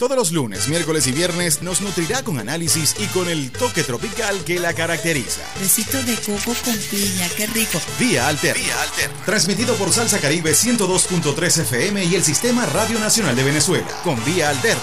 Todos 0.00 0.16
los 0.16 0.32
lunes, 0.32 0.66
miércoles 0.68 1.06
y 1.08 1.12
viernes 1.12 1.60
nos 1.60 1.82
nutrirá 1.82 2.22
con 2.22 2.38
análisis 2.38 2.96
y 2.98 3.04
con 3.08 3.28
el 3.28 3.52
toque 3.52 3.84
tropical 3.84 4.42
que 4.46 4.58
la 4.58 4.72
caracteriza. 4.72 5.42
Besito 5.60 6.02
de 6.04 6.14
coco 6.14 6.56
con 6.64 6.74
piña, 6.90 7.28
qué 7.36 7.46
rico. 7.48 7.78
Vía 7.98 8.26
Alterna. 8.26 8.62
Vía 8.62 8.80
Alterna. 8.80 9.24
Transmitido 9.26 9.74
por 9.74 9.92
Salsa 9.92 10.18
Caribe 10.18 10.52
102.3 10.52 11.60
FM 11.60 12.02
y 12.06 12.14
el 12.14 12.24
Sistema 12.24 12.64
Radio 12.64 12.98
Nacional 12.98 13.36
de 13.36 13.44
Venezuela. 13.44 13.88
Con 14.02 14.24
Vía 14.24 14.48
Alterna. 14.48 14.80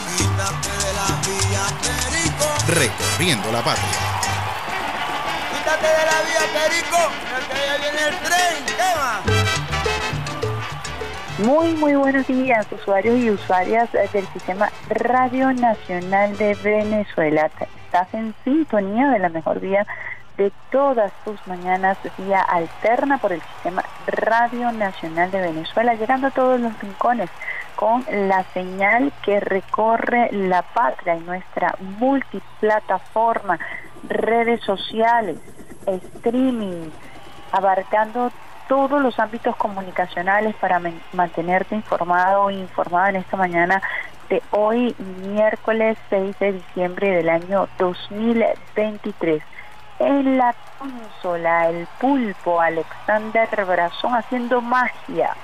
Recorriendo 2.68 3.52
la 3.52 3.64
patria. 3.64 3.90
Quítate 5.52 5.88
de 5.88 6.06
la 6.06 6.22
vía, 6.22 6.46
Perico, 6.54 7.12
que 7.50 7.66
ya 7.66 7.78
viene 7.78 8.08
el 8.08 8.20
tren. 8.20 8.66
¿Qué 9.34 9.47
muy, 11.40 11.74
muy 11.76 11.96
buenos 11.96 12.26
días, 12.26 12.66
usuarios 12.72 13.20
y 13.20 13.30
usuarias 13.30 13.92
del 13.92 14.26
Sistema 14.28 14.72
Radio 14.90 15.54
Nacional 15.54 16.36
de 16.38 16.56
Venezuela. 16.56 17.52
Estás 17.86 18.12
en 18.14 18.34
sintonía 18.44 19.10
de 19.10 19.20
la 19.20 19.30
mejor 19.30 19.60
vía 19.60 19.86
de 20.38 20.52
todas 20.72 21.12
tus 21.24 21.36
mañanas, 21.48 21.98
vía 22.18 22.42
alterna 22.42 23.20
por 23.20 23.34
el 23.34 23.42
Sistema 23.42 23.84
Radio 24.08 24.72
Nacional 24.72 25.30
de 25.30 25.42
Venezuela, 25.42 25.94
llegando 25.94 26.28
a 26.28 26.32
todos 26.32 26.60
los 26.60 26.80
rincones 26.80 27.30
con 27.76 28.04
la 28.10 28.44
señal 28.54 29.14
que 29.22 29.40
recorre 29.40 30.30
la 30.32 30.64
patria 30.64 31.18
y 31.18 31.20
nuestra 31.20 31.76
multiplataforma, 32.00 33.60
redes 34.10 34.62
sociales, 34.62 35.38
streaming, 35.86 36.90
abarcando 37.52 38.32
todos 38.68 39.02
los 39.02 39.20
ámbitos 39.20 39.56
comunicacionales 39.56 40.56
para 40.56 40.82
mantenerte 41.14 41.76
informado 41.76 42.50
e 42.50 42.56
informada 42.56 43.10
en 43.10 43.16
esta 43.18 43.38
mañana 43.38 43.82
de 44.30 44.44
hoy, 44.52 44.96
miércoles 45.24 45.98
6 46.10 46.38
de 46.40 46.54
diciembre 46.54 47.12
del 47.12 47.30
año 47.30 47.68
2023. 47.78 49.42
En 50.00 50.38
la 50.38 50.54
consola, 50.78 51.70
el 51.70 51.88
pulpo 52.00 52.62
Alexander 52.62 53.50
Brazón 53.66 54.14
haciendo 54.16 54.62
magia, 54.62 55.36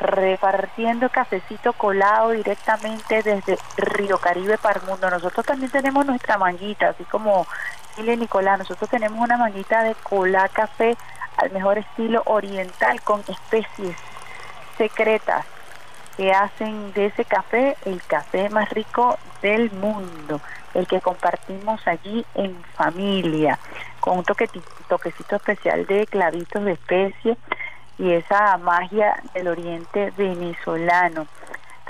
repartiendo 0.00 1.08
cafecito 1.10 1.72
colado 1.74 2.30
directamente 2.30 3.22
desde 3.22 3.58
Río 3.76 4.18
Caribe 4.18 4.58
para 4.58 4.80
el 4.80 4.86
mundo. 4.86 5.10
Nosotros 5.10 5.44
también 5.44 5.70
tenemos 5.70 6.04
nuestra 6.06 6.38
manguita, 6.38 6.88
así 6.88 7.04
como 7.04 7.46
Chile 7.94 8.16
Nicolás, 8.16 8.58
nosotros 8.58 8.88
tenemos 8.88 9.20
una 9.20 9.36
manguita 9.36 9.82
de 9.82 9.94
cola 9.94 10.48
café 10.48 10.96
al 11.40 11.50
mejor 11.52 11.78
estilo 11.78 12.22
oriental 12.26 13.00
con 13.02 13.20
especies 13.26 13.96
secretas 14.76 15.46
que 16.16 16.32
hacen 16.32 16.92
de 16.92 17.06
ese 17.06 17.24
café 17.24 17.76
el 17.86 18.02
café 18.02 18.50
más 18.50 18.68
rico 18.70 19.18
del 19.40 19.70
mundo, 19.72 20.40
el 20.74 20.86
que 20.86 21.00
compartimos 21.00 21.86
allí 21.86 22.26
en 22.34 22.62
familia, 22.74 23.58
con 24.00 24.18
un 24.18 24.24
toquecito 24.24 25.36
especial 25.36 25.86
de 25.86 26.06
clavitos 26.06 26.62
de 26.64 26.72
especies 26.72 27.38
y 27.98 28.12
esa 28.12 28.58
magia 28.58 29.22
del 29.34 29.48
oriente 29.48 30.12
venezolano. 30.16 31.26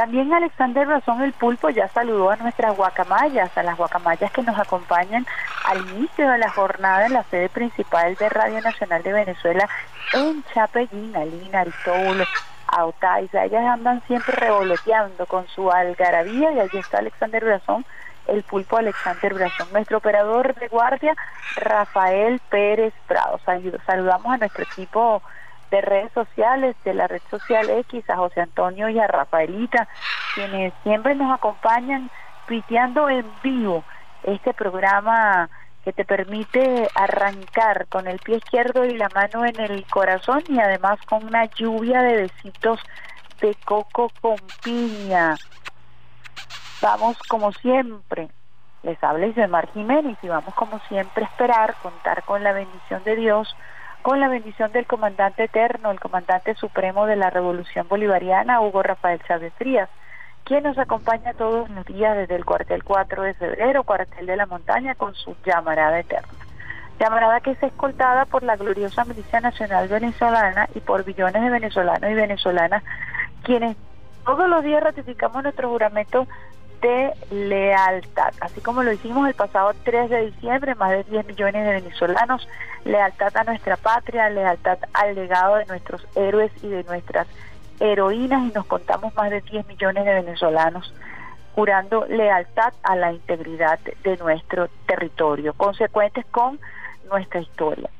También 0.00 0.33
Alexander 0.33 0.88
Razón 0.88 1.21
el 1.21 1.34
Pulpo 1.34 1.69
ya 1.69 1.87
saludó 1.88 2.31
a 2.31 2.37
nuestras 2.37 2.75
guacamayas, 2.75 3.55
a 3.59 3.62
las 3.62 3.77
guacamayas 3.77 4.33
que 4.33 4.43
nos 4.43 4.59
acompañan 4.59 5.27
al 5.66 5.87
inicio 5.91 6.27
de 6.27 6.38
la 6.38 6.49
jornada 6.49 7.05
en 7.05 7.12
la 7.12 7.22
sede 7.25 7.50
principal 7.50 8.15
de 8.15 8.31
Radio 8.31 8.62
Nacional 8.62 9.03
de 9.03 9.12
Venezuela 9.12 9.69
en 10.15 10.43
Chapellín, 10.55 11.15
Alina, 11.15 11.61
Aristóbulo, 11.61 12.25
Autaiza. 12.69 13.44
Ellas 13.44 13.66
andan 13.66 14.00
siempre 14.06 14.34
revoloteando 14.37 15.27
con 15.27 15.47
su 15.49 15.71
algarabía 15.71 16.50
y 16.53 16.61
allí 16.61 16.78
está 16.78 17.00
Alexander 17.00 17.44
Brazón, 17.44 17.84
el 18.27 18.43
pulpo 18.43 18.78
Alexander 18.78 19.34
Brazón, 19.34 19.69
nuestro 19.71 19.99
operador 19.99 20.55
de 20.55 20.69
guardia 20.69 21.15
Rafael 21.56 22.41
Pérez 22.49 22.94
Prado. 23.06 23.38
Saludamos 23.84 24.32
a 24.32 24.38
nuestro 24.38 24.65
equipo 24.65 25.22
de 25.70 25.81
redes 25.81 26.12
sociales, 26.12 26.76
de 26.84 26.94
la 26.94 27.06
red 27.06 27.22
social 27.31 27.69
X, 27.70 28.08
a 28.10 28.16
José 28.16 28.41
Antonio 28.41 28.88
y 28.88 28.98
a 28.98 29.06
Rafaelita, 29.06 29.88
quienes 30.34 30.72
siempre 30.82 31.14
nos 31.14 31.32
acompañan 31.32 32.10
piteando 32.47 33.08
en 33.08 33.25
vivo 33.42 33.84
este 34.25 34.53
programa 34.53 35.48
que 35.84 35.92
te 35.92 36.04
permite 36.04 36.88
arrancar 36.94 37.86
con 37.86 38.06
el 38.06 38.19
pie 38.19 38.36
izquierdo 38.36 38.84
y 38.84 38.97
la 38.97 39.08
mano 39.14 39.47
en 39.47 39.58
el 39.60 39.86
corazón 39.86 40.42
y 40.48 40.58
además 40.58 40.98
con 41.06 41.25
una 41.25 41.47
lluvia 41.47 42.02
de 42.02 42.16
besitos 42.22 42.81
de 43.41 43.54
coco 43.64 44.10
con 44.20 44.37
piña. 44.62 45.37
Vamos 46.82 47.16
como 47.28 47.52
siempre, 47.52 48.28
les 48.82 49.02
habla 49.02 49.26
Isabel 49.26 49.69
Jiménez 49.72 50.19
y 50.22 50.28
vamos 50.28 50.54
como 50.54 50.78
siempre 50.88 51.25
a 51.25 51.28
esperar, 51.28 51.75
contar 51.82 52.25
con 52.25 52.42
la 52.42 52.52
bendición 52.52 53.02
de 53.04 53.16
Dios, 53.16 53.54
con 54.03 54.21
la 54.21 54.28
bendición 54.28 54.72
del 54.72 54.87
comandante 54.87 55.44
eterno, 55.44 55.91
el 55.91 56.00
comandante 56.00 56.55
supremo 56.55 57.06
de 57.06 57.16
la 57.16 57.31
Revolución 57.31 57.87
Bolivariana, 57.88 58.61
Hugo 58.61 58.83
Rafael 58.83 59.21
Chávez 59.27 59.53
Frías, 59.55 59.88
quien 60.44 60.65
nos 60.65 60.78
acompaña 60.78 61.34
todos 61.34 61.69
los 61.71 61.84
días 61.87 62.16
desde 62.16 62.37
el 62.37 62.44
cuartel 62.44 62.83
4 62.83 63.22
de 63.22 63.34
febrero, 63.34 63.84
cuartel 63.84 64.27
de 64.27 64.37
la 64.37 64.47
montaña, 64.47 64.94
con 64.94 65.15
su 65.15 65.37
llamarada 65.44 66.00
eterna. 66.00 66.28
Llamarada 66.99 67.41
que 67.41 67.53
es 67.53 67.62
escoltada 67.62 68.25
por 68.27 68.43
la 68.43 68.56
gloriosa 68.56 69.05
Milicia 69.05 69.41
Nacional 69.41 69.88
Venezolana 69.88 70.69
y 70.75 70.81
por 70.81 71.05
billones 71.05 71.43
de 71.43 71.50
venezolanos 71.50 72.11
y 72.11 72.15
venezolanas, 72.15 72.82
quienes 73.43 73.77
todos 74.25 74.49
los 74.49 74.62
días 74.62 74.82
ratificamos 74.82 75.43
nuestro 75.43 75.71
juramento 75.71 76.27
de 76.81 77.13
lealtad, 77.31 78.33
así 78.41 78.61
como 78.61 78.83
lo 78.83 78.93
hicimos 78.93 79.29
el 79.29 79.35
pasado 79.35 79.73
3 79.85 80.11
de 80.11 80.31
diciembre, 80.31 80.75
más 80.75 80.91
de 80.91 81.05
10 81.05 81.27
millones 81.27 81.67
de 81.67 81.73
venezolanos, 81.73 82.49
lealtad 82.85 83.37
a 83.37 83.45
nuestra 83.45 83.77
patria, 83.77 84.31
lealtad 84.31 84.79
al 84.93 85.15
legado 85.15 85.57
de 85.57 85.67
nuestros 85.67 86.07
héroes 86.15 86.51
y 86.63 86.69
de 86.69 86.85
nuestras 86.85 87.27
heroínas 87.81 88.43
y 88.51 88.53
nos 88.55 88.67
contamos 88.67 89.15
más 89.15 89.31
de 89.31 89.41
10 89.41 89.67
millones 89.67 90.05
de 90.05 90.15
venezolanos 90.15 90.93
jurando 91.55 92.07
lealtad 92.07 92.73
a 92.83 92.97
la 92.97 93.12
integridad 93.12 93.79
de 94.03 94.17
nuestro 94.19 94.69
territorio, 94.87 95.53
consecuentes 95.55 96.25
con 96.27 96.59
nuestra 97.11 97.41
historia. 97.41 97.91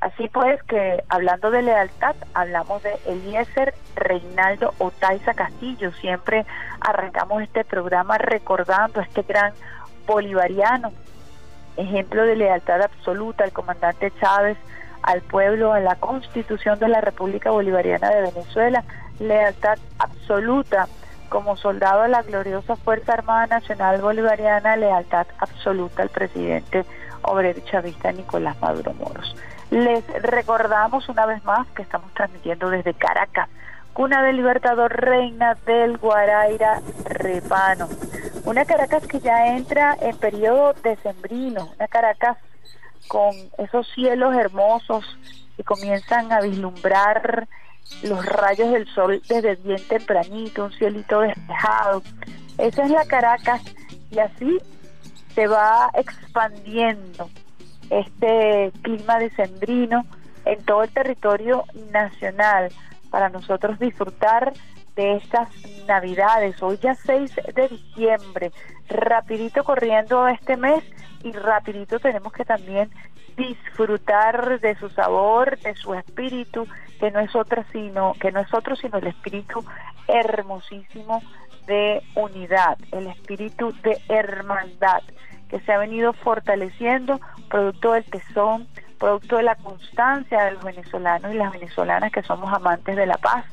Así 0.00 0.28
pues 0.28 0.62
que 0.62 1.02
hablando 1.08 1.50
de 1.50 1.62
lealtad, 1.62 2.14
hablamos 2.32 2.82
de 2.84 2.96
Eliezer 3.06 3.74
Reinaldo 3.96 4.72
Otaiza 4.78 5.34
Castillo. 5.34 5.92
Siempre 5.92 6.46
arrancamos 6.80 7.42
este 7.42 7.64
programa 7.64 8.16
recordando 8.16 9.00
a 9.00 9.02
este 9.02 9.22
gran 9.22 9.52
bolivariano, 10.06 10.92
ejemplo 11.76 12.24
de 12.24 12.36
lealtad 12.36 12.82
absoluta 12.82 13.42
al 13.42 13.52
comandante 13.52 14.12
Chávez, 14.20 14.56
al 15.02 15.20
pueblo, 15.22 15.72
a 15.72 15.80
la 15.80 15.96
constitución 15.96 16.78
de 16.78 16.88
la 16.88 17.00
República 17.00 17.50
Bolivariana 17.50 18.10
de 18.10 18.22
Venezuela, 18.22 18.84
lealtad 19.18 19.78
absoluta 19.98 20.86
como 21.28 21.56
soldado 21.56 22.02
de 22.02 22.08
la 22.08 22.22
gloriosa 22.22 22.76
Fuerza 22.76 23.14
Armada 23.14 23.46
Nacional 23.46 24.00
Bolivariana, 24.00 24.76
lealtad 24.76 25.26
absoluta 25.38 26.02
al 26.02 26.08
presidente 26.08 26.84
obrero 27.22 27.60
chavista 27.70 28.12
Nicolás 28.12 28.60
Maduro 28.60 28.94
Moros. 28.94 29.36
Les 29.70 30.02
recordamos 30.22 31.08
una 31.10 31.26
vez 31.26 31.44
más 31.44 31.66
que 31.68 31.82
estamos 31.82 32.12
transmitiendo 32.14 32.70
desde 32.70 32.94
Caracas, 32.94 33.50
cuna 33.92 34.22
del 34.22 34.36
Libertador 34.36 34.90
Reina 34.90 35.56
del 35.66 35.98
Guaraira 35.98 36.80
Repano. 37.04 37.86
Una 38.44 38.64
Caracas 38.64 39.06
que 39.06 39.20
ya 39.20 39.54
entra 39.56 39.94
en 40.00 40.16
periodo 40.16 40.72
decembrino, 40.82 41.68
una 41.76 41.86
Caracas 41.86 42.38
con 43.08 43.34
esos 43.58 43.86
cielos 43.94 44.34
hermosos 44.34 45.04
que 45.56 45.64
comienzan 45.64 46.32
a 46.32 46.40
vislumbrar 46.40 47.46
los 48.02 48.24
rayos 48.24 48.72
del 48.72 48.86
sol 48.94 49.20
desde 49.28 49.56
bien 49.56 49.86
tempranito, 49.86 50.64
un 50.64 50.72
cielito 50.72 51.20
despejado. 51.20 52.02
Esa 52.56 52.84
es 52.84 52.90
la 52.90 53.04
Caracas 53.04 53.60
y 54.10 54.18
así 54.18 54.58
se 55.34 55.46
va 55.46 55.90
expandiendo 55.92 57.28
este 57.90 58.72
clima 58.82 59.18
decembrino 59.18 60.04
en 60.44 60.62
todo 60.64 60.82
el 60.82 60.90
territorio 60.90 61.64
nacional, 61.92 62.70
para 63.10 63.28
nosotros 63.28 63.78
disfrutar 63.78 64.52
de 64.96 65.16
estas 65.16 65.48
navidades. 65.86 66.62
Hoy 66.62 66.78
ya 66.82 66.94
6 66.94 67.32
de 67.54 67.68
diciembre, 67.68 68.52
rapidito 68.88 69.64
corriendo 69.64 70.26
este 70.28 70.56
mes 70.56 70.82
y 71.22 71.32
rapidito 71.32 71.98
tenemos 71.98 72.32
que 72.32 72.44
también 72.44 72.90
disfrutar 73.36 74.58
de 74.60 74.74
su 74.76 74.88
sabor, 74.90 75.58
de 75.60 75.74
su 75.76 75.94
espíritu, 75.94 76.66
que 76.98 77.10
no 77.10 77.20
es 77.20 77.34
otra 77.36 77.64
sino, 77.72 78.14
que 78.20 78.32
no 78.32 78.40
es 78.40 78.52
otro 78.52 78.74
sino 78.74 78.98
el 78.98 79.06
espíritu 79.06 79.64
hermosísimo 80.08 81.22
de 81.66 82.02
unidad, 82.16 82.78
el 82.90 83.06
espíritu 83.06 83.72
de 83.82 84.00
hermandad 84.08 85.02
que 85.48 85.60
se 85.60 85.72
ha 85.72 85.78
venido 85.78 86.12
fortaleciendo 86.12 87.20
producto 87.48 87.92
del 87.92 88.04
tesón, 88.04 88.66
producto 88.98 89.36
de 89.36 89.44
la 89.44 89.54
constancia 89.56 90.44
de 90.44 90.52
los 90.52 90.64
venezolanos 90.64 91.32
y 91.32 91.36
las 91.36 91.52
venezolanas 91.52 92.12
que 92.12 92.22
somos 92.22 92.52
amantes 92.52 92.96
de 92.96 93.06
la 93.06 93.16
paz, 93.16 93.44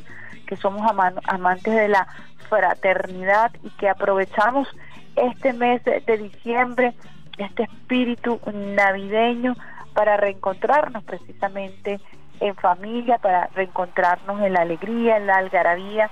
que 0.48 0.56
somos 0.56 0.82
amantes 1.28 1.74
de 1.74 1.88
la 1.88 2.08
fraternidad 2.50 3.52
y 3.64 3.70
que 3.72 3.90
aprovechamos 3.90 4.68
este 5.16 5.54
mes 5.54 5.84
de 5.84 6.18
diciembre, 6.18 6.94
este 7.38 7.64
espíritu 7.64 8.40
navideño 8.54 9.56
para 9.94 10.18
reencontrarnos 10.18 11.04
precisamente 11.04 12.00
en 12.40 12.56
familia, 12.56 13.18
para 13.18 13.48
reencontrarnos 13.56 14.42
en 14.42 14.54
la 14.54 14.62
alegría, 14.62 15.18
en 15.18 15.28
la 15.28 15.38
algarabía, 15.38 16.10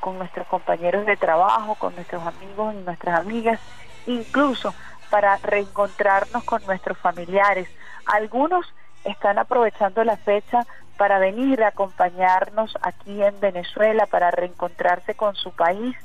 con 0.00 0.18
nuestros 0.18 0.46
compañeros 0.46 1.06
de 1.06 1.16
trabajo, 1.16 1.74
con 1.76 1.94
nuestros 1.94 2.22
amigos 2.26 2.74
y 2.74 2.84
nuestras 2.84 3.20
amigas, 3.20 3.58
incluso 4.06 4.74
para 5.14 5.36
reencontrarnos 5.36 6.42
con 6.42 6.60
nuestros 6.66 6.98
familiares. 6.98 7.68
Algunos 8.04 8.66
están 9.04 9.38
aprovechando 9.38 10.02
la 10.02 10.16
fecha 10.16 10.66
para 10.96 11.20
venir 11.20 11.62
a 11.62 11.68
acompañarnos 11.68 12.76
aquí 12.82 13.22
en 13.22 13.38
Venezuela, 13.38 14.06
para 14.06 14.32
reencontrarse 14.32 15.14
con 15.14 15.36
su 15.36 15.52
país. 15.52 15.96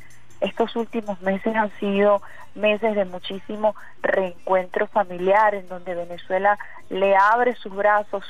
Estos 0.41 0.75
últimos 0.75 1.19
meses 1.21 1.55
han 1.55 1.71
sido 1.79 2.21
meses 2.53 2.93
de 2.93 3.05
muchísimo 3.05 3.73
reencuentro 4.03 4.85
familiar, 4.85 5.55
en 5.55 5.67
donde 5.67 5.95
Venezuela 5.95 6.59
le 6.91 7.15
abre 7.15 7.55
sus 7.55 7.75
brazos 7.75 8.23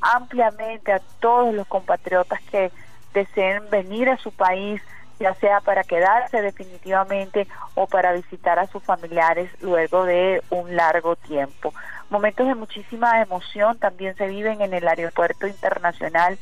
ampliamente 0.00 0.92
a 0.92 1.00
todos 1.20 1.54
los 1.54 1.68
compatriotas 1.68 2.40
que 2.50 2.72
deseen 3.12 3.70
venir 3.70 4.08
a 4.10 4.16
su 4.16 4.32
país, 4.32 4.82
ya 5.18 5.34
sea 5.34 5.60
para 5.60 5.84
quedarse 5.84 6.42
definitivamente 6.42 7.46
o 7.74 7.86
para 7.86 8.12
visitar 8.12 8.58
a 8.58 8.66
sus 8.66 8.82
familiares 8.82 9.50
luego 9.60 10.04
de 10.04 10.42
un 10.50 10.76
largo 10.76 11.16
tiempo. 11.16 11.72
Momentos 12.10 12.46
de 12.46 12.54
muchísima 12.54 13.20
emoción 13.22 13.78
también 13.78 14.16
se 14.16 14.28
viven 14.28 14.60
en 14.60 14.74
el 14.74 14.86
Aeropuerto 14.86 15.46
Internacional 15.46 16.38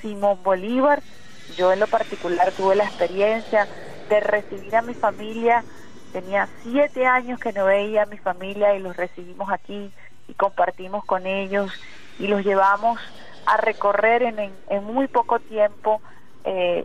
Simón 0.00 0.42
Bolívar. 0.42 1.02
Yo 1.56 1.72
en 1.72 1.80
lo 1.80 1.86
particular 1.86 2.52
tuve 2.52 2.76
la 2.76 2.84
experiencia 2.84 3.66
de 4.08 4.20
recibir 4.20 4.76
a 4.76 4.82
mi 4.82 4.94
familia. 4.94 5.64
Tenía 6.12 6.48
siete 6.62 7.06
años 7.06 7.40
que 7.40 7.52
no 7.52 7.64
veía 7.64 8.02
a 8.02 8.06
mi 8.06 8.18
familia 8.18 8.74
y 8.74 8.80
los 8.80 8.96
recibimos 8.96 9.50
aquí 9.50 9.90
y 10.28 10.34
compartimos 10.34 11.04
con 11.04 11.26
ellos 11.26 11.72
y 12.18 12.26
los 12.26 12.44
llevamos 12.44 13.00
a 13.46 13.56
recorrer 13.58 14.22
en, 14.22 14.52
en, 14.68 14.84
muy 14.84 15.06
poco 15.06 15.38
tiempo 15.38 16.00
eh, 16.44 16.84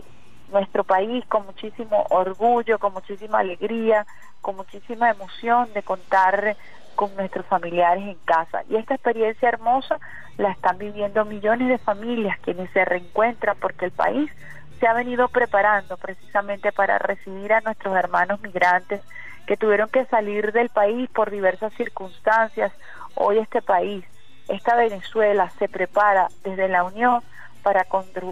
nuestro 0.51 0.83
país 0.83 1.25
con 1.25 1.45
muchísimo 1.45 2.05
orgullo, 2.09 2.79
con 2.79 2.93
muchísima 2.93 3.39
alegría, 3.39 4.05
con 4.41 4.55
muchísima 4.55 5.09
emoción 5.09 5.71
de 5.73 5.83
contar 5.83 6.55
con 6.95 7.15
nuestros 7.15 7.45
familiares 7.45 8.03
en 8.03 8.17
casa. 8.25 8.63
Y 8.69 8.75
esta 8.75 8.95
experiencia 8.95 9.49
hermosa 9.49 9.99
la 10.37 10.51
están 10.51 10.77
viviendo 10.77 11.25
millones 11.25 11.69
de 11.69 11.77
familias 11.77 12.37
quienes 12.39 12.69
se 12.71 12.85
reencuentran 12.85 13.57
porque 13.59 13.85
el 13.85 13.91
país 13.91 14.31
se 14.79 14.87
ha 14.87 14.93
venido 14.93 15.27
preparando 15.29 15.97
precisamente 15.97 16.71
para 16.71 16.97
recibir 16.97 17.53
a 17.53 17.61
nuestros 17.61 17.95
hermanos 17.95 18.41
migrantes 18.41 19.01
que 19.45 19.57
tuvieron 19.57 19.89
que 19.89 20.05
salir 20.05 20.51
del 20.51 20.69
país 20.69 21.09
por 21.11 21.29
diversas 21.29 21.73
circunstancias. 21.73 22.71
Hoy 23.15 23.37
este 23.37 23.61
país, 23.61 24.03
esta 24.47 24.75
Venezuela 24.75 25.51
se 25.59 25.69
prepara 25.69 26.29
desde 26.43 26.67
la 26.67 26.83
Unión 26.83 27.21
para, 27.63 27.85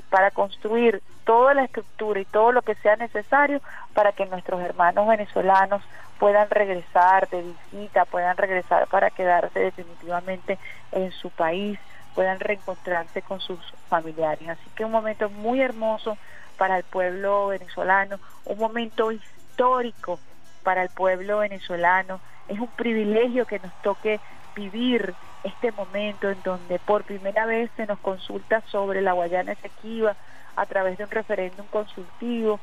para 0.09 0.31
construir 0.31 1.01
toda 1.23 1.53
la 1.53 1.63
estructura 1.63 2.19
y 2.19 2.25
todo 2.25 2.51
lo 2.51 2.61
que 2.61 2.75
sea 2.75 2.95
necesario 2.95 3.61
para 3.93 4.11
que 4.11 4.25
nuestros 4.25 4.61
hermanos 4.61 5.07
venezolanos 5.07 5.81
puedan 6.19 6.49
regresar 6.49 7.29
de 7.29 7.43
visita, 7.71 8.05
puedan 8.05 8.35
regresar 8.35 8.87
para 8.87 9.09
quedarse 9.09 9.59
definitivamente 9.59 10.57
en 10.91 11.11
su 11.11 11.29
país, 11.29 11.79
puedan 12.13 12.39
reencontrarse 12.39 13.21
con 13.21 13.39
sus 13.39 13.59
familiares. 13.87 14.49
Así 14.49 14.69
que 14.75 14.85
un 14.85 14.91
momento 14.91 15.29
muy 15.29 15.61
hermoso 15.61 16.17
para 16.57 16.77
el 16.77 16.83
pueblo 16.83 17.47
venezolano, 17.47 18.19
un 18.45 18.59
momento 18.59 19.11
histórico 19.11 20.19
para 20.63 20.83
el 20.83 20.89
pueblo 20.89 21.39
venezolano. 21.39 22.19
Es 22.47 22.59
un 22.59 22.67
privilegio 22.67 23.45
que 23.45 23.59
nos 23.59 23.73
toque 23.81 24.19
vivir 24.55 25.15
este 25.43 25.71
momento 25.71 26.29
en 26.29 26.41
donde 26.41 26.79
por 26.79 27.03
primera 27.03 27.45
vez 27.45 27.69
se 27.75 27.85
nos 27.85 27.99
consulta 27.99 28.61
sobre 28.71 29.01
la 29.01 29.13
Guayana 29.13 29.53
Esequiba, 29.53 30.15
a 30.55 30.65
través 30.65 30.97
de 30.97 31.05
un 31.05 31.11
referéndum 31.11 31.65
consultivo, 31.67 32.59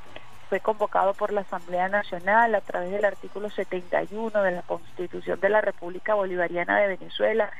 fue 0.49 0.61
convocado 0.61 1.15
por 1.15 1.33
la 1.33 1.41
Asamblea 1.41 1.89
Nacional 1.89 2.55
a 2.55 2.61
través 2.61 2.91
del 2.91 3.05
artículo 3.05 3.51
71 3.51 4.43
de 4.43 4.53
la 4.53 4.63
Constitución 4.63 5.41
de 5.41 5.49
la 5.49 5.61
República 5.61 6.15
Bolivariana 6.15 6.79
de 6.79 6.89
Venezuela 6.89 7.51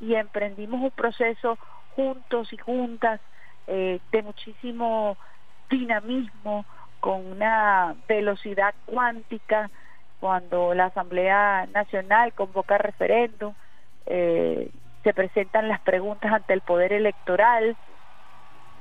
y 0.00 0.14
emprendimos 0.14 0.80
un 0.80 0.90
proceso 0.90 1.58
juntos 1.94 2.52
y 2.52 2.56
juntas 2.56 3.20
eh, 3.66 4.00
de 4.10 4.22
muchísimo 4.22 5.16
dinamismo, 5.70 6.64
con 7.00 7.26
una 7.26 7.94
velocidad 8.08 8.74
cuántica, 8.86 9.70
cuando 10.20 10.72
la 10.74 10.86
Asamblea 10.86 11.66
Nacional 11.72 12.32
convoca 12.32 12.78
referéndum, 12.78 13.54
eh, 14.06 14.70
se 15.02 15.14
presentan 15.14 15.68
las 15.68 15.80
preguntas 15.80 16.32
ante 16.32 16.52
el 16.52 16.60
Poder 16.60 16.92
Electoral, 16.92 17.76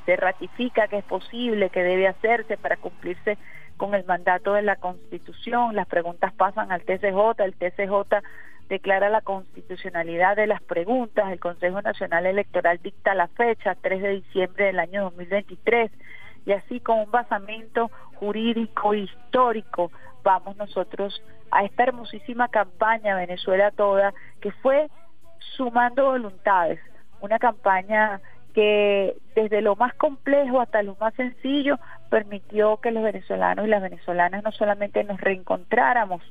se 0.06 0.15
ratifica 0.15 0.88
que 0.88 0.97
es 0.97 1.03
posible, 1.03 1.69
que 1.69 1.83
debe 1.83 2.07
hacerse 2.07 2.57
para 2.57 2.77
cumplirse 2.77 3.38
con 3.77 3.95
el 3.95 4.06
mandato 4.06 4.53
de 4.53 4.62
la 4.62 4.75
Constitución, 4.75 5.75
las 5.75 5.88
preguntas 5.88 6.33
pasan 6.33 6.71
al 6.71 6.83
TCJ, 6.83 7.39
el 7.39 7.56
TCJ 7.56 8.21
declara 8.69 9.09
la 9.09 9.21
constitucionalidad 9.21 10.35
de 10.35 10.47
las 10.47 10.62
preguntas, 10.62 11.31
el 11.31 11.39
Consejo 11.39 11.81
Nacional 11.81 12.25
Electoral 12.25 12.79
dicta 12.81 13.13
la 13.13 13.27
fecha, 13.27 13.75
3 13.75 14.01
de 14.01 14.09
diciembre 14.09 14.65
del 14.65 14.79
año 14.79 15.03
2023, 15.03 15.91
y 16.45 16.53
así 16.53 16.79
con 16.79 17.00
un 17.00 17.12
basamento 17.12 17.91
jurídico 18.15 18.93
histórico 18.93 19.91
vamos 20.24 20.55
nosotros 20.57 21.22
a 21.51 21.65
esta 21.65 21.84
hermosísima 21.84 22.48
campaña 22.48 23.15
Venezuela 23.15 23.72
toda, 23.72 24.13
que 24.39 24.51
fue 24.51 24.89
sumando 25.55 26.05
voluntades, 26.05 26.79
una 27.21 27.39
campaña 27.39 28.21
que 28.53 29.15
desde 29.36 29.62
lo 29.62 29.75
más 29.75 29.93
complejo 29.93 30.60
hasta 30.60 30.83
lo 30.83 30.95
más 31.00 31.13
sencillo 31.13 31.79
permitió 32.10 32.77
que 32.77 32.91
los 32.91 33.03
venezolanos 33.03 33.65
y 33.65 33.69
las 33.69 33.81
venezolanas 33.81 34.43
no 34.43 34.51
solamente 34.51 35.03
nos 35.03 35.21
reencontráramos 35.21 36.21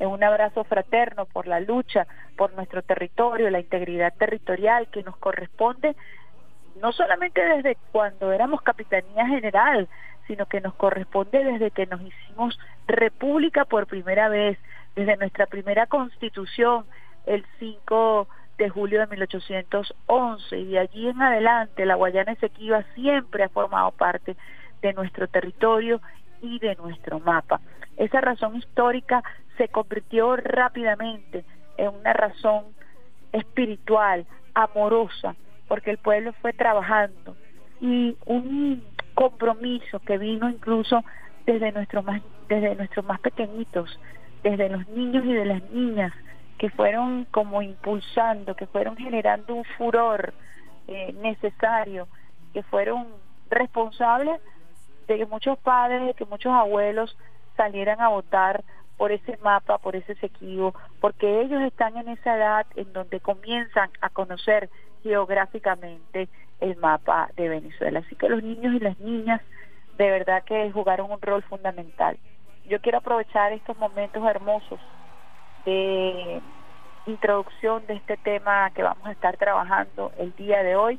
en 0.00 0.08
un 0.08 0.22
abrazo 0.22 0.64
fraterno 0.64 1.26
por 1.26 1.46
la 1.46 1.60
lucha 1.60 2.06
por 2.36 2.52
nuestro 2.54 2.82
territorio, 2.82 3.50
la 3.50 3.60
integridad 3.60 4.12
territorial 4.14 4.88
que 4.88 5.02
nos 5.02 5.16
corresponde 5.16 5.94
no 6.80 6.92
solamente 6.92 7.44
desde 7.44 7.76
cuando 7.92 8.32
éramos 8.32 8.62
capitanía 8.62 9.26
general, 9.26 9.88
sino 10.26 10.46
que 10.46 10.60
nos 10.60 10.74
corresponde 10.74 11.42
desde 11.42 11.70
que 11.70 11.86
nos 11.86 12.00
hicimos 12.00 12.58
república 12.86 13.64
por 13.64 13.86
primera 13.86 14.28
vez, 14.28 14.58
desde 14.94 15.16
nuestra 15.16 15.46
primera 15.46 15.86
constitución 15.86 16.84
el 17.26 17.44
5 17.58 18.28
de 18.58 18.68
julio 18.68 19.00
de 19.00 19.06
1811 19.06 20.58
y 20.58 20.66
de 20.66 20.78
allí 20.80 21.08
en 21.08 21.22
adelante 21.22 21.86
la 21.86 21.94
Guayana 21.94 22.32
Esequiba 22.32 22.82
siempre 22.94 23.44
ha 23.44 23.48
formado 23.48 23.92
parte 23.92 24.36
de 24.82 24.92
nuestro 24.92 25.28
territorio 25.28 26.00
y 26.42 26.58
de 26.58 26.74
nuestro 26.76 27.20
mapa. 27.20 27.60
Esa 27.96 28.20
razón 28.20 28.56
histórica 28.56 29.22
se 29.56 29.68
convirtió 29.68 30.36
rápidamente 30.36 31.44
en 31.76 31.88
una 31.88 32.12
razón 32.12 32.64
espiritual, 33.32 34.26
amorosa, 34.54 35.36
porque 35.68 35.90
el 35.90 35.98
pueblo 35.98 36.32
fue 36.40 36.52
trabajando 36.52 37.36
y 37.80 38.16
un 38.26 38.82
compromiso 39.14 40.00
que 40.00 40.18
vino 40.18 40.48
incluso 40.48 41.04
desde 41.46 41.72
nuestros 41.72 42.04
más 42.04 42.22
desde 42.48 42.74
nuestros 42.76 43.04
más 43.04 43.20
pequeñitos, 43.20 44.00
desde 44.42 44.70
los 44.70 44.88
niños 44.88 45.24
y 45.26 45.34
de 45.34 45.44
las 45.44 45.62
niñas, 45.70 46.12
que 46.58 46.70
fueron 46.70 47.24
como 47.30 47.62
impulsando, 47.62 48.56
que 48.56 48.66
fueron 48.66 48.96
generando 48.96 49.54
un 49.54 49.64
furor 49.64 50.34
eh, 50.88 51.12
necesario, 51.20 52.08
que 52.52 52.62
fueron 52.64 53.06
responsables 53.48 54.40
de 55.06 55.18
que 55.18 55.26
muchos 55.26 55.58
padres, 55.58 56.04
de 56.04 56.14
que 56.14 56.24
muchos 56.24 56.52
abuelos 56.52 57.16
salieran 57.56 58.00
a 58.00 58.08
votar 58.08 58.64
por 58.96 59.12
ese 59.12 59.38
mapa, 59.38 59.78
por 59.78 59.94
ese 59.94 60.16
sequivo, 60.16 60.74
porque 61.00 61.40
ellos 61.40 61.62
están 61.62 61.96
en 61.96 62.08
esa 62.08 62.36
edad 62.36 62.66
en 62.74 62.92
donde 62.92 63.20
comienzan 63.20 63.90
a 64.00 64.10
conocer 64.10 64.68
geográficamente 65.04 66.28
el 66.60 66.76
mapa 66.76 67.30
de 67.36 67.48
Venezuela. 67.48 68.00
Así 68.00 68.16
que 68.16 68.28
los 68.28 68.42
niños 68.42 68.74
y 68.74 68.80
las 68.80 68.98
niñas 68.98 69.40
de 69.96 70.10
verdad 70.10 70.42
que 70.44 70.70
jugaron 70.72 71.10
un 71.12 71.20
rol 71.20 71.42
fundamental. 71.44 72.18
Yo 72.68 72.80
quiero 72.80 72.98
aprovechar 72.98 73.52
estos 73.52 73.78
momentos 73.78 74.24
hermosos 74.24 74.80
de 75.68 76.40
introducción 77.06 77.86
de 77.86 77.94
este 77.94 78.16
tema 78.16 78.70
que 78.70 78.82
vamos 78.82 79.06
a 79.06 79.12
estar 79.12 79.36
trabajando 79.36 80.12
el 80.18 80.34
día 80.36 80.62
de 80.62 80.76
hoy, 80.76 80.98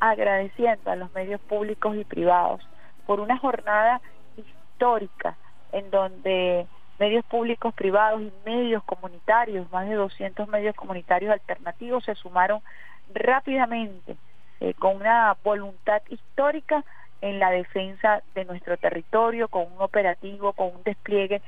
agradeciendo 0.00 0.90
a 0.90 0.96
los 0.96 1.12
medios 1.14 1.40
públicos 1.42 1.96
y 1.96 2.04
privados 2.04 2.60
por 3.06 3.20
una 3.20 3.38
jornada 3.38 4.00
histórica 4.36 5.36
en 5.70 5.90
donde 5.90 6.66
medios 6.98 7.24
públicos, 7.26 7.72
privados 7.74 8.22
y 8.22 8.32
medios 8.44 8.82
comunitarios, 8.84 9.70
más 9.70 9.88
de 9.88 9.94
200 9.94 10.48
medios 10.48 10.74
comunitarios 10.74 11.32
alternativos 11.32 12.04
se 12.04 12.16
sumaron 12.16 12.60
rápidamente 13.14 14.16
eh, 14.60 14.74
con 14.74 14.96
una 14.96 15.36
voluntad 15.44 16.02
histórica 16.08 16.84
en 17.20 17.38
la 17.38 17.50
defensa 17.50 18.22
de 18.34 18.44
nuestro 18.44 18.76
territorio, 18.78 19.46
con 19.46 19.62
un 19.72 19.80
operativo, 19.80 20.52
con 20.54 20.74
un 20.74 20.82
despliegue 20.82 21.40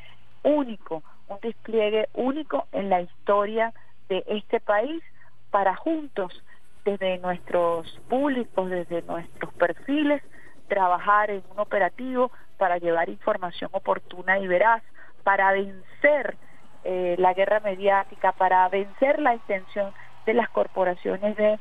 único, 0.45 1.03
un 1.31 1.39
despliegue 1.41 2.09
único 2.13 2.67
en 2.73 2.91
la 2.91 3.01
historia 3.01 3.73
de 4.09 4.25
este 4.27 4.61
país 4.61 5.03
para 5.51 5.77
juntos, 5.77 6.43
desde 6.85 7.19
nuestros 7.19 7.89
públicos, 8.09 8.69
desde 8.69 9.03
nuestros 9.03 9.53
perfiles, 9.55 10.23
trabajar 10.69 11.31
en 11.31 11.43
un 11.53 11.61
operativo 11.61 12.31
para 12.59 12.79
llevar 12.79 13.09
información 13.09 13.71
oportuna 13.73 14.39
y 14.39 14.47
veraz, 14.47 14.83
para 15.23 15.53
vencer 15.53 16.37
eh, 16.85 17.15
la 17.19 17.35
guerra 17.35 17.61
mediática, 17.61 18.33
para 18.33 18.69
vencer 18.69 19.21
la 19.21 19.35
intención 19.35 19.93
de 20.27 20.35
las 20.35 20.49
corporaciones 20.49 21.37
de 21.37 21.59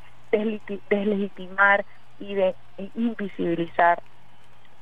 deslegitimar 0.89 1.85
y 2.19 2.35
de 2.35 2.55
invisibilizar 2.95 4.01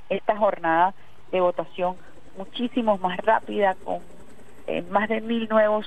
esta 0.09 0.37
jornada 0.37 0.93
de 1.31 1.39
votación 1.41 1.95
muchísimo 2.37 2.97
más 2.97 3.17
rápida, 3.17 3.75
con 3.83 4.01
eh, 4.67 4.81
más 4.83 5.09
de 5.09 5.21
mil 5.21 5.47
nuevos 5.49 5.85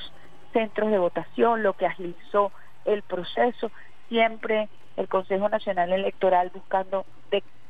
centros 0.52 0.90
de 0.90 0.99
votación, 0.99 1.62
lo 1.62 1.75
que 1.75 1.87
agilizó 1.87 2.50
el 2.84 3.02
proceso, 3.02 3.70
siempre 4.08 4.68
el 4.96 5.08
Consejo 5.08 5.49
Nacional 5.49 5.92
Electoral 5.92 6.50
buscando 6.52 7.04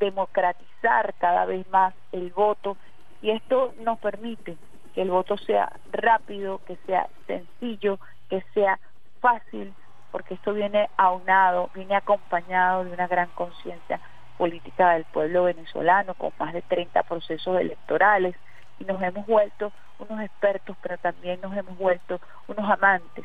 democratizar 0.01 1.15
cada 1.19 1.45
vez 1.45 1.69
más 1.69 1.95
el 2.13 2.31
voto 2.31 2.79
y 3.21 3.31
esto 3.31 3.75
nos 3.81 3.99
permite 3.99 4.57
que 4.95 5.03
el 5.03 5.11
voto 5.11 5.37
sea 5.37 5.71
rápido, 5.93 6.61
que 6.67 6.77
sea 6.87 7.07
sencillo, 7.27 7.99
que 8.29 8.43
sea 8.55 8.79
fácil, 9.21 9.75
porque 10.11 10.35
esto 10.35 10.55
viene 10.55 10.89
aunado, 10.97 11.71
viene 11.75 11.95
acompañado 11.95 12.85
de 12.85 12.93
una 12.93 13.07
gran 13.07 13.29
conciencia 13.35 14.01
política 14.39 14.93
del 14.93 15.05
pueblo 15.05 15.45
venezolano, 15.45 16.15
con 16.15 16.33
más 16.39 16.55
de 16.55 16.63
30 16.63 17.03
procesos 17.03 17.61
electorales, 17.61 18.35
y 18.79 18.85
nos 18.85 19.01
hemos 19.03 19.27
vuelto 19.27 19.71
unos 20.01 20.21
expertos, 20.23 20.77
pero 20.83 20.99
también 20.99 21.41
nos 21.41 21.57
hemos 21.57 21.77
vuelto 21.79 22.21
unos 22.49 22.69
amantes 22.71 23.25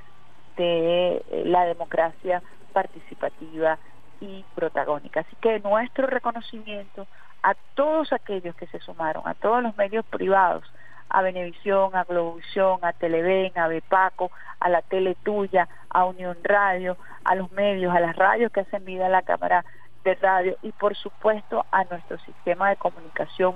de 0.57 1.17
eh, 1.17 1.43
la 1.45 1.65
democracia 1.65 2.41
participativa 2.73 3.77
y 4.21 4.43
protagónica. 4.55 5.21
Así 5.21 5.35
que 5.41 5.59
nuestro 5.59 6.07
reconocimiento 6.07 7.07
a 7.43 7.55
todos 7.75 8.11
aquellos 8.13 8.55
que 8.55 8.67
se 8.67 8.79
sumaron, 8.79 9.23
a 9.27 9.33
todos 9.33 9.61
los 9.61 9.75
medios 9.77 10.05
privados, 10.05 10.63
a 11.09 11.21
Venevisión, 11.21 11.95
a 11.95 12.03
Globovisión, 12.03 12.79
a 12.81 12.93
Televen, 12.93 13.51
a 13.57 13.67
Bepaco, 13.67 14.31
a 14.59 14.69
la 14.69 14.81
Tele 14.81 15.15
Tuya, 15.23 15.67
a 15.89 16.05
Unión 16.05 16.37
Radio, 16.43 16.97
a 17.23 17.35
los 17.35 17.51
medios, 17.51 17.95
a 17.95 17.99
las 17.99 18.15
radios 18.15 18.51
que 18.51 18.61
hacen 18.61 18.83
vida 18.83 19.05
a 19.05 19.09
la 19.09 19.21
Cámara 19.21 19.63
de 20.03 20.15
Radio 20.15 20.57
y 20.61 20.71
por 20.71 20.95
supuesto 20.95 21.65
a 21.71 21.83
nuestro 21.85 22.17
sistema 22.19 22.69
de 22.69 22.77
comunicación 22.77 23.55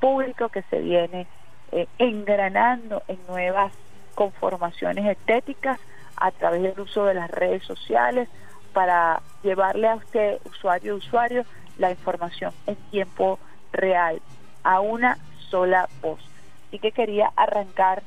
público 0.00 0.48
que 0.48 0.62
se 0.62 0.80
viene 0.80 1.26
eh, 1.74 1.88
engranando 1.98 3.02
en 3.08 3.18
nuevas 3.26 3.72
conformaciones 4.14 5.04
estéticas 5.06 5.80
a 6.16 6.30
través 6.30 6.62
del 6.62 6.78
uso 6.78 7.04
de 7.04 7.14
las 7.14 7.28
redes 7.28 7.64
sociales 7.64 8.28
para 8.72 9.20
llevarle 9.42 9.88
a 9.88 9.96
usted, 9.96 10.38
usuario 10.44 10.94
usuario, 10.94 11.44
la 11.76 11.90
información 11.90 12.52
en 12.68 12.76
tiempo 12.92 13.40
real, 13.72 14.22
a 14.62 14.78
una 14.78 15.18
sola 15.50 15.88
voz. 16.00 16.20
Así 16.68 16.78
que 16.78 16.92
quería 16.92 17.32
arrancar 17.34 18.04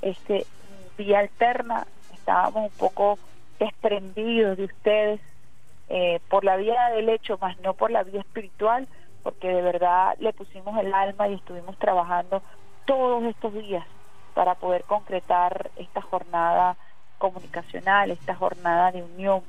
este 0.00 0.46
vía 0.96 1.18
alterna, 1.18 1.86
estábamos 2.14 2.72
un 2.72 2.78
poco 2.78 3.18
desprendidos 3.58 4.56
de 4.56 4.64
ustedes 4.64 5.20
eh, 5.90 6.18
por 6.30 6.44
la 6.44 6.56
vía 6.56 6.88
del 6.96 7.10
hecho, 7.10 7.36
más 7.42 7.60
no 7.60 7.74
por 7.74 7.90
la 7.90 8.04
vía 8.04 8.20
espiritual, 8.20 8.88
porque 9.22 9.48
de 9.48 9.60
verdad 9.60 10.14
le 10.18 10.32
pusimos 10.32 10.78
el 10.80 10.94
alma 10.94 11.28
y 11.28 11.34
estuvimos 11.34 11.78
trabajando 11.78 12.42
todos 12.84 13.24
estos 13.24 13.52
días 13.54 13.86
para 14.34 14.54
poder 14.54 14.84
concretar 14.84 15.70
esta 15.76 16.00
jornada 16.00 16.76
comunicacional, 17.18 18.10
esta 18.10 18.34
jornada 18.34 18.92
de 18.92 19.02
unión, 19.02 19.42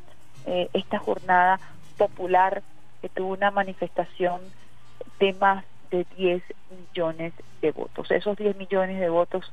eh, 0.46 0.70
esta 0.74 1.00
jornada 1.00 1.60
popular 1.98 2.62
que 3.02 3.10
tuvo 3.10 3.34
una 3.34 3.52
manifestación 3.52 4.42
de 5.20 5.34
más 5.34 5.66
de 5.90 6.06
10 6.18 6.44
millones 6.70 7.34
de 7.62 7.72
votos. 7.72 8.12
Esos 8.12 8.38
10 8.38 8.58
millones 8.58 9.00
de 9.00 9.10
votos 9.10 9.52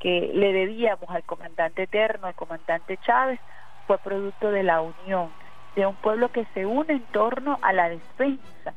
que 0.00 0.30
le 0.34 0.52
debíamos 0.52 1.08
al 1.10 1.22
comandante 1.22 1.84
eterno, 1.84 2.26
al 2.26 2.34
comandante 2.34 2.98
Chávez, 2.98 3.40
fue 3.86 3.98
producto 3.98 4.50
de 4.50 4.62
la 4.62 4.80
unión 4.80 5.30
de 5.76 5.86
un 5.86 5.94
pueblo 5.96 6.30
que 6.30 6.46
se 6.54 6.66
une 6.66 6.94
en 6.94 7.04
torno 7.04 7.58
a 7.62 7.72
la 7.72 7.88
defensa 7.88 8.74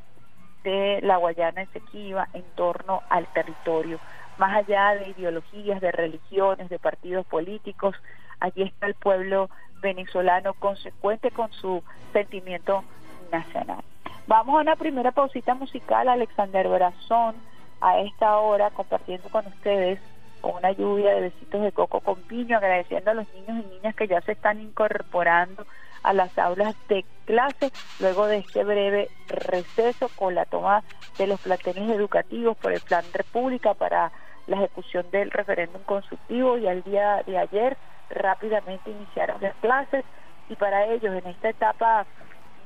de 0.63 0.99
la 1.01 1.17
Guayana 1.17 1.61
Esequiba, 1.61 2.27
en 2.33 2.43
torno 2.55 3.03
al 3.09 3.27
territorio, 3.27 3.99
más 4.37 4.55
allá 4.55 4.95
de 4.95 5.09
ideologías, 5.09 5.81
de 5.81 5.91
religiones, 5.91 6.69
de 6.69 6.79
partidos 6.79 7.25
políticos, 7.25 7.95
allí 8.39 8.63
está 8.63 8.87
el 8.87 8.93
pueblo 8.93 9.49
venezolano 9.81 10.53
consecuente 10.53 11.31
con 11.31 11.51
su 11.53 11.83
sentimiento 12.13 12.83
nacional. 13.31 13.83
Vamos 14.27 14.57
a 14.57 14.61
una 14.61 14.75
primera 14.75 15.11
pausita 15.11 15.53
musical, 15.55 16.09
Alexander 16.09 16.67
Brazón, 16.67 17.35
a 17.79 17.99
esta 17.99 18.37
hora 18.37 18.71
compartiendo 18.71 19.29
con 19.29 19.45
ustedes 19.47 19.99
una 20.41 20.71
lluvia 20.71 21.13
de 21.15 21.21
besitos 21.21 21.61
de 21.61 21.71
coco 21.71 21.99
con 21.99 22.15
piño, 22.23 22.57
agradeciendo 22.57 23.11
a 23.11 23.13
los 23.13 23.27
niños 23.33 23.65
y 23.65 23.75
niñas 23.75 23.95
que 23.95 24.07
ya 24.07 24.21
se 24.21 24.33
están 24.33 24.61
incorporando 24.61 25.65
a 26.03 26.13
las 26.13 26.37
aulas 26.37 26.75
de 26.87 27.05
clase 27.25 27.71
luego 27.99 28.27
de 28.27 28.37
este 28.37 28.63
breve 28.63 29.09
receso 29.27 30.09
con 30.15 30.35
la 30.35 30.45
toma 30.45 30.83
de 31.17 31.27
los 31.27 31.39
platenes 31.41 31.89
educativos 31.89 32.55
por 32.57 32.71
el 32.71 32.81
Plan 32.81 33.03
República 33.13 33.73
para 33.73 34.11
la 34.47 34.57
ejecución 34.57 35.05
del 35.11 35.31
referéndum 35.31 35.81
consultivo 35.83 36.57
y 36.57 36.67
al 36.67 36.83
día 36.83 37.23
de 37.25 37.37
ayer 37.37 37.77
rápidamente 38.09 38.89
iniciaron 38.89 39.41
las 39.41 39.55
clases 39.55 40.05
y 40.49 40.55
para 40.55 40.85
ellos 40.85 41.13
en 41.13 41.29
esta 41.29 41.49
etapa 41.49 42.05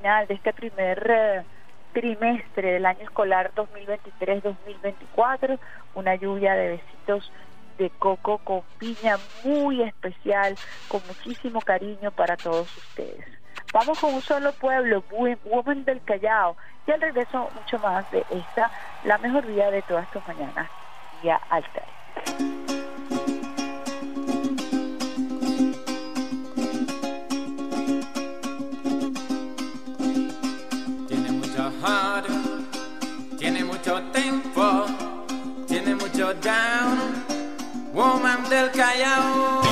de 0.02 0.34
este 0.34 0.52
primer 0.54 1.06
eh, 1.10 1.44
trimestre 1.94 2.74
del 2.74 2.86
año 2.88 3.02
escolar 3.02 3.52
2023-2024, 3.56 5.60
una 5.94 6.16
lluvia 6.16 6.56
de 6.56 6.70
besitos 6.70 7.32
de 7.78 7.92
coco 7.92 8.40
con 8.40 8.64
piña 8.80 9.18
muy 9.44 9.84
especial, 9.84 10.56
con 10.88 11.02
muchísimo 11.08 11.62
cariño 11.62 12.10
para 12.12 12.36
todos 12.36 12.76
ustedes. 12.78 13.28
Vamos 13.74 14.00
con 14.00 14.16
un 14.16 14.22
solo 14.22 14.54
pueblo, 14.54 15.04
Woman 15.46 15.86
del 15.86 16.02
Callao, 16.02 16.58
y 16.88 16.92
al 16.92 17.02
regreso 17.02 17.52
mucho 17.54 17.78
más 17.80 18.10
de 18.12 18.26
esta, 18.32 18.72
la 19.04 19.20
mejor 19.20 19.46
día 19.46 19.70
de 19.70 19.84
todas 19.84 20.10
tus 20.12 20.28
mañanas, 20.28 20.68
día 21.22 21.40
alta. 21.50 21.82
tiene 33.38 33.64
mucho 33.64 34.02
tiempo, 34.14 34.86
tiene 35.68 35.96
mucho 35.96 36.34
down, 36.36 37.26
woman 37.94 38.48
del 38.50 38.70
Callao. 38.72 39.71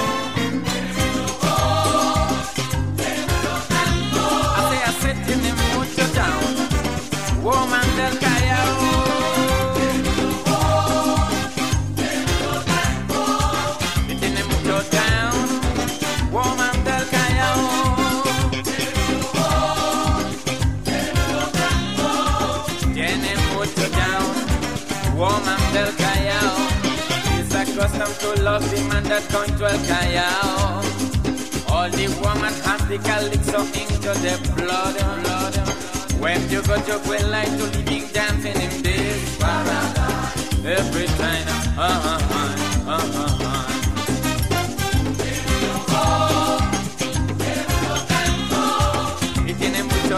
To 28.36 28.44
love 28.44 28.70
the 28.70 28.82
man 28.90 29.04
that 29.04 29.24
going 29.32 29.56
to 29.58 29.66
El 29.66 29.80
Callao. 29.90 30.82
All 31.72 31.90
the 31.90 32.08
woman 32.22 32.54
has 32.66 32.82
the 32.88 32.98
calypso 32.98 33.62
into 33.80 34.12
the 34.24 34.34
blood. 34.56 34.96
blood. 35.24 35.56
When 36.20 36.40
you 36.50 36.62
go 36.64 36.76
to 36.76 37.00
quit 37.06 37.26
like 37.28 37.48
to 37.48 37.66
living 37.76 38.08
dancing 38.14 38.60
in 38.66 38.84
this 38.84 39.38
paradise. 39.38 40.66
every 40.66 41.08
time. 41.18 41.48
Uh-huh, 41.78 42.20
uh-huh, 42.40 42.94
uh-huh. 42.94 43.66
Y 49.46 49.54
tiene 49.56 49.84
mucho 49.84 50.18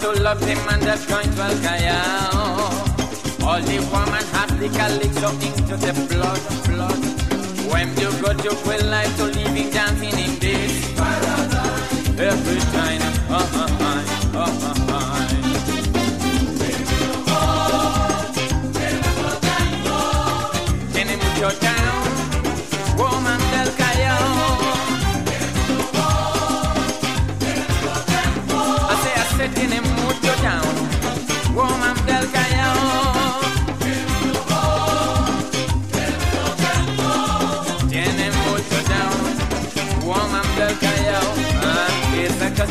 to 0.00 0.12
love 0.22 0.40
the 0.40 0.54
man 0.66 0.80
that 0.80 1.00
going 1.08 1.30
to 1.30 1.48
Callao. 1.62 2.88
All 3.46 3.60
the 3.60 3.78
woman 3.90 4.24
have 4.34 4.52
the 4.60 4.68
calypso 4.68 5.30
into 5.46 5.76
the 5.76 5.92
blood, 6.10 6.40
blood. 6.66 7.02
When 7.72 7.88
you 7.98 8.10
go 8.22 8.32
to 8.32 8.50
quit 8.62 8.84
life 8.86 9.16
to 9.16 9.24
living 9.24 9.70
dancing 9.70 10.18
in 10.18 10.38
this 10.38 10.94
paradise. 10.94 12.18
Every 12.18 12.60
time, 12.76 13.02
uh, 13.30 13.34
uh, 13.34 13.68
uh, 13.68 14.02
uh-huh, 14.38 14.74
uh-huh. 14.88 15.28
Tiene 20.92 21.16
mucho 21.16 21.50
down, 21.60 22.02
woman 22.96 23.40
del 23.52 23.70
Callao. 23.76 24.47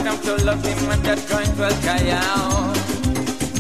down 0.08 0.22
to 0.22 0.46
love 0.46 0.64
him 0.64 0.90
and 0.90 1.04
that 1.04 1.20
joint 1.28 1.52
will 1.60 1.78
carry 1.84 2.12
out. 2.12 2.78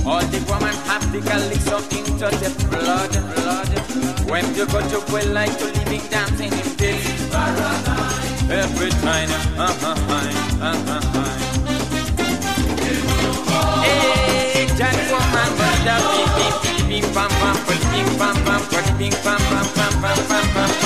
All 0.07 0.23
the 0.31 0.39
women 0.47 0.75
have 0.87 1.03
the 1.11 1.19
galley 1.19 1.59
up 1.75 1.83
into 1.91 2.27
the 2.39 2.49
blood, 2.71 3.11
blood. 3.35 3.71
When 4.31 4.45
you 4.55 4.65
go 4.67 4.79
to 4.79 4.99
will 5.11 5.29
like 5.33 5.51
to 5.59 5.65
leave 5.65 5.93
it 5.99 6.09
dancing 6.09 6.53
in 6.53 6.69
this 6.79 7.03
paradise. 7.31 8.47
Every 8.63 8.91
time, 9.03 9.29
uh-huh, 9.59 9.91
uh-huh, 9.91 10.71
uh-huh. 10.71 11.35
Hey, 13.83 14.67
that 14.79 14.97
woman, 15.11 15.51
that 15.83 16.01
baby, 16.15 16.47
bing, 16.87 17.07
bam, 17.13 17.31
bam, 17.41 17.57
bing, 17.67 18.11
bam, 18.19 18.35
bam, 18.47 18.63
bing, 18.97 19.15
bam, 19.25 19.41
bam, 19.51 19.67
bam, 19.75 19.93
bam, 20.01 20.19
bam, 20.29 20.47
bam. 20.55 20.76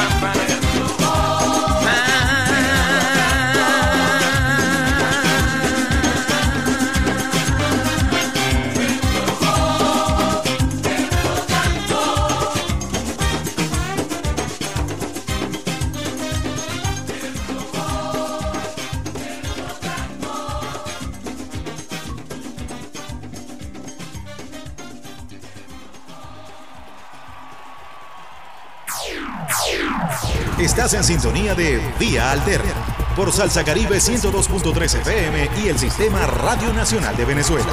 Sintonía 31.22 31.54
de 31.54 31.80
Vía 32.00 32.32
Alterna 32.32 32.74
por 33.16 33.32
Salsa 33.32 33.64
Caribe 33.64 33.98
102.3 33.98 35.02
FM 35.02 35.50
y 35.64 35.68
el 35.68 35.78
Sistema 35.78 36.26
Radio 36.26 36.74
Nacional 36.74 37.16
de 37.16 37.26
Venezuela. 37.26 37.72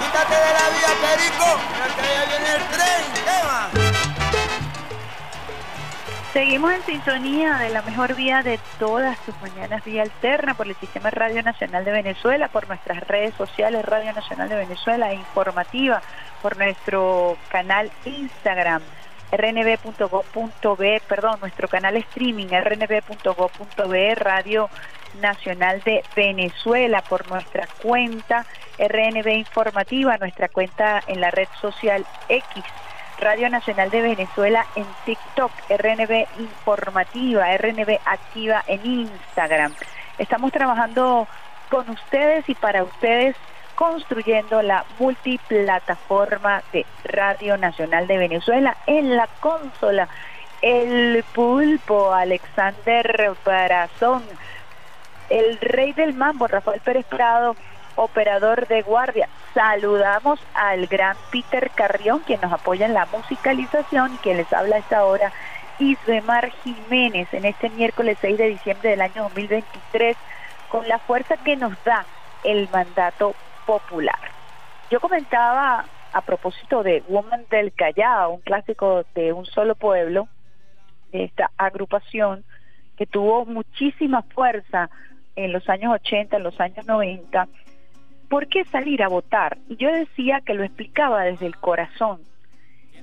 Quítate 0.00 0.34
de 0.34 0.52
la 0.54 0.68
vía, 0.74 0.88
Perico, 1.00 1.60
ya 2.02 2.24
viene 2.26 2.50
el 2.50 2.62
tren, 2.74 3.04
tema. 3.24 3.70
Seguimos 6.32 6.72
en 6.72 6.82
sintonía 6.82 7.58
de 7.58 7.68
la 7.68 7.82
mejor 7.82 8.16
vía 8.16 8.42
de 8.42 8.58
todas 8.80 9.16
tus 9.20 9.40
mañanas, 9.40 9.84
vía 9.84 10.02
alterna 10.02 10.54
por 10.54 10.66
el 10.66 10.74
Sistema 10.74 11.10
Radio 11.10 11.44
Nacional 11.44 11.84
de 11.84 11.92
Venezuela, 11.92 12.48
por 12.48 12.66
nuestras 12.66 13.06
redes 13.06 13.34
sociales, 13.36 13.84
Radio 13.84 14.12
Nacional 14.12 14.48
de 14.48 14.56
Venezuela, 14.56 15.12
e 15.12 15.14
informativa, 15.14 16.02
por 16.42 16.56
nuestro 16.56 17.38
canal 17.50 17.92
Instagram, 18.04 18.82
rnb.gov.b, 19.36 21.02
perdón, 21.08 21.40
nuestro 21.40 21.68
canal 21.68 21.96
streaming, 21.96 22.48
rnb.gov.b, 22.48 24.14
Radio 24.14 24.70
Nacional 25.20 25.82
de 25.82 26.02
Venezuela, 26.16 27.02
por 27.02 27.28
nuestra 27.28 27.66
cuenta 27.82 28.46
RNB 28.78 29.28
Informativa, 29.28 30.16
nuestra 30.18 30.48
cuenta 30.48 31.02
en 31.06 31.20
la 31.20 31.30
red 31.30 31.48
social 31.60 32.06
X. 32.28 32.64
Radio 33.18 33.48
Nacional 33.48 33.90
de 33.90 34.02
Venezuela 34.02 34.66
en 34.74 34.86
TikTok, 35.04 35.52
RNB 35.68 36.26
Informativa, 36.40 37.56
RNB 37.56 37.98
Activa 38.04 38.64
en 38.66 38.84
Instagram. 38.84 39.72
Estamos 40.18 40.52
trabajando 40.52 41.28
con 41.70 41.88
ustedes 41.90 42.48
y 42.48 42.54
para 42.54 42.82
ustedes 42.82 43.36
construyendo 43.74 44.62
la 44.62 44.84
multiplataforma 44.98 46.62
de 46.72 46.86
Radio 47.04 47.56
Nacional 47.56 48.06
de 48.06 48.18
Venezuela 48.18 48.76
en 48.86 49.16
la 49.16 49.28
consola. 49.40 50.08
El 50.62 51.22
pulpo 51.34 52.12
Alexander 52.12 53.32
Barazón, 53.44 54.24
el 55.28 55.58
rey 55.58 55.92
del 55.92 56.14
mambo 56.14 56.46
Rafael 56.46 56.80
Pérez 56.80 57.04
Prado, 57.06 57.56
operador 57.96 58.66
de 58.66 58.82
guardia. 58.82 59.28
Saludamos 59.52 60.40
al 60.54 60.86
gran 60.86 61.16
Peter 61.30 61.70
Carrión, 61.74 62.20
quien 62.20 62.40
nos 62.40 62.52
apoya 62.52 62.86
en 62.86 62.94
la 62.94 63.06
musicalización 63.06 64.14
y 64.14 64.18
quien 64.18 64.38
les 64.38 64.52
habla 64.52 64.76
a 64.76 64.80
esta 64.80 65.04
hora, 65.04 65.32
Isbemar 65.78 66.50
Jiménez, 66.62 67.28
en 67.32 67.44
este 67.44 67.68
miércoles 67.70 68.16
6 68.20 68.38
de 68.38 68.48
diciembre 68.48 68.90
del 68.90 69.00
año 69.02 69.24
2023, 69.24 70.16
con 70.68 70.88
la 70.88 70.98
fuerza 70.98 71.36
que 71.36 71.56
nos 71.56 71.72
da 71.84 72.04
el 72.42 72.68
mandato 72.72 73.34
popular. 73.66 74.18
Yo 74.90 75.00
comentaba 75.00 75.84
a 76.12 76.20
propósito 76.20 76.82
de 76.82 77.02
Woman 77.08 77.46
del 77.50 77.72
Callao, 77.72 78.34
un 78.34 78.40
clásico 78.40 79.04
de 79.14 79.32
un 79.32 79.46
solo 79.46 79.74
pueblo, 79.74 80.28
de 81.10 81.24
esta 81.24 81.50
agrupación 81.56 82.44
que 82.96 83.06
tuvo 83.06 83.44
muchísima 83.46 84.22
fuerza 84.22 84.90
en 85.36 85.52
los 85.52 85.68
años 85.68 85.92
80, 85.94 86.36
en 86.36 86.42
los 86.42 86.60
años 86.60 86.86
90, 86.86 87.48
¿por 88.28 88.46
qué 88.48 88.64
salir 88.64 89.02
a 89.02 89.08
votar? 89.08 89.58
Y 89.68 89.76
yo 89.76 89.90
decía 89.92 90.40
que 90.40 90.54
lo 90.54 90.64
explicaba 90.64 91.22
desde 91.22 91.46
el 91.46 91.56
corazón. 91.56 92.20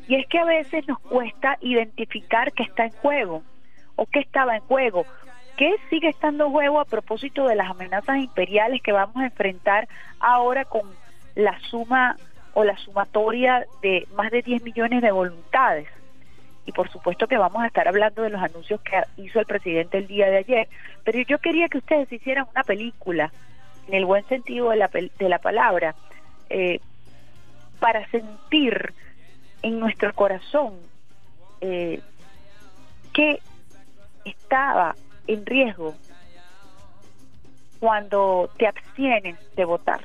Y 0.07 0.15
es 0.15 0.27
que 0.27 0.39
a 0.39 0.45
veces 0.45 0.87
nos 0.87 0.99
cuesta 0.99 1.57
identificar 1.61 2.53
qué 2.53 2.63
está 2.63 2.85
en 2.85 2.91
juego 2.91 3.43
o 3.95 4.05
qué 4.05 4.19
estaba 4.19 4.55
en 4.55 4.61
juego. 4.63 5.05
¿Qué 5.61 5.75
sigue 5.91 6.09
estando 6.09 6.49
juego 6.49 6.79
a 6.79 6.85
propósito 6.85 7.47
de 7.47 7.53
las 7.55 7.69
amenazas 7.69 8.17
imperiales 8.17 8.81
que 8.81 8.91
vamos 8.91 9.17
a 9.17 9.25
enfrentar 9.25 9.87
ahora 10.19 10.65
con 10.65 10.89
la 11.35 11.59
suma 11.69 12.17
o 12.55 12.63
la 12.63 12.75
sumatoria 12.79 13.67
de 13.83 14.07
más 14.15 14.31
de 14.31 14.41
10 14.41 14.63
millones 14.63 15.03
de 15.03 15.11
voluntades? 15.11 15.87
y 16.65 16.71
por 16.71 16.89
supuesto 16.89 17.27
que 17.27 17.37
vamos 17.37 17.61
a 17.61 17.67
estar 17.67 17.87
hablando 17.87 18.23
de 18.23 18.31
los 18.31 18.41
anuncios 18.41 18.81
que 18.81 19.03
hizo 19.21 19.39
el 19.39 19.45
presidente 19.45 19.99
el 19.99 20.07
día 20.07 20.31
de 20.31 20.37
ayer, 20.37 20.67
pero 21.03 21.21
yo 21.21 21.37
quería 21.37 21.69
que 21.69 21.77
ustedes 21.77 22.11
hicieran 22.11 22.47
una 22.51 22.63
película 22.63 23.31
en 23.87 23.93
el 23.93 24.05
buen 24.05 24.23
sentido 24.25 24.71
de 24.71 24.77
la, 24.77 24.87
de 24.87 25.29
la 25.29 25.37
palabra, 25.37 25.93
eh, 26.49 26.79
para 27.79 28.09
sentir 28.09 28.95
en 29.61 29.79
nuestro 29.79 30.11
corazón 30.15 30.73
eh, 31.61 31.99
que 33.13 33.39
estaba 34.25 34.95
en 35.27 35.45
riesgo 35.45 35.95
cuando 37.79 38.49
te 38.57 38.67
abstienes 38.67 39.37
de 39.55 39.65
votar 39.65 40.01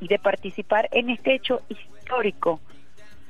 y 0.00 0.08
de 0.08 0.18
participar 0.18 0.88
en 0.92 1.10
este 1.10 1.34
hecho 1.34 1.62
histórico, 1.68 2.60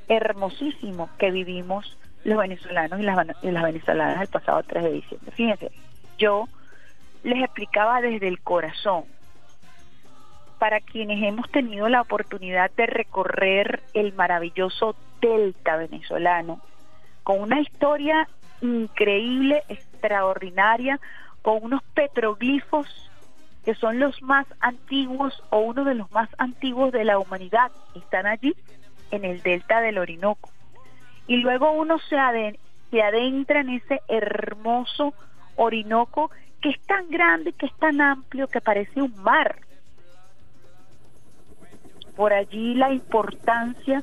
hermosísimo 0.08 1.08
que 1.18 1.30
vivimos 1.30 1.96
los 2.24 2.38
venezolanos 2.38 2.98
y 2.98 3.02
las, 3.02 3.26
y 3.42 3.50
las 3.50 3.62
venezolanas 3.62 4.20
el 4.20 4.28
pasado 4.28 4.62
3 4.62 4.84
de 4.84 4.92
diciembre. 4.92 5.32
Fíjense, 5.32 5.70
yo 6.18 6.48
les 7.22 7.42
explicaba 7.42 8.00
desde 8.00 8.28
el 8.28 8.40
corazón, 8.40 9.04
para 10.58 10.80
quienes 10.80 11.22
hemos 11.22 11.50
tenido 11.50 11.88
la 11.88 12.00
oportunidad 12.00 12.70
de 12.70 12.86
recorrer 12.86 13.82
el 13.92 14.14
maravilloso 14.14 14.96
delta 15.20 15.76
venezolano, 15.76 16.60
con 17.22 17.40
una 17.40 17.60
historia 17.60 18.28
increíble, 18.64 19.62
extraordinaria, 19.68 20.98
con 21.42 21.62
unos 21.62 21.82
petroglifos 21.94 23.10
que 23.64 23.74
son 23.74 23.98
los 23.98 24.20
más 24.22 24.46
antiguos 24.60 25.42
o 25.50 25.58
uno 25.58 25.84
de 25.84 25.94
los 25.94 26.10
más 26.12 26.28
antiguos 26.38 26.92
de 26.92 27.04
la 27.04 27.18
humanidad. 27.18 27.70
Están 27.94 28.26
allí 28.26 28.54
en 29.10 29.24
el 29.24 29.42
delta 29.42 29.80
del 29.80 29.98
Orinoco. 29.98 30.50
Y 31.26 31.36
luego 31.36 31.72
uno 31.72 31.98
se, 31.98 32.16
se 32.90 33.02
adentra 33.02 33.60
en 33.60 33.70
ese 33.70 34.00
hermoso 34.08 35.14
Orinoco 35.56 36.30
que 36.60 36.70
es 36.70 36.80
tan 36.82 37.08
grande, 37.10 37.52
que 37.52 37.66
es 37.66 37.74
tan 37.76 38.00
amplio, 38.00 38.48
que 38.48 38.60
parece 38.60 39.00
un 39.00 39.14
mar. 39.22 39.56
Por 42.16 42.32
allí 42.32 42.74
la 42.74 42.92
importancia 42.92 44.02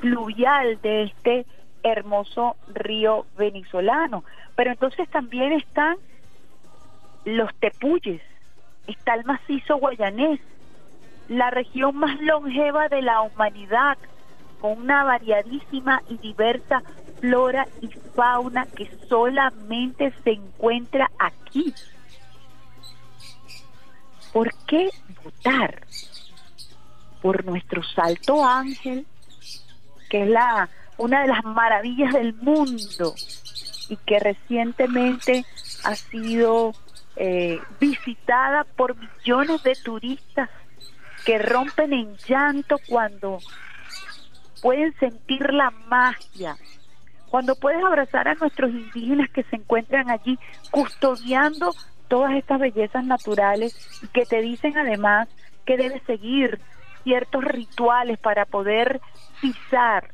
fluvial 0.00 0.80
de 0.82 1.04
este 1.04 1.46
hermoso 1.82 2.56
río 2.68 3.26
venezolano. 3.36 4.24
Pero 4.56 4.70
entonces 4.72 5.08
también 5.08 5.52
están 5.52 5.96
los 7.24 7.54
tepuyes, 7.56 8.22
está 8.86 9.14
el 9.14 9.24
macizo 9.24 9.76
guayanés, 9.76 10.40
la 11.28 11.50
región 11.50 11.96
más 11.96 12.20
longeva 12.20 12.88
de 12.88 13.02
la 13.02 13.22
humanidad, 13.22 13.98
con 14.60 14.78
una 14.78 15.04
variadísima 15.04 16.02
y 16.08 16.18
diversa 16.18 16.82
flora 17.20 17.66
y 17.80 17.88
fauna 17.88 18.66
que 18.66 18.90
solamente 19.08 20.12
se 20.22 20.32
encuentra 20.32 21.10
aquí. 21.18 21.72
¿Por 24.32 24.52
qué 24.66 24.90
votar? 25.22 25.86
Por 27.22 27.44
nuestro 27.44 27.82
Salto 27.82 28.44
Ángel, 28.44 29.06
que 30.08 30.22
es 30.22 30.28
la 30.28 30.68
una 31.00 31.22
de 31.22 31.28
las 31.28 31.42
maravillas 31.44 32.12
del 32.12 32.34
mundo 32.34 33.14
y 33.88 33.96
que 33.96 34.18
recientemente 34.18 35.46
ha 35.84 35.94
sido 35.94 36.72
eh, 37.16 37.58
visitada 37.80 38.64
por 38.76 38.96
millones 38.96 39.62
de 39.62 39.74
turistas 39.82 40.50
que 41.24 41.38
rompen 41.38 41.94
en 41.94 42.16
llanto 42.28 42.76
cuando 42.86 43.38
pueden 44.60 44.94
sentir 44.98 45.54
la 45.54 45.70
magia, 45.70 46.56
cuando 47.30 47.56
puedes 47.56 47.82
abrazar 47.82 48.28
a 48.28 48.34
nuestros 48.34 48.70
indígenas 48.70 49.30
que 49.30 49.42
se 49.44 49.56
encuentran 49.56 50.10
allí 50.10 50.38
custodiando 50.70 51.72
todas 52.08 52.32
estas 52.32 52.60
bellezas 52.60 53.04
naturales 53.04 54.02
y 54.02 54.08
que 54.08 54.26
te 54.26 54.42
dicen 54.42 54.76
además 54.76 55.28
que 55.64 55.78
debes 55.78 56.02
seguir 56.02 56.60
ciertos 57.04 57.42
rituales 57.42 58.18
para 58.18 58.44
poder 58.44 59.00
pisar 59.40 60.10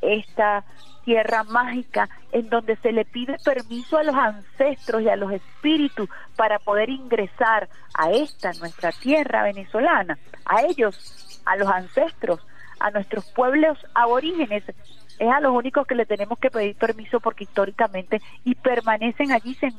esta 0.00 0.64
tierra 1.04 1.44
mágica 1.44 2.08
en 2.32 2.48
donde 2.48 2.76
se 2.76 2.92
le 2.92 3.04
pide 3.04 3.36
permiso 3.44 3.98
a 3.98 4.02
los 4.02 4.14
ancestros 4.14 5.02
y 5.02 5.08
a 5.08 5.16
los 5.16 5.32
espíritus 5.32 6.08
para 6.36 6.58
poder 6.58 6.90
ingresar 6.90 7.68
a 7.94 8.10
esta 8.10 8.52
nuestra 8.54 8.92
tierra 8.92 9.42
venezolana, 9.42 10.18
a 10.44 10.62
ellos, 10.62 11.40
a 11.44 11.56
los 11.56 11.68
ancestros, 11.68 12.40
a 12.78 12.90
nuestros 12.90 13.24
pueblos 13.32 13.78
aborígenes, 13.94 14.64
es 15.18 15.28
a 15.28 15.40
los 15.40 15.52
únicos 15.52 15.86
que 15.86 15.94
le 15.94 16.06
tenemos 16.06 16.38
que 16.38 16.50
pedir 16.50 16.74
permiso 16.76 17.20
porque 17.20 17.44
históricamente 17.44 18.22
y 18.42 18.54
permanecen 18.54 19.32
allí 19.32 19.56
en, 19.60 19.74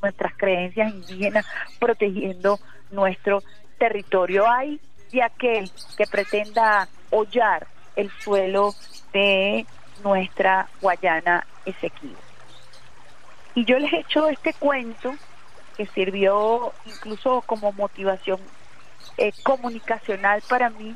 nuestras 0.00 0.32
creencias 0.36 0.94
indígenas 0.94 1.44
protegiendo 1.80 2.60
nuestro 2.92 3.42
territorio. 3.78 4.48
Hay 4.48 4.80
de 5.10 5.22
aquel 5.24 5.70
que 5.96 6.06
pretenda 6.06 6.88
hollar 7.10 7.66
el 7.96 8.10
suelo 8.20 8.74
de 9.16 9.66
nuestra 10.04 10.68
Guayana 10.82 11.46
Esequiba. 11.64 12.20
Y 13.54 13.64
yo 13.64 13.78
les 13.78 13.90
he 13.94 14.00
hecho 14.00 14.28
este 14.28 14.52
cuento 14.52 15.14
que 15.74 15.86
sirvió 15.86 16.74
incluso 16.84 17.40
como 17.46 17.72
motivación 17.72 18.38
eh, 19.16 19.32
comunicacional 19.42 20.42
para 20.46 20.68
mí, 20.68 20.94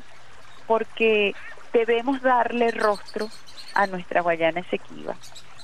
porque 0.67 1.33
debemos 1.73 2.21
darle 2.21 2.69
rostro 2.69 3.27
a 3.73 3.87
nuestra 3.87 4.21
Guayana 4.21 4.59
Esequiba. 4.59 5.15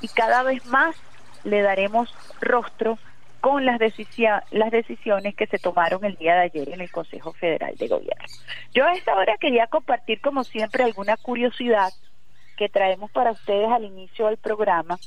Y 0.02 0.08
cada 0.08 0.42
vez 0.42 0.66
más 0.66 0.96
le 1.44 1.62
daremos 1.62 2.12
rostro 2.42 2.98
con 3.40 3.68
las, 3.68 3.80
las 4.50 4.72
decisiones 4.72 5.36
que 5.36 5.46
se 5.46 5.60
tomaron 5.60 6.04
el 6.06 6.16
día 6.16 6.34
de 6.34 6.42
ayer 6.42 6.70
en 6.70 6.82
el 6.82 6.90
Consejo 6.90 7.34
Federal 7.34 7.76
de 7.76 7.88
Gobierno. 7.88 8.26
Yo 8.74 8.84
a 8.84 8.94
esta 8.94 9.14
hora 9.14 9.38
quería 9.40 9.68
compartir, 9.68 10.22
como 10.22 10.44
siempre, 10.44 10.84
alguna 10.84 11.18
curiosidad 11.18 11.94
que 12.58 12.68
traemos 12.68 13.10
para 13.12 13.32
ustedes 13.32 13.72
al 13.72 13.86
inicio 13.86 14.26
del 14.26 14.38
programa, 14.38 14.98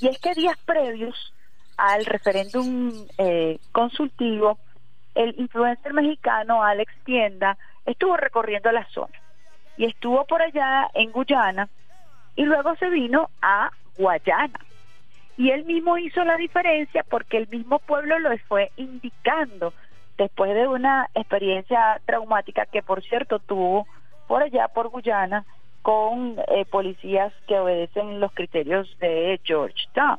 y 0.00 0.08
es 0.08 0.18
que 0.18 0.34
días 0.34 0.56
previos 0.64 1.32
al 1.76 2.04
referéndum 2.06 2.92
eh, 3.18 3.58
consultivo, 3.70 4.58
el 5.14 5.34
influencer 5.38 5.92
mexicano 5.92 6.62
Alex 6.62 6.92
Tienda 7.04 7.56
estuvo 7.86 8.16
recorriendo 8.16 8.70
la 8.72 8.86
zona 8.90 9.14
y 9.76 9.84
estuvo 9.84 10.24
por 10.26 10.42
allá 10.42 10.88
en 10.94 11.12
Guyana 11.12 11.68
y 12.36 12.44
luego 12.44 12.74
se 12.76 12.88
vino 12.88 13.30
a 13.40 13.70
Guayana. 13.96 14.60
Y 15.36 15.50
él 15.50 15.64
mismo 15.64 15.98
hizo 15.98 16.24
la 16.24 16.36
diferencia 16.36 17.04
porque 17.08 17.36
el 17.36 17.48
mismo 17.48 17.78
pueblo 17.78 18.18
lo 18.18 18.36
fue 18.48 18.72
indicando 18.76 19.72
después 20.16 20.52
de 20.54 20.66
una 20.66 21.08
experiencia 21.14 22.00
traumática 22.06 22.66
que 22.66 22.82
por 22.82 23.02
cierto 23.04 23.38
tuvo 23.38 23.86
por 24.26 24.42
allá 24.42 24.68
por 24.68 24.88
Guyana 24.88 25.44
con 25.82 26.36
eh, 26.48 26.64
policías 26.66 27.32
que 27.46 27.58
obedecen 27.58 28.20
los 28.20 28.32
criterios 28.32 28.88
de 28.98 29.40
Georgetown. 29.44 30.18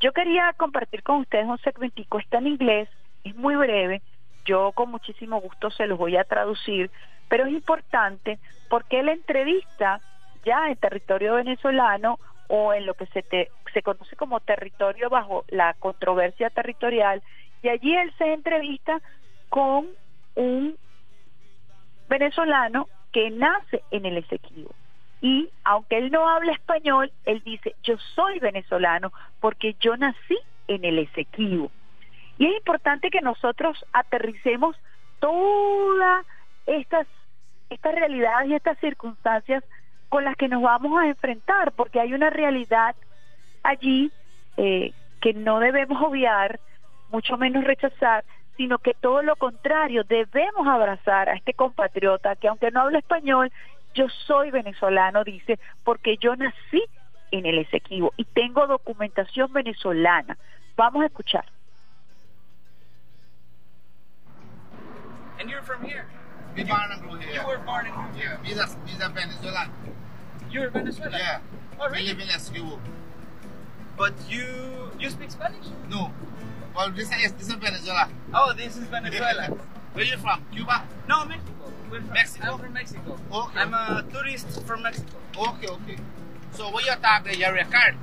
Yo 0.00 0.12
quería 0.12 0.52
compartir 0.56 1.02
con 1.02 1.16
ustedes 1.20 1.46
un 1.46 1.58
segmentico, 1.58 2.18
está 2.18 2.38
en 2.38 2.46
inglés, 2.46 2.88
es 3.24 3.34
muy 3.34 3.56
breve, 3.56 4.00
yo 4.44 4.72
con 4.72 4.90
muchísimo 4.90 5.40
gusto 5.40 5.70
se 5.70 5.86
los 5.86 5.98
voy 5.98 6.16
a 6.16 6.24
traducir, 6.24 6.90
pero 7.28 7.46
es 7.46 7.52
importante 7.52 8.38
porque 8.70 9.02
la 9.02 9.12
entrevista 9.12 10.00
ya 10.44 10.68
en 10.68 10.76
territorio 10.76 11.34
venezolano 11.34 12.18
o 12.46 12.72
en 12.72 12.86
lo 12.86 12.94
que 12.94 13.06
se, 13.06 13.24
se 13.74 13.82
conoce 13.82 14.16
como 14.16 14.40
territorio 14.40 15.10
bajo 15.10 15.44
la 15.48 15.74
controversia 15.74 16.48
territorial, 16.50 17.22
y 17.62 17.68
allí 17.68 17.94
él 17.94 18.12
se 18.16 18.32
entrevista 18.32 19.00
con 19.48 19.88
un 20.36 20.76
venezolano 22.08 22.88
que 23.18 23.30
nace 23.30 23.82
en 23.90 24.06
el 24.06 24.18
Esequibo. 24.18 24.70
Y 25.20 25.50
aunque 25.64 25.98
él 25.98 26.12
no 26.12 26.28
habla 26.28 26.52
español, 26.52 27.10
él 27.24 27.42
dice, 27.44 27.74
yo 27.82 27.96
soy 28.14 28.38
venezolano 28.38 29.12
porque 29.40 29.74
yo 29.80 29.96
nací 29.96 30.38
en 30.68 30.84
el 30.84 31.00
Esequibo. 31.00 31.68
Y 32.38 32.46
es 32.46 32.56
importante 32.58 33.10
que 33.10 33.20
nosotros 33.20 33.84
aterricemos 33.92 34.76
todas 35.18 36.24
estas, 36.66 37.08
estas 37.70 37.92
realidades 37.92 38.50
y 38.50 38.54
estas 38.54 38.78
circunstancias 38.78 39.64
con 40.08 40.22
las 40.22 40.36
que 40.36 40.46
nos 40.46 40.62
vamos 40.62 40.96
a 41.00 41.08
enfrentar, 41.08 41.72
porque 41.72 41.98
hay 41.98 42.14
una 42.14 42.30
realidad 42.30 42.94
allí 43.64 44.12
eh, 44.56 44.92
que 45.20 45.34
no 45.34 45.58
debemos 45.58 46.00
obviar, 46.00 46.60
mucho 47.10 47.36
menos 47.36 47.64
rechazar, 47.64 48.24
sino 48.58 48.78
que 48.78 48.92
todo 48.92 49.22
lo 49.22 49.36
contrario, 49.36 50.02
debemos 50.04 50.66
abrazar 50.66 51.28
a 51.30 51.34
este 51.34 51.54
compatriota 51.54 52.36
que 52.36 52.48
aunque 52.48 52.70
no 52.72 52.82
habla 52.82 52.98
español, 52.98 53.50
yo 53.94 54.08
soy 54.26 54.50
venezolano, 54.50 55.24
dice, 55.24 55.58
porque 55.84 56.16
yo 56.18 56.34
nací 56.36 56.82
en 57.30 57.46
el 57.46 57.58
Esequibo 57.58 58.12
y 58.16 58.24
tengo 58.24 58.66
documentación 58.66 59.52
venezolana. 59.52 60.36
Vamos 60.76 61.02
a 61.04 61.06
escuchar. 61.06 61.44
And 65.40 65.48
you're 65.48 65.62
from 65.62 65.84
here? 65.84 66.04
We 66.56 66.64
born 66.64 66.90
and 66.90 67.00
grew 67.02 67.16
here. 67.18 67.40
You 67.40 67.46
were 67.46 67.58
born 67.58 67.86
in 67.86 67.92
Yeah, 68.18 68.38
he's 68.42 68.58
a, 68.58 68.66
he's 68.86 69.00
a 69.00 69.08
Venezuelan. 69.08 69.70
You're 70.50 70.70
Venezuela? 70.70 71.16
Yeah. 71.16 71.40
Oh, 71.78 71.86
We 71.90 71.98
really? 71.98 72.08
live 72.08 72.20
in 72.20 72.28
Esquivo. 72.28 72.78
But 73.96 74.14
you 74.28 74.90
you 74.98 75.10
speak 75.10 75.30
Spanish? 75.30 75.66
No. 75.88 76.12
Well, 76.78 76.92
this 76.92 77.10
is, 77.10 77.32
this 77.32 77.48
is 77.48 77.54
Venezuela. 77.54 78.08
Oh, 78.32 78.52
this 78.56 78.76
is 78.76 78.84
Venezuela. 78.84 79.46
Where 79.94 80.04
are 80.04 80.08
you 80.08 80.16
from? 80.16 80.44
Cuba? 80.52 80.84
No, 81.08 81.24
Mexico. 81.24 81.72
We're 81.90 82.00
from, 82.02 82.12
Mexico? 82.12 82.52
I'm 82.52 82.58
from 82.60 82.72
Mexico. 82.72 83.18
Okay. 83.32 83.58
I'm 83.58 83.74
a 83.74 84.04
tourist 84.12 84.62
from 84.62 84.82
Mexico. 84.84 85.16
Okay, 85.36 85.66
okay. 85.66 85.96
So 86.52 86.70
when 86.70 86.84
you 86.84 86.92
the 87.24 87.36
your 87.36 87.52
record, 87.52 87.96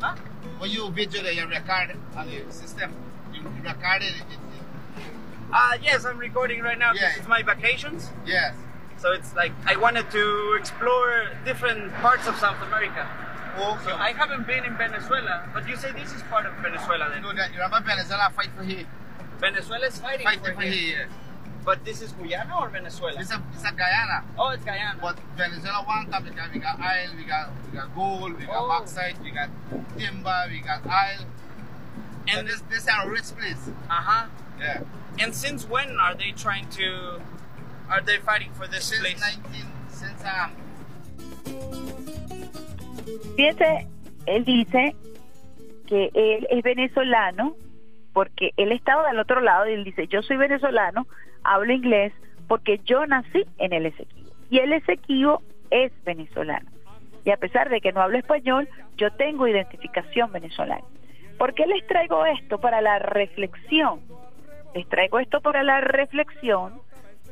Huh? 0.00 0.16
when 0.58 0.70
you 0.72 0.90
video 0.90 1.22
the 1.22 1.36
your 1.36 1.46
record 1.46 1.96
on 2.16 2.26
the 2.26 2.52
system, 2.52 2.92
you 3.32 3.42
record 3.62 4.02
it. 4.02 4.16
it, 4.16 4.26
it 4.26 5.04
Uh, 5.52 5.78
yes, 5.80 6.04
I'm 6.04 6.18
recording 6.18 6.62
right 6.62 6.78
now. 6.80 6.94
Yeah. 6.94 7.10
This 7.10 7.18
is 7.22 7.28
my 7.28 7.42
vacations. 7.42 8.10
yes. 8.26 8.56
So 8.98 9.12
it's 9.12 9.36
like 9.36 9.52
I 9.66 9.76
wanted 9.76 10.10
to 10.10 10.56
explore 10.58 11.28
different 11.44 11.92
parts 12.02 12.26
of 12.26 12.34
South 12.38 12.60
America. 12.66 13.06
Okay. 13.56 13.84
So 13.90 13.96
I 13.96 14.12
haven't 14.12 14.46
been 14.46 14.64
in 14.64 14.76
Venezuela, 14.76 15.48
but 15.54 15.68
you 15.68 15.76
say 15.76 15.92
this 15.92 16.12
is 16.12 16.22
part 16.24 16.46
of 16.46 16.52
Venezuela 16.62 17.08
then? 17.10 17.22
know 17.22 17.32
that 17.34 17.52
you 17.52 17.60
remember 17.60 17.80
Venezuela 17.88 18.30
fight 18.34 18.50
for 18.56 18.62
here. 18.64 18.86
Venezuela 19.40 19.86
is 19.86 19.98
fighting 19.98 20.26
Fight 20.26 20.40
for 20.40 20.54
for 20.54 20.60
here. 20.62 20.72
here. 20.72 21.08
But 21.64 21.84
this 21.84 22.00
is 22.00 22.12
Guyana 22.12 22.58
or 22.60 22.68
Venezuela? 22.68 23.18
It's 23.20 23.30
a 23.32 23.42
it's 23.52 23.64
a 23.64 23.72
Guyana. 23.72 24.24
oh, 24.38 24.50
it's 24.50 24.64
Guyana. 24.64 24.98
But 25.00 25.18
Venezuela 25.36 25.82
one 25.84 26.06
time 26.10 26.24
because 26.24 26.50
we 26.52 26.60
got 26.60 26.78
oil, 26.78 27.10
we 27.16 27.24
got 27.24 27.50
we 27.70 27.76
got 27.78 27.94
gold, 27.94 28.38
we 28.38 28.46
got 28.46 28.56
Oh. 28.64 28.68
bauxite, 28.68 29.18
we 29.22 29.30
got 29.30 29.48
timber, 29.98 30.44
we 30.50 30.60
got 30.60 30.86
oil. 30.86 31.26
And 32.28 32.38
And 32.40 32.48
this 32.48 32.60
this 32.70 32.82
is 32.84 32.88
a 32.88 33.08
rich 33.08 33.30
place. 33.36 33.68
uh-huh. 33.90 34.26
Yeah. 34.60 34.82
And 35.18 35.34
since 35.34 35.66
when 35.68 35.98
are 35.98 36.14
they 36.14 36.32
trying 36.36 36.68
to 36.70 37.20
are 37.90 38.00
they 38.00 38.18
fighting 38.18 38.52
for 38.54 38.66
this 38.66 38.84
Since 38.84 39.00
place? 39.00 39.20
19 39.20 39.66
since 39.90 40.22
um 40.24 40.52
Fíjense, 43.36 43.86
él 44.26 44.44
dice 44.44 44.94
que 45.86 46.10
él 46.14 46.46
es 46.50 46.62
venezolano 46.62 47.54
porque 48.12 48.52
él 48.56 48.72
estaba 48.72 49.06
del 49.08 49.18
otro 49.18 49.40
lado 49.40 49.68
y 49.68 49.74
él 49.74 49.84
dice, 49.84 50.08
yo 50.08 50.22
soy 50.22 50.36
venezolano, 50.36 51.06
hablo 51.44 51.72
inglés 51.72 52.12
porque 52.48 52.80
yo 52.84 53.06
nací 53.06 53.44
en 53.58 53.72
el 53.72 53.86
Esequibo. 53.86 54.30
Y 54.50 54.58
el 54.58 54.72
Esequibo 54.72 55.42
es 55.70 55.92
venezolano. 56.04 56.70
Y 57.24 57.30
a 57.30 57.36
pesar 57.36 57.68
de 57.68 57.80
que 57.80 57.92
no 57.92 58.00
hablo 58.00 58.18
español, 58.18 58.68
yo 58.96 59.10
tengo 59.12 59.46
identificación 59.48 60.32
venezolana. 60.32 60.84
¿Por 61.38 61.54
qué 61.54 61.66
les 61.66 61.86
traigo 61.86 62.24
esto 62.24 62.58
para 62.58 62.80
la 62.80 62.98
reflexión? 62.98 64.00
Les 64.74 64.88
traigo 64.88 65.18
esto 65.18 65.40
para 65.40 65.62
la 65.62 65.80
reflexión 65.80 66.80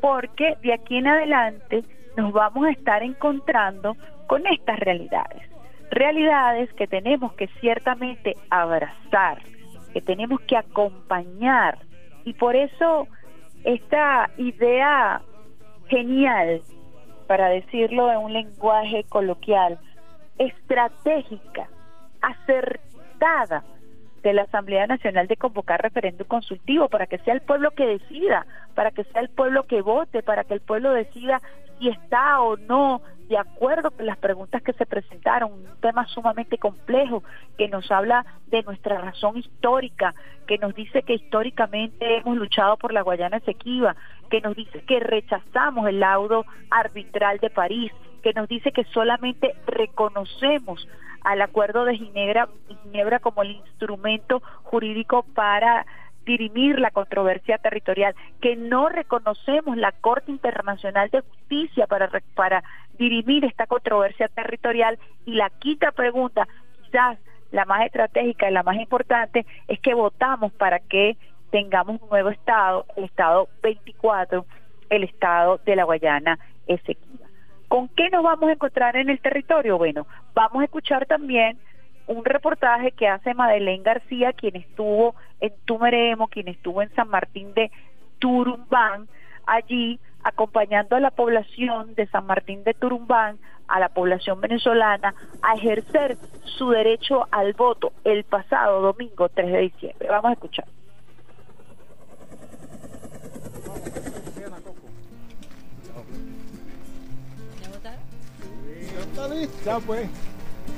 porque 0.00 0.56
de 0.62 0.74
aquí 0.74 0.98
en 0.98 1.06
adelante 1.06 1.82
nos 2.16 2.32
vamos 2.32 2.66
a 2.66 2.70
estar 2.70 3.02
encontrando 3.02 3.96
con 4.26 4.46
estas 4.46 4.78
realidades. 4.78 5.53
Realidades 5.94 6.72
que 6.72 6.88
tenemos 6.88 7.34
que 7.34 7.46
ciertamente 7.60 8.36
abrazar, 8.50 9.40
que 9.92 10.00
tenemos 10.00 10.40
que 10.40 10.56
acompañar. 10.56 11.78
Y 12.24 12.32
por 12.32 12.56
eso 12.56 13.06
esta 13.62 14.28
idea 14.36 15.22
genial, 15.86 16.62
para 17.28 17.48
decirlo 17.48 18.10
en 18.10 18.18
un 18.18 18.32
lenguaje 18.32 19.04
coloquial, 19.08 19.78
estratégica, 20.36 21.68
acertada 22.20 23.62
de 24.24 24.32
la 24.32 24.42
Asamblea 24.42 24.88
Nacional 24.88 25.28
de 25.28 25.36
convocar 25.36 25.80
referéndum 25.80 26.26
consultivo 26.26 26.88
para 26.88 27.06
que 27.06 27.18
sea 27.18 27.34
el 27.34 27.42
pueblo 27.42 27.70
que 27.70 27.86
decida, 27.86 28.46
para 28.74 28.90
que 28.90 29.04
sea 29.04 29.20
el 29.20 29.28
pueblo 29.28 29.62
que 29.68 29.80
vote, 29.80 30.24
para 30.24 30.42
que 30.42 30.54
el 30.54 30.60
pueblo 30.60 30.90
decida 30.90 31.40
si 31.78 31.88
está 31.88 32.40
o 32.40 32.56
no 32.56 33.00
de 33.28 33.38
acuerdo 33.38 33.90
con 33.90 34.06
las 34.06 34.18
preguntas 34.18 34.62
que 34.62 34.72
se 34.74 34.86
presentaron, 34.86 35.52
un 35.52 35.80
tema 35.80 36.06
sumamente 36.08 36.58
complejo 36.58 37.22
que 37.56 37.68
nos 37.68 37.90
habla 37.90 38.24
de 38.48 38.62
nuestra 38.62 38.98
razón 38.98 39.38
histórica, 39.38 40.14
que 40.46 40.58
nos 40.58 40.74
dice 40.74 41.02
que 41.02 41.14
históricamente 41.14 42.18
hemos 42.18 42.36
luchado 42.36 42.76
por 42.76 42.92
la 42.92 43.02
Guayana 43.02 43.38
Esequiba, 43.38 43.96
que 44.30 44.40
nos 44.40 44.54
dice 44.54 44.82
que 44.82 45.00
rechazamos 45.00 45.88
el 45.88 46.00
laudo 46.00 46.44
arbitral 46.70 47.38
de 47.38 47.50
París, 47.50 47.92
que 48.22 48.32
nos 48.34 48.48
dice 48.48 48.72
que 48.72 48.84
solamente 48.84 49.54
reconocemos 49.66 50.86
al 51.22 51.40
acuerdo 51.40 51.86
de 51.86 51.96
Ginebra, 51.96 52.48
Ginebra 52.82 53.18
como 53.20 53.42
el 53.42 53.52
instrumento 53.52 54.42
jurídico 54.62 55.24
para 55.34 55.86
dirimir 56.24 56.78
la 56.78 56.90
controversia 56.90 57.58
territorial, 57.58 58.14
que 58.40 58.56
no 58.56 58.88
reconocemos 58.88 59.76
la 59.76 59.92
Corte 59.92 60.30
Internacional 60.30 61.10
de 61.10 61.20
Justicia 61.20 61.86
para, 61.86 62.10
para 62.34 62.62
dirimir 62.98 63.44
esta 63.44 63.66
controversia 63.66 64.28
territorial 64.28 64.98
y 65.26 65.34
la 65.34 65.50
quinta 65.50 65.92
pregunta, 65.92 66.48
quizás 66.82 67.18
la 67.50 67.64
más 67.64 67.86
estratégica 67.86 68.50
y 68.50 68.52
la 68.52 68.62
más 68.62 68.76
importante, 68.76 69.46
es 69.68 69.78
que 69.80 69.94
votamos 69.94 70.52
para 70.52 70.80
que 70.80 71.16
tengamos 71.50 72.02
un 72.02 72.08
nuevo 72.08 72.30
Estado, 72.30 72.84
el 72.96 73.04
Estado 73.04 73.48
24, 73.62 74.44
el 74.90 75.04
Estado 75.04 75.60
de 75.64 75.76
la 75.76 75.84
Guayana 75.84 76.38
Esequiba. 76.66 77.28
¿Con 77.68 77.88
qué 77.88 78.10
nos 78.10 78.22
vamos 78.22 78.48
a 78.48 78.52
encontrar 78.52 78.96
en 78.96 79.08
el 79.08 79.20
territorio? 79.20 79.78
Bueno, 79.78 80.06
vamos 80.34 80.62
a 80.62 80.64
escuchar 80.64 81.06
también 81.06 81.58
un 82.06 82.24
reportaje 82.24 82.92
que 82.92 83.08
hace 83.08 83.34
Madeleine 83.34 83.82
García, 83.82 84.32
quien 84.32 84.56
estuvo 84.56 85.14
en 85.40 85.52
Tumeremo, 85.64 86.28
quien 86.28 86.48
estuvo 86.48 86.82
en 86.82 86.94
San 86.94 87.08
Martín 87.08 87.54
de 87.54 87.70
Turumbán, 88.18 89.08
allí 89.46 89.98
acompañando 90.22 90.96
a 90.96 91.00
la 91.00 91.10
población 91.10 91.94
de 91.94 92.06
San 92.08 92.26
Martín 92.26 92.64
de 92.64 92.74
Turumbán, 92.74 93.38
a 93.68 93.80
la 93.80 93.88
población 93.88 94.40
venezolana, 94.40 95.14
a 95.42 95.54
ejercer 95.54 96.16
su 96.44 96.70
derecho 96.70 97.26
al 97.30 97.54
voto 97.54 97.92
el 98.04 98.24
pasado 98.24 98.80
domingo 98.80 99.28
3 99.28 99.52
de 99.52 99.58
diciembre. 99.58 100.08
Vamos 100.08 100.30
a 100.30 100.32
escuchar. 100.34 100.66
Está 109.00 109.28
lista, 109.28 109.78
pues. 109.80 110.08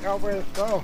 Ya 0.01 0.15
pues 0.15 0.43
todo. 0.53 0.83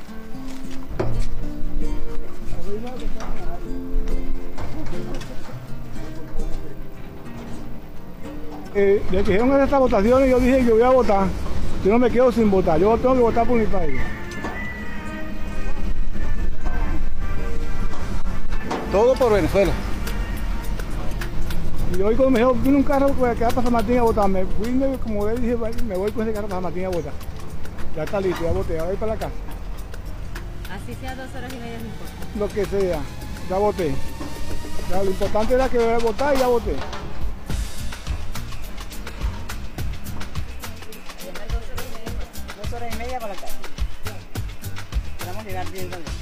Eh, 8.75 9.01
le 9.11 9.17
dijeron 9.23 9.51
en 9.53 9.61
esta 9.61 9.77
votación 9.77 10.25
y 10.25 10.29
yo 10.31 10.39
dije 10.39 10.65
yo 10.65 10.73
voy 10.73 10.83
a 10.83 10.89
votar. 10.89 11.27
Yo 11.85 11.91
no 11.91 11.99
me 11.99 12.09
quedo 12.09 12.31
sin 12.31 12.49
votar. 12.49 12.79
Yo 12.79 12.97
tengo 12.97 13.13
que 13.13 13.21
votar 13.21 13.47
por 13.47 13.57
mi 13.57 13.65
país. 13.65 13.99
Todo 18.91 19.13
por 19.15 19.33
Venezuela. 19.33 19.71
Y 21.97 22.01
hoy 22.01 22.15
cuando 22.15 22.31
me 22.31 22.39
dijo, 22.39 22.51
un 22.77 22.83
carro 22.83 23.07
que 23.15 23.21
va 23.21 23.33
para 23.49 23.61
San 23.61 23.71
Martín 23.73 23.97
a 23.99 24.03
votar, 24.03 24.27
me 24.27 24.45
fui, 24.45 24.71
me- 24.71 24.97
como 24.97 25.27
le 25.27 25.35
dije, 25.35 25.55
me 25.87 25.95
voy 25.95 26.11
con 26.11 26.23
ese 26.23 26.33
carro 26.33 26.47
para 26.47 26.55
San 26.57 26.63
Martín 26.63 26.85
a 26.85 26.89
votar. 26.89 27.13
Ya 27.95 28.03
está 28.03 28.19
listo, 28.19 28.43
ya 28.43 28.51
voté, 28.51 28.73
ahora 28.79 28.89
voy 28.89 28.97
para 28.97 29.13
la 29.13 29.19
casa. 29.19 29.31
Así 30.83 30.95
sea 30.95 31.15
dos 31.15 31.33
horas 31.33 31.53
y 31.53 31.57
media, 31.59 31.77
no 31.79 31.85
importa. 31.85 32.13
Lo 32.37 32.47
que 32.49 32.65
sea, 32.65 32.99
ya 33.49 33.57
voté. 33.57 33.95
Ya, 34.89 35.01
lo 35.01 35.11
importante 35.11 35.53
era 35.53 35.69
que 35.69 35.77
voy 35.77 35.93
a 35.93 35.97
votar 35.97 36.35
y 36.35 36.39
ya 36.39 36.47
voté. 36.47 36.75
Dos 42.61 42.73
horas 42.73 42.93
y 42.93 42.97
media 42.97 43.17
para 43.17 43.33
la 43.33 43.39
casa. 43.39 43.55
Esperamos 45.17 45.45
llegar 45.45 45.71
bien 45.71 45.89
también. 45.89 46.13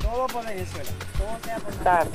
Todo 0.00 0.26
por 0.28 0.46
Venezuela. 0.46 0.90
Todo 1.18 1.38
sea 1.44 1.56
por 1.56 1.74
votar. 1.74 2.06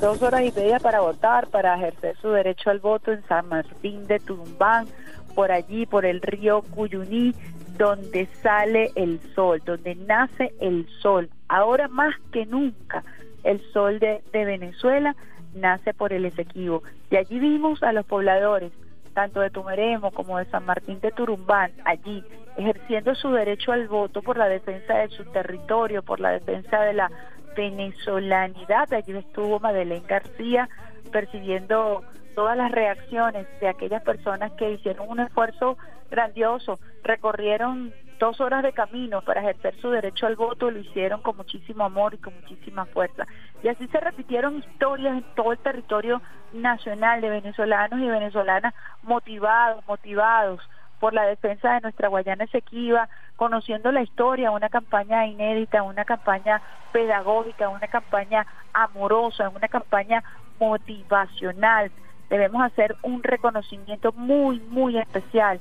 Dos 0.00 0.22
horas 0.22 0.40
y 0.40 0.52
media 0.52 0.78
para 0.80 1.00
votar, 1.00 1.48
para 1.48 1.76
ejercer 1.76 2.16
su 2.22 2.30
derecho 2.30 2.70
al 2.70 2.78
voto 2.78 3.12
en 3.12 3.22
San 3.28 3.46
Martín 3.50 4.06
de 4.06 4.18
Turumbán, 4.18 4.88
por 5.34 5.52
allí, 5.52 5.86
por 5.86 6.04
el 6.04 6.20
río 6.20 6.62
Cuyuní, 6.62 7.34
donde 7.76 8.26
sale 8.42 8.90
el 8.94 9.20
sol, 9.34 9.62
donde 9.64 9.94
nace 9.94 10.52
el 10.60 10.86
sol. 11.00 11.30
Ahora 11.48 11.88
más 11.88 12.14
que 12.32 12.44
nunca, 12.46 13.02
el 13.42 13.60
sol 13.72 13.98
de, 13.98 14.22
Venezuela 14.32 15.16
nace 15.54 15.94
por 15.94 16.12
el 16.12 16.26
Esequibo. 16.26 16.82
Y 17.10 17.16
allí 17.16 17.38
vimos 17.38 17.82
a 17.82 17.92
los 17.92 18.04
pobladores, 18.06 18.72
tanto 19.14 19.40
de 19.40 19.50
Tumeremo 19.50 20.10
como 20.10 20.38
de 20.38 20.44
San 20.46 20.66
Martín 20.66 21.00
de 21.00 21.10
Turumbán, 21.10 21.72
allí 21.84 22.22
ejerciendo 22.56 23.14
su 23.14 23.30
derecho 23.30 23.72
al 23.72 23.88
voto 23.88 24.22
por 24.22 24.36
la 24.36 24.48
defensa 24.48 24.98
de 24.98 25.08
su 25.08 25.24
territorio, 25.24 26.02
por 26.02 26.20
la 26.20 26.32
defensa 26.32 26.82
de 26.82 26.92
la 26.92 27.10
venezolanidad. 27.56 28.92
Allí 28.92 29.16
estuvo 29.16 29.58
Madeleine 29.58 30.06
García 30.06 30.68
percibiendo 31.10 32.02
todas 32.34 32.56
las 32.56 32.70
reacciones 32.70 33.46
de 33.60 33.68
aquellas 33.68 34.02
personas 34.02 34.52
que 34.52 34.72
hicieron 34.72 35.08
un 35.08 35.20
esfuerzo 35.20 35.76
grandioso, 36.10 36.78
recorrieron 37.02 37.92
dos 38.18 38.40
horas 38.40 38.62
de 38.62 38.72
camino 38.72 39.22
para 39.22 39.40
ejercer 39.40 39.74
su 39.80 39.90
derecho 39.90 40.26
al 40.26 40.36
voto, 40.36 40.70
lo 40.70 40.78
hicieron 40.78 41.22
con 41.22 41.36
muchísimo 41.36 41.84
amor 41.84 42.14
y 42.14 42.18
con 42.18 42.34
muchísima 42.34 42.84
fuerza. 42.86 43.26
Y 43.62 43.68
así 43.68 43.86
se 43.88 43.98
repitieron 43.98 44.58
historias 44.58 45.16
en 45.16 45.24
todo 45.34 45.52
el 45.52 45.58
territorio 45.58 46.20
nacional 46.52 47.20
de 47.20 47.30
venezolanos 47.30 47.98
y 47.98 48.08
venezolanas 48.08 48.74
motivados, 49.02 49.86
motivados 49.86 50.60
por 51.00 51.14
la 51.14 51.24
defensa 51.24 51.72
de 51.74 51.80
nuestra 51.80 52.08
Guayana 52.08 52.44
Esequiba, 52.44 53.08
conociendo 53.36 53.90
la 53.90 54.02
historia, 54.02 54.50
una 54.50 54.68
campaña 54.68 55.26
inédita, 55.26 55.82
una 55.82 56.04
campaña 56.04 56.60
pedagógica, 56.92 57.70
una 57.70 57.88
campaña 57.88 58.46
amorosa, 58.74 59.48
una 59.48 59.68
campaña 59.68 60.22
motivacional. 60.58 61.90
Debemos 62.30 62.62
hacer 62.62 62.96
un 63.02 63.22
reconocimiento 63.22 64.12
muy, 64.12 64.60
muy 64.70 64.96
especial 64.96 65.60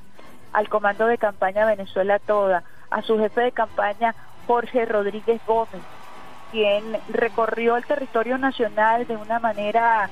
al 0.54 0.70
comando 0.70 1.08
de 1.08 1.18
campaña 1.18 1.66
Venezuela 1.66 2.20
Toda, 2.20 2.64
a 2.90 3.02
su 3.02 3.18
jefe 3.20 3.42
de 3.42 3.52
campaña 3.52 4.16
Jorge 4.48 4.86
Rodríguez 4.86 5.42
Gómez, 5.46 5.82
quien 6.52 6.84
recorrió 7.10 7.76
el 7.76 7.86
territorio 7.86 8.38
nacional 8.38 9.06
de 9.08 9.16
una 9.16 9.40
manera 9.40 10.10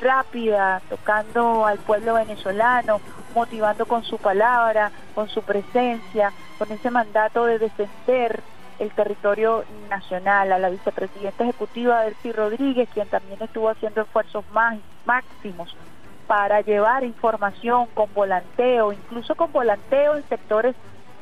rápida, 0.00 0.80
tocando 0.88 1.66
al 1.66 1.78
pueblo 1.78 2.14
venezolano, 2.14 3.00
motivando 3.34 3.86
con 3.86 4.02
su 4.02 4.18
palabra, 4.18 4.90
con 5.14 5.28
su 5.28 5.42
presencia, 5.42 6.32
con 6.58 6.70
ese 6.72 6.90
mandato 6.90 7.44
de 7.44 7.58
defender 7.58 8.42
el 8.78 8.92
territorio 8.92 9.64
nacional, 9.88 10.52
a 10.52 10.58
la 10.58 10.70
vicepresidenta 10.70 11.44
ejecutiva 11.44 12.02
Delcy 12.02 12.32
Rodríguez, 12.32 12.88
quien 12.92 13.08
también 13.08 13.40
estuvo 13.42 13.68
haciendo 13.68 14.02
esfuerzos 14.02 14.44
más, 14.50 14.78
máximos 15.04 15.74
para 16.26 16.60
llevar 16.60 17.04
información 17.04 17.86
con 17.94 18.12
volanteo, 18.14 18.92
incluso 18.92 19.34
con 19.34 19.52
volanteo 19.52 20.16
en 20.16 20.28
sectores 20.28 20.74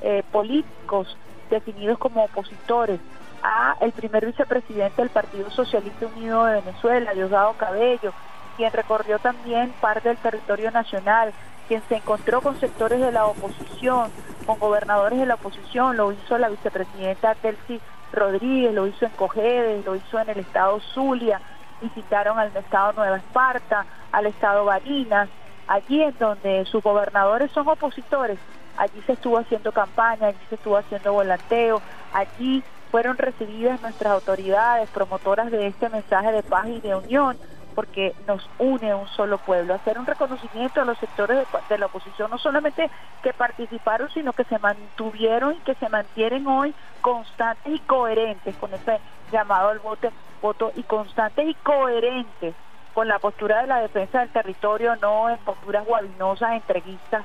eh, 0.03 0.23
políticos 0.31 1.17
definidos 1.51 1.99
como 1.99 2.25
opositores, 2.25 3.01
a 3.43 3.77
el 3.81 3.93
primer 3.93 4.27
vicepresidente 4.27 5.03
del 5.03 5.11
Partido 5.11 5.51
Socialista 5.51 6.07
Unido 6.07 6.45
de 6.45 6.61
Venezuela, 6.61 7.15
Diosdado 7.15 7.55
Cabello, 7.55 8.13
quien 8.57 8.73
recorrió 8.73 9.19
también 9.19 9.73
parte 9.81 10.09
del 10.09 10.19
territorio 10.19 10.71
nacional, 10.71 11.33
quien 11.71 11.83
se 11.89 11.95
encontró 11.95 12.41
con 12.41 12.59
sectores 12.59 12.99
de 13.01 13.13
la 13.13 13.27
oposición, 13.27 14.11
con 14.45 14.59
gobernadores 14.59 15.21
de 15.21 15.27
la 15.27 15.35
oposición, 15.35 15.97
lo 15.97 16.11
hizo 16.11 16.37
la 16.37 16.49
vicepresidenta 16.49 17.37
Delcy 17.41 17.81
Rodríguez, 18.13 18.75
lo 18.75 18.89
hizo 18.89 19.05
en 19.05 19.13
Cojedes, 19.13 19.87
lo 19.87 19.95
hizo 19.95 20.19
en 20.19 20.31
el 20.31 20.41
estado 20.41 20.81
Zulia, 20.81 21.41
visitaron 21.81 22.41
al 22.41 22.49
estado 22.57 22.95
Nueva 22.95 23.19
Esparta, 23.19 23.87
al 24.11 24.27
estado 24.27 24.65
Barinas, 24.65 25.29
allí 25.69 26.03
en 26.03 26.19
donde 26.19 26.65
sus 26.65 26.83
gobernadores 26.83 27.53
son 27.53 27.69
opositores, 27.69 28.41
allí 28.77 29.01
se 29.07 29.13
estuvo 29.13 29.39
haciendo 29.39 29.71
campaña, 29.71 30.27
allí 30.27 30.39
se 30.49 30.57
estuvo 30.57 30.77
haciendo 30.77 31.13
volanteo, 31.13 31.81
allí 32.13 32.65
fueron 32.91 33.17
recibidas 33.17 33.81
nuestras 33.81 34.13
autoridades 34.13 34.91
promotoras 34.91 35.53
de 35.53 35.69
este 35.69 35.89
mensaje 35.89 36.33
de 36.33 36.43
paz 36.43 36.67
y 36.67 36.81
de 36.81 36.97
unión, 36.97 37.39
porque 37.81 38.15
nos 38.27 38.47
une 38.59 38.95
un 38.95 39.09
solo 39.09 39.39
pueblo. 39.39 39.73
Hacer 39.73 39.99
un 39.99 40.05
reconocimiento 40.05 40.83
a 40.83 40.85
los 40.85 40.99
sectores 40.99 41.49
de, 41.67 41.79
la 41.79 41.87
oposición, 41.87 42.31
no 42.31 42.37
solamente 42.37 42.91
que 43.23 43.33
participaron, 43.33 44.11
sino 44.11 44.35
que 44.35 44.45
se 44.45 44.59
mantuvieron 44.59 45.55
y 45.55 45.61
que 45.61 45.75
se 45.77 45.89
mantienen 45.89 46.47
hoy 46.47 46.75
constantes 47.01 47.75
y 47.75 47.79
coherentes 47.79 48.55
con 48.57 48.75
ese 48.75 49.01
llamado 49.33 49.71
al 49.71 49.79
voto, 49.79 50.13
voto 50.43 50.73
y 50.77 50.83
constantes 50.83 51.49
y 51.49 51.55
coherentes 51.55 52.55
con 52.93 53.09
la 53.09 53.19
postura 53.19 53.63
de 53.63 53.69
la 53.69 53.81
defensa 53.81 54.21
del 54.21 54.31
territorio, 54.31 54.95
no 54.97 55.31
en 55.31 55.39
posturas 55.39 55.87
guabinosas, 55.87 56.53
entreguistas 56.53 57.25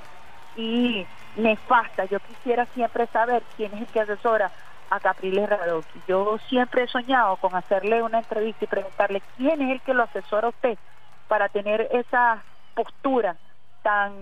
y 0.56 1.06
nefastas. 1.36 2.10
Yo 2.10 2.22
quisiera 2.22 2.66
siempre 2.68 3.08
saber 3.08 3.44
quién 3.58 3.74
es 3.74 3.82
el 3.82 3.88
que 3.88 4.00
asesora 4.00 4.54
a 4.90 5.00
Capriles 5.00 5.50
Radoki. 5.50 6.02
Yo 6.08 6.38
siempre 6.50 6.84
he 6.84 6.88
soñado 6.88 7.38
con 7.38 7.56
hacerle 7.56 8.04
una 8.04 8.20
entrevista 8.20 8.66
y 8.66 8.68
preguntarle 8.68 9.22
quién 9.38 9.62
es 9.62 9.72
el 9.72 9.82
que 9.82 9.94
lo 9.94 10.04
asesora 10.04 10.50
usted 10.50 10.78
para 11.28 11.50
tener 11.50 11.88
esa 11.92 12.44
postura 12.76 13.36
tan 13.82 14.14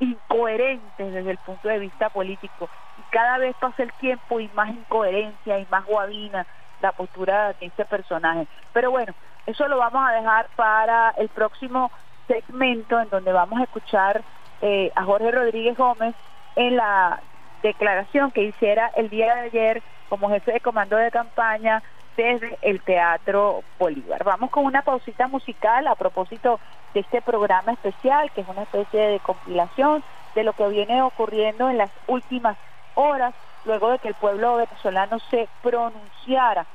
incoherente 0.00 1.04
desde 1.04 1.30
el 1.30 1.38
punto 1.38 1.68
de 1.68 1.78
vista 1.78 2.10
político. 2.10 2.68
Y 2.98 3.02
cada 3.10 3.38
vez 3.38 3.54
pasa 3.60 3.82
el 3.82 3.92
tiempo 3.94 4.40
y 4.40 4.48
más 4.54 4.70
incoherencia 4.70 5.58
y 5.58 5.66
más 5.70 5.84
guabina 5.86 6.46
la 6.80 6.92
postura 6.92 7.52
de 7.54 7.66
ese 7.66 7.84
personaje. 7.84 8.46
Pero 8.72 8.90
bueno, 8.90 9.14
eso 9.46 9.68
lo 9.68 9.78
vamos 9.78 10.06
a 10.08 10.12
dejar 10.12 10.48
para 10.56 11.10
el 11.16 11.28
próximo 11.28 11.90
segmento 12.26 13.00
en 13.00 13.08
donde 13.08 13.32
vamos 13.32 13.60
a 13.60 13.64
escuchar 13.64 14.22
eh, 14.60 14.90
a 14.94 15.04
Jorge 15.04 15.30
Rodríguez 15.30 15.76
Gómez 15.76 16.14
en 16.56 16.76
la 16.76 17.20
declaración 17.62 18.30
que 18.30 18.42
hiciera 18.42 18.90
el 18.96 19.08
día 19.08 19.34
de 19.34 19.40
ayer 19.42 19.82
como 20.08 20.28
jefe 20.28 20.52
de 20.52 20.60
comando 20.60 20.96
de 20.96 21.10
campaña 21.10 21.82
desde 22.16 22.58
el 22.62 22.82
Teatro 22.82 23.62
Bolívar. 23.78 24.22
Vamos 24.24 24.50
con 24.50 24.66
una 24.66 24.82
pausita 24.82 25.28
musical 25.28 25.86
a 25.86 25.94
propósito 25.94 26.60
de 26.92 27.00
este 27.00 27.22
programa 27.22 27.72
especial, 27.72 28.30
que 28.32 28.42
es 28.42 28.48
una 28.48 28.62
especie 28.62 29.00
de 29.00 29.20
compilación 29.20 30.02
de 30.34 30.44
lo 30.44 30.52
que 30.52 30.68
viene 30.68 31.00
ocurriendo 31.02 31.70
en 31.70 31.78
las 31.78 31.90
últimas 32.06 32.56
horas, 32.94 33.34
luego 33.64 33.90
de 33.90 33.98
que 33.98 34.08
el 34.08 34.14
pueblo 34.14 34.56
venezolano 34.56 35.18
se 35.30 35.48
pronunciara 35.62 36.66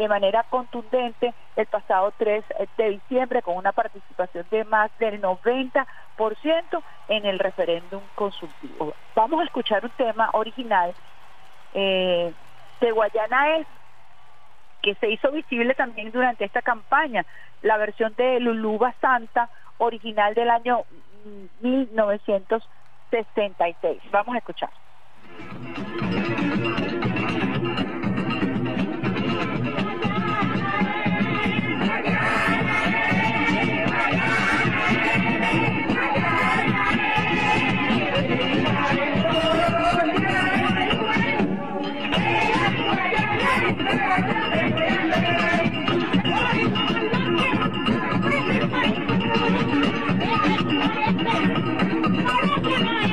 de 0.00 0.08
manera 0.08 0.42
contundente 0.44 1.34
el 1.56 1.66
pasado 1.66 2.14
3 2.16 2.42
de 2.78 2.88
diciembre 2.88 3.42
con 3.42 3.58
una 3.58 3.72
participación 3.72 4.46
de 4.50 4.64
más 4.64 4.90
del 4.98 5.20
90% 5.20 5.84
en 7.08 7.26
el 7.26 7.38
referéndum 7.38 8.00
consultivo. 8.14 8.94
Vamos 9.14 9.42
a 9.42 9.44
escuchar 9.44 9.84
un 9.84 9.90
tema 9.90 10.30
original 10.32 10.94
eh, 11.74 12.32
de 12.80 12.92
Guayana 12.92 13.58
que 14.80 14.94
se 14.94 15.10
hizo 15.10 15.30
visible 15.32 15.74
también 15.74 16.10
durante 16.12 16.46
esta 16.46 16.62
campaña, 16.62 17.26
la 17.60 17.76
versión 17.76 18.14
de 18.16 18.40
Luluba 18.40 18.94
Santa 19.02 19.50
original 19.76 20.32
del 20.32 20.48
año 20.48 20.84
1966. 21.60 24.00
Vamos 24.10 24.34
a 24.34 24.38
escuchar. 24.38 24.70
Thank 52.70 53.02
you. 53.02 53.09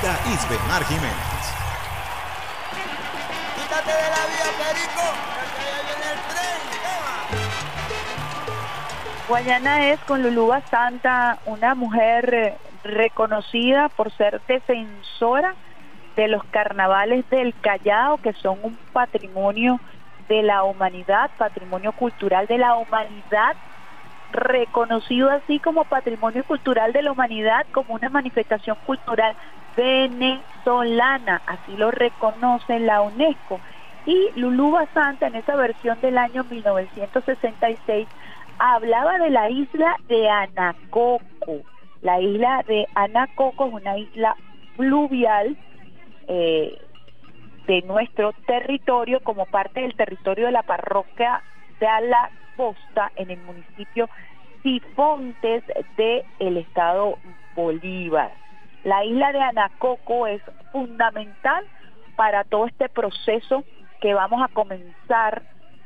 Periodista 0.00 0.18
Isbemar 0.28 0.84
Jiménez. 0.84 1.54
Quítate 3.56 3.90
de 3.90 4.08
la 4.10 4.26
vía, 4.26 4.48
Perico, 4.58 5.06
que 5.56 5.64
ya 5.64 5.80
viene 5.82 6.06
el 6.12 6.18
tren. 6.28 6.60
Guayana 9.28 9.74
es 9.90 10.00
con 10.00 10.22
Lulúa 10.22 10.60
Santa 10.70 11.38
una 11.46 11.74
mujer 11.74 12.34
eh, 12.34 12.56
reconocida 12.84 13.88
por 13.90 14.10
ser 14.12 14.40
defensora 14.46 15.54
de 16.16 16.28
los 16.28 16.44
carnavales 16.44 17.28
del 17.30 17.54
Callao, 17.60 18.18
que 18.18 18.32
son 18.34 18.58
un 18.62 18.76
patrimonio 18.92 19.80
de 20.28 20.42
la 20.42 20.62
humanidad, 20.64 21.30
patrimonio 21.38 21.92
cultural 21.92 22.46
de 22.46 22.58
la 22.58 22.76
humanidad, 22.76 23.56
reconocido 24.32 25.30
así 25.30 25.58
como 25.58 25.84
patrimonio 25.84 26.44
cultural 26.44 26.92
de 26.92 27.02
la 27.02 27.12
humanidad, 27.12 27.66
como 27.72 27.94
una 27.94 28.08
manifestación 28.08 28.76
cultural 28.86 29.36
venezolana, 29.76 31.42
así 31.46 31.76
lo 31.76 31.90
reconoce 31.90 32.78
la 32.80 33.02
UNESCO. 33.02 33.60
Y 34.04 34.30
Lulú 34.34 34.76
Santa 34.92 35.28
en 35.28 35.36
esa 35.36 35.56
versión 35.56 36.00
del 36.00 36.18
año 36.18 36.44
1966 36.44 38.08
hablaba 38.58 39.18
de 39.18 39.30
la 39.30 39.50
isla 39.50 39.96
de 40.08 40.28
Anacoco. 40.28 41.62
La 42.00 42.20
isla 42.20 42.64
de 42.66 42.86
Anacoco 42.94 43.66
es 43.66 43.72
una 43.74 43.98
isla 43.98 44.36
fluvial 44.76 45.56
eh, 46.26 46.78
de 47.66 47.82
nuestro 47.82 48.32
territorio 48.46 49.20
como 49.20 49.46
parte 49.46 49.80
del 49.80 49.94
territorio 49.94 50.46
de 50.46 50.52
la 50.52 50.62
parroquia 50.62 51.42
de 51.78 51.86
La 52.08 52.30
Costa 52.56 53.12
en 53.16 53.30
el 53.30 53.40
municipio 53.42 54.08
Sifontes 54.62 55.64
del 55.96 56.24
el 56.38 56.56
estado 56.56 57.18
Bolívar. 57.54 58.41
La 58.84 59.04
isla 59.04 59.32
de 59.32 59.40
Anacoco 59.40 60.26
es 60.26 60.42
fundamental 60.72 61.64
para 62.16 62.44
todo 62.44 62.66
este 62.66 62.88
proceso 62.88 63.64
que 64.00 64.14
vamos 64.14 64.42
a 64.42 64.48
comenzar 64.48 65.42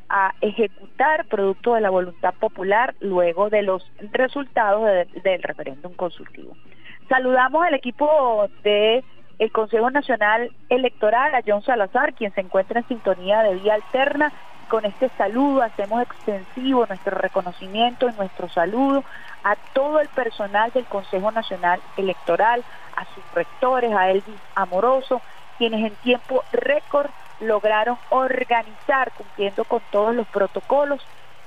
a 0.09 0.33
ejecutar 0.41 1.27
producto 1.27 1.75
de 1.75 1.81
la 1.81 1.91
voluntad 1.91 2.33
popular 2.35 2.95
luego 3.01 3.51
de 3.51 3.63
los 3.63 3.91
resultados 4.13 4.89
del 5.23 5.43
referéndum 5.43 5.93
consultivo. 5.95 6.57
Saludamos 7.09 7.65
al 7.65 7.75
equipo 7.75 8.49
de 8.63 9.05
Consejo 9.53 9.91
Nacional 9.91 10.51
Electoral, 10.69 11.35
a 11.35 11.43
John 11.47 11.63
Salazar, 11.63 12.15
quien 12.15 12.33
se 12.35 12.41
encuentra 12.41 12.81
en 12.81 12.89
sintonía 12.89 13.43
de 13.43 13.57
vía 13.57 13.75
alterna. 13.75 14.33
Con 14.69 14.85
este 14.85 15.09
saludo 15.11 15.63
hacemos 15.63 16.03
extensivo 16.03 16.87
nuestro 16.87 17.17
reconocimiento 17.17 18.09
y 18.09 18.15
nuestro 18.15 18.49
saludo 18.49 19.05
a 19.47 19.55
todo 19.75 20.01
el 20.01 20.09
personal 20.09 20.73
del 20.73 20.87
Consejo 20.87 21.31
Nacional 21.31 21.81
Electoral, 21.97 22.65
a 22.97 23.05
sus 23.15 23.23
rectores, 23.33 23.95
a 23.95 24.11
Elvis 24.11 24.41
Amoroso, 24.57 25.23
quienes 25.57 25.87
en 25.87 25.95
tiempo 25.99 26.43
récord 26.51 27.11
lograron 27.39 27.97
organizar, 28.09 29.13
cumpliendo 29.13 29.65
con 29.65 29.81
todos 29.93 30.17
los 30.17 30.27
protocolos, 30.27 31.01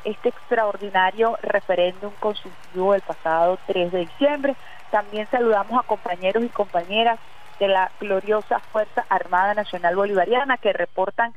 este 0.06 0.30
extraordinario 0.30 1.38
referéndum 1.42 2.14
consultivo 2.22 2.94
del 2.94 3.02
pasado 3.02 3.60
3 3.68 3.92
de 3.92 4.00
diciembre. 4.00 4.56
También 4.92 5.28
saludamos 5.30 5.78
a 5.78 5.86
compañeros 5.86 6.42
y 6.46 6.50
compañeras 6.50 7.20
de 7.60 7.68
la 7.68 7.92
gloriosa 8.00 8.60
Fuerza 8.72 9.06
Armada 9.10 9.54
Nacional 9.56 9.98
Bolivariana 9.98 10.56
que 10.56 10.72
reportan 10.72 11.34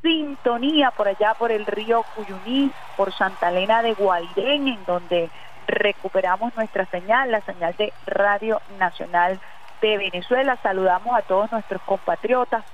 sintonía 0.00 0.92
por 0.92 1.08
allá 1.08 1.34
por 1.34 1.50
el 1.50 1.66
río 1.66 2.04
Cuyuní, 2.14 2.70
por 2.96 3.12
Santa 3.12 3.48
Elena 3.48 3.82
de 3.82 3.94
Guairén, 3.94 4.68
en 4.68 4.84
donde 4.84 5.28
recuperamos 5.66 6.54
nuestra 6.56 6.86
señal, 6.86 7.30
la 7.30 7.40
señal 7.42 7.74
de 7.76 7.92
Radio 8.06 8.60
Nacional 8.78 9.40
de 9.80 9.98
Venezuela. 9.98 10.58
Saludamos 10.62 11.16
a 11.16 11.22
todos 11.22 11.50
nuestros 11.52 11.82
compatriotas 11.82 12.64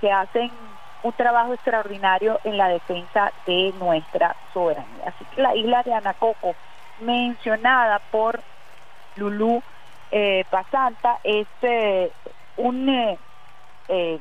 que 0.00 0.10
hacen 0.10 0.50
un 1.02 1.12
trabajo 1.12 1.54
extraordinario 1.54 2.40
en 2.44 2.56
la 2.56 2.68
defensa 2.68 3.32
de 3.46 3.72
nuestra 3.78 4.34
soberanía. 4.52 5.04
Así 5.06 5.24
que 5.34 5.42
la 5.42 5.54
isla 5.54 5.82
de 5.82 5.94
Anacoco, 5.94 6.54
mencionada 7.00 8.00
por 8.10 8.40
Lulú 9.16 9.62
eh, 10.10 10.44
Pasanta, 10.50 11.18
es 11.22 11.46
eh, 11.62 12.10
un 12.56 12.88
eh, 12.88 13.18
eh, 13.88 14.18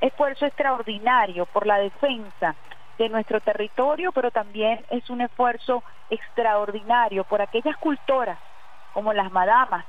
esfuerzo 0.00 0.46
extraordinario 0.46 1.46
por 1.46 1.66
la 1.66 1.78
defensa 1.78 2.54
de 2.98 3.08
nuestro 3.08 3.40
territorio, 3.40 4.12
pero 4.12 4.30
también 4.30 4.84
es 4.90 5.08
un 5.10 5.20
esfuerzo 5.20 5.82
extraordinario 6.10 7.24
por 7.24 7.42
aquellas 7.42 7.76
cultoras 7.76 8.38
como 8.92 9.12
las 9.12 9.32
madamas, 9.32 9.84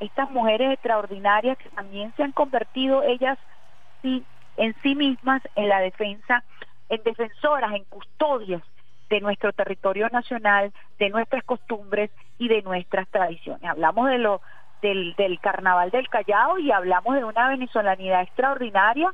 estas 0.00 0.30
mujeres 0.30 0.72
extraordinarias 0.72 1.58
que 1.58 1.68
también 1.70 2.12
se 2.16 2.22
han 2.22 2.32
convertido 2.32 3.02
ellas 3.02 3.38
sí, 4.02 4.24
en 4.56 4.74
sí 4.82 4.94
mismas 4.94 5.42
en 5.56 5.68
la 5.68 5.80
defensa, 5.80 6.44
en 6.88 7.02
defensoras, 7.02 7.72
en 7.74 7.84
custodias 7.84 8.62
de 9.10 9.20
nuestro 9.20 9.52
territorio 9.52 10.08
nacional, 10.10 10.72
de 10.98 11.10
nuestras 11.10 11.44
costumbres 11.44 12.10
y 12.38 12.48
de 12.48 12.62
nuestras 12.62 13.08
tradiciones. 13.08 13.64
Hablamos 13.68 14.08
de 14.08 14.18
lo 14.18 14.40
del, 14.82 15.38
Carnaval 15.40 15.90
del 15.90 16.08
Callao 16.08 16.58
y 16.58 16.70
hablamos 16.70 17.14
de 17.14 17.24
una 17.24 17.48
venezolanidad 17.48 18.22
extraordinaria 18.22 19.10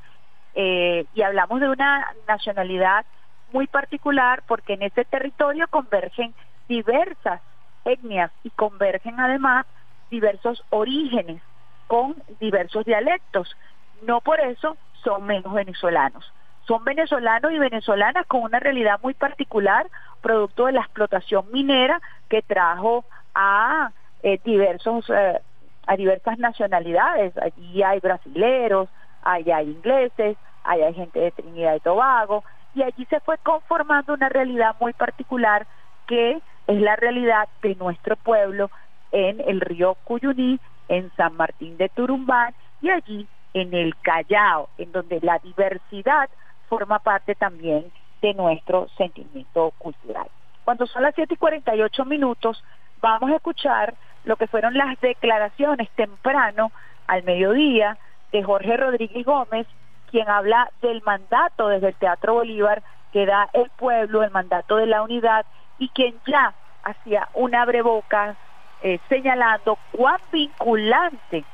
eh, 0.54 1.04
y 1.14 1.22
hablamos 1.22 1.60
de 1.60 1.68
una 1.68 2.06
nacionalidad 2.26 3.04
muy 3.52 3.66
particular 3.66 4.42
porque 4.46 4.74
en 4.74 4.82
ese 4.82 5.04
territorio 5.04 5.66
convergen 5.68 6.34
diversas 6.68 7.40
etnias 7.84 8.30
y 8.44 8.50
convergen 8.50 9.18
además 9.18 9.66
diversos 10.10 10.62
orígenes 10.70 11.42
con 11.86 12.14
diversos 12.38 12.84
dialectos. 12.84 13.56
No 14.02 14.20
por 14.20 14.40
eso 14.40 14.76
son 15.02 15.24
menos 15.26 15.52
venezolanos. 15.52 16.32
Son 16.66 16.84
venezolanos 16.84 17.52
y 17.52 17.58
venezolanas 17.58 18.26
con 18.26 18.42
una 18.42 18.60
realidad 18.60 19.00
muy 19.02 19.14
particular, 19.14 19.86
producto 20.20 20.66
de 20.66 20.72
la 20.72 20.82
explotación 20.82 21.46
minera 21.52 22.00
que 22.28 22.42
trajo 22.42 23.04
a 23.34 23.90
eh, 24.22 24.38
diversos 24.44 25.08
eh, 25.10 25.40
a 25.86 25.96
diversas 25.96 26.38
nacionalidades. 26.38 27.36
Allí 27.38 27.82
hay 27.82 27.98
brasileros, 27.98 28.88
allá 29.22 29.56
hay 29.56 29.70
ingleses, 29.70 30.36
allá 30.62 30.86
hay 30.86 30.94
gente 30.94 31.18
de 31.18 31.30
Trinidad 31.32 31.74
y 31.74 31.80
Tobago, 31.80 32.44
y 32.74 32.82
allí 32.82 33.04
se 33.06 33.20
fue 33.20 33.38
conformando 33.38 34.14
una 34.14 34.28
realidad 34.28 34.76
muy 34.80 34.92
particular 34.92 35.66
que 36.06 36.40
es 36.66 36.80
la 36.80 36.96
realidad 36.96 37.48
de 37.62 37.74
nuestro 37.76 38.16
pueblo 38.16 38.70
en 39.12 39.40
el 39.40 39.60
río 39.60 39.96
Cuyuní, 40.04 40.60
en 40.88 41.10
San 41.16 41.36
Martín 41.36 41.76
de 41.76 41.88
Turumbán 41.88 42.54
y 42.80 42.90
allí 42.90 43.26
en 43.54 43.74
el 43.74 43.96
Callao, 43.96 44.68
en 44.78 44.92
donde 44.92 45.20
la 45.20 45.38
diversidad 45.38 46.28
forma 46.68 46.98
parte 47.00 47.34
también 47.34 47.90
de 48.22 48.34
nuestro 48.34 48.88
sentimiento 48.96 49.72
cultural. 49.78 50.28
Cuando 50.64 50.86
son 50.86 51.02
las 51.02 51.14
7 51.14 51.34
y 51.34 51.36
48 51.36 52.04
minutos, 52.04 52.62
vamos 53.00 53.30
a 53.30 53.36
escuchar 53.36 53.94
lo 54.24 54.36
que 54.36 54.46
fueron 54.46 54.74
las 54.74 55.00
declaraciones 55.00 55.88
temprano 55.90 56.70
al 57.06 57.22
mediodía 57.24 57.98
de 58.30 58.42
Jorge 58.42 58.76
Rodríguez 58.76 59.24
Gómez, 59.24 59.66
quien 60.10 60.28
habla 60.28 60.70
del 60.82 61.02
mandato 61.02 61.68
desde 61.68 61.88
el 61.88 61.94
Teatro 61.94 62.34
Bolívar 62.34 62.82
que 63.12 63.26
da 63.26 63.48
el 63.52 63.70
pueblo, 63.70 64.22
el 64.22 64.30
mandato 64.30 64.76
de 64.76 64.86
la 64.86 65.02
unidad, 65.02 65.44
y 65.78 65.88
quien 65.88 66.14
ya 66.26 66.54
hacía 66.82 67.28
un 67.34 67.54
abreboca 67.54 68.36
eh, 68.82 68.98
señalando 69.08 69.78
cuán 69.92 70.18
vinculante 70.32 71.44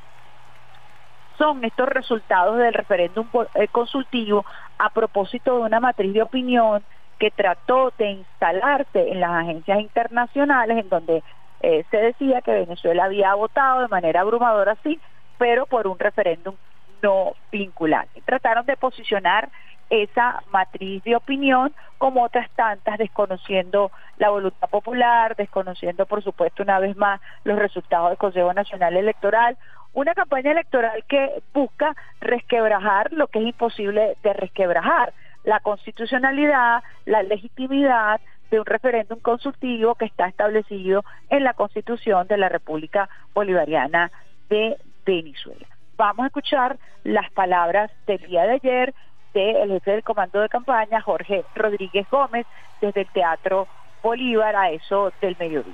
son 1.37 1.63
estos 1.63 1.89
resultados 1.89 2.57
del 2.57 2.73
referéndum 2.73 3.27
eh, 3.55 3.67
consultivo 3.67 4.45
a 4.77 4.89
propósito 4.89 5.57
de 5.57 5.63
una 5.63 5.79
matriz 5.79 6.13
de 6.13 6.21
opinión 6.21 6.83
que 7.19 7.31
trató 7.31 7.91
de 7.97 8.11
instalarse 8.11 9.11
en 9.11 9.19
las 9.19 9.31
agencias 9.31 9.79
internacionales 9.79 10.77
en 10.77 10.89
donde 10.89 11.23
eh, 11.61 11.83
se 11.89 11.97
decía 11.97 12.41
que 12.41 12.51
Venezuela 12.51 13.05
había 13.05 13.33
votado 13.33 13.81
de 13.81 13.87
manera 13.87 14.21
abrumadora, 14.21 14.77
sí, 14.83 14.99
pero 15.37 15.65
por 15.65 15.87
un 15.87 15.97
referéndum 15.97 16.55
no 17.01 17.33
vinculante. 17.51 18.21
Trataron 18.25 18.65
de 18.65 18.77
posicionar 18.77 19.49
esa 19.89 20.41
matriz 20.51 21.03
de 21.03 21.15
opinión 21.15 21.73
como 21.97 22.23
otras 22.23 22.49
tantas, 22.51 22.97
desconociendo 22.97 23.91
la 24.17 24.29
voluntad 24.29 24.69
popular, 24.69 25.35
desconociendo 25.35 26.05
por 26.05 26.23
supuesto 26.23 26.63
una 26.63 26.79
vez 26.79 26.97
más 26.97 27.21
los 27.43 27.57
resultados 27.57 28.09
del 28.09 28.17
Consejo 28.17 28.53
Nacional 28.53 28.97
Electoral, 28.97 29.57
una 29.93 30.13
campaña 30.13 30.51
electoral 30.51 31.03
que 31.07 31.41
busca 31.53 31.95
resquebrajar 32.19 33.13
lo 33.13 33.27
que 33.27 33.39
es 33.39 33.45
imposible 33.45 34.17
de 34.21 34.33
resquebrajar, 34.33 35.13
la 35.43 35.59
constitucionalidad, 35.61 36.83
la 37.05 37.23
legitimidad, 37.23 38.19
de 38.51 38.59
un 38.59 38.65
referéndum 38.65 39.19
consultivo 39.19 39.95
que 39.95 40.05
está 40.05 40.27
establecido 40.27 41.03
en 41.29 41.43
la 41.43 41.53
Constitución 41.53 42.27
de 42.27 42.37
la 42.37 42.49
República 42.49 43.09
Bolivariana 43.33 44.11
de 44.49 44.77
Venezuela. 45.05 45.67
Vamos 45.97 46.25
a 46.25 46.27
escuchar 46.27 46.77
las 47.03 47.31
palabras 47.31 47.91
del 48.05 48.19
día 48.19 48.43
de 48.43 48.53
ayer 48.53 48.93
del 49.33 49.69
jefe 49.71 49.91
del 49.91 50.03
comando 50.03 50.39
de 50.39 50.49
campaña, 50.49 51.01
Jorge 51.01 51.43
Rodríguez 51.55 52.07
Gómez, 52.09 52.45
desde 52.81 53.01
el 53.01 53.07
Teatro 53.11 53.67
Bolívar 54.03 54.55
a 54.55 54.71
eso 54.71 55.11
del 55.21 55.35
mediodía. 55.39 55.73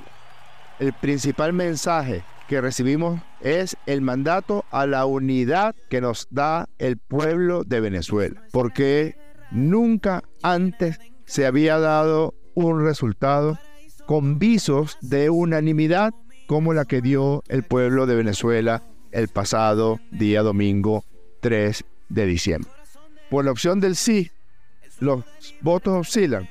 El 0.80 0.94
principal 0.94 1.54
mensaje 1.54 2.24
que 2.48 2.62
recibimos 2.62 3.22
es 3.42 3.78
el 3.86 4.02
mandato 4.02 4.66
a 4.72 4.86
la 4.86 5.06
unidad 5.06 5.76
que 5.90 6.02
nos 6.02 6.28
da 6.30 6.68
el 6.78 6.98
pueblo 6.98 7.64
de 7.64 7.82
Venezuela, 7.82 8.42
porque 8.52 9.16
nunca 9.52 10.24
antes 10.42 11.00
se 11.26 11.46
había 11.46 11.80
dado 11.80 12.34
un 12.54 12.84
resultado 12.84 13.58
con 14.06 14.40
visos 14.40 14.98
de 15.02 15.30
unanimidad 15.30 16.14
como 16.48 16.74
la 16.74 16.86
que 16.86 17.02
dio 17.02 17.44
el 17.48 17.64
pueblo 17.64 18.06
de 18.06 18.16
Venezuela 18.16 18.82
el 19.14 19.30
pasado 19.30 20.02
día 20.12 20.42
domingo 20.42 21.06
3 21.40 21.86
de 22.10 22.26
diciembre. 22.26 22.70
Por 23.30 23.46
la 23.46 23.52
opción 23.52 23.80
del 23.80 23.96
sí, 23.96 24.32
los 25.00 25.24
votos 25.62 26.08
oscilan. 26.08 26.50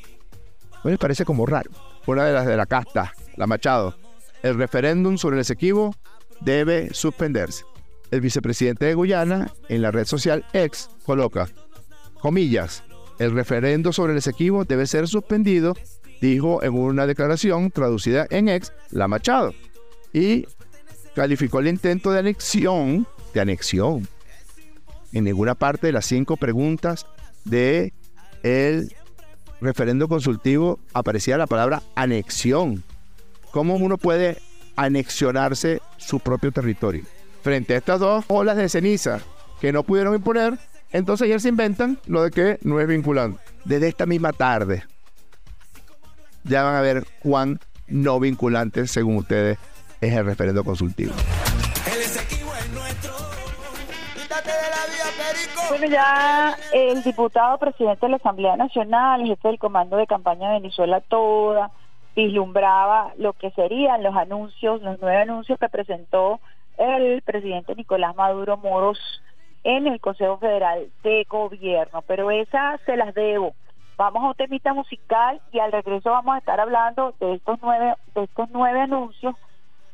¿No 0.85 0.91
les 0.91 0.99
parece 0.99 1.25
como 1.25 1.47
raro? 1.47 1.71
Una 2.07 2.27
de 2.27 2.35
las 2.35 2.47
de 2.47 2.55
la 2.55 2.67
casta, 2.67 3.15
la 3.37 3.47
Machado. 3.47 3.97
El 4.43 4.57
referéndum 4.57 5.17
sobre 5.17 5.37
el 5.37 5.41
Esequibo 5.41 5.97
debe 6.43 6.93
suspenderse. 6.93 7.65
El 8.11 8.21
vicepresidente 8.21 8.85
de 8.85 8.95
Guyana 8.95 9.51
en 9.71 9.81
la 9.81 9.91
red 9.91 10.05
social 10.05 10.45
X 10.53 10.91
coloca, 11.07 11.49
comillas, 12.21 12.85
el 13.19 13.33
referendo 13.33 13.91
sobre 13.91 14.13
el 14.13 14.19
Esequibo 14.19 14.67
debe 14.67 14.87
ser 14.87 15.09
suspendido, 15.09 15.75
dijo 16.21 16.63
en 16.63 16.75
una 16.75 17.07
declaración 17.07 17.71
traducida 17.71 18.27
en 18.29 18.51
X 18.51 18.71
la 18.91 19.09
Machado. 19.09 19.55
Y 20.13 20.47
calificó 21.15 21.61
el 21.61 21.69
intento 21.69 22.11
de 22.11 22.19
anexión, 22.19 23.07
de 23.33 23.41
anexión. 23.41 24.07
En 25.15 25.25
ninguna 25.25 25.55
parte 25.55 25.87
de 25.87 25.95
las 25.95 26.05
cinco 26.05 26.37
preguntas 26.37 27.07
de 27.45 27.95
el 28.43 28.95
referendo 29.61 30.09
consultivo 30.09 30.81
aparecía 30.93 31.39
la 31.39 31.47
palabra 31.47 31.83
anexión. 31.95 32.83
¿Cómo 33.51 33.77
uno 33.77 33.99
puede 33.99 34.39
anexionarse 34.77 35.81
su 35.99 36.21
propio 36.21 36.53
territorio? 36.53 37.05
Frente 37.43 37.75
a 37.75 37.79
estas 37.79 38.01
dos 38.01 38.25
olas 38.29 38.57
de 38.57 38.69
ceniza 38.69 39.21
que 39.61 39.73
no 39.73 39.83
pudieron 39.83 40.15
imponer, 40.15 40.59
entonces 40.91 41.27
ayer 41.27 41.41
se 41.41 41.49
inventan 41.49 41.99
lo 42.07 42.23
de 42.23 42.31
que 42.31 42.59
no 42.63 42.81
es 42.81 42.89
vinculante. 42.89 43.41
Desde 43.65 43.89
esta 43.89 44.07
misma 44.07 44.33
tarde 44.33 44.85
ya 46.45 46.63
van 46.63 46.77
a 46.77 46.81
ver 46.81 47.07
cuán 47.23 47.61
no 47.87 48.19
vinculante, 48.19 48.87
según 48.87 49.17
ustedes, 49.17 49.59
es 50.01 50.13
el 50.13 50.25
referendo 50.25 50.65
consultivo. 50.65 51.13
Bueno, 55.69 55.87
ya 55.87 56.57
el 56.73 57.03
diputado 57.03 57.59
presidente 57.59 58.07
de 58.07 58.11
la 58.11 58.17
Asamblea 58.17 58.57
Nacional, 58.57 59.25
jefe 59.25 59.49
del 59.49 59.59
Comando 59.59 59.97
de 59.97 60.07
Campaña 60.07 60.49
de 60.49 60.61
Venezuela 60.61 61.01
Toda, 61.01 61.71
vislumbraba 62.15 63.13
lo 63.17 63.33
que 63.33 63.51
serían 63.53 64.03
los 64.03 64.15
anuncios, 64.17 64.83
los 64.83 64.99
nueve 65.01 65.23
anuncios 65.23 65.59
que 65.59 65.69
presentó 65.69 66.41
el 66.77 67.23
presidente 67.23 67.75
Nicolás 67.75 68.15
Maduro 68.17 68.57
Moros 68.57 68.99
en 69.65 69.87
el 69.87 70.01
Consejo 70.01 70.39
Federal 70.39 70.89
de 71.03 71.25
Gobierno. 71.29 72.03
Pero 72.03 72.31
esa 72.31 72.79
se 72.85 72.97
las 72.97 73.15
debo. 73.15 73.55
Vamos 73.97 74.23
a 74.25 74.27
un 74.29 74.35
temita 74.35 74.75
musical 74.75 75.41
y 75.53 75.59
al 75.59 75.73
regreso 75.73 76.11
vamos 76.11 76.35
a 76.35 76.39
estar 76.39 76.61
hablando 76.61 77.15
de 77.21 77.35
estos 77.35 77.59
nueve, 77.63 77.95
de 78.15 78.25
estos 78.25 78.49
nueve 78.51 78.81
anuncios 78.81 79.35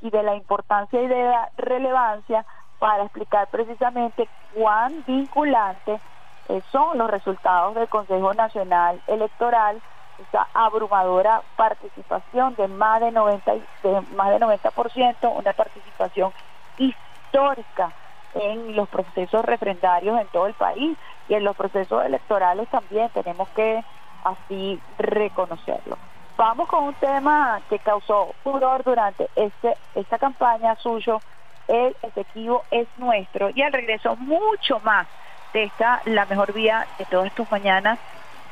y 0.00 0.10
de 0.10 0.22
la 0.22 0.36
importancia 0.36 1.00
y 1.02 1.08
de 1.08 1.22
la 1.24 1.50
relevancia 1.56 2.46
para 2.78 3.04
explicar 3.04 3.48
precisamente 3.50 4.28
cuán 4.54 5.04
vinculantes 5.06 6.00
eh, 6.48 6.62
son 6.70 6.98
los 6.98 7.10
resultados 7.10 7.74
del 7.74 7.88
Consejo 7.88 8.32
Nacional 8.34 9.00
Electoral, 9.06 9.80
esa 10.18 10.46
abrumadora 10.54 11.42
participación 11.56 12.54
de 12.56 12.68
más 12.68 13.00
de 13.00 13.12
90 13.12 13.52
de 13.82 14.00
más 14.16 14.30
de 14.30 14.40
90%, 14.40 15.38
una 15.38 15.52
participación 15.52 16.32
histórica 16.76 17.92
en 18.34 18.74
los 18.74 18.88
procesos 18.88 19.44
refrendarios 19.44 20.20
en 20.20 20.26
todo 20.28 20.46
el 20.46 20.54
país 20.54 20.96
y 21.28 21.34
en 21.34 21.44
los 21.44 21.56
procesos 21.56 22.04
electorales 22.04 22.68
también 22.68 23.10
tenemos 23.10 23.48
que 23.50 23.84
así 24.24 24.80
reconocerlo. 24.98 25.96
Vamos 26.36 26.68
con 26.68 26.84
un 26.84 26.94
tema 26.94 27.60
que 27.68 27.78
causó 27.80 28.34
furor 28.44 28.84
durante 28.84 29.28
este, 29.34 29.76
esta 29.94 30.18
campaña 30.18 30.76
suyo, 30.76 31.20
el 31.68 31.94
efectivo 32.02 32.64
es 32.70 32.88
nuestro, 32.96 33.50
y 33.54 33.62
al 33.62 33.72
regreso 33.72 34.16
mucho 34.16 34.80
más 34.80 35.06
de 35.52 35.64
esta, 35.64 36.02
la 36.06 36.26
mejor 36.26 36.52
vía 36.52 36.86
de 36.98 37.04
todas 37.04 37.32
tus 37.34 37.50
mañanas, 37.50 37.98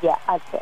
ya 0.01 0.17
al 0.27 0.41
ser. 0.51 0.61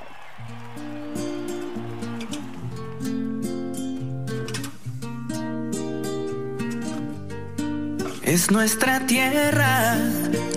Es 8.23 8.49
nuestra 8.49 8.99
tierra 9.01 9.95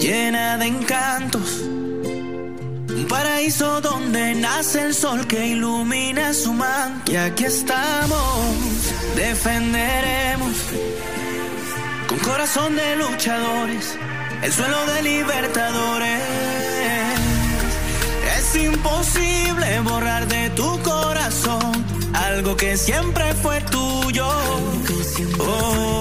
llena 0.00 0.56
de 0.56 0.66
encantos, 0.66 1.60
un 1.60 3.06
paraíso 3.08 3.80
donde 3.82 4.34
nace 4.36 4.86
el 4.86 4.94
sol 4.94 5.26
que 5.26 5.48
ilumina 5.48 6.32
su 6.32 6.54
manto. 6.54 7.12
Y 7.12 7.16
aquí 7.16 7.44
estamos, 7.44 8.94
defenderemos 9.14 10.56
con 12.08 12.18
corazón 12.20 12.74
de 12.74 12.96
luchadores 12.96 13.96
el 14.42 14.52
suelo 14.52 14.86
de 14.86 15.02
libertadores. 15.02 16.22
Es 18.38 18.56
imposible 18.56 19.80
borrar 19.80 20.26
de 20.26 20.50
tu 20.50 20.80
corazón 20.82 21.84
algo 22.14 22.56
que 22.56 22.76
siempre 22.76 23.34
fue 23.34 23.60
tuyo. 23.62 24.28
Oh 25.38 26.00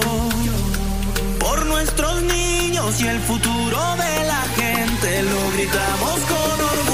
por 1.38 1.66
nuestros 1.66 2.22
niños 2.22 3.00
y 3.00 3.06
el 3.06 3.20
futuro 3.20 3.78
de 3.96 4.24
la 4.24 4.42
gente 4.56 5.22
lo 5.22 5.50
gritamos 5.52 6.20
con 6.32 6.60
orgullo. 6.60 6.87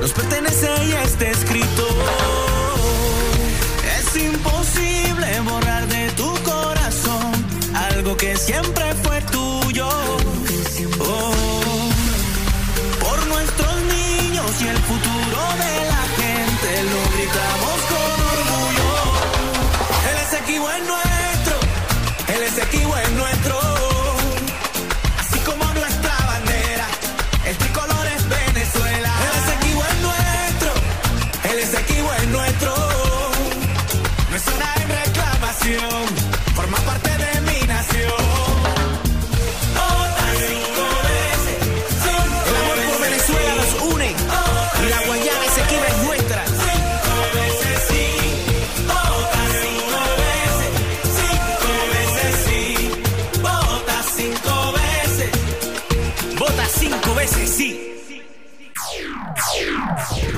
Nos 0.00 0.12
pertenece 0.12 0.68
y 0.86 0.92
está 0.92 1.28
escrito. 1.28 1.88
Es 3.98 4.22
imposible 4.22 5.40
borrar 5.40 5.88
de 5.88 6.10
tu 6.12 6.32
corazón 6.44 7.32
que 8.16 8.36
siempre 8.36 8.73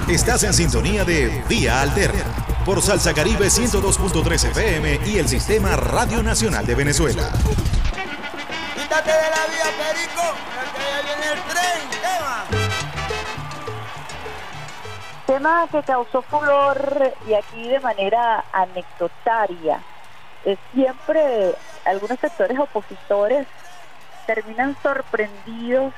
Estás 0.08 0.44
en 0.44 0.54
sintonía 0.54 1.04
de 1.04 1.42
Vía 1.48 1.80
Alterna 1.80 2.22
por 2.64 2.80
Salsa 2.80 3.12
Caribe 3.12 3.46
102.3 3.46 4.50
FM 4.50 5.00
y 5.04 5.18
el 5.18 5.26
Sistema 5.26 5.74
Radio 5.74 6.22
Nacional 6.22 6.64
de 6.64 6.76
Venezuela. 6.76 7.28
Quítate 8.76 9.10
de 9.10 9.30
la 9.30 9.46
vía, 9.50 9.66
Perico, 9.76 10.22
que 10.76 10.82
ya 10.86 11.02
viene 11.02 11.26
el 11.32 11.40
tren, 11.50 11.90
tema. 11.90 12.44
Tema 15.26 15.68
que 15.72 15.82
causó 15.82 16.22
furor 16.22 17.12
y 17.26 17.34
aquí 17.34 17.68
de 17.68 17.80
manera 17.80 18.44
anecdotaria. 18.52 19.82
Eh, 20.44 20.56
siempre 20.72 21.52
algunos 21.84 22.20
sectores 22.20 22.56
opositores 22.60 23.48
terminan 24.24 24.76
sorprendidos, 24.84 25.92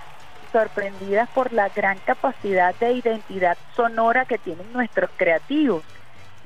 sorprendidas 0.53 1.29
por 1.31 1.53
la 1.53 1.69
gran 1.69 1.99
capacidad 1.99 2.75
de 2.77 2.93
identidad 2.93 3.57
sonora 3.75 4.25
que 4.25 4.39
tienen 4.39 4.73
nuestros 4.73 5.11
creativos. 5.17 5.83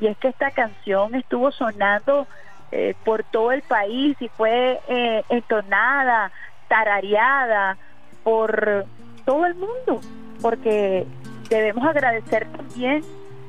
Y 0.01 0.07
es 0.07 0.17
que 0.19 0.29
esta 0.29 0.51
canción 0.51 1.15
estuvo 1.15 1.53
sonando 1.53 2.27
eh, 2.73 2.95
por 3.05 3.23
todo 3.25 3.53
el 3.53 3.63
país 3.63 4.17
y 4.21 4.29
fue 4.29 4.81
eh, 4.89 5.25
entonada, 5.29 6.33
tarareada 6.69 7.77
por 8.25 8.87
todo 9.25 9.47
el 9.47 9.55
mundo, 9.55 10.01
porque 10.41 11.07
debemos 11.49 11.85
agradecer 11.87 12.47
también 12.51 13.03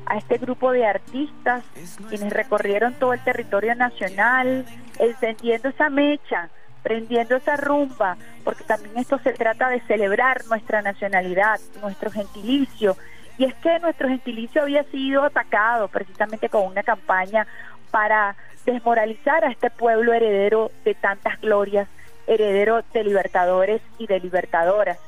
a 0.06 0.18
este 0.18 0.36
grupo 0.38 0.72
de 0.72 0.86
artistas 0.86 1.64
quienes 2.08 2.32
recorrieron 2.32 2.94
todo 2.94 3.14
el 3.14 3.20
territorio 3.20 3.74
nacional, 3.74 4.66
encendiendo 4.98 5.70
esa 5.70 5.88
mecha, 5.88 6.50
prendiendo 6.84 7.34
esa 7.34 7.56
rumba, 7.56 8.16
porque 8.44 8.62
también 8.62 8.98
esto 8.98 9.18
se 9.18 9.32
trata 9.32 9.70
de 9.70 9.80
celebrar 9.80 10.44
nuestra 10.44 10.82
nacionalidad, 10.82 11.58
nuestro 11.80 12.10
gentilicio. 12.10 12.96
Y 13.38 13.46
es 13.46 13.54
que 13.54 13.80
nuestro 13.80 14.06
gentilicio 14.06 14.62
había 14.62 14.84
sido 14.84 15.24
atacado 15.24 15.88
precisamente 15.88 16.48
con 16.50 16.66
una 16.66 16.82
campaña 16.82 17.46
para 17.90 18.36
desmoralizar 18.66 19.44
a 19.44 19.50
este 19.50 19.70
pueblo 19.70 20.12
heredero 20.12 20.70
de 20.84 20.94
tantas 20.94 21.40
glorias, 21.40 21.88
heredero 22.26 22.82
de 22.92 23.02
libertadores 23.02 23.80
y 23.98 24.06
de 24.06 24.20
libertadoras. 24.20 24.98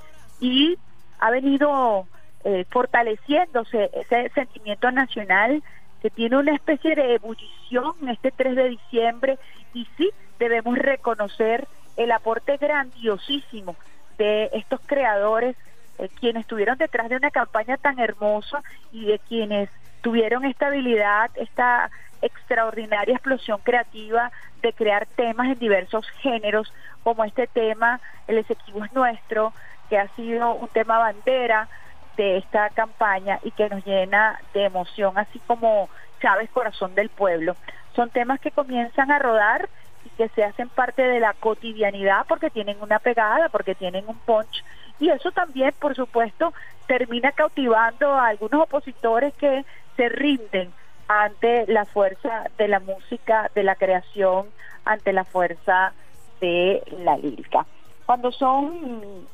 Y 0.40 0.78
ha 1.18 1.30
venido 1.30 2.06
eh, 2.44 2.64
fortaleciéndose 2.70 3.90
ese 3.92 4.30
sentimiento 4.30 4.90
nacional 4.90 5.62
que 6.02 6.10
tiene 6.10 6.36
una 6.36 6.54
especie 6.54 6.94
de 6.94 7.14
ebullición 7.14 7.94
este 8.08 8.30
3 8.30 8.56
de 8.56 8.68
diciembre 8.70 9.38
y 9.74 9.86
sí 9.96 10.10
debemos 10.38 10.76
reconocer 10.78 11.66
el 11.96 12.12
aporte 12.12 12.56
grandiosísimo 12.58 13.76
de 14.18 14.50
estos 14.52 14.80
creadores 14.86 15.56
eh, 15.98 16.10
quienes 16.20 16.42
estuvieron 16.42 16.76
detrás 16.76 17.08
de 17.08 17.16
una 17.16 17.30
campaña 17.30 17.76
tan 17.78 17.98
hermosa 17.98 18.62
y 18.92 19.06
de 19.06 19.18
quienes 19.18 19.70
tuvieron 20.02 20.44
esta 20.44 20.66
habilidad, 20.66 21.30
esta 21.36 21.90
extraordinaria 22.20 23.14
explosión 23.14 23.60
creativa 23.62 24.30
de 24.62 24.72
crear 24.72 25.06
temas 25.16 25.48
en 25.48 25.58
diversos 25.58 26.06
géneros, 26.20 26.72
como 27.02 27.24
este 27.24 27.46
tema, 27.46 28.00
El 28.26 28.38
Esequibo 28.38 28.84
es 28.84 28.92
Nuestro, 28.92 29.52
que 29.88 29.98
ha 29.98 30.08
sido 30.16 30.54
un 30.54 30.68
tema 30.68 30.98
bandera 30.98 31.68
de 32.16 32.38
esta 32.38 32.70
campaña 32.70 33.38
y 33.42 33.50
que 33.50 33.68
nos 33.68 33.84
llena 33.84 34.40
de 34.54 34.64
emoción, 34.64 35.16
así 35.16 35.38
como 35.46 35.88
Chávez 36.20 36.50
Corazón 36.50 36.94
del 36.94 37.08
Pueblo. 37.08 37.56
Son 37.94 38.10
temas 38.10 38.40
que 38.40 38.50
comienzan 38.50 39.10
a 39.10 39.18
rodar 39.18 39.68
y 40.04 40.08
que 40.10 40.28
se 40.30 40.44
hacen 40.44 40.68
parte 40.68 41.02
de 41.02 41.20
la 41.20 41.34
cotidianidad 41.34 42.26
porque 42.28 42.50
tienen 42.50 42.76
una 42.80 42.98
pegada, 42.98 43.48
porque 43.48 43.74
tienen 43.74 44.04
un 44.08 44.18
punch 44.18 44.64
y 44.98 45.10
eso 45.10 45.30
también, 45.32 45.74
por 45.78 45.94
supuesto, 45.94 46.54
termina 46.86 47.32
cautivando 47.32 48.14
a 48.14 48.28
algunos 48.28 48.62
opositores 48.62 49.34
que 49.34 49.64
se 49.96 50.08
rinden 50.08 50.72
ante 51.08 51.66
la 51.66 51.84
fuerza 51.84 52.50
de 52.56 52.68
la 52.68 52.80
música, 52.80 53.50
de 53.54 53.62
la 53.62 53.74
creación, 53.74 54.46
ante 54.84 55.12
la 55.12 55.24
fuerza 55.24 55.92
de 56.40 56.82
la 57.04 57.16
lírica. 57.18 57.66
Cuando 58.06 58.32
son 58.32 59.26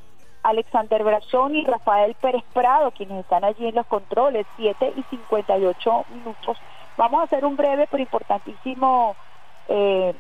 Alexander 0.43 1.03
Brazón 1.05 1.55
y 1.55 1.65
Rafael 1.65 2.15
Pérez 2.15 2.43
Prado, 2.53 2.91
quienes 2.91 3.21
están 3.21 3.45
allí 3.45 3.67
en 3.67 3.75
los 3.75 3.87
controles, 3.87 4.47
7 4.57 4.95
y 4.97 5.03
58 5.05 6.05
minutos, 6.11 6.59
vamos 6.97 7.21
a 7.21 7.25
hacer 7.25 7.45
un 7.45 7.57
breve 7.57 7.87
pero 7.91 8.03
importantísimo 8.03 9.17
eh, 9.69 10.15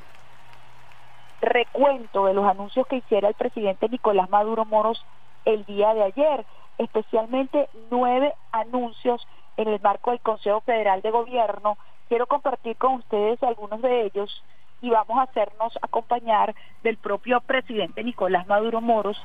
recuento 1.40 2.26
de 2.26 2.34
los 2.34 2.46
anuncios 2.46 2.86
que 2.86 2.96
hiciera 2.96 3.28
el 3.28 3.34
presidente 3.34 3.88
Nicolás 3.88 4.30
Maduro 4.30 4.64
Moros 4.64 5.04
el 5.44 5.64
día 5.64 5.92
de 5.92 6.04
ayer, 6.04 6.46
especialmente 6.78 7.68
nueve 7.90 8.32
anuncios 8.52 9.26
en 9.56 9.68
el 9.68 9.80
marco 9.80 10.10
del 10.10 10.20
Consejo 10.20 10.60
Federal 10.60 11.02
de 11.02 11.10
Gobierno. 11.10 11.76
Quiero 12.08 12.26
compartir 12.26 12.76
con 12.76 12.94
ustedes 12.94 13.42
algunos 13.42 13.82
de 13.82 14.02
ellos 14.06 14.42
y 14.80 14.90
vamos 14.90 15.18
a 15.18 15.22
hacernos 15.22 15.76
acompañar 15.82 16.54
del 16.82 16.96
propio 16.96 17.40
presidente 17.40 18.02
Nicolás 18.04 18.46
Maduro 18.46 18.80
Moros, 18.80 19.20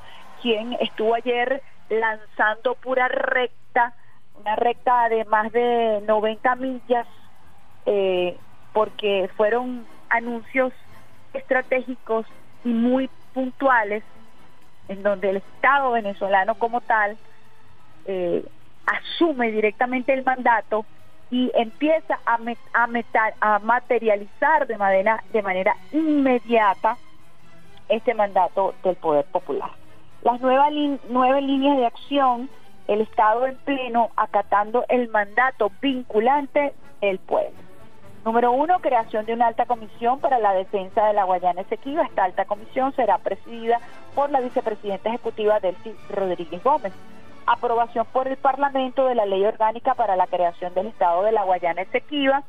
estuvo 0.80 1.16
ayer 1.16 1.62
lanzando 1.90 2.76
pura 2.76 3.08
recta, 3.08 3.94
una 4.40 4.56
recta 4.56 5.10
de 5.10 5.26
más 5.26 5.52
de 5.52 6.02
90 6.06 6.56
millas, 6.56 7.08
eh, 7.86 8.38
porque 8.74 9.30
fueron 9.36 9.86
anuncios 10.10 10.74
estratégicos 11.34 12.26
y 12.64 12.70
muy 12.70 13.10
puntuales 13.34 14.04
en 14.88 15.04
donde 15.04 15.30
el 15.32 15.38
Estado 15.38 15.92
venezolano 15.92 16.56
como 16.56 16.82
tal 16.82 17.18
eh, 18.06 18.46
asume 18.86 19.52
directamente 19.52 20.14
el 20.14 20.24
mandato 20.24 20.86
y 21.30 21.52
empieza 21.56 22.20
a, 22.26 22.40
a, 22.74 23.56
a 23.56 23.60
materializar 23.60 24.66
de 24.66 24.78
manera, 24.78 25.24
de 25.34 25.42
manera 25.42 25.76
inmediata 25.92 26.98
este 27.90 28.14
mandato 28.14 28.76
del 28.84 28.96
poder 28.96 29.26
popular. 29.26 29.72
Las 30.24 30.42
nuevas 30.42 30.72
nueve 31.10 31.42
líneas 31.42 31.78
de 31.78 31.86
acción, 31.86 32.50
el 32.88 33.02
Estado 33.02 33.46
en 33.46 33.56
pleno 33.58 34.10
acatando 34.16 34.86
el 34.90 35.10
mandato 35.10 35.72
vinculante 35.82 36.74
del 37.02 37.20
pueblo. 37.20 37.58
Número 38.26 38.52
uno, 38.52 38.80
creación 38.80 39.26
de 39.26 39.34
una 39.34 39.48
alta 39.48 39.66
comisión 39.66 40.20
para 40.20 40.40
la 40.40 40.54
defensa 40.54 41.06
de 41.06 41.14
la 41.14 41.24
Guayana 41.24 41.62
Esequiba. 41.62 42.04
Esta 42.04 42.26
alta 42.26 42.46
comisión 42.46 42.94
será 42.94 43.20
presidida 43.20 43.80
por 44.16 44.30
la 44.32 44.42
vicepresidenta 44.42 45.10
ejecutiva 45.10 45.60
Delcy 45.60 45.96
Rodríguez 46.10 46.62
Gómez. 46.62 46.92
Aprobación 47.46 48.06
por 48.12 48.28
el 48.28 48.36
Parlamento 48.36 49.06
de 49.06 49.16
la 49.16 49.26
Ley 49.26 49.46
Orgánica 49.46 49.94
para 49.94 50.18
la 50.18 50.28
creación 50.28 50.74
del 50.74 50.88
Estado 50.88 51.24
de 51.24 51.32
la 51.32 51.44
Guayana 51.44 51.84
Esequiba. 51.84 52.44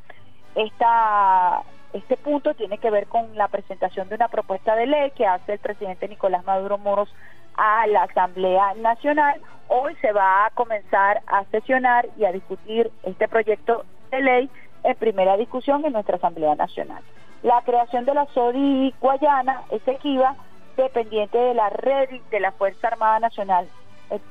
Esta, 0.55 1.61
este 1.93 2.17
punto 2.17 2.53
tiene 2.55 2.77
que 2.79 2.89
ver 2.89 3.07
con 3.07 3.37
la 3.37 3.47
presentación 3.47 4.09
de 4.09 4.15
una 4.15 4.27
propuesta 4.27 4.75
de 4.75 4.87
ley 4.87 5.11
que 5.11 5.25
hace 5.25 5.53
el 5.53 5.59
presidente 5.59 6.09
Nicolás 6.09 6.43
Maduro 6.43 6.77
Moros 6.77 7.13
a 7.59 7.85
la 7.87 8.03
Asamblea 8.03 8.73
Nacional. 8.75 9.41
Hoy 9.67 9.93
se 10.01 10.13
va 10.13 10.45
a 10.45 10.49
comenzar 10.51 11.21
a 11.27 11.43
sesionar 11.51 12.07
y 12.17 12.23
a 12.23 12.31
discutir 12.31 12.89
este 13.03 13.27
proyecto 13.27 13.85
de 14.11 14.21
ley 14.21 14.49
en 14.83 14.95
primera 14.95 15.35
discusión 15.35 15.83
en 15.85 15.91
nuestra 15.91 16.15
Asamblea 16.15 16.55
Nacional. 16.55 17.03
La 17.43 17.61
creación 17.61 18.05
de 18.05 18.13
la 18.13 18.25
SODI 18.27 18.95
Guayana, 19.01 19.63
Esequiba, 19.71 20.35
dependiente 20.77 21.37
de 21.37 21.53
la 21.53 21.69
red 21.69 22.09
de 22.31 22.39
la 22.39 22.53
Fuerza 22.53 22.87
Armada 22.87 23.19
Nacional 23.19 23.67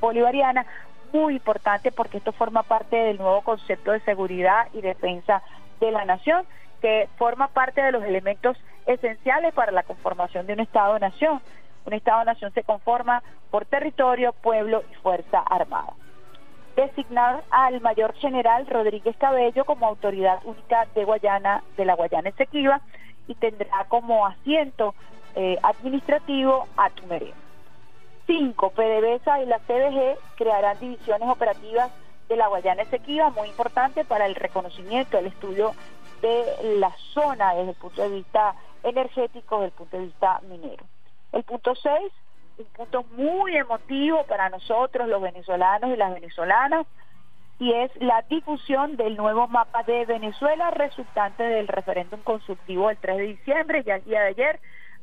Bolivariana, 0.01 0.65
muy 1.13 1.35
importante 1.35 1.91
porque 1.91 2.17
esto 2.17 2.31
forma 2.31 2.63
parte 2.63 2.95
del 2.95 3.17
nuevo 3.17 3.41
concepto 3.41 3.91
de 3.91 3.99
seguridad 4.01 4.67
y 4.73 4.81
defensa 4.81 5.43
de 5.79 5.91
la 5.91 6.03
nación 6.05 6.45
que 6.81 7.07
forma 7.17 7.47
parte 7.49 7.81
de 7.81 7.91
los 7.91 8.03
elementos 8.03 8.57
esenciales 8.85 9.53
para 9.53 9.71
la 9.71 9.83
conformación 9.83 10.47
de 10.47 10.53
un 10.53 10.61
Estado-nación. 10.61 11.41
Un 11.85 11.93
Estado-nación 11.93 12.53
se 12.53 12.63
conforma 12.63 13.23
por 13.51 13.65
territorio, 13.65 14.33
pueblo 14.33 14.83
y 14.91 14.95
fuerza 14.95 15.39
armada. 15.39 15.93
Designar 16.75 17.43
al 17.49 17.81
mayor 17.81 18.13
general 18.13 18.67
Rodríguez 18.67 19.15
Cabello 19.17 19.65
como 19.65 19.87
autoridad 19.87 20.39
única 20.45 20.87
de 20.95 21.03
Guayana, 21.03 21.63
de 21.77 21.85
la 21.85 21.95
Guayana 21.95 22.29
Esequiba, 22.29 22.81
y 23.27 23.35
tendrá 23.35 23.85
como 23.87 24.25
asiento 24.25 24.95
eh, 25.35 25.57
administrativo 25.61 26.67
a 26.77 26.89
Tumeré. 26.89 27.33
5. 28.25 28.69
PDVSA 28.71 29.41
y 29.41 29.45
la 29.47 29.59
CDG 29.59 30.17
crearán 30.35 30.79
divisiones 30.79 31.27
operativas 31.27 31.91
de 32.27 32.35
la 32.35 32.47
Guayana 32.47 32.83
Esequiba, 32.83 33.31
muy 33.31 33.49
importante 33.49 34.05
para 34.05 34.27
el 34.27 34.35
reconocimiento, 34.35 35.17
el 35.17 35.25
estudio 35.25 35.73
de 36.21 36.77
la 36.77 36.91
zona 37.13 37.55
desde 37.55 37.71
el 37.71 37.75
punto 37.75 38.01
de 38.03 38.09
vista 38.09 38.53
energético, 38.83 39.55
desde 39.55 39.65
el 39.65 39.71
punto 39.71 39.97
de 39.97 40.05
vista 40.05 40.39
minero. 40.47 40.85
El 41.31 41.43
punto 41.43 41.75
6, 41.75 42.11
un 42.57 42.65
punto 42.65 43.03
muy 43.15 43.55
emotivo 43.55 44.23
para 44.25 44.49
nosotros, 44.49 45.07
los 45.07 45.21
venezolanos 45.21 45.91
y 45.91 45.97
las 45.97 46.13
venezolanas, 46.13 46.87
y 47.59 47.73
es 47.73 47.91
la 47.97 48.23
difusión 48.29 48.95
del 48.95 49.17
nuevo 49.17 49.47
mapa 49.47 49.83
de 49.83 50.05
Venezuela 50.05 50.71
resultante 50.71 51.43
del 51.43 51.67
referéndum 51.67 52.21
consultivo 52.21 52.87
del 52.87 52.97
3 52.97 53.17
de 53.17 53.23
diciembre, 53.23 53.83
ya 53.83 53.95
el 53.95 54.05
día 54.05 54.21
de 54.21 54.27
ayer 54.27 54.59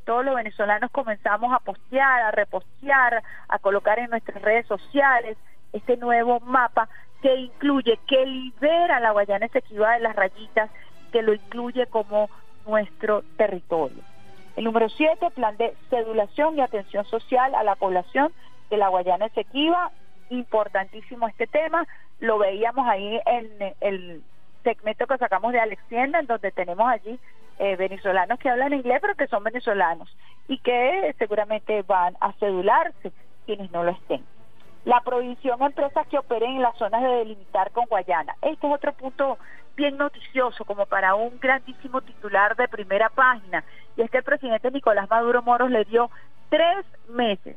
todos 0.07 0.25
los 0.25 0.37
venezolanos 0.37 0.91
comenzamos 0.91 1.53
a 1.53 1.59
postear, 1.59 2.23
a 2.23 2.31
repostear, 2.31 3.23
a 3.49 3.59
colocar 3.59 3.99
en 3.99 4.09
nuestras 4.09 4.41
redes 4.41 4.67
sociales 4.67 5.37
este 5.73 5.97
nuevo 5.97 6.41
mapa 6.41 6.89
que 7.21 7.35
incluye, 7.35 7.99
que 8.07 8.25
libera 8.25 9.01
la 9.01 9.11
Guayana 9.11 9.47
Esequiba 9.47 9.95
de 9.95 10.01
las 10.01 10.17
rayitas, 10.17 10.71
que 11.13 11.23
lo 11.23 11.35
incluye 11.35 11.87
como 11.87 12.31
nuestro 12.67 13.23
territorio. 13.37 14.03
El 14.57 14.65
número 14.65 14.89
7, 14.89 15.31
plan 15.33 15.57
de 15.59 15.75
cedulación 15.91 16.57
y 16.57 16.63
atención 16.63 17.05
social 17.05 17.55
a 17.55 17.63
la 17.63 17.77
población 17.77 18.33
de 18.71 18.79
la 18.79 18.89
Guayana 18.89 19.27
Esequiba. 19.27 19.93
Importantísimo 20.31 21.29
este 21.29 21.47
tema. 21.47 21.87
Lo 22.21 22.39
veíamos 22.39 22.89
ahí 22.89 23.21
en 23.27 23.75
el 23.81 24.23
segmento 24.65 25.07
que 25.07 25.19
sacamos 25.19 25.53
de 25.53 25.61
Alexienda, 25.61 26.21
en 26.21 26.27
donde 26.27 26.51
tenemos 26.53 26.89
allí 26.89 27.21
eh, 27.59 27.77
venezolanos 27.77 28.39
que 28.39 28.49
hablan 28.49 28.73
inglés, 28.73 28.99
pero 29.03 29.15
que 29.15 29.27
son 29.29 29.45
venezolanos 29.45 30.15
y 30.49 30.59
que 30.59 31.15
seguramente 31.19 31.83
van 31.83 32.17
a 32.21 32.33
cedularse 32.33 33.13
quienes 33.45 33.71
no 33.71 33.85
lo 33.85 33.93
estén. 33.93 34.25
La 34.87 35.01
prohibición 35.01 35.61
a 35.61 35.67
empresas 35.67 36.07
que 36.07 36.17
operen 36.17 36.53
en 36.53 36.63
las 36.63 36.77
zonas 36.79 37.03
de 37.03 37.09
delimitar 37.09 37.73
con 37.73 37.87
Guayana. 37.87 38.37
Este 38.41 38.69
es 38.69 38.73
otro 38.73 38.93
punto 38.93 39.37
bien 39.75 39.97
noticioso 39.97 40.65
como 40.65 40.87
para 40.87 41.17
un 41.17 41.41
grandísimo 41.41 42.03
titular 42.03 42.55
de 42.55 42.69
primera 42.69 43.09
página 43.09 43.65
y 43.97 44.03
es 44.03 44.11
que 44.13 44.19
el 44.19 44.23
presidente 44.23 44.71
Nicolás 44.71 45.11
Maduro 45.11 45.43
Moros 45.43 45.73
le 45.73 45.85
dio 45.87 46.09
tres 46.51 46.87
meses 47.09 47.57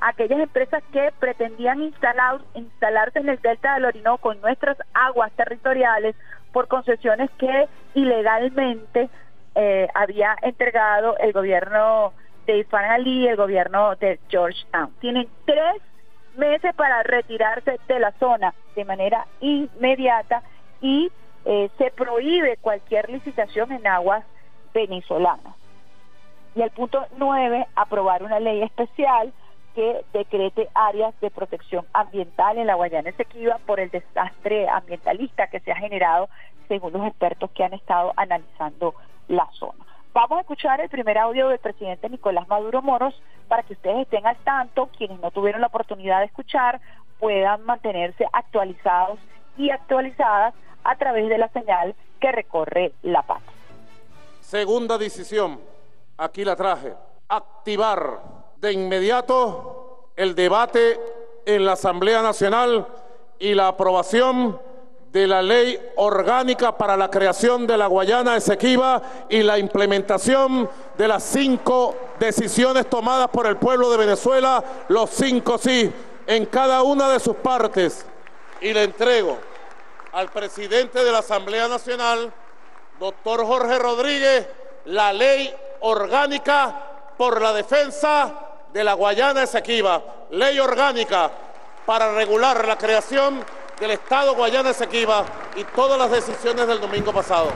a 0.00 0.08
aquellas 0.08 0.40
empresas 0.40 0.82
que 0.92 1.12
pretendían 1.20 1.80
instalar, 1.80 2.40
instalarse 2.54 3.20
en 3.20 3.28
el 3.28 3.40
delta 3.40 3.74
del 3.74 3.84
Orinoco 3.84 4.32
en 4.32 4.40
nuestras 4.40 4.76
aguas 4.94 5.30
territoriales 5.36 6.16
por 6.52 6.66
concesiones 6.66 7.30
que 7.38 7.68
ilegalmente 7.94 9.08
eh, 9.54 9.86
había 9.94 10.36
entregado 10.42 11.16
el 11.18 11.32
gobierno 11.32 12.14
de 12.46 12.58
Ifan 12.58 12.84
Ali, 12.84 13.28
el 13.28 13.36
gobierno 13.36 13.94
de 13.94 14.18
Georgetown. 14.28 14.92
Tienen 14.98 15.28
tres 15.46 15.80
meses 16.36 16.74
para 16.74 17.02
retirarse 17.02 17.78
de 17.88 17.98
la 17.98 18.12
zona 18.12 18.54
de 18.74 18.84
manera 18.84 19.26
inmediata 19.40 20.42
y 20.80 21.10
eh, 21.44 21.70
se 21.78 21.90
prohíbe 21.90 22.56
cualquier 22.58 23.10
licitación 23.10 23.72
en 23.72 23.86
aguas 23.86 24.24
venezolanas. 24.72 25.54
Y 26.54 26.62
el 26.62 26.70
punto 26.70 27.06
nueve, 27.16 27.66
aprobar 27.74 28.22
una 28.22 28.40
ley 28.40 28.62
especial 28.62 29.32
que 29.74 30.04
decrete 30.12 30.68
áreas 30.74 31.18
de 31.20 31.30
protección 31.30 31.84
ambiental 31.92 32.58
en 32.58 32.68
la 32.68 32.76
Guayana 32.76 33.10
Esequiba 33.10 33.58
por 33.66 33.80
el 33.80 33.90
desastre 33.90 34.68
ambientalista 34.68 35.48
que 35.48 35.60
se 35.60 35.72
ha 35.72 35.76
generado 35.76 36.28
según 36.68 36.92
los 36.92 37.06
expertos 37.06 37.50
que 37.50 37.64
han 37.64 37.74
estado 37.74 38.12
analizando 38.16 38.94
la 39.28 39.48
zona. 39.52 39.83
Vamos 40.14 40.38
a 40.38 40.42
escuchar 40.42 40.80
el 40.80 40.88
primer 40.88 41.18
audio 41.18 41.48
del 41.48 41.58
presidente 41.58 42.08
Nicolás 42.08 42.46
Maduro 42.46 42.80
Moros 42.82 43.20
para 43.48 43.64
que 43.64 43.72
ustedes 43.72 44.02
estén 44.02 44.24
al 44.24 44.36
tanto, 44.44 44.88
quienes 44.96 45.18
no 45.18 45.32
tuvieron 45.32 45.60
la 45.60 45.66
oportunidad 45.66 46.20
de 46.20 46.26
escuchar 46.26 46.80
puedan 47.18 47.64
mantenerse 47.64 48.24
actualizados 48.32 49.18
y 49.58 49.70
actualizadas 49.70 50.54
a 50.84 50.94
través 50.96 51.28
de 51.28 51.36
la 51.36 51.48
señal 51.48 51.96
que 52.20 52.30
recorre 52.30 52.92
la 53.02 53.22
paz. 53.22 53.42
Segunda 54.40 54.98
decisión, 54.98 55.58
aquí 56.16 56.44
la 56.44 56.54
traje, 56.54 56.94
activar 57.26 58.20
de 58.58 58.72
inmediato 58.72 60.10
el 60.14 60.36
debate 60.36 60.96
en 61.44 61.64
la 61.64 61.72
Asamblea 61.72 62.22
Nacional 62.22 62.86
y 63.40 63.52
la 63.54 63.66
aprobación 63.66 64.60
de 65.14 65.28
la 65.28 65.40
ley 65.40 65.80
orgánica 65.94 66.76
para 66.76 66.96
la 66.96 67.08
creación 67.08 67.68
de 67.68 67.78
la 67.78 67.86
Guayana 67.86 68.36
Esequiba 68.36 69.00
y 69.28 69.44
la 69.44 69.60
implementación 69.60 70.68
de 70.98 71.06
las 71.06 71.22
cinco 71.22 71.94
decisiones 72.18 72.90
tomadas 72.90 73.28
por 73.28 73.46
el 73.46 73.56
pueblo 73.56 73.92
de 73.92 73.96
Venezuela, 73.96 74.64
los 74.88 75.10
cinco 75.10 75.56
sí, 75.56 75.92
en 76.26 76.46
cada 76.46 76.82
una 76.82 77.08
de 77.10 77.20
sus 77.20 77.36
partes. 77.36 78.04
Y 78.60 78.72
le 78.72 78.82
entrego 78.82 79.38
al 80.10 80.30
presidente 80.30 81.04
de 81.04 81.12
la 81.12 81.18
Asamblea 81.18 81.68
Nacional, 81.68 82.32
doctor 82.98 83.46
Jorge 83.46 83.78
Rodríguez, 83.78 84.48
la 84.86 85.12
ley 85.12 85.54
orgánica 85.82 86.74
por 87.16 87.40
la 87.40 87.52
defensa 87.52 88.34
de 88.72 88.82
la 88.82 88.94
Guayana 88.94 89.44
Esequiba, 89.44 90.02
ley 90.30 90.58
orgánica 90.58 91.30
para 91.86 92.12
regular 92.14 92.66
la 92.66 92.76
creación 92.76 93.44
del 93.80 93.90
Estado 93.92 94.34
Guayana 94.34 94.70
Esequiba 94.70 95.24
y 95.56 95.64
todas 95.64 95.98
las 95.98 96.10
decisiones 96.10 96.66
del 96.66 96.80
domingo 96.80 97.12
pasado. 97.12 97.52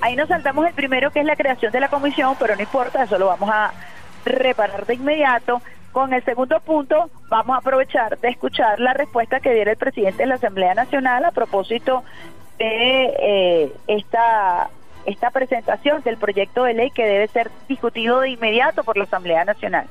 Ahí 0.00 0.16
nos 0.16 0.28
saltamos 0.28 0.66
el 0.66 0.74
primero 0.74 1.12
que 1.12 1.20
es 1.20 1.26
la 1.26 1.36
creación 1.36 1.70
de 1.70 1.78
la 1.78 1.88
comisión, 1.88 2.34
pero 2.38 2.56
no 2.56 2.62
importa, 2.62 3.04
eso 3.04 3.18
lo 3.18 3.26
vamos 3.26 3.48
a 3.52 3.72
reparar 4.24 4.84
de 4.84 4.94
inmediato. 4.94 5.62
Con 5.92 6.12
el 6.12 6.24
segundo 6.24 6.58
punto, 6.60 7.08
vamos 7.28 7.54
a 7.54 7.58
aprovechar 7.58 8.18
de 8.18 8.30
escuchar 8.30 8.80
la 8.80 8.94
respuesta 8.94 9.40
que 9.40 9.54
diera 9.54 9.70
el 9.70 9.76
presidente 9.76 10.22
de 10.22 10.26
la 10.26 10.34
Asamblea 10.36 10.74
Nacional 10.74 11.24
a 11.24 11.30
propósito 11.30 12.02
de 12.58 13.14
eh, 13.18 13.72
esta, 13.86 14.70
esta 15.06 15.30
presentación 15.30 16.02
del 16.02 16.16
proyecto 16.16 16.64
de 16.64 16.74
ley 16.74 16.90
que 16.90 17.04
debe 17.04 17.28
ser 17.28 17.50
discutido 17.68 18.20
de 18.20 18.30
inmediato 18.30 18.82
por 18.82 18.96
la 18.96 19.04
Asamblea 19.04 19.44
Nacional. 19.44 19.86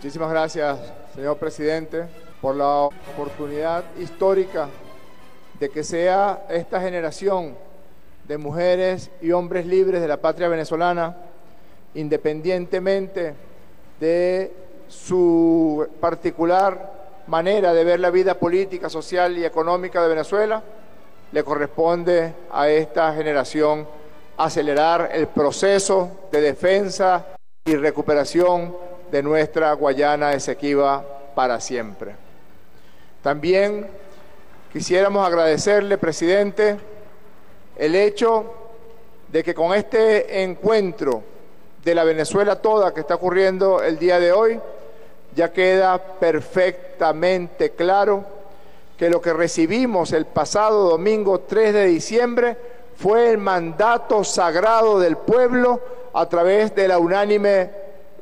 Muchísimas 0.00 0.30
gracias, 0.30 0.78
señor 1.14 1.36
presidente, 1.36 2.06
por 2.40 2.56
la 2.56 2.84
oportunidad 2.84 3.84
histórica 3.98 4.66
de 5.58 5.68
que 5.68 5.84
sea 5.84 6.46
esta 6.48 6.80
generación 6.80 7.54
de 8.26 8.38
mujeres 8.38 9.10
y 9.20 9.32
hombres 9.32 9.66
libres 9.66 10.00
de 10.00 10.08
la 10.08 10.16
patria 10.16 10.48
venezolana, 10.48 11.14
independientemente 11.92 13.34
de 14.00 14.50
su 14.88 15.86
particular 16.00 17.22
manera 17.26 17.74
de 17.74 17.84
ver 17.84 18.00
la 18.00 18.08
vida 18.08 18.38
política, 18.38 18.88
social 18.88 19.36
y 19.36 19.44
económica 19.44 20.00
de 20.00 20.08
Venezuela, 20.08 20.62
le 21.30 21.44
corresponde 21.44 22.32
a 22.50 22.70
esta 22.70 23.12
generación 23.12 23.86
acelerar 24.38 25.10
el 25.12 25.26
proceso 25.26 26.22
de 26.32 26.40
defensa 26.40 27.26
y 27.66 27.76
recuperación 27.76 28.88
de 29.10 29.22
nuestra 29.22 29.72
Guayana 29.72 30.32
Esequiba 30.32 31.04
para 31.34 31.60
siempre. 31.60 32.14
También 33.22 33.88
quisiéramos 34.72 35.26
agradecerle, 35.26 35.98
presidente, 35.98 36.78
el 37.76 37.94
hecho 37.94 38.54
de 39.28 39.42
que 39.42 39.54
con 39.54 39.74
este 39.74 40.42
encuentro 40.42 41.22
de 41.84 41.94
la 41.94 42.04
Venezuela 42.04 42.56
toda 42.56 42.92
que 42.92 43.00
está 43.00 43.14
ocurriendo 43.14 43.82
el 43.82 43.98
día 43.98 44.20
de 44.20 44.32
hoy, 44.32 44.60
ya 45.34 45.52
queda 45.52 45.98
perfectamente 45.98 47.70
claro 47.70 48.24
que 48.98 49.08
lo 49.08 49.20
que 49.20 49.32
recibimos 49.32 50.12
el 50.12 50.26
pasado 50.26 50.90
domingo 50.90 51.40
3 51.40 51.72
de 51.72 51.86
diciembre 51.86 52.56
fue 52.96 53.30
el 53.30 53.38
mandato 53.38 54.24
sagrado 54.24 54.98
del 54.98 55.16
pueblo 55.16 55.80
a 56.12 56.28
través 56.28 56.74
de 56.74 56.88
la 56.88 56.98
unánime 56.98 57.70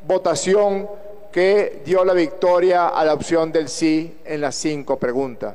votación 0.09 0.89
que 1.31 1.83
dio 1.85 2.03
la 2.03 2.15
victoria 2.15 2.89
a 2.89 3.05
la 3.05 3.13
opción 3.13 3.53
del 3.53 3.69
sí 3.69 4.19
en 4.25 4.41
las 4.41 4.55
cinco 4.55 4.99
preguntas. 4.99 5.55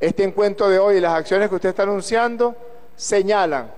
Este 0.00 0.24
encuentro 0.24 0.68
de 0.68 0.80
hoy 0.80 0.96
y 0.96 1.00
las 1.00 1.14
acciones 1.14 1.48
que 1.48 1.54
usted 1.54 1.68
está 1.68 1.84
anunciando 1.84 2.56
señalan, 2.96 3.70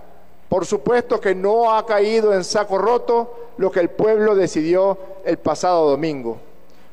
por 0.48 0.64
supuesto 0.64 1.20
que 1.20 1.34
no 1.34 1.76
ha 1.76 1.84
caído 1.84 2.32
en 2.32 2.44
saco 2.44 2.78
roto 2.78 3.52
lo 3.58 3.70
que 3.70 3.80
el 3.80 3.90
pueblo 3.90 4.34
decidió 4.34 4.96
el 5.22 5.36
pasado 5.36 5.90
domingo. 5.90 6.38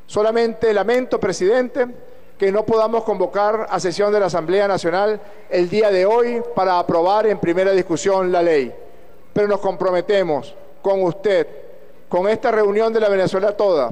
Solamente 0.06 0.74
lamento, 0.74 1.18
presidente, 1.18 1.86
que 2.36 2.52
no 2.52 2.66
podamos 2.66 3.04
convocar 3.04 3.68
a 3.70 3.80
sesión 3.80 4.12
de 4.12 4.20
la 4.20 4.26
Asamblea 4.26 4.68
Nacional 4.68 5.18
el 5.48 5.70
día 5.70 5.90
de 5.90 6.04
hoy 6.04 6.42
para 6.54 6.78
aprobar 6.78 7.26
en 7.26 7.38
primera 7.38 7.72
discusión 7.72 8.30
la 8.30 8.42
ley. 8.42 8.70
Pero 9.32 9.48
nos 9.48 9.60
comprometemos 9.60 10.54
con 10.82 11.02
usted, 11.04 11.61
con 12.12 12.28
esta 12.28 12.50
reunión 12.50 12.92
de 12.92 13.00
la 13.00 13.08
Venezuela 13.08 13.56
toda 13.56 13.90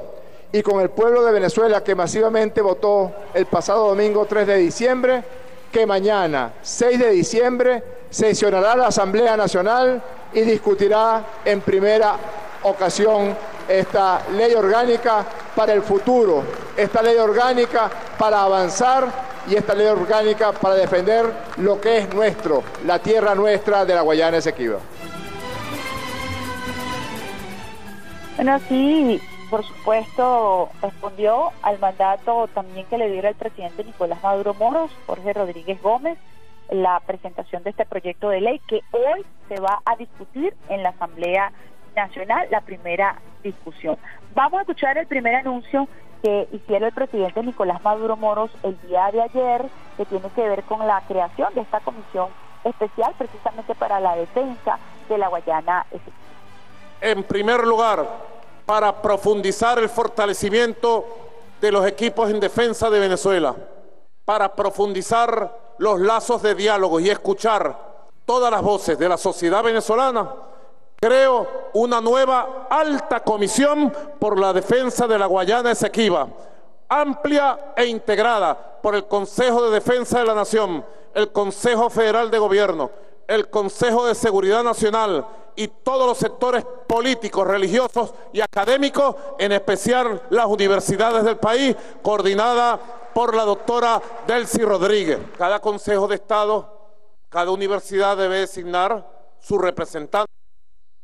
y 0.53 0.61
con 0.63 0.79
el 0.83 0.91
pueblo 0.91 1.25
de 1.25 1.33
Venezuela 1.33 1.83
que 1.83 1.95
masivamente 1.95 2.61
votó 2.61 3.11
el 3.33 3.47
pasado 3.47 3.89
domingo 3.89 4.27
3 4.27 4.47
de 4.47 4.57
diciembre, 4.59 5.25
que 5.73 5.87
mañana, 5.87 6.53
6 6.61 6.99
de 6.99 7.11
diciembre, 7.13 7.83
sesionará 8.11 8.77
la 8.77 8.89
Asamblea 8.89 9.39
Nacional 9.39 10.03
y 10.35 10.43
discutirá 10.43 11.25
en 11.47 11.63
primera 11.63 12.15
ocasión 12.65 13.35
esta 13.67 14.21
ley 14.37 14.53
orgánica 14.53 15.25
para 15.57 15.73
el 15.73 15.81
futuro, 15.81 16.43
esta 16.77 17.01
ley 17.01 17.17
orgánica 17.17 17.91
para 18.19 18.43
avanzar 18.43 19.09
y 19.49 19.57
esta 19.57 19.73
ley 19.73 19.87
orgánica 19.87 20.53
para 20.53 20.75
defender 20.75 21.25
lo 21.57 21.81
que 21.81 21.97
es 21.97 22.15
nuestro, 22.15 22.65
la 22.85 22.99
tierra 22.99 23.35
nuestra 23.35 23.87
de 23.87 23.95
la 23.95 24.03
Guayana 24.03 24.37
Esequiba. 24.37 24.79
Bueno, 28.43 28.59
sí, 28.71 29.21
por 29.51 29.63
supuesto, 29.67 30.71
respondió 30.81 31.53
al 31.61 31.79
mandato 31.79 32.49
también 32.55 32.87
que 32.87 32.97
le 32.97 33.11
diera 33.11 33.29
el 33.29 33.35
presidente 33.35 33.85
Nicolás 33.85 34.23
Maduro 34.23 34.55
Moros, 34.55 34.91
Jorge 35.07 35.35
Rodríguez 35.35 35.83
Gómez, 35.83 36.17
la 36.71 37.01
presentación 37.01 37.63
de 37.65 37.69
este 37.69 37.85
proyecto 37.85 38.31
de 38.31 38.41
ley 38.41 38.59
que 38.61 38.81
hoy 38.93 39.27
se 39.47 39.61
va 39.61 39.83
a 39.85 39.95
discutir 39.97 40.55
en 40.71 40.83
la 40.83 40.89
Asamblea 40.89 41.53
Nacional, 41.95 42.49
la 42.51 42.63
primera 42.63 43.21
discusión. 43.45 43.99
Vamos 44.35 44.61
a 44.61 44.63
escuchar 44.63 44.97
el 44.97 45.07
primer 45.07 45.35
anuncio 45.35 45.87
que 46.23 46.49
hiciera 46.51 46.87
el 46.87 46.95
presidente 46.95 47.43
Nicolás 47.43 47.85
Maduro 47.85 48.17
Moros 48.17 48.51
el 48.63 48.81
día 48.89 49.11
de 49.13 49.21
ayer, 49.21 49.67
que 49.99 50.07
tiene 50.07 50.31
que 50.31 50.49
ver 50.49 50.63
con 50.63 50.87
la 50.87 51.03
creación 51.07 51.53
de 51.53 51.61
esta 51.61 51.81
comisión 51.81 52.29
especial 52.65 53.13
precisamente 53.19 53.75
para 53.75 54.01
la 54.01 54.17
defensa 54.17 54.79
de 55.11 55.19
la 55.19 55.29
Guayana. 55.29 55.85
En 57.03 57.23
primer 57.23 57.67
lugar, 57.67 58.30
para 58.71 59.03
profundizar 59.03 59.81
el 59.81 59.89
fortalecimiento 59.89 61.05
de 61.61 61.73
los 61.73 61.85
equipos 61.85 62.31
en 62.31 62.39
defensa 62.39 62.89
de 62.89 63.01
Venezuela, 63.01 63.53
para 64.25 64.55
profundizar 64.55 65.75
los 65.79 65.99
lazos 65.99 66.41
de 66.41 66.55
diálogo 66.55 67.01
y 67.01 67.11
escuchar 67.11 67.77
todas 68.25 68.49
las 68.49 68.63
voces 68.63 68.97
de 68.97 69.09
la 69.09 69.17
sociedad 69.17 69.65
venezolana, 69.65 70.33
Creo 71.01 71.71
una 71.73 72.01
nueva 72.01 72.69
alta 72.71 73.21
comisión 73.25 73.93
por 74.21 74.39
la 74.39 74.53
defensa 74.53 75.09
de 75.09 75.19
la 75.19 75.27
Guayana 75.27 75.73
Esequiba, 75.73 76.29
amplia 76.91 77.73
e 77.75 77.87
integrada 77.87 78.55
por 78.81 78.95
el 78.95 79.07
Consejo 79.07 79.63
de 79.63 79.71
Defensa 79.71 80.21
de 80.21 80.27
la 80.27 80.35
Nación, 80.35 80.85
el 81.15 81.33
Consejo 81.33 81.91
Federal 81.91 82.31
de 82.31 82.39
Gobierno, 82.39 82.91
el 83.27 83.49
Consejo 83.49 84.07
de 84.07 84.15
Seguridad 84.15 84.63
Nacional 84.63 85.27
y 85.57 85.69
todos 85.69 86.07
los 86.07 86.19
sectores 86.19 86.65
políticos, 86.87 87.47
religiosos 87.47 88.15
y 88.33 88.41
académicos, 88.41 89.17
en 89.39 89.53
especial 89.53 90.23
las 90.31 90.47
universidades 90.47 91.25
del 91.25 91.37
país, 91.37 91.77
coordinada 92.03 92.79
por 93.15 93.35
la 93.35 93.45
doctora 93.45 94.01
Delcy 94.27 94.63
Rodríguez. 94.63 95.19
Cada 95.37 95.61
Consejo 95.61 96.09
de 96.09 96.17
Estado, 96.17 96.91
cada 97.29 97.51
universidad 97.51 98.17
debe 98.17 98.41
designar 98.41 99.07
su 99.39 99.59
representante 99.59 100.31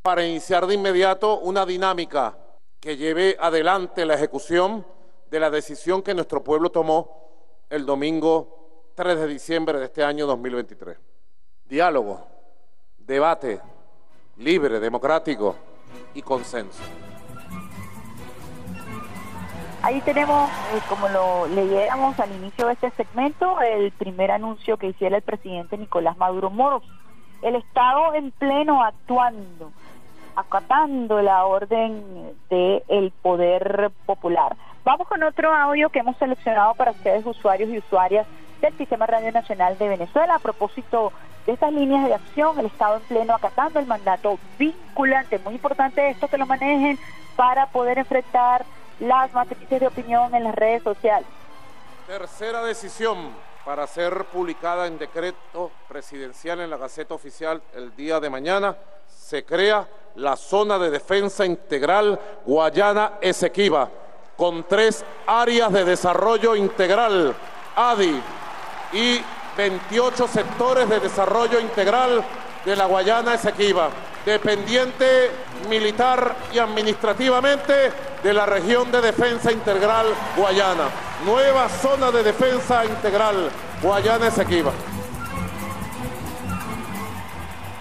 para 0.02 0.24
iniciar 0.24 0.66
de 0.66 0.74
inmediato 0.74 1.38
una 1.40 1.66
dinámica 1.66 2.38
que 2.80 2.96
lleve 2.96 3.36
adelante 3.40 4.06
la 4.06 4.14
ejecución 4.14 4.86
de 5.30 5.40
la 5.40 5.50
decisión 5.50 6.02
que 6.02 6.14
nuestro 6.14 6.44
pueblo 6.44 6.70
tomó 6.70 7.26
el 7.68 7.84
domingo 7.84 8.92
3 8.94 9.18
de 9.18 9.26
diciembre 9.26 9.78
de 9.78 9.86
este 9.86 10.04
año 10.04 10.26
2023. 10.26 10.96
Diálogo, 11.64 12.26
debate, 12.98 13.60
libre, 14.38 14.80
democrático 14.80 15.56
y 16.14 16.22
consenso. 16.22 16.82
Ahí 19.82 20.00
tenemos, 20.00 20.50
eh, 20.50 20.80
como 20.88 21.08
lo 21.08 21.46
leíamos 21.46 22.18
al 22.18 22.34
inicio 22.34 22.66
de 22.66 22.72
este 22.72 22.90
segmento, 22.92 23.60
el 23.60 23.92
primer 23.92 24.30
anuncio 24.32 24.76
que 24.76 24.88
hiciera 24.88 25.16
el 25.16 25.22
presidente 25.22 25.78
Nicolás 25.78 26.16
Maduro 26.16 26.50
Moros. 26.50 26.82
El 27.42 27.54
Estado 27.54 28.14
en 28.14 28.30
pleno 28.32 28.82
actuando 28.82 29.70
acatando 30.36 31.22
la 31.22 31.46
orden 31.46 32.34
del 32.50 33.12
poder 33.22 33.90
popular. 34.04 34.54
Vamos 34.84 35.08
con 35.08 35.22
otro 35.22 35.52
audio 35.52 35.88
que 35.88 35.98
hemos 35.98 36.16
seleccionado 36.18 36.74
para 36.74 36.92
ustedes, 36.92 37.26
usuarios 37.26 37.70
y 37.70 37.78
usuarias 37.78 38.26
del 38.60 38.76
Sistema 38.76 39.06
Radio 39.06 39.32
Nacional 39.32 39.78
de 39.78 39.88
Venezuela, 39.88 40.36
a 40.36 40.38
propósito 40.38 41.12
de 41.46 41.52
estas 41.52 41.72
líneas 41.72 42.04
de 42.06 42.14
acción, 42.14 42.58
el 42.58 42.66
Estado 42.66 42.96
en 42.96 43.02
pleno 43.02 43.34
acatando 43.34 43.78
el 43.78 43.86
mandato 43.86 44.38
vinculante. 44.58 45.38
Muy 45.38 45.54
importante 45.54 46.10
esto 46.10 46.28
que 46.28 46.38
lo 46.38 46.46
manejen 46.46 46.98
para 47.36 47.66
poder 47.66 47.98
enfrentar 47.98 48.64
las 49.00 49.32
matrices 49.32 49.80
de 49.80 49.86
opinión 49.86 50.34
en 50.34 50.44
las 50.44 50.54
redes 50.54 50.82
sociales. 50.82 51.28
Tercera 52.06 52.64
decisión 52.64 53.30
para 53.64 53.86
ser 53.86 54.26
publicada 54.26 54.86
en 54.86 54.96
decreto 54.96 55.72
presidencial 55.88 56.60
en 56.60 56.70
la 56.70 56.76
Gaceta 56.76 57.14
Oficial 57.14 57.60
el 57.74 57.94
día 57.96 58.20
de 58.20 58.30
mañana. 58.30 58.76
Se 59.08 59.44
crea 59.44 59.86
la 60.14 60.36
Zona 60.36 60.78
de 60.78 60.90
Defensa 60.90 61.44
Integral 61.44 62.18
Guayana 62.44 63.14
Esequiba, 63.20 63.88
con 64.36 64.64
tres 64.64 65.04
áreas 65.26 65.72
de 65.72 65.84
desarrollo 65.84 66.54
integral, 66.54 67.34
ADI, 67.74 68.22
y 68.92 69.20
28 69.56 70.28
sectores 70.28 70.88
de 70.88 71.00
desarrollo 71.00 71.60
integral 71.60 72.24
de 72.64 72.76
la 72.76 72.86
Guayana 72.86 73.34
Esequiba, 73.34 73.88
dependiente 74.24 75.30
militar 75.68 76.36
y 76.52 76.58
administrativamente 76.58 77.92
de 78.22 78.32
la 78.32 78.46
región 78.46 78.90
de 78.90 79.00
defensa 79.00 79.52
integral 79.52 80.06
Guayana. 80.36 80.88
Nueva 81.24 81.68
zona 81.68 82.10
de 82.10 82.22
defensa 82.22 82.84
integral 82.84 83.50
Guayana 83.82 84.26
Esequiba 84.26 84.72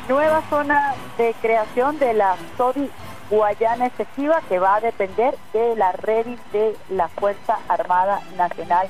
nueva 0.07 0.41
zona 0.49 0.93
de 1.17 1.33
creación 1.41 1.97
de 1.99 2.13
la 2.13 2.35
SODI 2.57 2.89
Guayana 3.29 3.87
Efectiva 3.87 4.41
que 4.47 4.59
va 4.59 4.75
a 4.75 4.81
depender 4.81 5.35
de 5.53 5.75
la 5.75 5.91
red 5.93 6.25
de 6.53 6.77
la 6.89 7.07
Fuerza 7.07 7.57
Armada 7.67 8.21
Nacional 8.37 8.87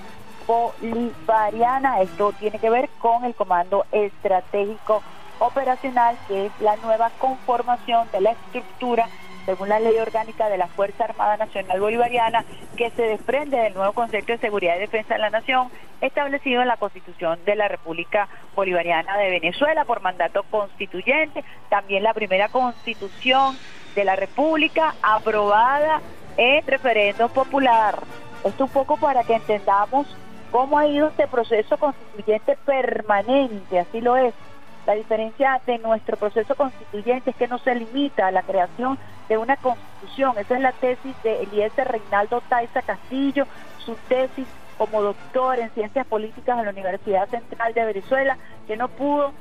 Bolivariana. 0.48 2.02
Esto 2.02 2.34
tiene 2.34 2.60
que 2.60 2.70
ver 2.70 2.90
con 3.00 3.26
el 3.26 3.36
Comando 3.36 3.86
Estratégico 3.92 5.02
Operacional, 5.40 6.18
que 6.28 6.48
es 6.48 6.62
la 6.62 6.76
nueva 6.78 7.12
conformación 7.20 8.10
de 8.12 8.22
la 8.22 8.32
estructura 8.32 9.08
según 9.46 9.70
la 9.70 9.80
ley 9.80 9.96
orgánica 9.98 10.50
de 10.50 10.58
la 10.58 10.68
Fuerza 10.68 11.04
Armada 11.04 11.38
Nacional 11.38 11.80
Bolivariana, 11.80 12.44
que 12.76 12.90
se 12.92 13.04
desprende 13.04 13.58
del 13.58 13.76
nuevo 13.76 13.94
concepto 13.94 14.34
de 14.34 14.40
seguridad 14.40 14.76
y 14.76 14.80
defensa 14.80 15.14
de 15.14 15.20
la 15.20 15.30
nación 15.30 15.70
establecido 16.02 16.62
en 16.62 16.68
la 16.68 16.78
Constitución 16.78 17.40
de 17.46 17.56
la 17.56 17.68
República 17.68 18.28
Bolivariana 18.56 19.18
de 19.18 19.30
Venezuela 19.30 19.86
por 19.86 20.02
mandato 20.02 20.44
constituyente, 20.50 21.44
también 21.70 22.04
la 22.04 22.14
primera 22.14 22.50
constitución 22.50 23.58
de 23.96 24.04
la 24.04 24.16
República 24.16 24.96
aprobada 25.02 26.02
en 26.38 26.66
referéndum 26.66 27.30
popular. 27.30 28.00
Esto 28.44 28.66
un 28.66 28.72
poco 28.72 28.98
para 28.98 29.24
que 29.24 29.36
entendamos 29.36 30.08
cómo 30.56 30.80
ha 30.80 30.88
ido 30.88 31.10
este 31.10 31.28
proceso 31.28 31.76
constituyente 31.76 32.58
permanente, 32.66 33.78
así 33.78 34.00
lo 34.00 34.16
es. 34.16 34.34
La 34.88 34.94
diferencia 34.94 35.60
de 35.66 35.80
nuestro 35.80 36.16
proceso 36.16 36.56
constituyente 36.56 37.32
es 37.32 37.36
que 37.36 37.50
no 37.50 37.58
se 37.58 37.76
limita 37.76 38.28
a 38.28 38.32
la 38.32 38.42
creación 38.42 38.98
de 39.28 39.38
una 39.38 39.58
constitución. 39.58 40.38
Esa 40.38 40.56
es 40.56 40.62
la 40.62 40.72
tesis 40.72 41.14
de 41.24 41.44
Eliezer 41.44 41.86
Reinaldo 41.90 42.40
Taiza 42.48 42.82
Castillo, 42.84 43.46
su 43.80 43.96
tesis 44.08 44.48
como 44.78 45.02
doctor 45.02 45.60
en 45.60 45.72
ciencias 45.72 46.08
políticas 46.08 46.58
en 46.58 46.64
la 46.64 46.72
Universidad 46.72 47.28
Central 47.28 47.74
de 47.74 47.84
Venezuela, 47.84 48.38
que 48.66 48.78
no 48.78 48.88
pudo 48.88 49.34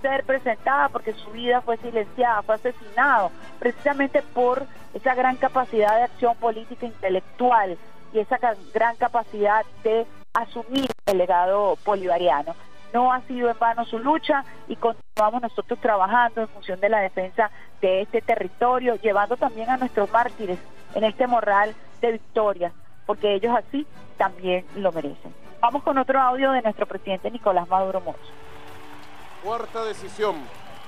ser 0.00 0.24
presentada 0.24 0.88
porque 0.88 1.12
su 1.12 1.32
vida 1.32 1.60
fue 1.60 1.76
silenciada, 1.76 2.40
fue 2.40 2.54
asesinado, 2.54 3.30
precisamente 3.58 4.22
por 4.22 4.64
esa 4.94 5.14
gran 5.14 5.36
capacidad 5.36 5.96
de 5.98 6.04
acción 6.04 6.34
política 6.36 6.86
intelectual 6.86 7.76
y 8.14 8.20
esa 8.20 8.38
gran 8.72 8.96
capacidad 8.96 9.66
de 9.84 10.06
asumir 10.34 10.90
el 11.06 11.18
legado 11.18 11.76
bolivariano. 11.84 12.54
No 12.92 13.12
ha 13.12 13.20
sido 13.22 13.50
en 13.50 13.58
vano 13.58 13.84
su 13.86 13.98
lucha 13.98 14.44
y 14.68 14.76
continuamos 14.76 15.42
nosotros 15.42 15.78
trabajando 15.80 16.42
en 16.42 16.48
función 16.48 16.78
de 16.80 16.90
la 16.90 17.00
defensa 17.00 17.50
de 17.80 18.02
este 18.02 18.20
territorio, 18.20 18.96
llevando 18.96 19.36
también 19.36 19.70
a 19.70 19.78
nuestros 19.78 20.10
mártires 20.10 20.58
en 20.94 21.04
este 21.04 21.26
morral 21.26 21.74
de 22.00 22.12
victoria, 22.12 22.72
porque 23.06 23.34
ellos 23.34 23.54
así 23.56 23.86
también 24.18 24.66
lo 24.76 24.92
merecen. 24.92 25.34
Vamos 25.60 25.82
con 25.82 25.96
otro 25.96 26.20
audio 26.20 26.52
de 26.52 26.60
nuestro 26.60 26.86
presidente 26.86 27.30
Nicolás 27.30 27.68
Maduro 27.68 28.00
Moros. 28.00 28.20
Cuarta 29.42 29.84
decisión, 29.84 30.36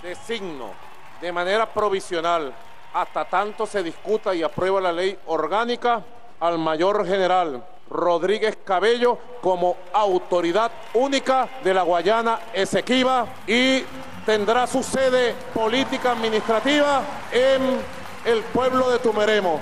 designo 0.03 0.73
de 1.21 1.33
manera 1.33 1.67
provisional, 1.67 2.53
hasta 2.93 3.25
tanto 3.25 3.67
se 3.67 3.83
discuta 3.83 4.35
y 4.35 4.43
aprueba 4.43 4.81
la 4.81 4.93
ley 4.93 5.19
orgánica 5.27 6.03
al 6.39 6.59
mayor 6.59 7.07
general 7.07 7.65
Rodríguez 7.91 8.57
Cabello 8.65 9.19
como 9.41 9.77
autoridad 9.93 10.71
única 10.95 11.49
de 11.63 11.75
la 11.75 11.83
Guayana 11.83 12.41
Esequiba 12.53 13.27
y 13.47 13.85
tendrá 14.25 14.67
su 14.67 14.83
sede 14.83 15.35
política 15.53 16.13
administrativa 16.13 17.03
en 17.31 17.81
el 18.25 18.43
pueblo 18.53 18.91
de 18.91 18.99
Tumeremo. 18.99 19.61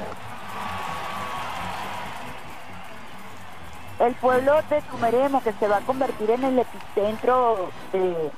El 3.99 4.15
pueblo 4.15 4.55
de 4.69 4.83
Tumeremo 4.83 5.43
que 5.43 5.53
se 5.53 5.69
va 5.69 5.79
a 5.79 5.81
convertir 5.81 6.31
en 6.31 6.45
el 6.45 6.59
epicentro 6.59 7.71
de 7.93 8.31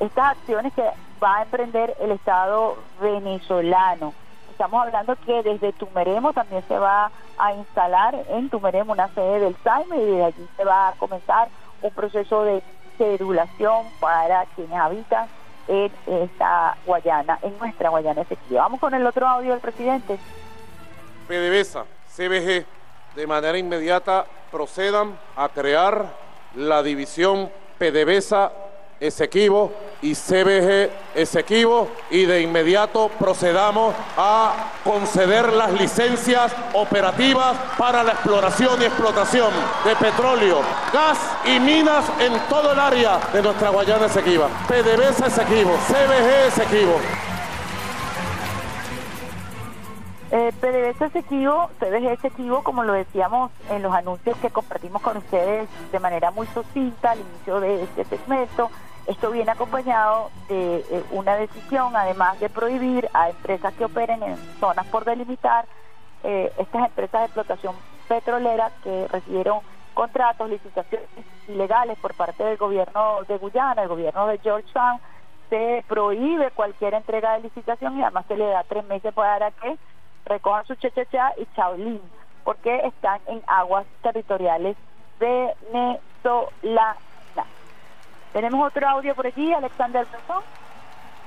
estas 0.00 0.36
acciones 0.36 0.72
que 0.74 0.84
va 1.22 1.38
a 1.38 1.42
emprender 1.42 1.96
el 2.00 2.12
Estado 2.12 2.76
venezolano. 3.00 4.14
Estamos 4.50 4.82
hablando 4.84 5.16
que 5.24 5.42
desde 5.42 5.72
Tumeremo 5.72 6.32
también 6.32 6.62
se 6.68 6.78
va 6.78 7.10
instalar 7.56 8.14
en 8.28 8.50
Tumeremo 8.50 8.92
una 8.92 9.08
sede 9.14 9.40
del 9.40 9.56
SAIME 9.62 9.96
y 9.96 10.04
desde 10.04 10.24
allí 10.24 10.48
se 10.56 10.64
va 10.64 10.88
a 10.88 10.92
comenzar 10.92 11.48
un 11.82 11.90
proceso 11.92 12.44
de 12.44 12.62
cedulación 12.98 13.86
para 14.00 14.44
quienes 14.54 14.78
habitan 14.78 15.28
en 15.68 15.90
esta 16.06 16.76
Guayana, 16.84 17.38
en 17.42 17.58
nuestra 17.58 17.90
Guayana 17.90 18.22
efectiva. 18.22 18.62
Vamos 18.62 18.80
con 18.80 18.94
el 18.94 19.06
otro 19.06 19.26
audio 19.26 19.52
del 19.52 19.60
presidente. 19.60 20.18
PDVSA, 21.28 21.84
CBG, 22.08 22.66
de 23.14 23.26
manera 23.26 23.56
inmediata 23.56 24.26
procedan 24.50 25.16
a 25.36 25.48
crear 25.48 26.06
la 26.54 26.82
división 26.82 27.50
PDVSA 27.78 28.52
Esequibo 29.00 29.72
y 30.02 30.14
CBG 30.14 30.90
Esequibo 31.14 31.88
y 32.10 32.26
de 32.26 32.42
inmediato 32.42 33.10
procedamos 33.18 33.94
a 34.16 34.72
conceder 34.84 35.52
las 35.52 35.72
licencias 35.72 36.54
operativas 36.74 37.56
para 37.78 38.02
la 38.02 38.12
exploración 38.12 38.80
y 38.80 38.84
explotación 38.84 39.50
de 39.84 39.96
petróleo, 39.96 40.60
gas 40.92 41.18
y 41.46 41.58
minas 41.58 42.04
en 42.20 42.32
todo 42.48 42.72
el 42.72 42.78
área 42.78 43.18
de 43.32 43.42
nuestra 43.42 43.70
Guayana 43.70 44.06
Esequiba. 44.06 44.48
PDVSA 44.68 45.26
Esequibo, 45.26 45.72
CBG 45.88 46.48
Esequibo. 46.48 47.00
Eh, 50.32 50.52
PDVSA 50.60 51.06
Esequibo, 51.06 51.70
CBG 51.80 52.12
Esequibo, 52.12 52.62
como 52.62 52.84
lo 52.84 52.92
decíamos 52.92 53.50
en 53.68 53.82
los 53.82 53.92
anuncios 53.92 54.36
que 54.38 54.50
compartimos 54.50 55.02
con 55.02 55.16
ustedes 55.16 55.68
de 55.90 55.98
manera 55.98 56.30
muy 56.30 56.46
sucinta 56.48 57.10
al 57.10 57.20
inicio 57.20 57.58
de 57.58 57.82
este 57.82 58.04
segmento, 58.04 58.70
esto 59.10 59.32
viene 59.32 59.50
acompañado 59.50 60.30
de 60.48 60.76
eh, 60.76 61.04
una 61.10 61.34
decisión, 61.34 61.96
además 61.96 62.38
de 62.38 62.48
prohibir 62.48 63.08
a 63.12 63.30
empresas 63.30 63.74
que 63.74 63.84
operen 63.84 64.22
en 64.22 64.36
zonas 64.60 64.86
por 64.86 65.04
delimitar, 65.04 65.66
eh, 66.22 66.52
estas 66.58 66.86
empresas 66.86 67.20
de 67.20 67.24
explotación 67.24 67.74
petrolera 68.08 68.70
que 68.84 69.08
recibieron 69.08 69.60
contratos, 69.94 70.48
licitaciones 70.48 71.08
ilegales 71.48 71.98
por 71.98 72.14
parte 72.14 72.44
del 72.44 72.56
gobierno 72.56 73.22
de 73.26 73.36
Guyana, 73.38 73.82
el 73.82 73.88
gobierno 73.88 74.28
de 74.28 74.38
Georgetown, 74.38 75.00
se 75.48 75.84
prohíbe 75.88 76.52
cualquier 76.52 76.94
entrega 76.94 77.32
de 77.32 77.40
licitación 77.40 77.98
y 77.98 78.02
además 78.02 78.26
se 78.28 78.36
le 78.36 78.46
da 78.46 78.62
tres 78.62 78.84
meses 78.84 79.12
para 79.12 79.50
que 79.50 79.76
recojan 80.24 80.64
su 80.66 80.76
chechecha 80.76 81.32
y 81.36 81.46
chaulín, 81.56 82.00
porque 82.44 82.86
están 82.86 83.20
en 83.26 83.42
aguas 83.48 83.86
territoriales 84.02 84.76
venezolanas. 85.18 87.09
Tenemos 88.32 88.66
otro 88.66 88.88
audio 88.88 89.14
por 89.14 89.26
aquí, 89.26 89.52
Alexander 89.52 90.06
Bresson. 90.06 90.42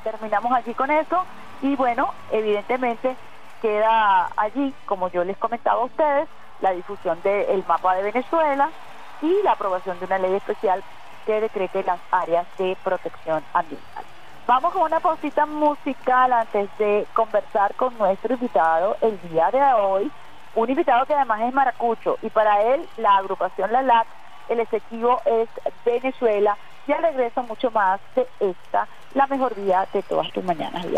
Terminamos 0.04 0.52
allí 0.52 0.74
con 0.74 0.92
eso. 0.92 1.26
Y 1.62 1.76
bueno, 1.76 2.14
evidentemente 2.32 3.16
queda 3.62 4.30
allí, 4.36 4.74
como 4.86 5.10
yo 5.10 5.24
les 5.24 5.38
comentaba 5.38 5.82
a 5.82 5.86
ustedes, 5.86 6.28
la 6.62 6.72
difusión 6.72 7.22
del 7.24 7.64
mapa 7.68 7.96
de 7.96 8.04
Venezuela 8.04 8.70
y 9.22 9.42
la 9.44 9.54
aprobación 9.54 10.00
de 10.00 10.06
una 10.06 10.20
ley 10.20 10.34
especial 10.36 10.84
que 11.26 11.40
decrete 11.40 11.84
las 11.84 12.00
áreas 12.12 12.46
de 12.58 12.78
protección 12.84 13.44
ambiental. 13.54 14.04
Vamos 14.46 14.74
con 14.74 14.82
una 14.84 15.00
pausita 15.00 15.46
musical 15.46 16.34
antes 16.34 16.70
de 16.78 17.08
conversar 17.14 17.74
con 17.76 17.98
nuestro 17.98 18.34
invitado 18.34 18.98
el 19.00 19.18
día 19.30 19.50
de 19.52 19.64
hoy, 19.74 20.12
un 20.56 20.70
invitado 20.70 21.06
que 21.06 21.14
además 21.14 21.42
es 21.42 21.54
maracucho 21.54 22.18
y 22.22 22.30
para 22.30 22.62
él 22.62 22.86
la 22.98 23.16
agrupación 23.16 23.72
La 23.72 23.82
LAC, 23.82 24.06
el 24.50 24.60
efectivo 24.60 25.22
es 25.26 25.50
Venezuela 25.86 26.58
ya 26.88 26.98
regreso 26.98 27.44
mucho 27.44 27.72
más 27.72 28.00
de 28.16 28.28
esta, 28.40 28.88
la 29.14 29.28
mejor 29.28 29.56
día 29.56 29.88
de 29.94 30.04
todas 30.04 30.32
tus 30.32 30.44
mañanas 30.44 30.86
y 30.86 30.96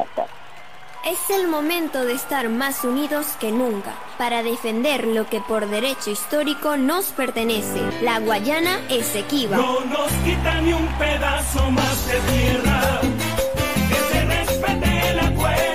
Es 1.09 1.29
el 1.29 1.47
momento 1.47 2.05
de 2.05 2.13
estar 2.13 2.49
más 2.49 2.83
unidos 2.83 3.35
que 3.39 3.51
nunca 3.51 3.93
para 4.17 4.41
defender 4.41 5.05
lo 5.05 5.27
que 5.27 5.41
por 5.41 5.67
derecho 5.67 6.09
histórico 6.09 6.77
nos 6.77 7.11
pertenece. 7.11 7.81
La 8.01 8.19
Guayana 8.19 8.79
Esequiba. 8.89 9.57
No 9.57 9.81
nos 9.81 10.11
quita 10.23 10.61
ni 10.61 10.73
un 10.73 10.87
pedazo 10.97 11.69
más 11.71 12.07
de 12.07 12.19
tierra. 12.19 13.01
Que 13.89 13.95
se 13.95 14.25
respete 14.25 15.09
el 15.11 15.19
acuerdo 15.19 15.74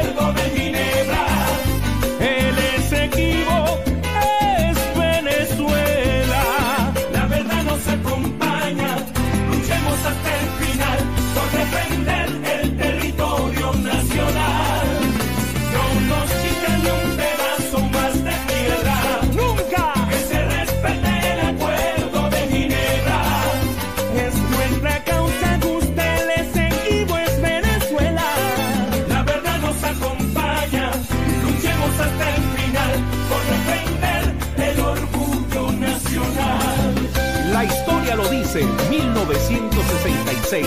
1966, 40.51 40.67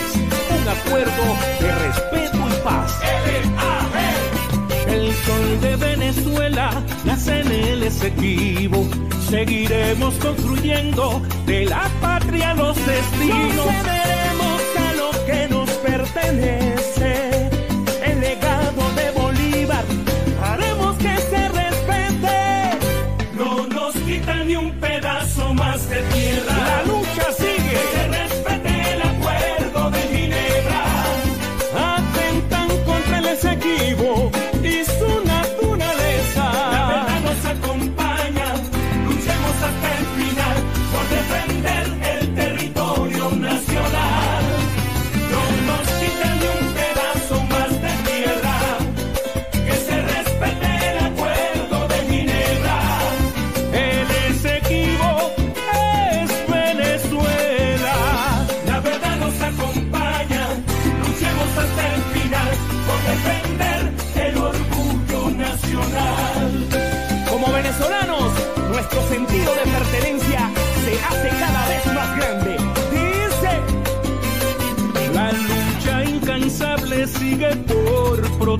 un 0.49 0.67
acuerdo 0.69 1.37
de 1.59 1.75
respeto 1.75 2.37
y 2.37 2.63
paz. 2.63 2.99
El 4.87 5.13
sol 5.13 5.61
de 5.61 5.75
Venezuela 5.75 6.71
nace 7.03 7.41
en 7.41 7.51
el 7.51 7.83
Esequibo. 7.83 8.87
Seguiremos 9.29 10.13
construyendo 10.15 11.21
de 11.45 11.65
la 11.65 11.89
patria 12.01 12.53
los 12.53 12.77
destinos. 12.85 13.55
No 13.55 13.63
cederemos 13.63 14.61
a 14.77 14.93
lo 14.93 15.25
que 15.25 15.47
nos 15.49 15.69
pertenece. 15.69 16.62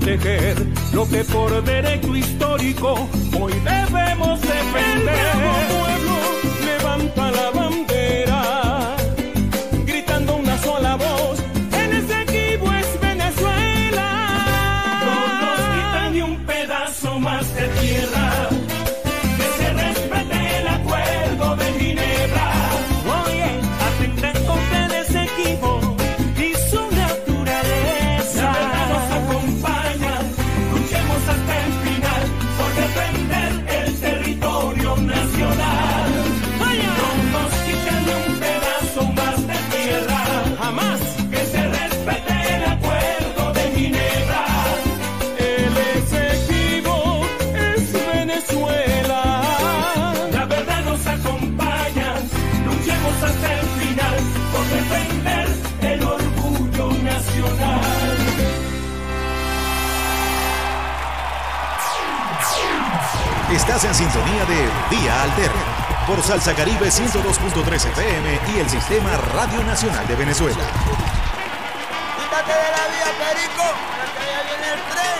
Proteger 0.04 0.54
lo 0.92 1.08
que 1.08 1.24
por 1.24 1.64
derecho 1.64 2.14
histórico 2.14 3.08
hoy 3.40 3.52
debemos 3.64 4.38
defender. 4.42 5.14
El 5.16 5.68
pueblo 5.72 6.16
levanta 6.64 7.30
la 7.30 7.50
bandera, 7.50 8.03
Estás 63.74 63.90
en 63.90 64.08
sintonía 64.08 64.44
de 64.44 64.68
Vía 64.88 65.22
Alterna 65.24 66.06
por 66.06 66.22
Salsa 66.22 66.54
Caribe 66.54 66.86
102.3 66.86 67.74
FM 67.74 68.38
y 68.54 68.60
el 68.60 68.70
Sistema 68.70 69.16
Radio 69.34 69.64
Nacional 69.64 70.06
de 70.06 70.14
Venezuela. 70.14 70.62
Quítate 72.16 72.52
de 72.52 72.70
la 72.70 72.86
vía, 72.86 73.10
Perico, 73.18 73.64
que 74.16 74.26
ya 74.30 74.42
viene 74.44 74.74
el 74.74 74.80
tren. 74.92 75.18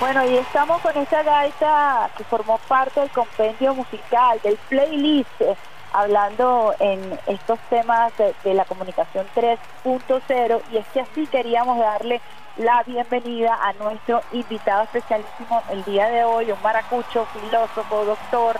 Bueno, 0.00 0.26
y 0.26 0.36
estamos 0.36 0.82
con 0.82 0.94
esa 0.98 1.22
gaita 1.22 2.10
que 2.14 2.24
formó 2.24 2.58
parte 2.68 3.00
del 3.00 3.08
compendio 3.08 3.74
musical, 3.74 4.38
del 4.42 4.58
playlist, 4.68 5.40
eh, 5.40 5.56
hablando 5.94 6.74
en 6.78 7.18
estos 7.26 7.58
temas 7.70 8.14
de, 8.18 8.34
de 8.44 8.52
la 8.52 8.66
comunicación 8.66 9.26
3.0 9.34 10.60
y 10.72 10.76
es 10.76 10.86
que 10.88 11.00
así 11.00 11.26
queríamos 11.26 11.78
darle 11.78 12.20
la 12.56 12.82
bienvenida 12.82 13.58
a 13.62 13.72
nuestro 13.74 14.20
invitado 14.32 14.82
especialísimo 14.84 15.62
el 15.70 15.82
día 15.84 16.08
de 16.08 16.24
hoy, 16.24 16.50
un 16.50 16.62
maracucho, 16.62 17.26
filósofo, 17.26 18.04
doctor, 18.04 18.56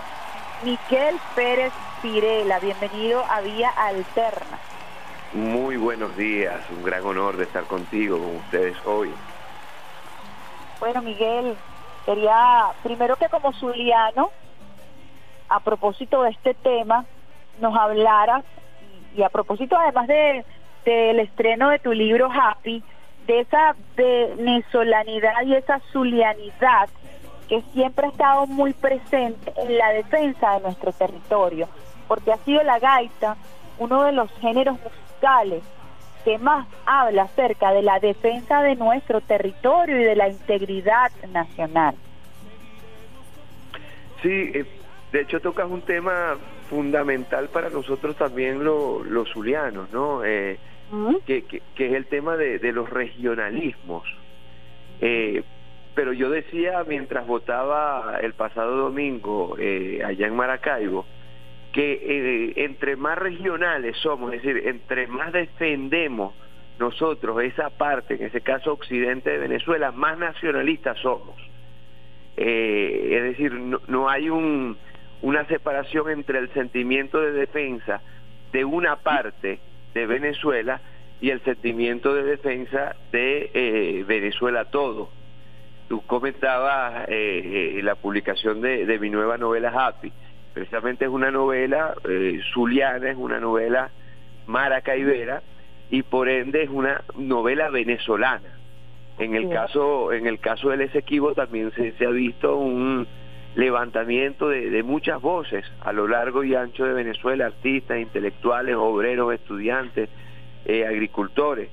Miguel 0.64 1.16
Pérez 1.34 1.72
Pirela. 2.00 2.58
Bienvenido 2.58 3.22
a 3.28 3.40
Vía 3.40 3.70
Alterna. 3.76 4.58
Muy 5.34 5.76
buenos 5.76 6.16
días, 6.16 6.60
un 6.70 6.82
gran 6.82 7.04
honor 7.04 7.36
de 7.36 7.44
estar 7.44 7.64
contigo, 7.64 8.18
con 8.18 8.36
ustedes 8.36 8.76
hoy. 8.86 9.12
Bueno, 10.80 11.02
Miguel, 11.02 11.56
quería 12.06 12.68
primero 12.82 13.16
que 13.16 13.28
como 13.28 13.52
zuliano, 13.52 14.30
a 15.48 15.60
propósito 15.60 16.22
de 16.22 16.30
este 16.30 16.54
tema, 16.54 17.04
nos 17.60 17.76
hablaras, 17.76 18.44
y, 19.14 19.20
y 19.20 19.22
a 19.22 19.28
propósito 19.28 19.76
además 19.76 20.06
de 20.06 20.44
del 20.84 21.20
estreno 21.20 21.68
de 21.68 21.78
tu 21.78 21.92
libro 21.92 22.28
Happy, 22.28 22.82
de 23.26 23.40
esa 23.40 23.76
venezolanidad 23.96 25.42
y 25.44 25.54
esa 25.54 25.80
zulianidad 25.92 26.88
que 27.48 27.62
siempre 27.72 28.06
ha 28.06 28.10
estado 28.10 28.46
muy 28.46 28.72
presente 28.72 29.52
en 29.56 29.78
la 29.78 29.90
defensa 29.90 30.54
de 30.54 30.60
nuestro 30.60 30.92
territorio, 30.92 31.68
porque 32.08 32.32
ha 32.32 32.38
sido 32.38 32.62
la 32.62 32.78
gaita 32.78 33.36
uno 33.78 34.04
de 34.04 34.12
los 34.12 34.30
géneros 34.40 34.78
musicales 34.80 35.62
que 36.24 36.38
más 36.38 36.66
habla 36.86 37.24
acerca 37.24 37.72
de 37.72 37.82
la 37.82 37.98
defensa 37.98 38.62
de 38.62 38.76
nuestro 38.76 39.20
territorio 39.20 40.00
y 40.00 40.04
de 40.04 40.16
la 40.16 40.28
integridad 40.28 41.10
nacional. 41.32 41.94
Sí, 44.22 44.50
eh, 44.54 44.64
de 45.10 45.20
hecho 45.20 45.40
tocas 45.40 45.68
un 45.68 45.82
tema 45.82 46.36
fundamental 46.70 47.48
para 47.48 47.68
nosotros 47.70 48.16
también 48.16 48.62
lo, 48.64 49.02
los 49.02 49.28
zulianos, 49.30 49.92
¿no? 49.92 50.24
Eh, 50.24 50.58
que, 51.26 51.44
que, 51.44 51.62
que, 51.74 51.86
es 51.86 51.92
el 51.94 52.06
tema 52.06 52.36
de, 52.36 52.58
de 52.58 52.72
los 52.72 52.88
regionalismos. 52.90 54.04
Eh, 55.00 55.42
pero 55.94 56.12
yo 56.12 56.30
decía 56.30 56.84
mientras 56.86 57.26
votaba 57.26 58.18
el 58.20 58.34
pasado 58.34 58.76
domingo 58.76 59.56
eh, 59.58 60.02
allá 60.04 60.26
en 60.26 60.36
Maracaibo, 60.36 61.06
que 61.72 61.92
eh, 61.92 62.52
entre 62.64 62.96
más 62.96 63.18
regionales 63.18 63.96
somos, 63.98 64.32
es 64.34 64.42
decir, 64.42 64.66
entre 64.66 65.06
más 65.06 65.32
defendemos 65.32 66.34
nosotros 66.78 67.42
esa 67.42 67.70
parte, 67.70 68.14
en 68.14 68.24
ese 68.24 68.40
caso 68.40 68.72
occidente 68.72 69.30
de 69.30 69.38
Venezuela, 69.38 69.92
más 69.92 70.18
nacionalistas 70.18 70.98
somos. 70.98 71.36
Eh, 72.36 73.08
es 73.10 73.22
decir, 73.22 73.52
no, 73.52 73.80
no 73.88 74.08
hay 74.08 74.30
un, 74.30 74.76
una 75.20 75.46
separación 75.46 76.10
entre 76.10 76.38
el 76.38 76.52
sentimiento 76.54 77.20
de 77.20 77.32
defensa 77.32 78.00
de 78.52 78.64
una 78.64 78.96
parte 78.96 79.60
de 79.94 80.06
Venezuela 80.06 80.80
y 81.20 81.30
el 81.30 81.40
sentimiento 81.42 82.14
de 82.14 82.24
defensa 82.24 82.96
de 83.12 83.50
eh, 83.54 84.04
Venezuela 84.06 84.64
todo. 84.66 85.10
Tú 85.88 86.02
comentabas 86.06 87.04
eh, 87.08 87.80
la 87.82 87.94
publicación 87.94 88.60
de, 88.60 88.86
de, 88.86 88.98
mi 88.98 89.10
nueva 89.10 89.38
novela 89.38 89.70
Happy. 89.70 90.12
Precisamente 90.54 91.04
es 91.04 91.10
una 91.10 91.30
novela 91.30 91.94
eh, 92.08 92.40
zuliana, 92.52 93.10
es 93.10 93.16
una 93.16 93.40
novela 93.40 93.90
maracaibera 94.46 95.42
y 95.90 96.02
por 96.02 96.28
ende 96.28 96.62
es 96.62 96.70
una 96.70 97.02
novela 97.16 97.70
venezolana. 97.70 98.58
En 99.18 99.34
el 99.34 99.50
caso 99.50 100.12
en 100.12 100.26
el 100.26 100.40
caso 100.40 100.70
del 100.70 100.80
Esequibo 100.80 101.34
también 101.34 101.70
se, 101.72 101.92
se 101.92 102.06
ha 102.06 102.10
visto 102.10 102.56
un 102.56 103.06
levantamiento 103.54 104.48
de, 104.48 104.70
de, 104.70 104.82
muchas 104.82 105.20
voces 105.20 105.64
a 105.80 105.92
lo 105.92 106.08
largo 106.08 106.42
y 106.42 106.54
ancho 106.54 106.84
de 106.84 106.94
Venezuela, 106.94 107.46
artistas, 107.46 108.00
intelectuales, 108.00 108.76
obreros, 108.76 109.34
estudiantes, 109.34 110.08
eh, 110.64 110.86
agricultores, 110.86 111.68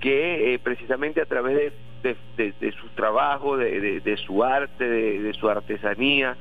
que 0.00 0.54
eh, 0.54 0.58
precisamente 0.58 1.20
a 1.20 1.24
través 1.24 1.72
de, 2.02 2.16
de, 2.36 2.52
de 2.60 2.72
su 2.72 2.88
trabajo, 2.90 3.56
de, 3.56 4.16
su 4.24 4.44
arte, 4.44 4.88
de, 4.88 5.32
su 5.34 5.48
artesanía, 5.48 6.36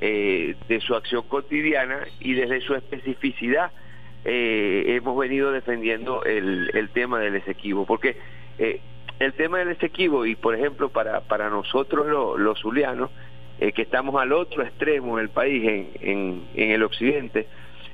eh, 0.00 0.56
de 0.68 0.80
su 0.80 0.94
acción 0.94 1.22
cotidiana 1.28 2.00
y 2.20 2.34
desde 2.34 2.60
su 2.60 2.74
especificidad, 2.74 3.70
hemos 4.28 5.16
venido 5.16 5.52
defendiendo 5.52 6.24
el, 6.24 6.68
el 6.74 6.88
tema 6.88 7.20
del 7.20 7.36
Esequibo, 7.36 7.86
porque 7.86 8.16
el 8.58 9.32
tema 9.34 9.58
del 9.58 9.68
Esequibo 9.68 10.26
y 10.26 10.34
por 10.34 10.56
ejemplo 10.56 10.88
para, 10.88 11.20
para 11.20 11.48
nosotros 11.48 12.08
los, 12.08 12.36
los 12.40 12.58
zulianos, 12.58 13.10
eh, 13.60 13.72
que 13.72 13.82
estamos 13.82 14.20
al 14.20 14.32
otro 14.32 14.62
extremo 14.62 15.16
del 15.18 15.30
país, 15.30 15.64
en, 15.64 15.88
en, 16.00 16.42
en 16.54 16.70
el 16.70 16.82
occidente, 16.82 17.46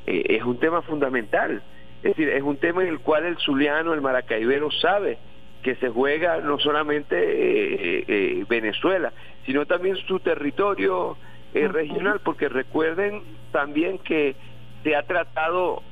eh, 0.06 0.24
es 0.28 0.43
un 0.43 0.59
tema 0.59 0.82
fundamental. 0.82 1.62
Es 2.02 2.16
decir, 2.16 2.28
es 2.28 2.43
un 2.43 2.56
tema 2.56 2.82
en 2.82 2.89
el 2.89 2.98
cual 2.98 3.24
el 3.24 3.36
zuliano, 3.39 3.94
el 3.94 4.01
maracaibero 4.01 4.70
sabe 4.70 5.18
que 5.62 5.76
se 5.76 5.89
juega 5.89 6.39
no 6.39 6.59
solamente 6.59 7.16
eh, 7.16 8.44
Venezuela, 8.48 9.12
sino 9.47 9.66
también 9.66 9.97
su 10.09 10.18
territorio 10.18 11.16
regional, 11.55 12.20
porque 12.24 12.48
recuerden 12.48 13.22
también 13.52 13.98
que 13.98 14.34
se 14.82 14.97
ha 14.97 15.02
tratado, 15.02 15.82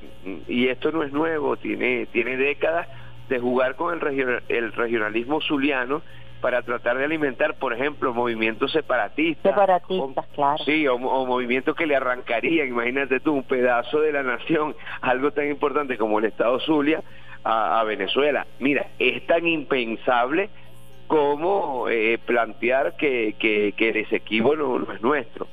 y 0.48 0.68
esto 0.68 0.90
no 0.90 1.04
es 1.04 1.12
nuevo, 1.12 1.56
tiene, 1.56 2.06
tiene 2.06 2.36
décadas, 2.36 2.88
de 3.28 3.38
jugar 3.38 3.76
con 3.76 3.96
el, 3.96 4.42
el 4.48 4.72
regionalismo 4.72 5.40
zuliano 5.40 6.02
para 6.40 6.62
tratar 6.62 6.98
de 6.98 7.04
alimentar, 7.04 7.54
por 7.54 7.72
ejemplo, 7.72 8.14
movimientos 8.14 8.72
separatistas. 8.72 9.52
Separatistas, 9.52 10.24
o, 10.26 10.34
claro. 10.34 10.64
Sí, 10.64 10.86
o, 10.86 10.94
o, 10.94 11.26
movimientos 11.26 11.76
que 11.76 11.86
le 11.86 11.96
arrancarían, 11.96 12.68
imagínate 12.68 13.20
tú, 13.20 13.34
un 13.34 13.44
pedazo 13.44 14.00
de 14.00 14.12
la 14.12 14.22
nación, 14.22 14.74
algo 15.00 15.30
tan 15.32 15.48
importante 15.48 15.96
como 15.96 16.18
el 16.18 16.26
Estado 16.26 16.58
Zulia, 16.60 17.02
a, 17.44 17.80
a 17.80 17.84
Venezuela. 17.84 18.46
Mira, 18.58 18.88
es 18.98 19.26
tan 19.26 19.46
impensable 19.46 20.50
como 21.06 21.88
eh, 21.88 22.18
plantear 22.24 22.96
que, 22.96 23.34
que, 23.38 23.72
que 23.76 23.88
el 23.88 23.96
Esequibo 23.96 24.54
no, 24.54 24.78
no 24.78 24.92
es 24.92 25.02
nuestro. 25.02 25.48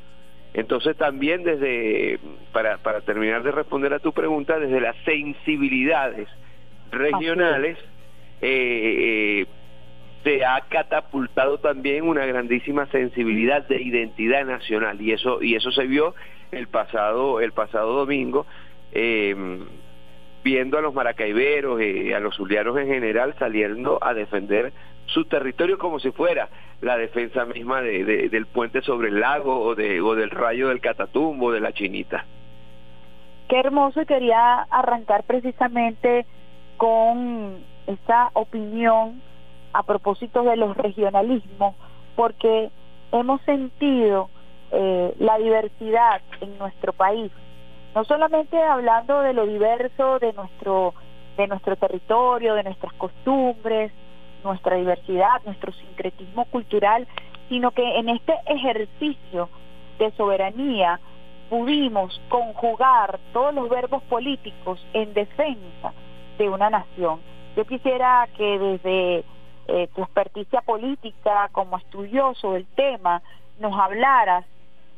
Entonces 0.54 0.96
también 0.98 1.44
desde, 1.44 2.20
para, 2.52 2.78
para 2.78 3.02
terminar 3.02 3.44
de 3.44 3.52
responder 3.52 3.94
a 3.94 4.00
tu 4.00 4.12
pregunta, 4.12 4.60
desde 4.60 4.82
las 4.82 4.96
sensibilidades 5.06 6.28
regionales, 6.92 7.78
eh, 8.42 9.42
eh, 9.42 9.46
se 10.28 10.44
ha 10.44 10.60
catapultado 10.68 11.58
también 11.60 12.04
una 12.04 12.26
grandísima 12.26 12.86
sensibilidad 12.88 13.66
de 13.66 13.82
identidad 13.82 14.44
nacional 14.45 14.99
y 15.02 15.14
eso 15.14 15.41
y 15.41 15.56
eso 15.56 15.72
se 15.72 15.88
vio 15.88 16.16
el 16.52 16.68
pasado 16.68 17.40
el 17.40 17.54
pasado 17.54 17.94
domingo 17.94 18.45
eh, 18.91 19.34
viendo 20.44 20.78
a 20.78 20.82
los 20.82 20.94
maracaiberos 20.94 21.82
y 21.82 22.12
a 22.12 22.20
los 22.20 22.36
zulianos 22.36 22.78
en 22.78 22.88
general 22.88 23.36
saliendo 23.40 23.99
a 24.02 24.14
defender 24.14 24.74
su 25.06 25.24
territorio 25.24 25.78
como 25.78 25.98
si 25.98 26.12
fuera 26.12 26.49
la 26.82 26.98
defensa 26.98 27.45
misma 27.45 27.82
de, 27.82 28.04
de, 28.04 28.28
del 28.28 28.48
puente 28.48 28.82
sobre 28.82 29.08
el 29.08 29.22
lago 29.22 29.58
o, 29.62 29.76
de, 29.76 30.02
o 30.02 30.14
del 30.14 30.30
rayo 30.30 30.68
del 30.68 30.82
Catatumbo 30.82 31.54
de 31.54 31.62
la 31.62 31.72
Chinita. 31.72 32.26
Qué 33.48 33.62
hermoso 33.62 34.02
y 34.02 34.06
quería 34.06 34.64
arrancar 34.64 35.24
precisamente 35.24 36.26
con 36.76 37.60
esa 37.88 38.30
opinión 38.34 39.22
a 39.78 39.84
propósito 39.84 40.41
de 40.41 40.58
los 40.58 40.76
regionalismos, 40.76 41.76
porque 42.16 42.72
hemos 43.12 43.40
sentido 43.41 44.28
eh, 44.72 45.14
la 45.20 45.38
diversidad 45.38 46.22
en 46.41 46.58
nuestro 46.58 46.94
país, 46.94 47.32
no 47.94 48.04
solamente 48.06 48.60
hablando 48.60 49.22
de 49.22 49.34
lo 49.34 49.45
diverso 49.45 50.18
de 50.18 50.34
nuestro 50.34 50.95
de 51.38 51.45
nuestro 51.45 51.76
territorio, 51.76 52.56
de 52.56 52.64
nuestras 52.64 52.91
costumbres, 52.94 53.91
nuestra 54.44 54.78
diversidad, 54.78 55.40
nuestro 55.45 55.72
sincretismo 55.74 56.45
cultural, 56.45 57.08
sino 57.48 57.70
que 57.70 57.99
en 57.99 58.10
este 58.10 58.34
ejercicio 58.48 59.48
de 59.99 60.10
soberanía 60.14 60.99
pudimos 61.52 62.20
conjugar 62.30 63.20
todos 63.32 63.54
los 63.54 63.70
verbos 63.70 64.02
políticos 64.10 64.84
en 64.94 65.14
defensa 65.14 65.94
de 66.40 66.49
una 66.49 66.72
nación. 66.72 67.20
Yo 67.56 67.66
quisiera 67.66 68.28
que 68.36 68.58
desde 68.58 69.24
eh, 69.68 69.89
tu 69.94 70.02
experticia 70.02 70.61
política 70.61 71.49
como 71.52 71.77
estudioso 71.77 72.53
del 72.53 72.65
tema 72.68 73.22
nos 73.60 73.77
hablaras 73.77 74.45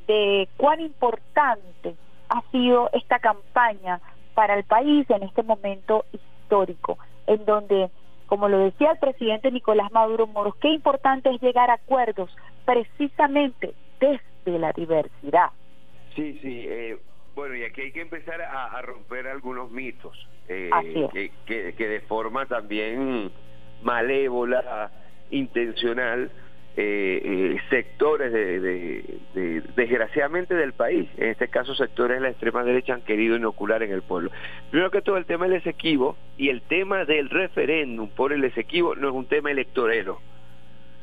de 0.08 0.48
cuán 0.58 0.82
importante 0.82 1.96
ha 2.30 2.42
sido 2.52 2.90
esta 2.94 3.20
campaña 3.20 4.00
para 4.34 4.56
el 4.56 4.64
país 4.64 5.10
en 5.10 5.24
este 5.24 5.44
momento 5.44 6.06
histórico, 6.12 6.98
en 7.28 7.46
donde 7.46 7.90
como 8.30 8.48
lo 8.48 8.60
decía 8.60 8.92
el 8.92 9.00
presidente 9.00 9.50
Nicolás 9.52 9.92
Maduro 9.92 10.28
Moros, 10.28 10.56
qué 10.62 10.70
importante 10.70 11.32
es 11.34 11.42
llegar 11.42 11.72
a 11.72 11.74
acuerdos 11.74 12.30
precisamente 12.64 13.74
desde 14.00 14.60
la 14.60 14.72
diversidad. 14.72 15.50
Sí, 16.16 16.38
sí. 16.40 16.66
Eh, 16.68 16.98
bueno, 17.34 17.56
y 17.56 17.64
aquí 17.64 17.82
hay 17.82 17.92
que 17.92 18.02
empezar 18.02 18.40
a, 18.42 18.80
romper 18.84 19.28
algunos 19.28 19.72
mitos 19.72 20.28
eh, 20.48 20.70
que, 21.46 21.74
que, 21.74 21.88
de 21.88 22.02
forma 22.02 22.46
también 22.46 23.32
malévola, 23.84 24.92
intencional, 25.32 26.32
eh, 26.78 27.22
eh, 27.24 27.58
sectores 27.70 28.32
de, 28.32 29.64
desgraciadamente 29.76 30.56
del 30.56 30.74
país, 30.74 31.10
en 31.18 31.30
este 31.30 31.50
caso 31.50 31.76
sectores 31.76 32.18
de 32.18 32.22
la 32.22 32.30
extrema 32.30 32.64
derecha 32.64 32.94
han 32.94 33.02
querido 33.02 33.36
inocular 33.36 33.84
en 33.84 33.92
el 33.92 34.02
pueblo. 34.02 34.32
Primero 34.70 34.90
que 34.92 35.02
todo 35.02 35.18
el 35.18 35.26
tema 35.26 35.48
del 35.48 35.58
Esequibo 35.58 36.16
y 36.38 36.50
el 36.50 36.62
tema 36.62 37.06
del 37.06 37.30
referéndum 37.30 38.08
por 38.10 38.32
el 38.32 38.44
Esequibo 38.46 38.96
no 38.96 39.10
es 39.10 39.14
un 39.14 39.26
tema 39.26 39.52
electorero, 39.52 40.22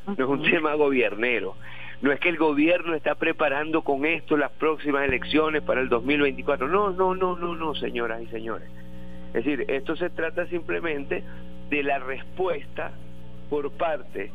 no 0.07 0.13
es 0.13 0.29
un 0.29 0.41
tema 0.49 0.73
gobiernero. 0.73 1.55
No 2.01 2.11
es 2.11 2.19
que 2.19 2.29
el 2.29 2.37
gobierno 2.37 2.93
está 2.93 3.15
preparando 3.15 3.81
con 3.81 4.05
esto 4.05 4.37
las 4.37 4.51
próximas 4.51 5.07
elecciones 5.07 5.63
para 5.63 5.81
el 5.81 5.89
2024. 5.89 6.67
No, 6.67 6.91
no, 6.91 7.15
no, 7.15 7.35
no, 7.35 7.55
no, 7.55 7.73
señoras 7.73 8.21
y 8.21 8.27
señores. 8.27 8.69
Es 9.33 9.45
decir, 9.45 9.65
esto 9.67 9.95
se 9.95 10.09
trata 10.11 10.45
simplemente 10.45 11.23
de 11.69 11.83
la 11.83 11.99
respuesta 11.99 12.91
por 13.49 13.71
parte 13.71 14.31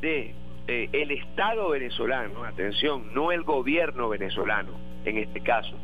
de 0.00 0.34
eh, 0.68 0.88
el 0.92 1.10
Estado 1.10 1.70
venezolano, 1.70 2.44
atención, 2.44 3.12
no 3.14 3.32
el 3.32 3.42
gobierno 3.42 4.08
venezolano 4.08 4.70
en 5.04 5.18
este 5.18 5.40
caso, 5.40 5.76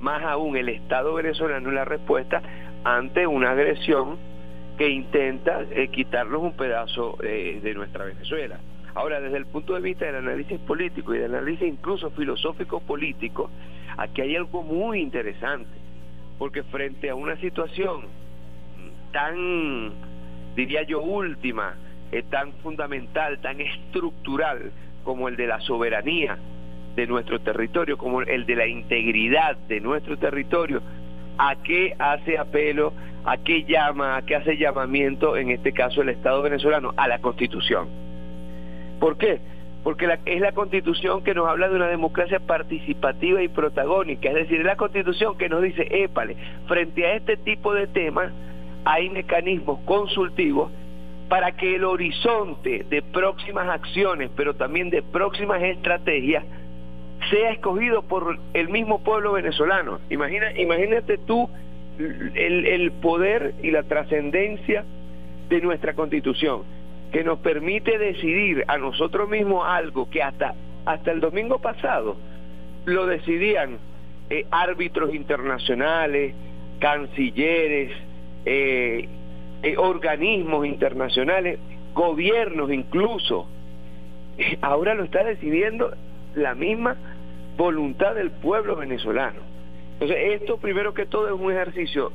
más 0.00 0.22
aún 0.22 0.56
el 0.56 0.68
Estado 0.68 1.14
venezolano 1.14 1.68
en 1.68 1.74
la 1.74 1.84
respuesta 1.84 2.42
ante 2.84 3.26
una 3.26 3.50
agresión 3.50 4.16
que 4.78 4.88
intenta 4.88 5.62
eh, 5.70 5.88
quitarnos 5.88 6.42
un 6.42 6.52
pedazo 6.52 7.16
eh, 7.22 7.60
de 7.62 7.74
nuestra 7.74 8.04
Venezuela. 8.04 8.58
Ahora, 8.94 9.20
desde 9.20 9.36
el 9.36 9.46
punto 9.46 9.74
de 9.74 9.80
vista 9.80 10.06
del 10.06 10.16
análisis 10.16 10.58
político 10.60 11.14
y 11.14 11.18
del 11.18 11.34
análisis 11.34 11.68
incluso 11.68 12.10
filosófico 12.10 12.80
político, 12.80 13.50
aquí 13.96 14.22
hay 14.22 14.36
algo 14.36 14.62
muy 14.62 15.00
interesante, 15.00 15.70
porque 16.38 16.62
frente 16.62 17.10
a 17.10 17.14
una 17.14 17.36
situación 17.36 18.02
tan, 19.12 19.92
diría 20.56 20.82
yo, 20.82 21.02
última, 21.02 21.74
es 22.10 22.24
tan 22.30 22.52
fundamental, 22.54 23.38
tan 23.40 23.60
estructural 23.60 24.72
como 25.04 25.28
el 25.28 25.36
de 25.36 25.46
la 25.46 25.60
soberanía 25.60 26.38
de 26.96 27.06
nuestro 27.06 27.38
territorio, 27.40 27.98
como 27.98 28.22
el 28.22 28.46
de 28.46 28.56
la 28.56 28.66
integridad 28.66 29.56
de 29.68 29.80
nuestro 29.80 30.16
territorio, 30.16 30.80
a 31.38 31.54
qué 31.62 31.94
hace 31.98 32.38
apelo, 32.38 32.92
a 33.24 33.36
qué 33.36 33.64
llama, 33.64 34.16
a 34.16 34.22
qué 34.22 34.36
hace 34.36 34.56
llamamiento, 34.56 35.36
en 35.36 35.50
este 35.50 35.72
caso 35.72 36.00
el 36.00 36.08
Estado 36.08 36.42
venezolano, 36.42 36.94
a 36.96 37.06
la 37.06 37.18
Constitución. 37.18 37.88
¿Por 38.98 39.18
qué? 39.18 39.38
Porque 39.84 40.08
es 40.24 40.40
la 40.40 40.52
Constitución 40.52 41.22
que 41.22 41.34
nos 41.34 41.46
habla 41.46 41.68
de 41.68 41.76
una 41.76 41.88
democracia 41.88 42.40
participativa 42.40 43.42
y 43.42 43.48
protagónica, 43.48 44.30
es 44.30 44.34
decir, 44.34 44.60
es 44.60 44.66
la 44.66 44.76
Constitución 44.76 45.36
que 45.36 45.50
nos 45.50 45.62
dice, 45.62 45.86
épale, 45.90 46.36
frente 46.66 47.06
a 47.06 47.14
este 47.14 47.36
tipo 47.36 47.74
de 47.74 47.86
temas 47.88 48.32
hay 48.86 49.10
mecanismos 49.10 49.80
consultivos 49.84 50.70
para 51.28 51.50
que 51.52 51.74
el 51.74 51.84
horizonte 51.84 52.86
de 52.88 53.02
próximas 53.02 53.68
acciones, 53.68 54.30
pero 54.36 54.54
también 54.54 54.90
de 54.90 55.02
próximas 55.02 55.60
estrategias, 55.60 56.44
sea 57.28 57.50
escogido 57.50 58.02
por 58.02 58.38
el 58.54 58.68
mismo 58.68 59.02
pueblo 59.02 59.32
venezolano. 59.32 59.98
Imagina, 60.08 60.52
imagínate 60.52 61.18
tú 61.18 61.50
el, 61.98 62.92
poder 63.02 63.54
y 63.60 63.72
la 63.72 63.82
trascendencia 63.82 64.84
de 65.48 65.60
nuestra 65.60 65.94
constitución, 65.94 66.62
que 67.10 67.24
nos 67.24 67.40
permite 67.40 67.98
decidir 67.98 68.64
a 68.68 68.78
nosotros 68.78 69.28
mismos 69.28 69.64
algo 69.66 70.08
que 70.08 70.22
hasta, 70.22 70.54
hasta 70.84 71.10
el 71.10 71.18
domingo 71.18 71.58
pasado 71.58 72.16
lo 72.84 73.06
decidían 73.06 73.78
eh, 74.30 74.46
árbitros 74.52 75.12
internacionales, 75.12 76.34
cancilleres, 76.78 77.90
eh, 78.46 79.08
eh, 79.62 79.76
organismos 79.76 80.66
internacionales, 80.66 81.58
gobiernos 81.92 82.72
incluso. 82.72 83.48
Ahora 84.62 84.94
lo 84.94 85.04
está 85.04 85.24
decidiendo 85.24 85.92
la 86.34 86.54
misma 86.54 86.96
voluntad 87.56 88.14
del 88.14 88.30
pueblo 88.30 88.76
venezolano. 88.76 89.40
Entonces, 89.94 90.40
esto 90.40 90.58
primero 90.58 90.94
que 90.94 91.06
todo 91.06 91.26
es 91.26 91.40
un 91.40 91.50
ejercicio 91.50 92.12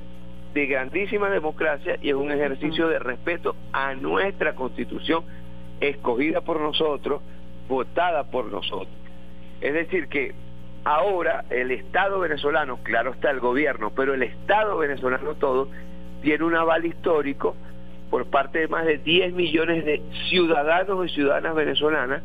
de 0.53 0.65
grandísima 0.67 1.29
democracia 1.29 1.97
y 2.01 2.09
es 2.09 2.15
un 2.15 2.31
ejercicio 2.31 2.87
de 2.87 2.99
respeto 2.99 3.55
a 3.73 3.93
nuestra 3.95 4.53
constitución 4.53 5.23
escogida 5.79 6.41
por 6.41 6.59
nosotros, 6.59 7.21
votada 7.67 8.23
por 8.25 8.45
nosotros. 8.51 8.93
Es 9.61 9.73
decir, 9.73 10.07
que 10.07 10.33
ahora 10.83 11.45
el 11.49 11.71
Estado 11.71 12.19
venezolano, 12.19 12.79
claro 12.83 13.11
está 13.11 13.31
el 13.31 13.39
gobierno, 13.39 13.91
pero 13.95 14.13
el 14.13 14.23
Estado 14.23 14.77
venezolano 14.77 15.35
todo 15.35 15.69
tiene 16.21 16.43
un 16.43 16.55
aval 16.55 16.85
histórico 16.85 17.55
por 18.09 18.25
parte 18.25 18.59
de 18.59 18.67
más 18.67 18.85
de 18.85 18.97
10 18.97 19.33
millones 19.33 19.85
de 19.85 20.01
ciudadanos 20.29 21.05
y 21.05 21.13
ciudadanas 21.13 21.55
venezolanas 21.55 22.21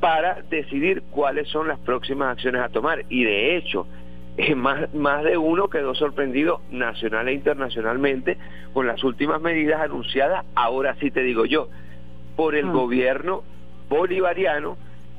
para 0.00 0.42
decidir 0.48 1.02
cuáles 1.10 1.48
son 1.48 1.68
las 1.68 1.78
próximas 1.80 2.32
acciones 2.32 2.62
a 2.62 2.68
tomar. 2.68 3.04
Y 3.08 3.24
de 3.24 3.56
hecho, 3.56 3.86
más, 4.56 4.92
más 4.94 5.24
de 5.24 5.36
uno 5.36 5.68
quedó 5.68 5.94
sorprendido 5.94 6.60
nacional 6.70 7.28
e 7.28 7.32
internacionalmente 7.32 8.38
con 8.72 8.86
las 8.86 9.02
últimas 9.04 9.40
medidas 9.40 9.80
anunciadas, 9.80 10.44
ahora 10.54 10.94
sí 11.00 11.10
te 11.10 11.22
digo 11.22 11.44
yo, 11.44 11.68
por 12.36 12.54
el 12.54 12.66
mm. 12.66 12.72
gobierno 12.72 13.42
bolivariano 13.88 14.76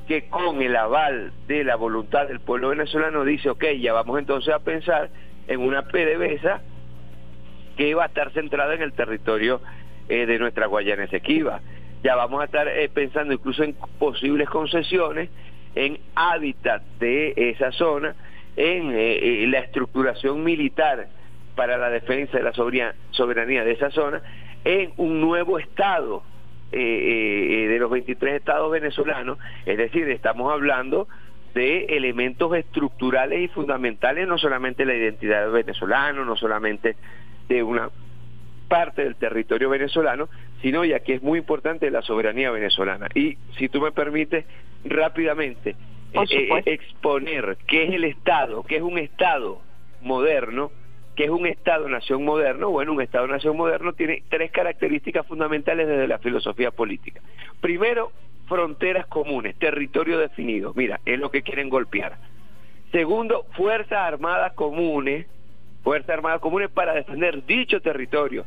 que 0.07 0.27
con 0.27 0.61
el 0.61 0.75
aval 0.75 1.33
de 1.47 1.63
la 1.63 1.75
voluntad 1.75 2.27
del 2.27 2.39
pueblo 2.39 2.69
venezolano 2.69 3.23
dice, 3.23 3.49
ok, 3.51 3.65
ya 3.79 3.93
vamos 3.93 4.17
entonces 4.17 4.53
a 4.53 4.59
pensar 4.59 5.09
en 5.47 5.59
una 5.59 5.83
PDVSA 5.83 6.61
que 7.79 7.95
va 7.95 8.03
a 8.03 8.07
estar 8.07 8.29
centrada 8.33 8.73
en 8.73 8.81
el 8.81 8.91
territorio 8.91 9.61
eh, 10.09 10.25
de 10.25 10.37
nuestra 10.37 10.65
Guayana 10.65 11.05
Esequiba. 11.05 11.61
Ya 12.03 12.13
vamos 12.17 12.41
a 12.41 12.43
estar 12.43 12.67
eh, 12.67 12.89
pensando 12.89 13.33
incluso 13.33 13.63
en 13.63 13.73
posibles 13.97 14.49
concesiones 14.49 15.29
en 15.75 15.97
hábitat 16.13 16.83
de 16.99 17.33
esa 17.37 17.71
zona, 17.71 18.15
en 18.57 18.91
eh, 18.93 19.45
la 19.47 19.59
estructuración 19.59 20.43
militar 20.43 21.07
para 21.55 21.77
la 21.77 21.89
defensa 21.89 22.37
de 22.37 22.43
la 22.43 22.51
soberanía 22.51 23.63
de 23.63 23.71
esa 23.71 23.91
zona, 23.91 24.21
en 24.65 24.91
un 24.97 25.21
nuevo 25.21 25.57
estado 25.57 26.23
de 26.71 27.77
los 27.79 27.89
23 27.89 28.35
estados 28.35 28.69
venezolanos, 28.71 29.39
es 29.65 29.77
decir, 29.77 30.07
estamos 30.09 30.51
hablando 30.51 31.07
de 31.53 31.85
elementos 31.85 32.53
estructurales 32.55 33.41
y 33.41 33.47
fundamentales, 33.47 34.27
no 34.27 34.37
solamente 34.37 34.85
la 34.85 34.93
identidad 34.93 35.49
venezolana, 35.49 36.25
no 36.25 36.35
solamente 36.35 36.95
de 37.49 37.63
una 37.63 37.89
parte 38.69 39.03
del 39.03 39.15
territorio 39.15 39.69
venezolano, 39.69 40.29
sino 40.61 40.85
ya 40.85 40.99
que 40.99 41.15
es 41.15 41.23
muy 41.23 41.39
importante 41.39 41.91
la 41.91 42.01
soberanía 42.01 42.51
venezolana. 42.51 43.07
Y 43.15 43.37
si 43.57 43.67
tú 43.67 43.81
me 43.81 43.91
permites 43.91 44.45
rápidamente 44.85 45.75
eh, 46.13 46.25
eh, 46.29 46.61
exponer 46.65 47.57
qué 47.67 47.83
es 47.83 47.93
el 47.93 48.05
Estado, 48.05 48.63
qué 48.63 48.77
es 48.77 48.81
un 48.81 48.97
Estado 48.97 49.59
moderno, 50.01 50.71
qué 51.15 51.25
es 51.25 51.29
un 51.29 51.47
Estado-nación 51.47 52.23
moderno, 52.23 52.69
bueno, 52.69 52.93
un 52.93 53.01
Estado-nación 53.01 53.57
moderno 53.57 53.93
tiene 53.93 54.23
tres 54.29 54.51
características 54.51 55.25
fundamentales 55.25 55.87
desde 55.87 56.07
la 56.07 56.19
filosofía 56.19 56.71
política. 56.71 57.21
Primero, 57.59 58.11
fronteras 58.47 59.07
comunes, 59.07 59.57
territorio 59.57 60.17
definido, 60.17 60.73
mira, 60.75 61.01
es 61.05 61.19
lo 61.19 61.29
que 61.31 61.41
quieren 61.41 61.69
golpear. 61.69 62.17
Segundo, 62.91 63.45
fuerzas 63.51 63.99
armadas 63.99 64.53
comunes, 64.53 65.27
Fuerzas 65.83 66.09
Armadas 66.09 66.41
Comunes 66.41 66.69
para 66.69 66.93
defender 66.93 67.45
dicho 67.45 67.81
territorio. 67.81 68.45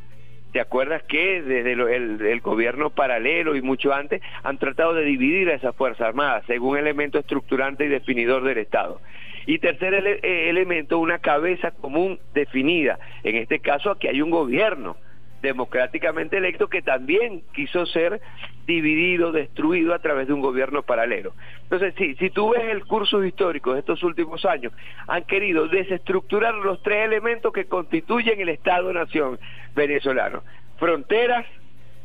¿Te 0.52 0.60
acuerdas 0.60 1.02
que 1.04 1.40
desde 1.40 1.72
el, 1.72 2.40
gobierno 2.42 2.90
paralelo 2.90 3.56
y 3.56 3.62
mucho 3.62 3.94
antes 3.94 4.20
han 4.42 4.58
tratado 4.58 4.92
de 4.92 5.04
dividir 5.04 5.48
a 5.48 5.54
esas 5.54 5.74
Fuerzas 5.74 6.08
Armadas 6.08 6.44
según 6.46 6.76
elemento 6.76 7.18
estructurante 7.18 7.86
y 7.86 7.88
definidor 7.88 8.44
del 8.44 8.58
Estado? 8.58 9.00
Y 9.46 9.58
tercer 9.58 9.94
eh, 9.94 10.50
elemento, 10.50 10.98
una 10.98 11.18
cabeza 11.18 11.70
común 11.70 12.20
definida. 12.34 12.98
En 13.24 13.36
este 13.36 13.60
caso, 13.60 13.90
aquí 13.90 14.08
hay 14.08 14.20
un 14.20 14.30
gobierno 14.30 14.96
democráticamente 15.42 16.38
electo 16.38 16.68
que 16.68 16.80
también 16.80 17.42
quiso 17.52 17.84
ser 17.86 18.20
dividido, 18.66 19.32
destruido 19.32 19.92
a 19.92 19.98
través 19.98 20.28
de 20.28 20.32
un 20.32 20.40
gobierno 20.40 20.82
paralelo. 20.82 21.34
Entonces, 21.64 21.94
si, 21.98 22.14
si 22.14 22.30
tú 22.30 22.50
ves 22.50 22.64
el 22.70 22.84
curso 22.84 23.22
histórico 23.24 23.74
de 23.74 23.80
estos 23.80 24.02
últimos 24.04 24.44
años, 24.44 24.72
han 25.08 25.24
querido 25.24 25.68
desestructurar 25.68 26.54
los 26.54 26.80
tres 26.82 27.04
elementos 27.04 27.52
que 27.52 27.66
constituyen 27.66 28.40
el 28.40 28.48
Estado-Nación 28.50 29.38
venezolano. 29.74 30.42
Fronteras, 30.78 31.44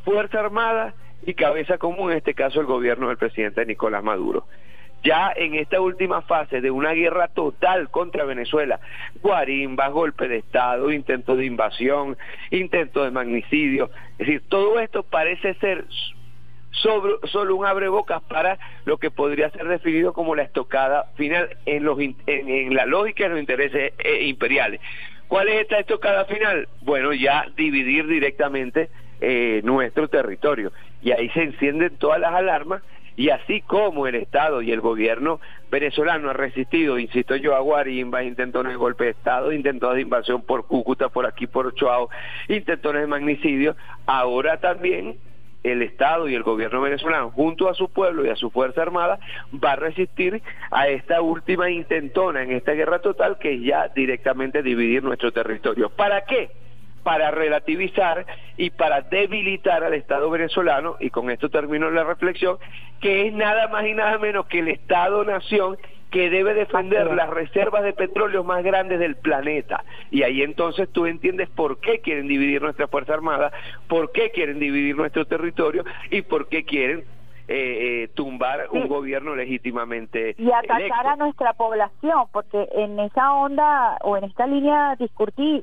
Fuerza 0.04 0.40
Armada 0.40 0.94
y 1.24 1.34
cabeza 1.34 1.78
común, 1.78 2.10
en 2.10 2.18
este 2.18 2.34
caso 2.34 2.60
el 2.60 2.66
gobierno 2.66 3.08
del 3.08 3.18
presidente 3.18 3.64
Nicolás 3.64 4.02
Maduro. 4.02 4.46
Ya 5.02 5.32
en 5.34 5.54
esta 5.54 5.80
última 5.80 6.22
fase 6.22 6.60
de 6.60 6.70
una 6.70 6.92
guerra 6.92 7.28
total 7.28 7.90
contra 7.90 8.24
Venezuela, 8.24 8.80
guarimbas, 9.22 9.92
golpe 9.92 10.28
de 10.28 10.38
Estado, 10.38 10.92
intento 10.92 11.36
de 11.36 11.46
invasión, 11.46 12.16
intento 12.50 13.04
de 13.04 13.10
magnicidio, 13.10 13.90
es 14.12 14.26
decir, 14.26 14.42
todo 14.48 14.80
esto 14.80 15.02
parece 15.02 15.54
ser 15.54 15.84
sobre, 16.70 17.14
solo 17.28 17.56
un 17.56 17.66
abrebocas 17.66 18.22
para 18.22 18.58
lo 18.84 18.98
que 18.98 19.10
podría 19.10 19.50
ser 19.50 19.66
definido 19.68 20.12
como 20.12 20.34
la 20.34 20.42
estocada 20.42 21.04
final 21.16 21.56
en, 21.66 21.84
los, 21.84 21.98
en, 21.98 22.74
la 22.74 22.86
lógica 22.86 23.24
de 23.24 23.30
los 23.30 23.40
intereses 23.40 23.92
eh, 23.98 24.24
imperiales. 24.24 24.80
¿Cuál 25.28 25.48
es 25.48 25.62
esta 25.62 25.78
estocada 25.78 26.24
final? 26.24 26.68
Bueno, 26.82 27.12
ya 27.12 27.46
dividir 27.56 28.06
directamente 28.06 28.88
eh, 29.20 29.60
nuestro 29.62 30.08
territorio. 30.08 30.72
Y 31.02 31.12
ahí 31.12 31.28
se 31.30 31.42
encienden 31.42 31.96
todas 31.98 32.20
las 32.20 32.32
alarmas 32.32 32.82
y 33.18 33.30
así 33.30 33.62
como 33.62 34.06
el 34.06 34.14
Estado 34.14 34.62
y 34.62 34.70
el 34.70 34.80
gobierno 34.80 35.40
venezolano 35.72 36.30
ha 36.30 36.34
resistido, 36.34 37.00
insisto 37.00 37.34
yo, 37.34 37.56
a 37.56 37.58
Guarimba, 37.58 38.22
intentones 38.22 38.72
de 38.72 38.78
golpe 38.78 39.04
de 39.04 39.10
Estado, 39.10 39.50
intentos 39.50 39.92
de 39.96 40.02
invasión 40.02 40.42
por 40.42 40.68
Cúcuta, 40.68 41.08
por 41.08 41.26
aquí, 41.26 41.48
por 41.48 41.66
Ochoa, 41.66 42.06
intentones 42.48 43.02
de 43.02 43.08
magnicidio, 43.08 43.74
ahora 44.06 44.60
también 44.60 45.16
el 45.64 45.82
Estado 45.82 46.28
y 46.28 46.36
el 46.36 46.44
gobierno 46.44 46.80
venezolano, 46.80 47.32
junto 47.32 47.68
a 47.68 47.74
su 47.74 47.88
pueblo 47.88 48.24
y 48.24 48.28
a 48.28 48.36
su 48.36 48.50
Fuerza 48.50 48.82
Armada, 48.82 49.18
va 49.52 49.72
a 49.72 49.76
resistir 49.76 50.40
a 50.70 50.86
esta 50.86 51.20
última 51.20 51.70
intentona 51.70 52.44
en 52.44 52.52
esta 52.52 52.70
guerra 52.70 53.00
total 53.00 53.36
que 53.40 53.54
es 53.54 53.62
ya 53.62 53.88
directamente 53.88 54.62
dividir 54.62 55.02
nuestro 55.02 55.32
territorio. 55.32 55.90
¿Para 55.90 56.24
qué? 56.24 56.50
Para 57.02 57.30
relativizar 57.30 58.26
y 58.56 58.70
para 58.70 59.02
debilitar 59.02 59.84
al 59.84 59.94
Estado 59.94 60.28
venezolano, 60.30 60.96
y 61.00 61.10
con 61.10 61.30
esto 61.30 61.48
termino 61.48 61.90
la 61.90 62.04
reflexión, 62.04 62.58
que 63.00 63.26
es 63.26 63.32
nada 63.32 63.68
más 63.68 63.86
y 63.86 63.94
nada 63.94 64.18
menos 64.18 64.46
que 64.46 64.58
el 64.58 64.68
Estado-Nación 64.68 65.78
que 66.10 66.30
debe 66.30 66.54
defender 66.54 67.06
las 67.14 67.28
reservas 67.28 67.82
de 67.84 67.92
petróleo 67.92 68.42
más 68.42 68.64
grandes 68.64 68.98
del 68.98 69.16
planeta. 69.16 69.84
Y 70.10 70.22
ahí 70.22 70.42
entonces 70.42 70.88
tú 70.90 71.06
entiendes 71.06 71.48
por 71.50 71.80
qué 71.80 72.00
quieren 72.00 72.28
dividir 72.28 72.62
nuestra 72.62 72.88
Fuerza 72.88 73.14
Armada, 73.14 73.52
por 73.88 74.12
qué 74.12 74.30
quieren 74.30 74.58
dividir 74.58 74.96
nuestro 74.96 75.26
territorio 75.26 75.84
y 76.10 76.22
por 76.22 76.48
qué 76.48 76.64
quieren 76.64 77.04
eh, 77.48 78.04
eh, 78.04 78.08
tumbar 78.14 78.68
un 78.70 78.88
gobierno 78.88 79.34
legítimamente 79.34 80.34
y 80.38 80.50
atacar 80.52 81.06
a 81.06 81.16
nuestra 81.16 81.54
población 81.54 82.26
porque 82.30 82.68
en 82.72 83.00
esa 83.00 83.32
onda 83.32 83.96
o 84.02 84.16
en 84.16 84.24
esta 84.24 84.46
línea 84.46 84.96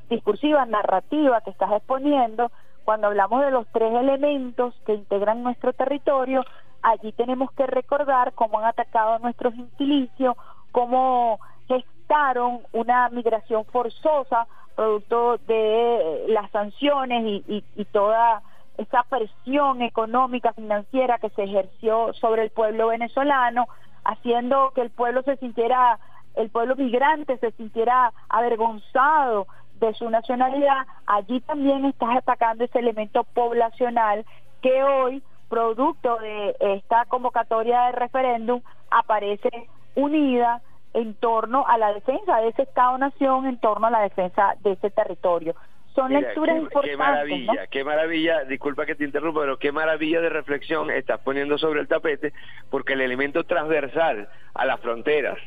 discursiva 0.09 0.65
narrativa 0.65 1.41
que 1.41 1.51
estás 1.51 1.71
exponiendo 1.73 2.51
cuando 2.83 3.07
hablamos 3.07 3.45
de 3.45 3.51
los 3.51 3.67
tres 3.71 3.93
elementos 3.93 4.73
que 4.85 4.93
integran 4.95 5.43
nuestro 5.43 5.73
territorio 5.73 6.43
allí 6.85 7.11
tenemos 7.13 7.51
que 7.51 7.65
recordar 7.67 8.33
cómo 8.33 8.59
han 8.59 8.65
atacado 8.65 9.13
a 9.13 9.19
nuestros 9.19 9.55
inquilicios, 9.55 10.35
cómo 10.71 11.39
gestaron 11.67 12.61
una 12.73 13.09
migración 13.09 13.65
forzosa 13.65 14.47
producto 14.75 15.37
de 15.47 16.25
las 16.27 16.51
sanciones 16.51 17.43
y, 17.47 17.85
toda 17.91 18.41
esa 18.77 19.03
presión 19.03 19.81
económica, 19.81 20.53
financiera 20.53 21.17
que 21.17 21.29
se 21.31 21.43
ejerció 21.43 22.13
sobre 22.13 22.43
el 22.43 22.49
pueblo 22.49 22.87
venezolano, 22.87 23.67
haciendo 24.03 24.71
que 24.75 24.81
el 24.81 24.89
pueblo 24.89 25.23
se 25.23 25.37
sintiera, 25.37 25.99
el 26.35 26.49
pueblo 26.49 26.75
migrante 26.75 27.37
se 27.37 27.51
sintiera 27.51 28.11
avergonzado 28.29 29.47
de 29.79 29.93
su 29.93 30.09
nacionalidad, 30.09 30.85
allí 31.05 31.41
también 31.41 31.85
estás 31.85 32.17
atacando 32.17 32.63
ese 32.63 32.79
elemento 32.79 33.23
poblacional 33.23 34.25
que 34.61 34.83
hoy 34.83 35.23
producto 35.49 36.17
de 36.17 36.55
esta 36.59 37.05
convocatoria 37.05 37.83
de 37.83 37.91
referéndum, 37.93 38.61
aparece 38.89 39.49
unida 39.95 40.61
en 40.93 41.13
torno 41.15 41.65
a 41.67 41.77
la 41.77 41.93
defensa 41.93 42.37
de 42.37 42.49
ese 42.49 42.63
Estado-Nación, 42.63 43.45
en 43.45 43.59
torno 43.59 43.87
a 43.87 43.91
la 43.91 44.01
defensa 44.01 44.55
de 44.61 44.73
ese 44.73 44.89
territorio. 44.89 45.55
Son 45.95 46.11
lecturas 46.11 46.57
importantes. 46.57 46.91
Qué 46.91 46.97
maravilla, 46.97 47.67
qué 47.67 47.83
maravilla, 47.83 48.43
disculpa 48.43 48.85
que 48.85 48.95
te 48.95 49.05
interrumpa, 49.05 49.39
pero 49.41 49.57
qué 49.57 49.71
maravilla 49.71 50.19
de 50.19 50.29
reflexión 50.29 50.91
estás 50.91 51.21
poniendo 51.21 51.57
sobre 51.57 51.79
el 51.79 51.87
tapete, 51.87 52.33
porque 52.69 52.93
el 52.93 53.01
elemento 53.01 53.45
transversal 53.45 54.27
a 54.53 54.65
las 54.65 54.79
fronteras, 54.81 55.37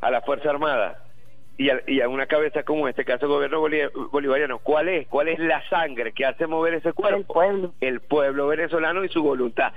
a 0.00 0.10
la 0.10 0.22
Fuerza 0.22 0.50
Armada, 0.50 1.04
y 1.56 2.00
a, 2.00 2.08
una 2.08 2.26
cabeza 2.26 2.62
como 2.62 2.88
este 2.88 3.04
caso 3.04 3.28
gobierno 3.28 3.60
bolivariano, 4.10 4.60
¿cuál 4.60 4.88
es? 4.88 5.06
¿Cuál 5.08 5.28
es 5.28 5.38
la 5.38 5.62
sangre 5.68 6.12
que 6.12 6.24
hace 6.24 6.46
mover 6.46 6.74
ese 6.74 6.94
cuerpo? 6.94 7.18
El 7.18 7.26
pueblo. 7.26 7.74
El 7.80 8.00
pueblo 8.00 8.46
venezolano 8.46 9.04
y 9.04 9.10
su 9.10 9.22
voluntad. 9.22 9.74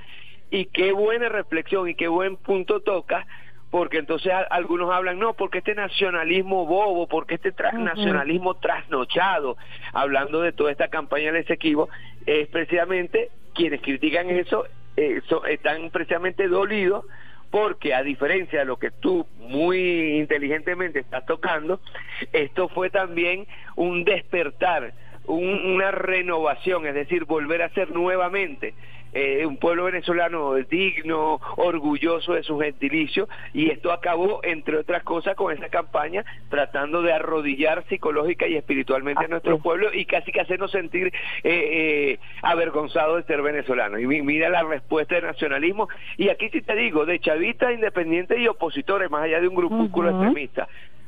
Y 0.49 0.67
qué 0.67 0.93
buena 0.93 1.27
reflexión 1.27 1.89
y 1.89 1.95
qué 1.95 2.07
buen 2.07 2.37
punto 2.37 2.79
toca, 2.79 3.27
porque 3.73 3.97
entonces 3.97 4.31
algunos 4.51 4.93
hablan, 4.93 5.17
no, 5.17 5.33
porque 5.33 5.57
este 5.57 5.73
nacionalismo 5.73 6.67
bobo, 6.67 7.07
porque 7.07 7.33
este 7.33 7.51
nacionalismo 7.73 8.53
trasnochado, 8.53 9.57
hablando 9.93 10.41
de 10.41 10.51
toda 10.51 10.71
esta 10.71 10.89
campaña 10.89 11.31
de 11.31 11.39
Esequibo, 11.39 11.89
es 12.27 12.47
precisamente 12.49 13.31
quienes 13.55 13.81
critican 13.81 14.29
eso, 14.29 14.67
eh, 14.95 15.21
están 15.49 15.89
precisamente 15.89 16.47
dolidos 16.47 17.03
porque 17.49 17.95
a 17.95 18.03
diferencia 18.03 18.59
de 18.59 18.65
lo 18.65 18.77
que 18.77 18.91
tú 18.91 19.25
muy 19.39 20.19
inteligentemente 20.19 20.99
estás 20.99 21.25
tocando, 21.25 21.79
esto 22.31 22.69
fue 22.69 22.91
también 22.91 23.47
un 23.75 24.03
despertar, 24.03 24.93
una 25.25 25.89
renovación, 25.89 26.85
es 26.85 26.93
decir, 26.93 27.25
volver 27.25 27.63
a 27.63 27.69
ser 27.69 27.89
nuevamente 27.89 28.75
eh, 29.13 29.45
un 29.45 29.57
pueblo 29.57 29.85
venezolano 29.85 30.53
digno, 30.55 31.39
orgulloso 31.57 32.33
de 32.33 32.43
su 32.43 32.59
gentilicio, 32.59 33.27
y 33.53 33.69
esto 33.69 33.91
acabó, 33.91 34.39
entre 34.43 34.77
otras 34.77 35.03
cosas, 35.03 35.35
con 35.35 35.53
esa 35.53 35.69
campaña 35.69 36.25
tratando 36.49 37.01
de 37.01 37.13
arrodillar 37.13 37.83
psicológica 37.87 38.47
y 38.47 38.55
espiritualmente 38.55 39.25
a 39.25 39.27
nuestro 39.27 39.59
pueblo 39.59 39.93
y 39.93 40.05
casi 40.05 40.31
que 40.31 40.41
hacernos 40.41 40.71
sentir 40.71 41.07
eh, 41.07 41.11
eh, 41.43 42.19
avergonzados 42.41 43.17
de 43.17 43.23
ser 43.23 43.41
venezolanos. 43.41 43.99
Y 43.99 44.05
mira 44.05 44.49
la 44.49 44.63
respuesta 44.63 45.15
del 45.15 45.25
nacionalismo, 45.25 45.87
y 46.17 46.29
aquí 46.29 46.49
sí 46.49 46.61
te 46.61 46.75
digo, 46.75 47.05
de 47.05 47.19
chavistas, 47.19 47.73
independientes 47.73 48.39
y 48.39 48.47
opositores, 48.47 49.09
más 49.09 49.23
allá 49.23 49.39
de 49.39 49.47
un 49.47 49.55
grupúsculo 49.55 50.09
extremista 50.09 50.67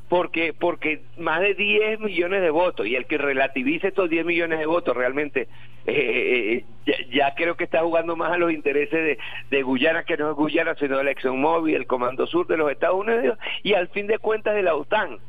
porque 0.10 0.53
porque 0.53 1.02
más 1.18 1.41
de 1.41 1.53
10 1.56 1.99
millones 1.99 2.41
de 2.41 2.49
votos 2.49 2.86
y 2.86 2.95
el 2.95 3.06
que 3.06 3.18
relativice 3.18 3.88
estos 3.88 4.10
10 4.10 4.26
millones 4.26 4.60
de 4.60 4.65
votos 4.65 4.95
realmente 4.95 5.48
eh, 5.88 6.64
eh, 6.86 7.07
ya, 7.11 7.34
creo 7.36 7.56
que 7.56 7.64
está 7.64 7.82
jugando 7.82 8.15
más 8.15 8.32
a 8.32 8.38
los 8.38 8.52
intereses 8.52 9.18
de, 9.49 9.64
Guyana 9.64 10.03
que 10.03 10.18
no 10.18 10.32
es 10.32 10.36
Guyana 10.36 10.76
sino 10.76 10.99
el 10.99 11.07
ExxonMobil, 11.07 11.76
el 11.76 11.88
Comando 11.88 12.27
Sur 12.27 12.48
de 12.48 12.57
los 12.57 12.72
Estados 12.72 12.99
Unidos 12.99 13.38
y 13.64 13.73
al 13.73 13.88
fin 13.90 14.07
de 14.07 14.19
cuentas 14.19 14.56
de 14.56 14.64
la 14.64 14.76
OTAN. 14.76 15.19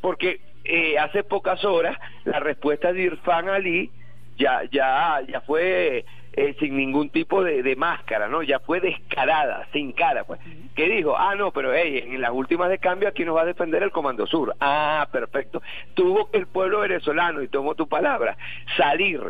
Porque 0.00 0.40
eh, 0.64 0.98
hace 0.98 1.24
pocas 1.24 1.64
horas 1.64 1.96
la 2.24 2.40
respuesta 2.40 2.92
de 2.92 3.02
Irfan 3.02 3.48
Ali 3.48 3.90
ya 4.36 4.62
ya 4.70 5.20
ya 5.28 5.40
fue 5.40 6.04
eh, 6.36 6.54
sin 6.60 6.76
ningún 6.76 7.08
tipo 7.08 7.42
de, 7.42 7.76
máscara, 7.76 8.28
¿no? 8.28 8.42
Ya 8.42 8.58
fue 8.60 8.80
descarada, 8.80 9.66
sin 9.72 9.92
cara, 9.92 10.24
pues. 10.24 10.38
Que 10.74 10.86
dijo, 10.86 11.16
ah, 11.16 11.34
no, 11.34 11.50
pero 11.50 11.72
hey, 11.72 12.04
en 12.06 12.20
las 12.20 12.30
últimas 12.30 12.68
de 12.68 12.78
cambio 12.78 13.08
aquí 13.08 13.24
nos 13.24 13.36
va 13.36 13.42
a 13.42 13.46
defender 13.46 13.82
el 13.82 13.90
Comando 13.90 14.26
Sur. 14.26 14.54
Ah, 14.60 15.08
perfecto. 15.10 15.62
Tuvo 15.94 16.30
que 16.30 16.36
el 16.36 16.46
pueblo 16.46 16.80
venezolano, 16.80 17.40
y 17.40 17.48
tomo 17.48 17.74
tu 17.74 17.88
palabra, 17.88 18.36
salir 18.76 19.20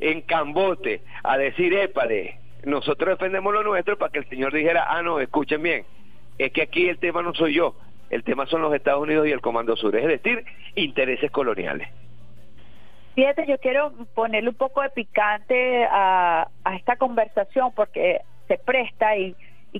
en 0.00 0.22
cambote 0.22 1.02
a 1.22 1.36
decir, 1.36 1.74
épale, 1.74 2.38
nosotros 2.64 3.10
defendemos 3.10 3.52
lo 3.52 3.62
nuestro 3.62 3.98
para 3.98 4.10
que 4.10 4.20
el 4.20 4.28
señor 4.28 4.54
dijera, 4.54 4.86
ah, 4.88 5.02
no, 5.02 5.20
escuchen 5.20 5.62
bien, 5.62 5.84
es 6.38 6.52
que 6.52 6.62
aquí 6.62 6.88
el 6.88 6.98
tema 6.98 7.20
no 7.20 7.34
soy 7.34 7.52
yo, 7.52 7.76
el 8.08 8.24
tema 8.24 8.46
son 8.46 8.62
los 8.62 8.74
Estados 8.74 9.02
Unidos 9.02 9.26
y 9.26 9.30
el 9.30 9.42
Comando 9.42 9.76
Sur, 9.76 9.94
es 9.94 10.06
decir, 10.06 10.42
intereses 10.74 11.30
coloniales. 11.30 11.88
Fíjate, 13.16 13.46
yo 13.46 13.56
quiero 13.56 13.92
ponerle 14.14 14.50
un 14.50 14.56
poco 14.56 14.82
de 14.82 14.90
picante 14.90 15.86
a, 15.90 16.48
esta 16.76 16.96
conversación 16.96 17.72
porque 17.74 18.20
se 18.46 18.58
presta 18.58 19.16
y, 19.16 19.34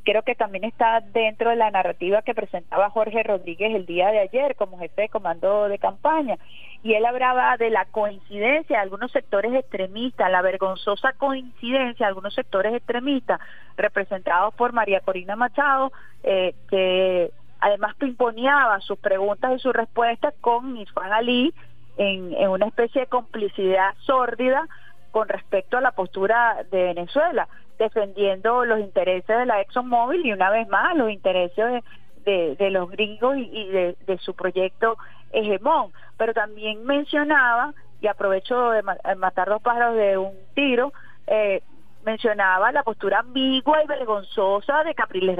creo 0.04 0.22
que 0.22 0.34
también 0.34 0.64
está 0.64 1.00
dentro 1.00 1.50
de 1.50 1.56
la 1.56 1.70
narrativa 1.70 2.22
que 2.22 2.34
presentaba 2.34 2.90
Jorge 2.90 3.22
Rodríguez 3.22 3.74
el 3.74 3.86
día 3.86 4.10
de 4.10 4.20
ayer 4.20 4.54
como 4.56 4.78
jefe 4.78 5.02
de 5.02 5.08
comando 5.10 5.68
de 5.68 5.78
campaña. 5.78 6.38
Y 6.82 6.94
él 6.94 7.04
hablaba 7.04 7.58
de 7.58 7.68
la 7.68 7.84
coincidencia 7.86 8.76
de 8.76 8.82
algunos 8.82 9.12
sectores 9.12 9.54
extremistas, 9.54 10.30
la 10.30 10.40
vergonzosa 10.42 11.12
coincidencia 11.12 12.06
de 12.06 12.08
algunos 12.08 12.34
sectores 12.34 12.74
extremistas 12.74 13.38
representados 13.76 14.54
por 14.54 14.72
María 14.72 15.00
Corina 15.00 15.36
Machado, 15.36 15.92
eh, 16.22 16.54
que 16.70 17.30
además 17.60 17.94
pimponeaba 17.96 18.80
sus 18.80 18.98
preguntas 18.98 19.52
y 19.56 19.58
sus 19.58 19.74
respuestas 19.74 20.34
con 20.40 20.76
Isfan 20.78 21.12
Ali, 21.12 21.54
en, 21.96 22.48
una 22.48 22.66
especie 22.66 23.02
de 23.02 23.06
complicidad 23.06 23.94
sórdida 24.00 24.66
con 25.10 25.28
respecto 25.28 25.78
a 25.78 25.80
la 25.80 25.92
postura 25.92 26.64
de 26.70 26.84
Venezuela, 26.84 27.48
defendiendo 27.78 28.64
los 28.64 28.80
intereses 28.80 29.38
de 29.38 29.46
la 29.46 29.60
ExxonMobil 29.60 30.24
y 30.24 30.32
una 30.32 30.50
vez 30.50 30.68
más 30.68 30.96
los 30.96 31.10
intereses 31.10 31.82
de, 32.24 32.56
de, 32.56 32.70
los 32.70 32.90
gringos 32.90 33.36
y, 33.36 33.68
de, 33.68 34.18
su 34.20 34.34
proyecto 34.34 34.96
hegemón. 35.32 35.92
Pero 36.16 36.34
también 36.34 36.84
mencionaba, 36.84 37.72
y 38.00 38.08
aprovecho 38.08 38.70
de 38.70 38.82
matar 39.16 39.48
dos 39.48 39.62
pájaros 39.62 39.96
de 39.96 40.18
un 40.18 40.34
tiro, 40.54 40.92
eh, 41.26 41.62
mencionaba 42.04 42.70
la 42.72 42.84
postura 42.84 43.18
ambigua 43.18 43.82
y 43.82 43.86
vergonzosa 43.86 44.84
de 44.84 44.94
Capriles 44.94 45.36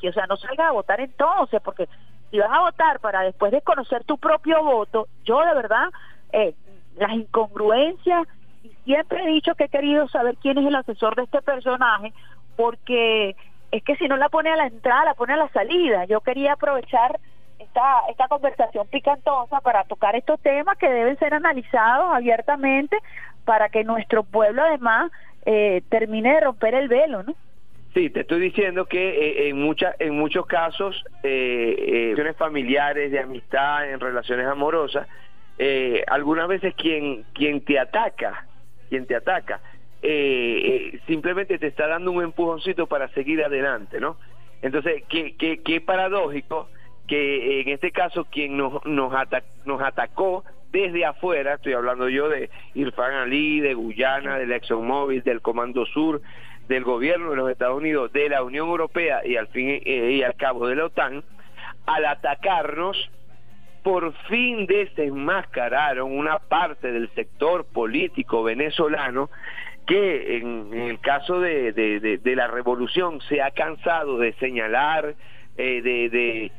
que 0.00 0.08
O 0.08 0.12
sea, 0.12 0.26
no 0.26 0.36
salga 0.36 0.68
a 0.68 0.72
votar 0.72 1.00
entonces, 1.00 1.60
porque 1.62 1.88
si 2.34 2.40
vas 2.40 2.50
a 2.50 2.62
votar 2.62 2.98
para 2.98 3.20
después 3.22 3.52
de 3.52 3.62
conocer 3.62 4.02
tu 4.02 4.18
propio 4.18 4.60
voto, 4.64 5.06
yo 5.24 5.40
de 5.42 5.54
verdad, 5.54 5.86
eh, 6.32 6.52
las 6.96 7.12
incongruencias, 7.12 8.26
y 8.64 8.70
siempre 8.84 9.22
he 9.22 9.28
dicho 9.28 9.54
que 9.54 9.66
he 9.66 9.68
querido 9.68 10.08
saber 10.08 10.36
quién 10.42 10.58
es 10.58 10.66
el 10.66 10.74
asesor 10.74 11.14
de 11.14 11.22
este 11.22 11.40
personaje, 11.42 12.12
porque 12.56 13.36
es 13.70 13.84
que 13.84 13.94
si 13.94 14.08
no 14.08 14.16
la 14.16 14.30
pone 14.30 14.50
a 14.50 14.56
la 14.56 14.66
entrada, 14.66 15.04
la 15.04 15.14
pone 15.14 15.34
a 15.34 15.36
la 15.36 15.48
salida. 15.50 16.06
Yo 16.06 16.22
quería 16.22 16.54
aprovechar 16.54 17.20
esta, 17.60 18.00
esta 18.08 18.26
conversación 18.26 18.88
picantosa 18.88 19.60
para 19.60 19.84
tocar 19.84 20.16
estos 20.16 20.40
temas 20.40 20.76
que 20.76 20.90
deben 20.90 21.16
ser 21.20 21.34
analizados 21.34 22.12
abiertamente 22.12 22.98
para 23.44 23.68
que 23.68 23.84
nuestro 23.84 24.24
pueblo 24.24 24.60
además 24.60 25.12
eh, 25.46 25.84
termine 25.88 26.34
de 26.34 26.40
romper 26.40 26.74
el 26.74 26.88
velo, 26.88 27.22
¿no? 27.22 27.36
Sí, 27.94 28.10
te 28.10 28.22
estoy 28.22 28.40
diciendo 28.40 28.86
que 28.86 29.08
eh, 29.08 29.48
en 29.48 29.60
muchas 29.60 29.94
en 30.00 30.18
muchos 30.18 30.46
casos, 30.46 31.00
eh, 31.22 32.14
eh, 32.18 32.34
familiares, 32.36 33.12
de 33.12 33.20
amistad, 33.20 33.88
en 33.88 34.00
relaciones 34.00 34.46
amorosas, 34.48 35.06
eh, 35.58 36.02
algunas 36.08 36.48
veces 36.48 36.74
quien 36.74 37.24
quien 37.34 37.64
te 37.64 37.78
ataca, 37.78 38.48
quien 38.88 39.06
te 39.06 39.14
ataca, 39.14 39.60
simplemente 41.06 41.56
te 41.58 41.68
está 41.68 41.86
dando 41.86 42.10
un 42.10 42.24
empujoncito 42.24 42.88
para 42.88 43.08
seguir 43.10 43.44
adelante, 43.44 44.00
¿no? 44.00 44.16
Entonces, 44.60 45.04
qué, 45.08 45.36
qué, 45.36 45.62
qué 45.62 45.80
paradójico 45.80 46.68
que 47.06 47.60
en 47.60 47.68
este 47.68 47.92
caso 47.92 48.24
quien 48.24 48.56
nos 48.56 48.84
nos, 48.84 49.12
nos 49.64 49.82
atacó 49.82 50.42
desde 50.72 51.04
afuera, 51.04 51.54
estoy 51.54 51.74
hablando 51.74 52.08
yo 52.08 52.28
de 52.28 52.50
Irfan 52.74 53.12
Ali, 53.12 53.60
de 53.60 53.74
Guyana, 53.74 54.36
del 54.36 54.50
ExxonMobil, 54.50 55.22
del 55.22 55.40
Comando 55.40 55.86
Sur, 55.86 56.20
del 56.68 56.84
gobierno 56.84 57.30
de 57.30 57.36
los 57.36 57.50
Estados 57.50 57.76
Unidos, 57.76 58.12
de 58.12 58.28
la 58.28 58.42
Unión 58.42 58.68
Europea 58.68 59.20
y 59.24 59.36
al 59.36 59.48
fin 59.48 59.68
eh, 59.84 60.12
y 60.12 60.22
al 60.22 60.34
cabo 60.34 60.66
de 60.66 60.76
la 60.76 60.86
OTAN, 60.86 61.22
al 61.86 62.04
atacarnos, 62.06 63.10
por 63.82 64.14
fin 64.28 64.66
desenmascararon 64.66 66.10
una 66.10 66.38
parte 66.38 66.90
del 66.90 67.10
sector 67.14 67.66
político 67.66 68.42
venezolano 68.42 69.28
que 69.86 70.38
en, 70.38 70.72
el 70.72 70.98
caso 71.00 71.40
de, 71.40 71.72
de, 71.72 72.36
la 72.36 72.46
revolución 72.46 73.20
se 73.28 73.42
ha 73.42 73.50
cansado 73.50 74.16
de 74.16 74.32
señalar, 74.34 75.14
eh, 75.58 75.82
de, 75.82 76.50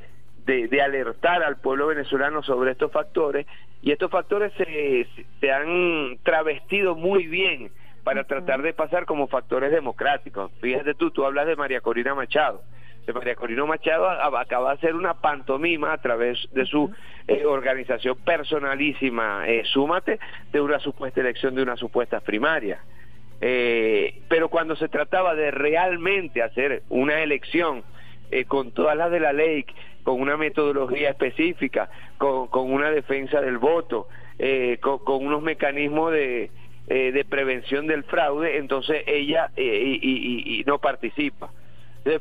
de, 0.67 0.81
alertar 0.81 1.41
al 1.41 1.57
pueblo 1.57 1.87
venezolano 1.87 2.43
sobre 2.43 2.71
estos 2.71 2.91
factores. 2.91 3.47
Y 3.81 3.91
estos 3.91 4.11
factores 4.11 4.53
se, 4.53 5.07
se 5.39 5.51
han 5.51 6.19
travestido 6.23 6.95
muy 6.95 7.25
bien 7.25 7.71
para 8.05 8.23
tratar 8.23 8.61
de 8.61 8.71
pasar 8.71 9.05
como 9.05 9.27
factores 9.27 9.71
democráticos. 9.71 10.51
Fíjate 10.61 10.93
tú, 10.93 11.09
tú 11.09 11.25
hablas 11.25 11.47
de 11.47 11.55
María 11.55 11.81
Corina 11.81 12.13
Machado. 12.13 12.61
De 13.07 13.13
María 13.13 13.33
Corina 13.35 13.65
Machado 13.65 14.07
acaba 14.07 14.69
de 14.69 14.75
hacer 14.75 14.95
una 14.95 15.15
pantomima 15.15 15.91
a 15.91 15.97
través 15.97 16.47
de 16.53 16.67
su 16.67 16.93
eh, 17.27 17.45
organización 17.45 18.15
personalísima, 18.19 19.47
eh, 19.47 19.63
Súmate, 19.65 20.19
de 20.51 20.61
una 20.61 20.77
supuesta 20.77 21.19
elección 21.19 21.55
de 21.55 21.63
una 21.63 21.75
supuesta 21.77 22.19
primaria. 22.19 22.79
Eh, 23.41 24.21
pero 24.29 24.49
cuando 24.49 24.75
se 24.75 24.87
trataba 24.87 25.33
de 25.33 25.49
realmente 25.49 26.43
hacer 26.43 26.83
una 26.89 27.23
elección 27.23 27.83
eh, 28.29 28.45
con 28.45 28.71
todas 28.71 28.95
las 28.95 29.09
de 29.09 29.19
la 29.19 29.33
ley, 29.33 29.65
con 30.03 30.21
una 30.21 30.37
metodología 30.37 31.09
específica, 31.09 31.89
con, 32.19 32.47
con 32.49 32.71
una 32.71 32.91
defensa 32.91 33.41
del 33.41 33.57
voto, 33.57 34.07
eh, 34.37 34.79
con, 34.81 35.25
unos 35.25 35.41
mecanismos 35.41 36.11
de, 36.11 36.51
eh, 36.87 37.11
de 37.11 37.25
prevención 37.25 37.87
del 37.87 38.03
fraude, 38.03 38.57
entonces 38.57 39.03
ella 39.07 39.49
eh, 39.55 39.99
y, 40.01 40.63
no 40.65 40.79
participa. 40.79 41.51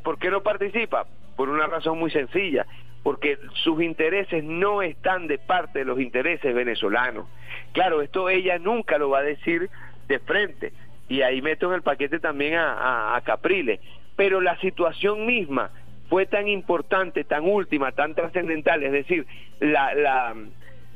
¿Por 0.03 0.17
qué 0.17 0.31
no 0.31 0.41
participa? 0.41 1.05
Por 1.35 1.49
una 1.49 1.67
razón 1.67 1.99
muy 1.99 2.09
sencilla, 2.09 2.65
porque 3.03 3.37
sus 3.63 3.81
intereses 3.83 4.43
no 4.43 4.81
están 4.81 5.27
de 5.27 5.37
parte 5.37 5.79
de 5.79 5.85
los 5.85 5.99
intereses 5.99 6.55
venezolanos. 6.55 7.27
Claro, 7.73 8.01
esto 8.01 8.29
ella 8.29 8.57
nunca 8.57 8.97
lo 8.97 9.09
va 9.09 9.19
a 9.19 9.23
decir 9.23 9.69
de 10.07 10.19
frente, 10.19 10.73
y 11.07 11.21
ahí 11.21 11.41
meto 11.41 11.67
en 11.67 11.75
el 11.75 11.81
paquete 11.83 12.19
también 12.19 12.55
a, 12.55 13.15
a 13.15 13.21
Capriles, 13.21 13.79
pero 14.15 14.41
la 14.41 14.57
situación 14.59 15.25
misma 15.25 15.69
fue 16.09 16.25
tan 16.25 16.47
importante, 16.47 17.23
tan 17.23 17.45
última, 17.45 17.91
tan 17.91 18.13
trascendental, 18.13 18.83
es 18.83 18.91
decir, 18.91 19.25
la, 19.59 19.93
la, 19.95 20.35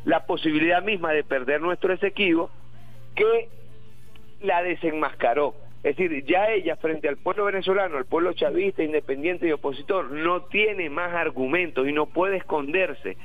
la 0.06 0.26
posibilidad 0.26 0.84
misma 0.84 1.12
de 1.12 1.24
perder 1.24 1.62
nuestro 1.62 1.94
Esequibo, 1.94 2.50
que 3.16 3.50
la 4.42 4.62
desenmascaró. 4.64 5.56
Es 5.84 5.96
decir, 5.96 6.26
ya 6.26 6.50
ella 6.50 6.76
frente 6.76 7.08
al 7.08 7.18
pueblo 7.18 7.46
venezolano, 7.46 7.98
al 7.98 8.06
pueblo 8.06 8.34
chavista, 8.34 8.84
independiente 8.84 9.48
y 9.48 9.52
opositor, 9.52 10.12
no 10.12 10.44
tiene 10.44 10.90
más 10.90 11.14
argumentos 11.14 11.88
y 11.88 11.94
no 11.94 12.08
puede 12.08 12.38
esconderse 12.38 13.16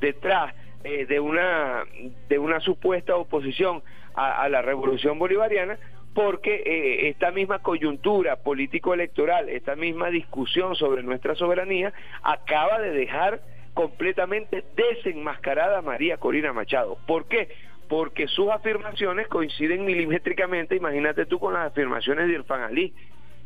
detrás 0.00 0.54
eh, 0.84 1.06
de 1.06 1.20
una 1.20 1.84
de 2.28 2.38
una 2.38 2.60
supuesta 2.60 3.16
oposición 3.16 3.82
a 4.14 4.46
la 4.50 4.60
revolución 4.60 5.18
bolivariana 5.18 5.78
porque 6.14 6.62
eh, 6.66 7.08
esta 7.08 7.30
misma 7.30 7.60
coyuntura 7.60 8.36
político-electoral, 8.36 9.48
esta 9.48 9.76
misma 9.76 10.10
discusión 10.10 10.76
sobre 10.76 11.02
nuestra 11.02 11.34
soberanía, 11.34 11.92
acaba 12.22 12.80
de 12.80 12.90
dejar 12.90 13.40
completamente 13.74 14.64
desenmascarada 14.76 15.78
a 15.78 15.82
María 15.82 16.18
Corina 16.18 16.52
Machado. 16.52 16.98
¿Por 17.06 17.26
qué? 17.26 17.48
Porque 17.88 18.26
sus 18.28 18.48
afirmaciones 18.50 19.28
coinciden 19.28 19.84
milimétricamente, 19.84 20.76
imagínate 20.76 21.26
tú, 21.26 21.38
con 21.38 21.54
las 21.54 21.66
afirmaciones 21.66 22.28
de 22.28 22.34
Irfan 22.34 22.62
Ali, 22.62 22.94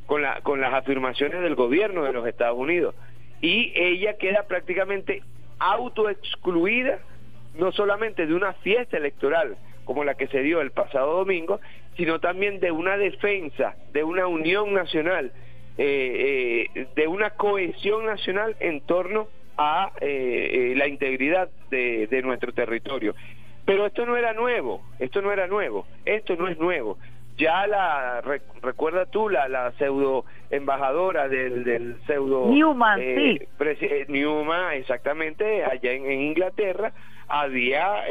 con, 0.06 0.22
la, 0.22 0.40
con 0.42 0.60
las 0.60 0.72
afirmaciones 0.72 1.40
del 1.40 1.54
gobierno 1.54 2.04
de 2.04 2.12
los 2.12 2.26
Estados 2.26 2.58
Unidos. 2.58 2.94
Y 3.40 3.72
ella 3.74 4.16
queda 4.16 4.44
prácticamente 4.44 5.22
autoexcluida, 5.58 7.00
no 7.54 7.72
solamente 7.72 8.26
de 8.26 8.34
una 8.34 8.52
fiesta 8.54 8.96
electoral, 8.96 9.56
como 9.84 10.04
la 10.04 10.14
que 10.14 10.26
se 10.28 10.42
dio 10.42 10.60
el 10.60 10.72
pasado 10.72 11.16
domingo, 11.16 11.60
sino 11.96 12.20
también 12.20 12.60
de 12.60 12.70
una 12.70 12.96
defensa, 12.96 13.76
de 13.92 14.04
una 14.04 14.26
unión 14.26 14.74
nacional, 14.74 15.32
eh, 15.78 16.68
eh, 16.74 16.86
de 16.94 17.06
una 17.06 17.30
cohesión 17.30 18.04
nacional 18.06 18.56
en 18.60 18.80
torno 18.82 19.28
a 19.56 19.92
eh, 20.00 20.74
la 20.76 20.86
integridad 20.88 21.48
de, 21.70 22.20
nuestro 22.22 22.52
territorio. 22.52 23.14
Pero 23.66 23.86
esto 23.86 24.06
no 24.06 24.16
era 24.16 24.32
nuevo, 24.32 24.80
esto 24.98 25.20
no 25.20 25.32
era 25.32 25.46
nuevo, 25.46 25.86
esto 26.04 26.36
no 26.36 26.48
es 26.48 26.58
nuevo. 26.58 26.98
Ya 27.36 27.66
la, 27.66 28.22
recuerda 28.62 29.04
tú, 29.06 29.28
la, 29.28 29.48
la 29.48 29.72
pseudo 29.72 30.24
embajadora 30.48 31.28
del, 31.28 31.64
del 31.64 31.96
pseudo... 32.06 32.46
Newman, 32.46 32.98
sí. 32.98 33.40
Newman, 34.08 34.72
exactamente, 34.74 35.64
allá 35.64 35.92
en, 35.92 36.06
en 36.06 36.20
Inglaterra, 36.22 36.92
había 37.28 38.04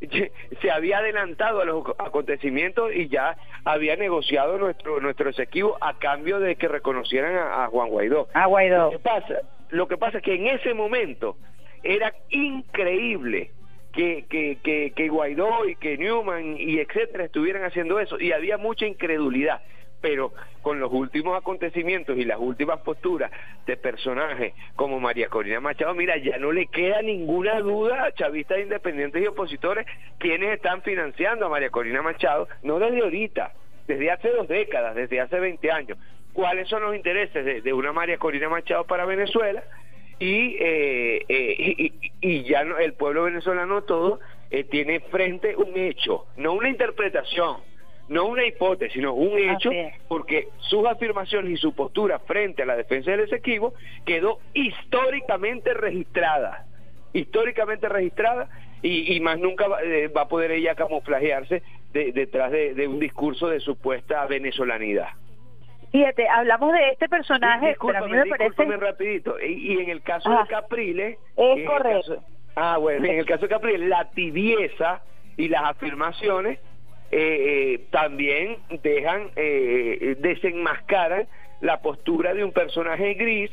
se 0.60 0.70
había 0.70 0.98
adelantado 0.98 1.60
a 1.60 1.64
los 1.64 1.84
acontecimientos 1.98 2.94
y 2.94 3.08
ya 3.08 3.36
había 3.64 3.96
negociado 3.96 4.58
nuestro 4.58 5.00
nuestro 5.00 5.30
exequivo 5.30 5.76
a 5.80 5.98
cambio 5.98 6.38
de 6.38 6.56
que 6.56 6.68
reconocieran 6.68 7.36
a, 7.36 7.66
Juan 7.68 7.88
Guaidó. 7.88 8.28
A 8.34 8.46
Guaidó. 8.46 8.84
Lo 8.84 8.90
que 8.90 8.98
pasa, 8.98 9.34
lo 9.70 9.88
que 9.88 9.96
pasa 9.96 10.18
es 10.18 10.24
que 10.24 10.34
en 10.34 10.46
ese 10.48 10.74
momento 10.74 11.36
era 11.82 12.12
increíble 12.30 13.50
que, 13.96 14.26
que, 14.28 14.58
que, 14.62 14.92
que 14.94 15.08
Guaidó 15.08 15.66
y 15.68 15.74
que 15.74 15.98
Newman 15.98 16.56
y 16.58 16.78
etcétera 16.78 17.24
estuvieran 17.24 17.64
haciendo 17.64 17.98
eso 17.98 18.20
y 18.20 18.30
había 18.30 18.58
mucha 18.58 18.86
incredulidad 18.86 19.60
pero 20.00 20.32
con 20.62 20.78
los 20.78 20.92
últimos 20.92 21.36
acontecimientos 21.36 22.16
y 22.16 22.24
las 22.24 22.38
últimas 22.38 22.80
posturas 22.80 23.30
de 23.66 23.76
personajes 23.76 24.54
como 24.76 25.00
María 25.00 25.28
Corina 25.28 25.58
Machado, 25.58 25.94
mira, 25.94 26.16
ya 26.16 26.38
no 26.38 26.52
le 26.52 26.66
queda 26.66 27.02
ninguna 27.02 27.58
duda 27.60 28.04
a 28.04 28.12
chavistas 28.12 28.58
independientes 28.58 29.22
y 29.22 29.26
opositores 29.26 29.86
quienes 30.18 30.54
están 30.54 30.82
financiando 30.82 31.46
a 31.46 31.48
María 31.48 31.70
Corina 31.70 32.02
Machado, 32.02 32.46
no 32.62 32.78
desde 32.78 33.02
ahorita, 33.02 33.52
desde 33.88 34.10
hace 34.10 34.30
dos 34.30 34.46
décadas, 34.46 34.94
desde 34.94 35.20
hace 35.20 35.40
20 35.40 35.70
años. 35.70 35.98
¿Cuáles 36.32 36.68
son 36.68 36.82
los 36.82 36.94
intereses 36.94 37.64
de, 37.64 37.72
una 37.72 37.92
María 37.92 38.18
Corina 38.18 38.48
Machado 38.48 38.84
para 38.84 39.06
Venezuela? 39.06 39.64
Y, 40.18 40.56
eh, 40.58 41.24
eh, 41.28 41.92
y, 42.20 42.42
ya 42.44 42.60
el 42.60 42.94
pueblo 42.94 43.24
venezolano 43.24 43.82
todo 43.82 44.18
eh, 44.50 44.64
tiene 44.64 45.00
frente 45.00 45.54
un 45.56 45.76
hecho, 45.76 46.26
no 46.36 46.54
una 46.54 46.70
interpretación 46.70 47.56
no 48.08 48.26
una 48.26 48.46
hipótesis, 48.46 48.94
sino 48.94 49.14
un 49.14 49.38
hecho, 49.38 49.70
porque 50.08 50.48
sus 50.58 50.86
afirmaciones 50.86 51.52
y 51.52 51.56
su 51.56 51.74
postura 51.74 52.18
frente 52.20 52.62
a 52.62 52.66
la 52.66 52.76
defensa 52.76 53.10
del 53.10 53.20
Esequibo 53.20 53.74
quedó 54.04 54.38
históricamente 54.54 55.74
registrada, 55.74 56.66
históricamente 57.12 57.88
registrada, 57.88 58.48
y, 58.82 59.18
más 59.20 59.38
nunca 59.38 59.66
eh, 59.82 60.08
va, 60.08 60.22
a 60.22 60.28
poder 60.28 60.52
ella 60.52 60.76
camuflajearse 60.76 61.62
detrás 61.92 62.52
de, 62.52 62.86
un 62.86 63.00
discurso 63.00 63.48
de 63.48 63.58
supuesta 63.58 64.24
venezolanidad. 64.26 65.08
Fíjate, 65.96 66.28
hablamos 66.28 66.72
de 66.74 66.90
este 66.90 67.08
personaje, 67.08 67.68
discúlpame, 67.68 68.76
rapidito, 68.76 69.40
y, 69.40 69.78
en 69.80 69.88
el 69.88 70.02
caso 70.02 70.28
de 70.28 70.36
Capriles... 70.48 71.16
Es 71.36 71.66
correcto. 71.66 72.22
ah, 72.54 72.76
bueno, 72.76 73.06
en 73.06 73.18
el 73.20 73.24
caso 73.24 73.42
de 73.42 73.48
Capriles, 73.48 73.88
la 73.88 74.10
tibieza 74.10 75.00
y 75.38 75.48
las 75.48 75.62
afirmaciones 75.64 76.58
eh, 77.10 77.86
también 77.90 78.58
dejan, 78.82 79.30
eh, 79.36 80.16
desenmascaran 80.18 81.26
la 81.62 81.80
postura 81.80 82.34
de 82.34 82.44
un 82.44 82.52
personaje 82.52 83.14
gris 83.14 83.50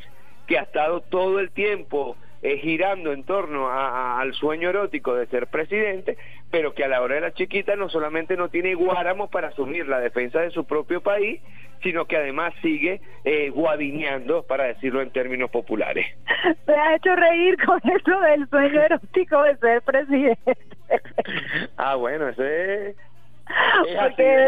que 0.48 0.58
ha 0.60 0.64
estado 0.64 1.00
todo 1.02 1.40
el 1.40 1.52
tiempo 1.52 2.18
eh, 2.42 2.58
girando 2.58 3.14
en 3.14 3.24
torno 3.24 3.70
a- 3.70 3.88
a- 4.18 4.20
al 4.20 4.34
sueño 4.34 4.70
erótico 4.70 5.16
de 5.16 5.28
ser 5.28 5.48
presidente, 5.48 6.18
pero 6.52 6.74
que 6.74 6.84
a 6.84 6.90
la 6.90 7.02
hora 7.02 7.16
de 7.16 7.22
la 7.22 7.34
chiquita 7.34 7.78
no 7.78 7.88
solamente 7.88 8.36
no 8.36 8.50
tiene 8.50 8.74
guáramos 8.76 9.30
para 9.30 9.48
asumir 9.48 9.88
la 9.88 10.02
defensa 10.02 10.42
de 10.42 10.52
su 10.52 10.66
propio 10.66 11.00
país, 11.02 11.40
sino 11.84 12.06
que 12.06 12.18
además 12.18 12.54
sigue 12.62 13.02
eh, 13.26 13.50
guadineando, 13.50 14.44
para 14.44 14.64
decirlo 14.66 15.02
en 15.02 15.12
términos 15.12 15.50
populares. 15.52 16.08
Me 16.68 16.74
ha 16.74 16.96
hecho 16.96 17.16
reír 17.16 17.58
con 17.64 17.80
eso 17.84 18.20
del 18.22 18.48
sueño 18.50 18.82
erótico 18.86 19.44
de 19.44 19.58
ser 19.58 19.82
presidente. 19.82 20.58
Ah, 21.78 21.96
bueno, 21.96 22.30
ese 22.30 22.90
es... 22.90 22.96
así, 23.46 23.96
Porque 24.00 24.46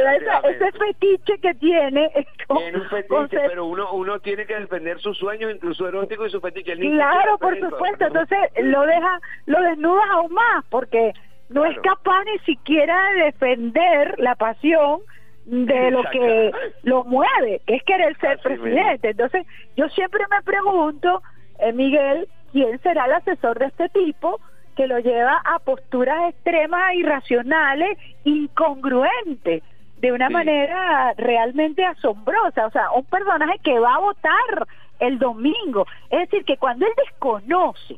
ese 0.50 0.72
fetiche 0.72 1.38
que 1.40 1.54
tiene 1.56 2.10
es 2.16 2.26
como 2.48 2.62
Tiene 2.62 2.78
un 2.80 2.90
fetiche, 2.90 3.08
con 3.08 3.30
ser- 3.30 3.50
pero 3.50 3.66
uno 3.66 3.92
uno 3.94 4.20
tiene 4.20 4.46
que 4.46 4.56
defender 4.60 5.00
sus 5.00 5.18
sueños, 5.18 5.52
incluso 5.54 5.88
erótico 5.88 6.26
y 6.26 6.30
su 6.30 6.40
fetiche. 6.42 6.76
Claro, 6.78 7.38
por 7.38 7.60
supuesto. 7.60 8.06
Entonces 8.08 8.38
lo 8.62 8.86
deja, 8.86 9.20
lo 9.46 9.62
desnudas 9.62 10.06
aún 10.12 10.34
más 10.34 10.64
porque 10.70 11.14
no 11.50 11.66
es 11.66 11.78
capaz 11.80 12.24
ni 12.24 12.40
siquiera 12.40 12.98
de 13.12 13.24
defender 13.26 14.16
la 14.18 14.36
pasión 14.36 15.02
de 15.46 15.92
lo 15.92 16.04
que 16.12 16.52
lo 16.84 17.04
mueve, 17.04 17.62
que 17.66 17.76
es 17.76 17.84
querer 17.84 18.18
ser 18.18 18.40
presidente. 18.40 19.10
Entonces 19.10 19.46
yo 19.76 19.88
siempre 19.90 20.24
me 20.30 20.42
pregunto, 20.42 21.22
eh, 21.60 21.72
Miguel, 21.72 22.28
¿quién 22.52 22.80
será 22.82 23.06
el 23.06 23.14
asesor 23.14 23.60
de 23.60 23.68
este 23.68 23.90
tipo? 23.90 24.40
que 24.76 24.88
lo 24.88 25.00
lleva 25.00 25.42
a 25.46 25.60
posturas 25.60 26.30
extremas, 26.30 26.94
irracionales, 26.96 27.98
incongruentes, 28.26 29.64
de 30.00 30.12
una 30.12 30.30
manera 30.30 31.14
realmente 31.18 31.84
asombrosa. 31.86 32.68
O 32.68 32.72
sea, 32.72 32.92
un 32.92 33.06
personaje 33.06 33.58
que 33.64 33.80
va 33.80 33.96
a 33.96 34.00
votar 34.00 34.68
el 35.00 35.18
domingo. 35.18 35.88
Es 36.10 36.30
decir, 36.30 36.44
que 36.46 36.58
cuando 36.58 36.86
él 36.86 36.92
desconoce, 36.98 37.98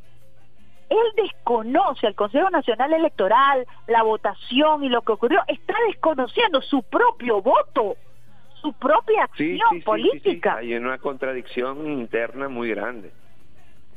él 0.89 1.23
desconoce 1.23 2.07
al 2.07 2.15
Consejo 2.15 2.49
Nacional 2.49 2.93
Electoral, 2.93 3.65
la 3.88 4.03
votación 4.03 4.84
y 4.84 4.89
lo 4.89 5.01
que 5.01 5.11
ocurrió, 5.14 5.41
está 5.47 5.73
desconociendo 5.88 6.61
su 6.61 6.84
propio 6.84 7.41
voto, 7.41 7.97
su 8.61 8.73
propia 8.73 9.23
acción 9.26 9.59
sí, 9.69 9.77
sí, 9.80 9.81
política. 9.81 10.55
Hay 10.57 10.73
una 10.76 10.97
contradicción 10.97 11.85
interna 11.88 12.47
muy 12.49 12.69
grande. 12.69 13.11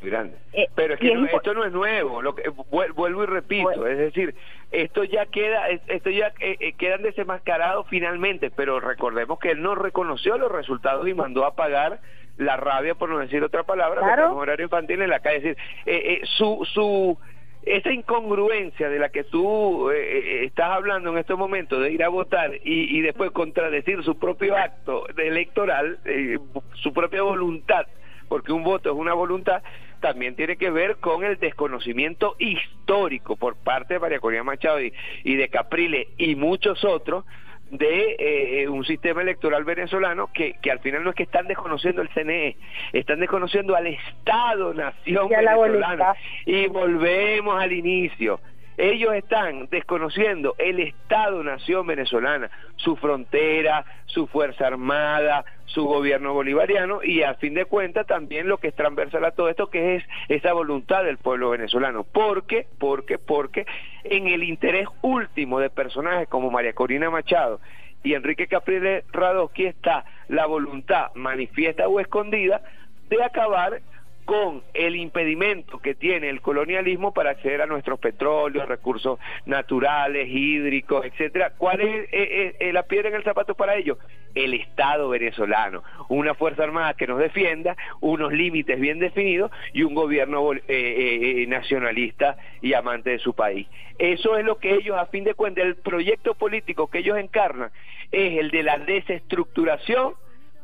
Muy 0.03 0.11
grande. 0.11 0.37
Eh, 0.55 0.67
Pero 0.75 0.95
es 0.95 1.01
que 1.01 1.09
es 1.12 1.15
no- 1.15 1.27
impo- 1.27 1.37
esto 1.37 1.53
no 1.55 1.65
es 1.65 1.73
nuevo, 1.73 2.23
lo 2.23 2.35
que 2.35 2.51
vuel- 2.51 2.93
vuelvo 2.95 3.23
y 3.23 3.27
repito, 3.27 3.87
es 3.87 3.99
decir, 3.99 4.35
esto 4.71 5.05
ya 5.05 5.27
queda 5.27 5.69
es- 5.69 5.83
esto 5.89 6.09
ya 6.09 6.33
eh, 6.41 6.57
eh, 6.59 6.73
quedan 6.73 7.03
desenmascarados 7.03 7.87
finalmente, 7.89 8.51
pero 8.51 8.81
recordemos 8.81 9.39
que 9.39 9.51
él 9.51 9.61
no 9.62 9.75
reconoció 9.75 10.39
los 10.39 10.51
resultados 10.51 11.07
y 11.07 11.12
mandó 11.12 11.45
a 11.45 11.55
pagar 11.55 12.01
la 12.41 12.57
rabia 12.57 12.95
por 12.95 13.09
no 13.11 13.19
decir 13.19 13.43
otra 13.45 13.62
palabra, 13.62 14.01
Claro. 14.01 14.33
un 14.33 14.39
horario 14.41 14.65
infantil 14.67 15.03
en 15.03 15.11
la 15.11 15.21
calle, 15.21 15.37
es 15.37 15.43
decir, 15.43 15.59
eh, 15.87 16.03
eh, 16.15 16.21
su 16.25 16.67
su 16.73 17.19
esa 17.62 17.93
incongruencia 17.93 18.89
de 18.89 18.99
la 18.99 19.11
que 19.11 19.25
tú 19.25 19.91
eh, 19.91 19.97
eh, 19.99 20.45
estás 20.47 20.71
hablando 20.71 21.11
en 21.11 21.19
estos 21.19 21.39
momentos 21.39 21.83
de 21.83 21.93
ir 21.93 22.03
a 22.03 22.09
votar 22.09 22.55
y, 22.65 22.97
y 22.99 23.03
después 23.03 23.31
contradecir 23.33 24.03
su 24.03 24.19
propio 24.19 24.57
acto 24.57 25.07
electoral, 25.19 25.99
eh, 26.07 26.39
su 26.83 26.93
propia 26.95 27.23
voluntad, 27.23 27.87
porque 28.29 28.53
un 28.53 28.62
voto 28.65 28.91
es 28.91 28.97
una 28.97 29.12
voluntad, 29.12 29.62
también 30.01 30.37
tiene 30.37 30.57
que 30.57 30.71
ver 30.71 30.97
con 30.97 31.23
el 31.23 31.37
desconocimiento 31.39 32.35
histórico 32.39 33.37
por 33.37 33.57
parte 33.57 33.95
de 33.95 34.01
María 34.01 34.21
Corina 34.21 34.43
Machado 34.43 34.81
y, 34.81 34.95
y 35.25 35.37
de 35.37 35.49
Capriles 35.51 36.09
y 36.17 36.37
muchos 36.37 36.83
otros 36.83 37.27
de 37.71 38.17
eh, 38.19 38.69
un 38.69 38.85
sistema 38.85 39.23
electoral 39.23 39.65
venezolano 39.65 40.29
que, 40.33 40.55
que 40.61 40.71
al 40.71 40.81
final 40.81 41.05
no 41.05 41.11
es 41.11 41.17
que 41.17 41.23
están 41.23 41.47
desconociendo 41.47 42.03
el 42.03 42.09
CNE, 42.09 42.57
están 42.93 43.21
desconociendo 43.21 43.77
al 43.77 43.87
Estado-Nación 43.87 45.29
Y 45.31 45.35
a 45.35 45.43
la 45.43 45.57
venezolano. 45.57 45.97
voluntad. 45.97 46.15
Y 46.47 46.67
volvemos 46.67 47.63
al 47.63 47.73
inicio. 47.73 48.41
Ellos 48.77 49.15
están 49.15 49.69
desconociendo 49.71 50.55
el 50.59 50.81
Estado-Nación 50.81 51.87
venezolana, 51.87 52.51
su 52.77 52.97
frontera, 52.97 53.85
su 54.07 54.27
Fuerza 54.27 54.67
Armada, 54.67 55.45
su 55.67 55.85
gobierno 55.85 56.35
bolivariano 56.35 57.01
y 57.03 57.23
a 57.23 57.35
fin 57.35 57.55
de 57.55 57.65
cuentas 57.65 58.07
también 58.07 58.49
lo 58.49 58.59
que 58.59 58.69
es 58.69 58.75
transversal 58.75 59.25
a 59.25 59.31
todo 59.33 59.49
esto 59.49 59.71
que 59.71 59.97
es 59.97 60.05
esa 60.29 60.53
voluntad 60.53 61.05
del 61.05 61.19
pueblo 61.19 61.51
venezolano. 61.51 62.05
¿Por 62.05 62.47
qué? 62.47 62.67
Porque, 62.79 63.19
porque 63.19 63.67
en 64.05 64.27
el 64.27 64.43
interés 64.43 64.89
último 65.03 65.61
de 65.61 65.71
personajes 65.71 66.29
como 66.29 66.51
María 66.51 66.73
Corina 66.73 67.11
Machado 67.11 67.61
y 68.03 68.15
Enrique 68.15 68.47
Capriles 68.47 69.05
Radosky 69.13 69.67
está 69.67 70.05
la 70.29 70.47
voluntad 70.47 71.11
manifiesta 71.15 71.87
o 71.87 72.01
escondida 72.01 72.63
de 73.09 73.23
acabar 73.23 73.81
con 74.25 74.63
el 74.75 74.97
impedimento 74.97 75.81
que 75.81 75.95
tiene 75.95 76.29
el 76.29 76.41
colonialismo 76.41 77.13
para 77.13 77.31
acceder 77.31 77.63
a 77.63 77.67
nuestros 77.67 77.99
petróleos, 77.99 78.69
recursos 78.69 79.19
naturales, 79.47 80.29
hídricos, 80.29 81.05
etcétera. 81.05 81.55
¿Cuál 81.57 81.81
es 81.81 82.05
eh, 82.05 82.09
eh, 82.13 82.57
eh, 82.61 82.73
la 82.73 82.85
piedra 82.85 83.09
en 83.09 83.17
el 83.17 83.25
zapato 83.25 83.55
para 83.55 83.75
ello? 83.75 83.99
El 84.35 84.55
Estado 84.55 85.09
venezolano, 85.09 85.83
una 86.09 86.35
fuerza 86.35 86.63
armada 86.63 86.95
que 86.95 87.09
nos 87.09 87.19
defienda, 87.19 87.77
unos 88.01 88.33
límites 88.33 88.79
bien 88.79 89.01
definidos 89.01 89.51
y 89.73 89.83
un 89.83 89.95
gobierno 89.95 90.49
eh, 90.69 91.45
nacionalista 91.49 92.37
y 92.63 92.75
amante 92.75 93.11
de 93.11 93.19
su 93.19 93.35
país. 93.35 93.67
Eso 93.99 94.37
es 94.37 94.45
lo 94.45 94.59
que 94.59 94.75
ellos, 94.75 94.97
a 94.97 95.07
fin 95.07 95.25
de 95.25 95.35
cuentas, 95.35 95.65
el 95.65 95.75
proyecto 95.77 96.35
político 96.35 96.89
que 96.89 96.99
ellos 96.99 97.19
encarnan 97.19 97.71
es 98.13 98.39
el 98.39 98.51
de 98.51 98.63
la 98.63 98.79
desestructuración 98.79 100.15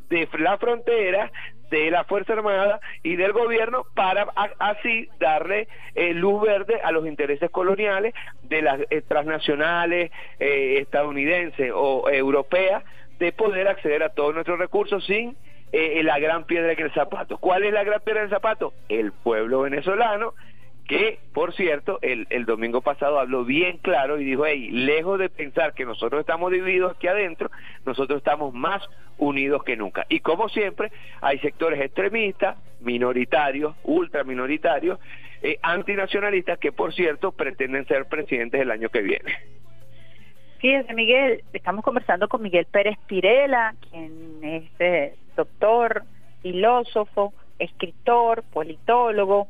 de 0.09 0.29
la 0.39 0.57
frontera, 0.59 1.33
de 1.71 1.91
la 1.91 2.05
Fuerza 2.05 2.35
Armada 2.35 2.81
y 3.03 3.17
del 3.17 3.33
gobierno 3.33 3.85
para 3.95 4.27
así 4.59 5.09
darle 5.19 5.69
eh, 5.95 6.15
luz 6.15 6.43
verde 6.43 6.81
a 6.83 6.93
los 6.93 7.07
intereses 7.07 7.51
coloniales 7.51 8.15
de 8.45 8.63
las 8.63 8.81
eh, 8.91 9.03
transnacionales 9.07 10.11
eh, 10.39 10.79
estadounidenses 10.81 11.73
o 11.75 12.09
europeas 12.11 12.85
de 13.19 13.33
poder 13.33 13.69
acceder 13.69 14.03
a 14.03 14.11
todos 14.11 14.35
nuestros 14.35 14.59
recursos 14.59 15.05
sin 15.07 15.37
eh, 15.73 16.03
la 16.05 16.19
gran 16.19 16.45
piedra 16.45 16.73
en 16.73 16.81
el 16.81 16.93
zapato. 16.93 17.39
¿Cuál 17.39 17.65
es 17.65 17.73
la 17.73 17.85
gran 17.85 18.01
piedra 18.01 18.21
en 18.21 18.27
el 18.27 18.31
zapato? 18.31 18.73
El 18.89 19.13
pueblo 19.13 19.63
venezolano 19.63 20.35
que, 20.87 21.19
por 21.33 21.55
cierto, 21.55 21.99
el, 22.03 22.27
el 22.31 22.45
domingo 22.45 22.81
pasado 22.81 23.19
habló 23.19 23.45
bien 23.45 23.79
claro 23.79 24.21
y 24.21 24.25
dijo, 24.25 24.47
hey, 24.47 24.71
lejos 24.71 25.19
de 25.19 25.29
pensar 25.29 25.75
que 25.75 25.85
nosotros 25.85 26.21
estamos 26.21 26.53
divididos 26.53 26.95
aquí 26.97 27.09
adentro, 27.09 27.51
nosotros 27.85 28.19
estamos 28.19 28.55
más 28.55 28.83
unidos 29.19 29.65
que 29.65 29.77
nunca. 29.77 30.07
Y 30.09 30.21
como 30.21 30.49
siempre, 30.49 30.93
hay 31.21 31.39
sectores 31.41 31.81
extremistas, 31.81 32.57
minoritarios, 32.81 33.75
ultraminoritarios, 33.83 34.99
eh, 35.43 35.59
antinacionalistas 35.63 36.59
que, 36.59 36.73
por 36.73 36.95
cierto, 36.95 37.33
pretenden 37.33 37.87
ser 37.87 38.07
presidentes 38.07 38.61
el 38.61 38.71
año 38.71 38.89
que 38.89 39.03
viene. 39.03 39.35
Fíjese, 40.59 40.95
Miguel, 40.95 41.43
estamos 41.53 41.85
conversando 41.85 42.29
con 42.29 42.43
Miguel 42.43 42.67
Pérez 42.67 42.97
Pirela, 43.07 43.75
quien 43.91 44.39
es 44.43 44.65
eh, 44.79 45.15
doctor, 45.37 46.05
filósofo, 46.43 47.35
escritor, 47.59 48.43
politólogo, 48.53 49.49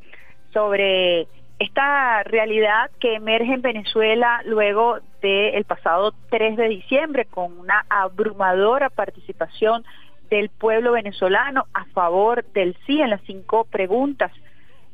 sobre 0.56 1.28
esta 1.58 2.22
realidad 2.22 2.90
que 2.98 3.16
emerge 3.16 3.52
en 3.52 3.60
Venezuela 3.60 4.40
luego 4.46 5.00
del 5.20 5.64
pasado 5.64 6.14
3 6.30 6.56
de 6.56 6.68
diciembre 6.68 7.26
con 7.26 7.60
una 7.60 7.84
abrumadora 7.90 8.88
participación 8.88 9.84
del 10.30 10.48
pueblo 10.48 10.92
venezolano 10.92 11.66
a 11.74 11.84
favor 11.92 12.42
del 12.54 12.74
sí 12.86 13.02
en 13.02 13.10
las 13.10 13.20
cinco 13.26 13.66
preguntas 13.66 14.32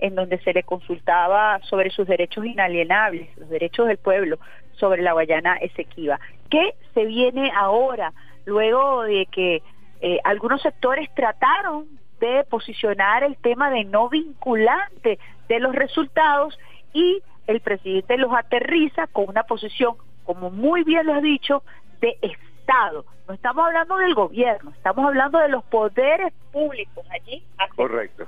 en 0.01 0.17
donde 0.17 0.41
se 0.41 0.53
le 0.53 0.65
consultaba 0.65 1.61
sobre 1.71 1.91
sus 1.91 2.09
derechos 2.09 2.45
inalienables, 2.45 3.29
los 3.39 3.49
derechos 3.49 3.87
del 3.87 3.99
pueblo 3.99 4.41
sobre 4.73 5.01
la 5.01 5.13
Guayana 5.13 5.59
Esequiba. 5.59 6.19
¿Qué 6.51 6.75
se 6.93 7.05
viene 7.05 7.53
ahora, 7.55 8.13
luego 8.47 9.03
de 9.03 9.27
que 9.27 9.63
eh, 10.01 10.19
algunos 10.25 10.61
sectores 10.61 11.09
trataron 11.15 11.87
de 12.23 12.45
posicionar 12.45 13.25
el 13.25 13.37
tema 13.37 13.69
de 13.71 13.85
no 13.85 14.09
vinculante 14.09 15.19
de 15.49 15.61
los 15.61 15.75
resultados 15.75 16.57
y 16.93 17.21
el 17.49 17.61
presidente 17.61 18.17
los 18.17 18.33
aterriza 18.33 19.09
con 19.09 19.29
una 19.29 19.43
posición, 19.43 19.97
como 20.25 20.51
muy 20.51 20.85
bien 20.85 21.05
lo 21.07 21.15
has 21.15 21.23
dicho, 21.23 21.65
de 22.01 22.17
Estado. 22.23 23.05
No 23.27 23.35
estamos 23.35 23.67
hablando 23.67 23.97
del 23.97 24.15
gobierno, 24.15 24.71
estamos 24.71 25.05
hablando 25.05 25.39
de 25.41 25.49
los 25.49 25.65
poderes 25.65 26.33
públicos 26.53 27.05
allí. 27.11 27.43
Correcto. 27.75 28.27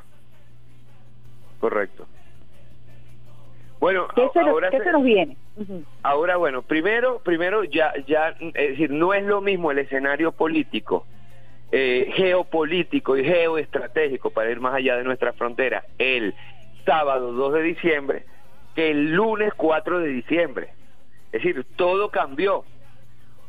Correcto. 1.61 2.07
Bueno, 3.81 4.09
¿Qué 4.15 4.29
se, 4.33 4.41
nos- 4.41 4.49
ahora 4.49 4.71
qué 4.71 4.79
se- 4.79 4.85
se 4.85 4.93
nos 4.93 5.03
viene? 5.05 5.37
Ahora, 6.03 6.37
bueno, 6.37 6.63
primero, 6.63 7.21
primero 7.21 7.63
ya, 7.65 7.93
ya, 8.09 8.31
es 8.41 8.53
decir, 8.71 8.91
no 8.91 9.15
es 9.15 9.25
lo 9.25 9.41
mismo 9.41 9.71
el 9.71 9.79
escenario 9.79 10.33
político, 10.33 11.07
eh, 11.77 12.13
geopolítico 12.15 13.17
y 13.17 13.25
geoestratégico 13.25 14.31
para 14.31 14.51
ir 14.51 14.61
más 14.61 14.75
allá 14.75 14.97
de 14.97 15.05
nuestra 15.05 15.33
frontera 15.33 15.85
el 15.99 16.35
sábado 16.87 17.33
2 17.33 17.55
de 17.55 17.63
diciembre 17.63 18.25
que 18.75 18.91
el 18.91 19.13
lunes 19.13 19.53
4 19.55 20.01
de 20.01 20.09
diciembre. 20.09 20.69
Es 21.33 21.43
decir, 21.43 21.65
todo 21.77 22.11
cambió. 22.11 22.65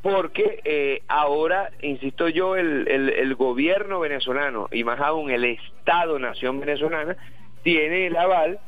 porque 0.01 0.61
eh, 0.63 1.01
ahora, 1.07 1.71
insisto 1.81 2.29
yo, 2.29 2.55
el, 2.55 2.87
el, 2.87 3.09
el 3.09 3.35
gobierno 3.35 3.99
venezolano 3.99 4.69
y 4.71 4.83
más 4.83 4.99
aún 4.99 5.31
el 5.31 5.45
Estado-Nación 5.45 6.59
venezolana 6.59 7.17
tiene 7.63 8.07
el 8.07 8.15
aval 8.15 8.59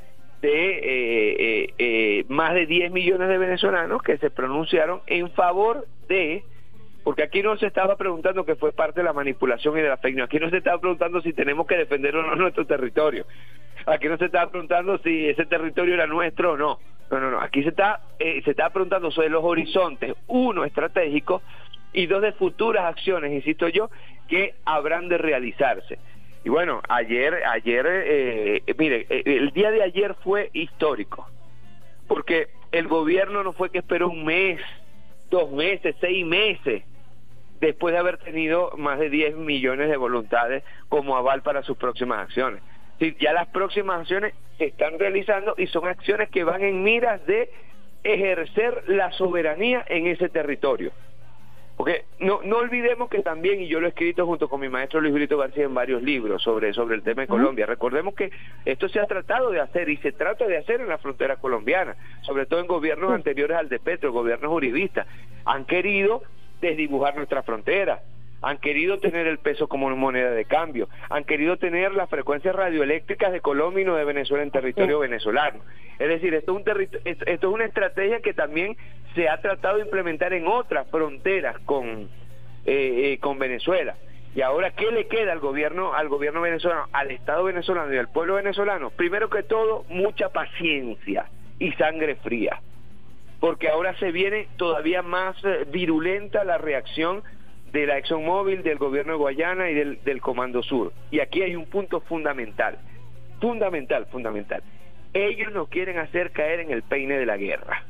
de 0.42 0.70
eh, 0.70 1.36
eh, 1.40 1.74
eh, 1.78 2.26
más 2.28 2.54
de 2.54 2.66
10 2.66 2.92
millones 2.92 3.28
de 3.28 3.38
venezolanos 3.38 4.02
que 4.04 4.18
se 4.18 4.30
pronunciaron 4.30 5.02
en 5.08 5.32
favor 5.32 5.88
de, 6.08 6.44
porque 7.08 7.24
aquí 7.24 7.42
no 7.42 7.56
se 7.56 7.68
estaba 7.68 7.96
preguntando 7.96 8.44
que 8.44 8.58
fue 8.58 8.74
parte 8.74 9.00
de 9.00 9.06
la 9.06 9.14
manipulación 9.14 9.78
y 9.78 9.82
de 9.82 9.88
la 9.88 9.96
fake 9.96 10.20
aquí 10.20 10.40
no 10.40 10.50
se 10.50 10.58
estaba 10.58 10.78
preguntando 10.82 11.22
si 11.22 11.32
tenemos 11.32 11.66
que 11.66 11.78
defender 11.78 12.14
o 12.18 12.22
no 12.22 12.36
nuestro 12.36 12.68
territorio, 12.68 13.26
aquí 13.86 14.10
no 14.10 14.18
se 14.18 14.26
estaba 14.26 14.52
preguntando 14.52 14.98
si 14.98 15.26
ese 15.30 15.46
territorio 15.46 15.94
era 15.94 16.06
nuestro 16.06 16.52
o 16.52 16.58
no, 16.58 16.80
no, 17.10 17.20
no, 17.22 17.32
no, 17.32 17.40
aquí 17.40 17.64
se 17.64 17.70
está, 17.70 18.02
eh, 18.20 18.42
se 18.44 18.52
está 18.52 18.72
preguntando 18.72 19.10
sobre 19.10 19.30
los 19.30 19.42
horizontes, 19.42 20.16
uno 20.28 20.66
estratégico 20.66 21.42
y 21.94 22.08
dos 22.08 22.22
de 22.22 22.34
futuras 22.34 22.84
acciones, 22.84 23.32
insisto 23.32 23.70
yo, 23.70 23.90
que 24.28 24.56
habrán 24.66 25.08
de 25.08 25.18
realizarse. 25.18 26.00
Y 26.44 26.50
bueno, 26.50 26.82
ayer, 26.90 27.36
ayer, 27.46 27.86
eh, 27.90 28.64
mire, 28.78 29.06
eh, 29.10 29.24
el 29.24 29.52
día 29.52 29.72
de 29.72 29.82
ayer 29.82 30.14
fue 30.26 30.50
histórico, 30.52 31.26
porque 32.06 32.50
el 32.74 32.90
gobierno 32.90 33.44
no 33.44 33.54
fue 33.54 33.70
que 33.70 33.78
esperó 33.78 34.10
un 34.10 34.26
mes, 34.26 34.60
dos 35.30 35.50
meses, 35.54 35.96
seis 36.02 36.26
meses, 36.26 36.84
después 37.60 37.94
de 37.94 38.00
haber 38.00 38.18
tenido 38.18 38.72
más 38.78 39.00
de 39.00 39.10
10 39.10 39.36
millones 39.36 39.90
de 39.90 39.98
voluntades 39.98 40.64
como 40.90 41.18
aval 41.18 41.42
para 41.42 41.64
sus 41.64 41.78
próximas 41.78 42.20
acciones. 42.20 42.62
Sí, 43.00 43.16
ya 43.20 43.34
las 43.34 43.48
próximas 43.48 44.02
acciones 44.02 44.34
se 44.58 44.66
están 44.66 44.98
realizando 44.98 45.54
y 45.58 45.68
son 45.68 45.88
acciones 45.88 46.30
que 46.30 46.44
van 46.44 46.64
en 46.64 46.84
miras 46.84 47.26
de 47.28 47.50
ejercer 48.04 48.84
la 48.88 49.12
soberanía 49.12 49.86
en 49.88 50.08
ese 50.08 50.30
territorio. 50.30 50.92
Porque 51.78 52.06
no, 52.20 52.40
no 52.44 52.58
olvidemos 52.58 53.08
que 53.08 53.22
también, 53.22 53.62
y 53.62 53.68
yo 53.68 53.80
lo 53.80 53.86
he 53.86 53.90
escrito 53.90 54.26
junto 54.26 54.50
con 54.50 54.60
mi 54.60 54.68
maestro 54.68 55.00
Luis 55.00 55.14
Brito 55.14 55.38
García 55.38 55.66
en 55.66 55.76
varios 55.76 56.02
libros 56.02 56.42
sobre, 56.42 56.74
sobre 56.74 56.96
el 56.96 57.04
tema 57.04 57.22
de 57.22 57.28
Colombia, 57.28 57.68
recordemos 57.68 58.16
que 58.16 58.32
esto 58.66 58.90
se 58.90 59.00
ha 59.00 59.06
tratado 59.06 59.52
de 59.52 59.60
hacer 59.60 59.88
y 59.88 59.98
se 59.98 60.12
trata 60.12 60.48
de 60.48 60.58
hacer 60.58 60.82
en 60.82 60.90
la 60.90 60.98
frontera 60.98 61.36
colombiana, 61.36 61.96
sobre 62.22 62.48
todo 62.48 62.62
en 62.62 62.68
gobiernos 62.68 63.12
anteriores 63.12 63.58
al 63.58 63.70
de 63.70 63.78
Petro, 63.78 64.12
gobiernos 64.12 64.52
uribistas. 64.52 65.06
Han 65.46 65.66
querido 65.66 66.24
desdibujar 66.62 67.16
nuestra 67.16 67.44
frontera, 67.44 68.02
han 68.42 68.60
querido 68.60 69.00
tener 69.00 69.28
el 69.28 69.40
peso 69.40 69.68
como 69.68 69.90
moneda 69.96 70.32
de 70.32 70.46
cambio, 70.46 70.90
han 71.10 71.24
querido 71.24 71.58
tener 71.58 71.94
las 71.94 72.10
frecuencias 72.10 72.56
radioeléctricas 72.56 73.32
de 73.32 73.42
Colombia 73.42 73.82
y 73.82 73.86
no 73.86 73.96
de 73.96 74.06
Venezuela 74.06 74.44
en 74.44 74.52
territorio 74.52 75.00
venezolano. 75.00 75.60
Es 75.98 76.08
decir, 76.08 76.34
esto 76.36 76.52
es, 76.52 76.58
un 76.58 76.90
esto 77.06 77.26
es 77.26 77.44
una 77.44 77.66
estrategia 77.66 78.22
que 78.22 78.34
también 78.34 78.78
se 79.16 79.28
ha 79.28 79.42
tratado 79.42 79.78
de 79.78 79.84
implementar 79.84 80.34
en 80.34 80.48
otras 80.48 80.88
fronteras 80.90 81.58
con, 81.66 82.10
eh, 82.66 83.14
eh, 83.14 83.18
con 83.20 83.40
Venezuela. 83.40 83.96
Y 84.36 84.42
ahora, 84.42 84.70
¿qué 84.72 84.92
le 84.92 85.08
queda 85.08 85.32
al 85.32 85.40
gobierno, 85.40 85.96
al 85.96 86.10
gobierno 86.10 86.42
venezolano, 86.42 86.88
al 86.94 87.10
Estado 87.10 87.46
venezolano 87.46 87.92
y 87.92 87.98
al 87.98 88.10
pueblo 88.10 88.36
venezolano? 88.36 88.92
Primero 88.92 89.30
que 89.32 89.42
todo, 89.42 89.84
mucha 89.90 90.30
paciencia 90.30 91.26
y 91.58 91.72
sangre 91.72 92.16
fría 92.18 92.62
porque 93.40 93.70
ahora 93.70 93.96
se 93.98 94.12
viene 94.12 94.48
todavía 94.58 95.02
más 95.02 95.36
eh, 95.44 95.66
virulenta 95.72 96.44
la 96.44 96.58
reacción 96.58 97.24
de 97.72 97.86
la 97.86 97.98
ExxonMobil, 97.98 98.64
del 98.64 98.78
gobierno 98.78 99.14
de 99.14 99.18
Guayana 99.20 99.70
y 99.70 99.74
del, 99.74 100.04
del 100.04 100.22
Comando 100.22 100.64
Sur. 100.64 100.94
Y 101.12 101.20
aquí 101.20 101.42
hay 101.42 101.56
un 101.56 101.66
punto 101.66 102.00
fundamental, 102.02 102.78
fundamental, 103.42 104.06
fundamental. 104.08 104.64
Ellos 105.14 105.52
nos 105.52 105.68
quieren 105.70 105.98
hacer 106.00 106.32
caer 106.32 106.62
en 106.62 106.72
el 106.72 106.82
peine 106.84 107.18
de 107.18 107.26
la 107.26 107.38
guerra. 107.38 107.84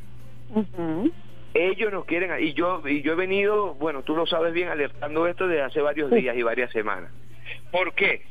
Ellos 1.53 1.91
nos 1.91 2.06
quieren, 2.06 2.32
y 2.44 2.53
yo, 2.53 2.82
y 2.88 3.02
yo 3.02 3.14
he 3.14 3.15
venido, 3.15 3.74
bueno, 3.76 4.03
tú 4.03 4.15
lo 4.15 4.26
sabes 4.28 4.53
bien, 4.53 4.68
alertando 4.69 5.26
esto 5.28 5.48
desde 5.48 5.64
hace 5.64 5.82
varios 5.82 6.11
días 6.11 6.36
y 6.36 6.44
varias 6.44 6.72
semanas. 6.72 7.11
¿Por 7.72 7.94
qué? 7.94 8.22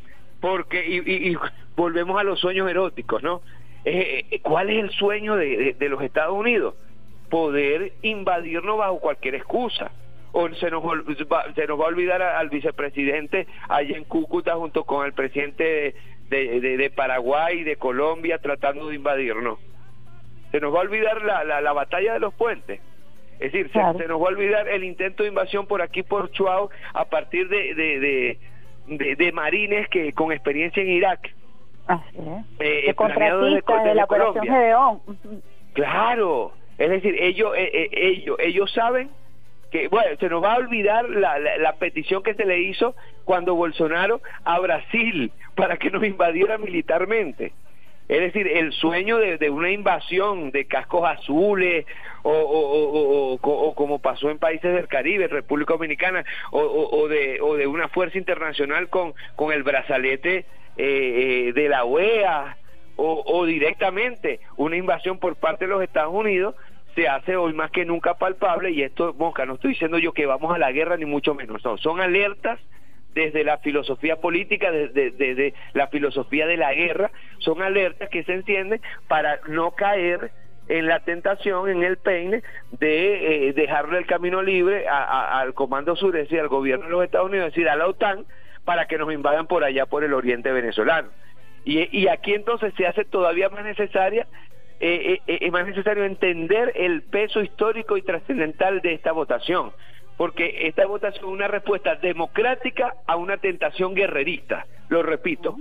Porque, 0.41 0.85
y, 0.87 0.99
y- 0.99 1.33
y 1.33 1.37
volvemos 1.77 2.21
a 2.21 2.23
los 2.25 2.39
sueños 2.39 2.69
eróticos, 2.71 3.23
¿no? 3.23 3.43
Eh, 3.85 4.27
eh, 4.31 4.41
¿Cuál 4.41 4.71
es 4.71 4.83
el 4.85 4.91
sueño 4.91 5.35
de, 5.37 5.57
de- 5.57 5.73
de 5.75 5.89
los 5.89 6.03
Estados 6.03 6.35
Unidos? 6.37 6.75
Poder 7.31 7.93
invadirnos 8.03 8.79
bajo 8.79 8.99
cualquier 9.01 9.35
excusa. 9.35 9.91
O 10.33 10.49
se 10.51 10.71
nos, 10.71 10.85
va- 10.85 11.53
se 11.55 11.67
nos 11.67 11.81
va 11.81 11.85
a 11.85 11.89
olvidar 11.89 12.21
al 12.23 12.49
vicepresidente 12.51 13.47
allá 13.69 13.97
en 13.97 14.05
Cúcuta 14.05 14.55
junto 14.57 14.85
con 14.85 15.07
el 15.07 15.13
presidente 15.15 15.95
de, 16.29 16.61
de- 16.61 16.77
de 16.77 16.91
Paraguay 16.91 17.61
y 17.61 17.65
de 17.65 17.77
Colombia 17.77 18.39
tratando 18.39 18.89
de 18.89 18.97
invadirnos. 18.97 19.59
Se 20.53 20.61
nos 20.61 20.75
va 20.75 20.79
a 20.79 20.83
olvidar 20.83 21.23
la, 21.23 21.43
la, 21.45 21.61
la 21.61 21.73
batalla 21.73 22.13
de 22.15 22.21
los 22.21 22.35
puentes. 22.35 22.81
Es 23.41 23.53
decir, 23.53 23.71
se- 23.73 23.79
se, 23.99 24.09
nos 24.09 24.21
va 24.21 24.27
a 24.27 24.29
olvidar 24.31 24.69
el 24.69 24.85
intento 24.85 25.23
de 25.23 25.31
invasión 25.31 25.67
por 25.67 25.81
aquí 25.83 26.03
por 26.03 26.31
Chuao 26.33 26.71
a 26.95 27.05
partir 27.07 27.49
de, 27.49 27.75
de, 27.75 28.01
de, 28.01 28.39
de- 28.89 29.17
de 29.17 29.33
marines 29.33 29.89
que 29.89 30.13
con 30.13 30.33
experiencia 30.33 30.83
en 30.83 30.91
Irak. 30.91 31.35
Eh, 32.59 32.89
de 33.45 33.55
desde- 33.57 33.61
de 33.89 33.95
la 33.95 34.05
Operación 34.05 34.35
Colombia. 34.35 34.53
Gedeón. 34.53 35.01
Claro, 35.73 36.53
es 36.79 36.91
decir, 36.91 37.17
ellos, 37.21 37.53
eh, 37.57 37.71
eh, 37.73 37.89
ellos, 37.93 38.37
ellos 38.41 38.71
saben 38.73 39.11
que, 39.71 39.89
bueno, 39.89 40.17
se 40.21 40.29
nos 40.29 40.43
va 40.43 40.55
a 40.55 40.59
olvidar 40.59 41.09
la, 41.09 41.39
la, 41.39 41.57
la 41.59 41.73
petición 41.75 42.23
que 42.23 42.35
se 42.35 42.45
le 42.45 42.61
hizo 42.61 42.95
cuando 43.25 43.55
Bolsonaro 43.55 44.21
a 44.45 44.59
Brasil 44.61 45.33
para 45.55 45.77
que 45.77 45.91
nos 45.91 46.05
invadiera 46.05 46.59
militarmente. 46.59 47.53
Es 48.09 48.21
decir, 48.21 48.47
el 48.47 48.73
sueño 48.73 49.17
de, 49.19 49.51
una 49.51 49.69
invasión 49.73 50.53
de 50.53 50.67
cascos 50.67 51.09
azules 51.09 51.85
o, 52.23 52.31
o- 52.31 52.71
o- 52.71 52.89
o- 52.93 53.33
o 53.33 53.39
co- 53.39 53.59
o 53.59 53.75
como 53.75 53.99
pasó 53.99 54.31
en 54.31 54.39
países 54.39 54.73
del 54.73 54.87
Caribe, 54.87 55.27
República 55.27 55.75
Dominicana, 55.75 56.25
o, 56.53 57.09
de, 57.09 57.41
de 57.59 57.67
una 57.67 57.89
fuerza 57.89 58.17
internacional 58.17 58.89
con, 58.91 59.13
con 59.35 59.53
el 59.53 59.65
brazalete 59.65 60.45
eh, 60.77 61.47
eh, 61.49 61.53
de 61.53 61.69
la 61.69 61.85
OEA 61.85 62.57
o, 62.97 63.23
o 63.27 63.45
directamente 63.45 64.41
una 64.57 64.77
invasión 64.77 65.19
por 65.19 65.37
parte 65.37 65.67
de 65.67 65.71
los 65.71 65.83
Estados 65.83 66.13
Unidos 66.15 66.55
se 66.95 67.09
hace 67.09 67.37
hoy 67.37 67.53
más 67.53 67.71
que 67.71 67.85
nunca 67.85 68.15
palpable 68.15 68.71
y 68.71 68.83
esto, 68.83 69.15
Mosca, 69.19 69.45
no 69.45 69.55
estoy 69.55 69.73
diciendo 69.73 69.99
yo 69.99 70.13
que 70.13 70.25
vamos 70.27 70.55
a 70.55 70.59
la 70.59 70.73
guerra 70.73 70.97
ni 70.97 71.05
mucho 71.05 71.35
menos, 71.35 71.63
no, 71.65 71.77
son 71.77 72.01
alertas 72.01 72.59
desde 73.15 73.45
la 73.45 73.59
filosofía 73.59 74.17
política, 74.17 74.71
desde, 74.71 75.11
desde 75.11 75.55
la 75.73 75.89
filosofía 75.89 76.47
de 76.47 76.57
la 76.59 76.75
guerra, 76.75 77.11
son 77.39 77.63
alertas 77.63 78.09
que 78.11 78.25
se 78.25 78.35
encienden 78.35 78.81
para 79.09 79.41
no 79.49 79.71
caer 79.71 80.33
en 80.69 80.87
la 80.87 81.01
tentación, 81.01 81.69
en 81.71 81.83
el 81.83 81.97
peine 81.97 82.43
de 82.73 83.49
eh, 83.49 83.53
dejarle 83.55 83.99
el 83.99 84.07
camino 84.07 84.43
libre 84.43 84.87
a- 84.89 85.39
al 85.41 85.55
Comando 85.55 85.97
Sur, 85.97 86.17
al 86.17 86.49
gobierno 86.49 86.87
de 86.87 86.91
los 86.91 87.05
Estados 87.05 87.29
Unidos, 87.29 87.49
es 87.49 87.55
decir, 87.55 87.69
a 87.69 87.77
la 87.77 87.87
OTAN, 87.87 88.27
para 88.65 88.87
que 88.87 88.99
nos 88.99 89.13
invadan 89.13 89.47
por 89.47 89.65
allá, 89.65 89.87
por 89.87 90.03
el 90.05 90.13
oriente 90.13 90.51
venezolano. 90.53 91.09
Y, 91.67 91.89
y 91.99 92.09
aquí 92.09 92.33
entonces 92.33 92.73
se 92.79 92.87
hace 92.87 93.05
todavía 93.05 93.51
más 93.51 93.65
necesaria 93.65 94.27
eh, 94.79 95.21
eh, 95.27 95.39
eh, 95.41 95.51
más 95.51 95.67
necesario 95.67 96.05
entender 96.05 96.71
el 96.75 97.01
peso 97.03 97.41
histórico 97.41 97.97
y 97.97 98.03
trascendental 98.03 98.83
de 98.83 98.93
esta 98.93 99.13
votación, 99.13 99.73
porque 100.19 100.67
esta 100.69 100.85
votación 100.85 101.25
es 101.25 101.31
una 101.31 101.49
respuesta 101.49 101.95
democrática 101.95 102.95
a 103.07 103.17
una 103.17 103.39
tentación 103.39 103.95
guerrerista, 103.95 104.67
lo 104.91 105.03
repito. 105.03 105.57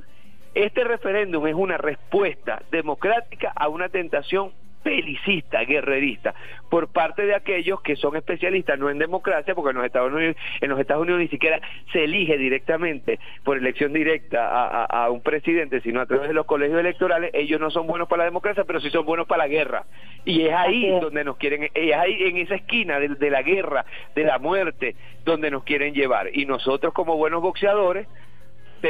Este 0.54 0.84
referéndum 0.84 1.48
es 1.48 1.56
una 1.56 1.78
respuesta 1.78 2.62
democrática 2.72 3.54
a 3.56 3.70
una 3.70 3.88
tentación 3.88 4.52
belicista, 4.86 5.66
guerrerista, 5.66 6.34
por 6.70 6.88
parte 6.88 7.26
de 7.26 7.36
aquellos 7.36 7.82
que 7.82 7.96
son 7.98 8.16
especialistas 8.16 8.80
no 8.80 8.90
en 8.90 9.00
democracia, 9.00 9.54
porque 9.56 9.72
en 9.72 9.78
los 9.78 9.86
Estados 9.86 10.14
Unidos, 10.14 10.38
en 10.62 10.70
los 10.70 10.80
Estados 10.80 11.02
Unidos 11.04 11.20
ni 11.22 11.28
siquiera 11.28 11.60
se 11.92 12.04
elige 12.06 12.38
directamente 12.38 13.20
por 13.44 13.58
elección 13.58 13.92
directa 13.92 14.48
a, 14.48 14.86
a- 14.86 15.06
a 15.06 15.10
un 15.10 15.22
presidente, 15.22 15.82
sino 15.82 16.00
a 16.02 16.06
través 16.06 16.28
de 16.28 16.34
los 16.34 16.46
colegios 16.46 16.80
electorales, 16.80 17.32
ellos 17.34 17.60
no 17.60 17.70
son 17.72 17.88
buenos 17.88 18.08
para 18.08 18.20
la 18.20 18.26
democracia, 18.26 18.64
pero 18.64 18.80
sí 18.80 18.90
son 18.92 19.06
buenos 19.06 19.28
para 19.28 19.44
la 19.44 19.48
guerra. 19.50 19.86
Y 20.24 20.44
es 20.44 20.54
ahí 20.54 20.88
donde 21.02 21.24
nos 21.24 21.38
quieren, 21.38 21.70
es 21.74 21.96
ahí 21.96 22.18
en 22.24 22.38
esa 22.38 22.56
esquina 22.56 23.00
de, 23.00 23.10
de 23.10 23.30
la 23.32 23.42
guerra, 23.42 23.86
de 24.16 24.24
la 24.24 24.38
muerte, 24.40 24.96
donde 25.26 25.50
nos 25.52 25.64
quieren 25.64 25.94
llevar. 25.96 26.30
Y 26.32 26.46
nosotros 26.46 26.94
como 26.94 27.18
buenos 27.18 27.42
boxeadores, 27.42 28.08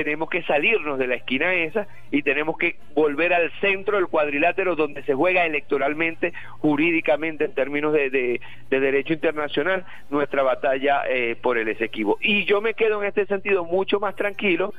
tenemos 0.03 0.29
que 0.29 0.43
salirnos 0.43 0.99
de 0.99 1.07
la 1.07 1.15
esquina 1.15 1.53
esa 1.53 1.87
y 2.11 2.21
tenemos 2.21 2.57
que 2.57 2.75
volver 2.93 3.33
al 3.33 3.49
centro 3.61 3.95
del 3.95 4.07
cuadrilátero 4.07 4.75
donde 4.75 5.03
se 5.03 5.13
juega 5.13 5.45
electoralmente, 5.45 6.33
jurídicamente, 6.59 7.45
en 7.45 7.53
términos 7.53 7.93
de, 7.93 8.09
de- 8.09 8.41
de 8.69 8.79
derecho 8.81 9.13
internacional, 9.13 9.85
nuestra 10.09 10.43
batalla 10.43 11.03
eh, 11.07 11.37
por 11.41 11.57
el 11.57 11.69
Esequibo. 11.69 12.17
Y 12.19 12.43
yo 12.43 12.59
me 12.59 12.73
quedo 12.73 13.01
en 13.01 13.07
este 13.07 13.25
sentido 13.27 13.63
mucho 13.63 13.99
más 14.01 14.15
tranquilo 14.15 14.73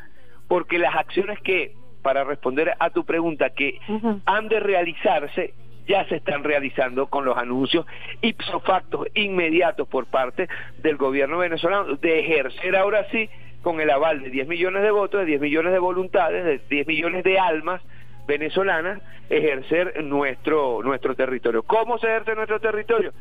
porque 0.49 0.79
las 0.79 0.95
acciones 0.95 1.41
que, 1.41 1.73
para 2.03 2.23
responder 2.25 2.75
a 2.79 2.91
tu 2.91 3.05
pregunta, 3.07 3.49
que 3.51 3.79
han 4.27 4.49
de 4.49 4.61
realizarse, 4.61 5.55
ya 5.89 6.05
se 6.09 6.17
están 6.17 6.45
realizando 6.45 7.07
con 7.07 7.25
los 7.25 7.37
anuncios 7.39 7.87
ipso 8.21 8.61
facto 8.61 9.07
inmediatos 9.15 9.89
por 9.89 10.07
parte 10.07 10.49
del 10.79 10.97
gobierno 10.97 11.39
venezolano 11.39 11.95
de 11.97 12.21
ejercer 12.21 12.77
ahora 12.77 13.07
sí 13.11 13.31
con 13.67 13.81
el 13.81 13.91
aval 13.91 14.23
de 14.23 14.31
10 14.31 14.47
millones 14.47 14.85
de 14.85 14.93
votos, 14.93 15.19
de 15.23 15.27
10 15.27 15.41
millones 15.41 15.73
de 15.73 15.81
voluntades, 15.81 16.45
de 16.45 16.61
10 16.71 16.87
millones 16.87 17.25
de 17.25 17.41
almas 17.41 17.83
venezolanas, 18.25 19.03
ejercer 19.29 20.05
nuestro, 20.05 20.85
nuestro 20.85 21.17
territorio. 21.17 21.65
¿Cómo 21.65 21.99
se 21.99 22.07
ejerce 22.07 22.37
nuestro 22.37 22.61
territorio? 22.61 23.13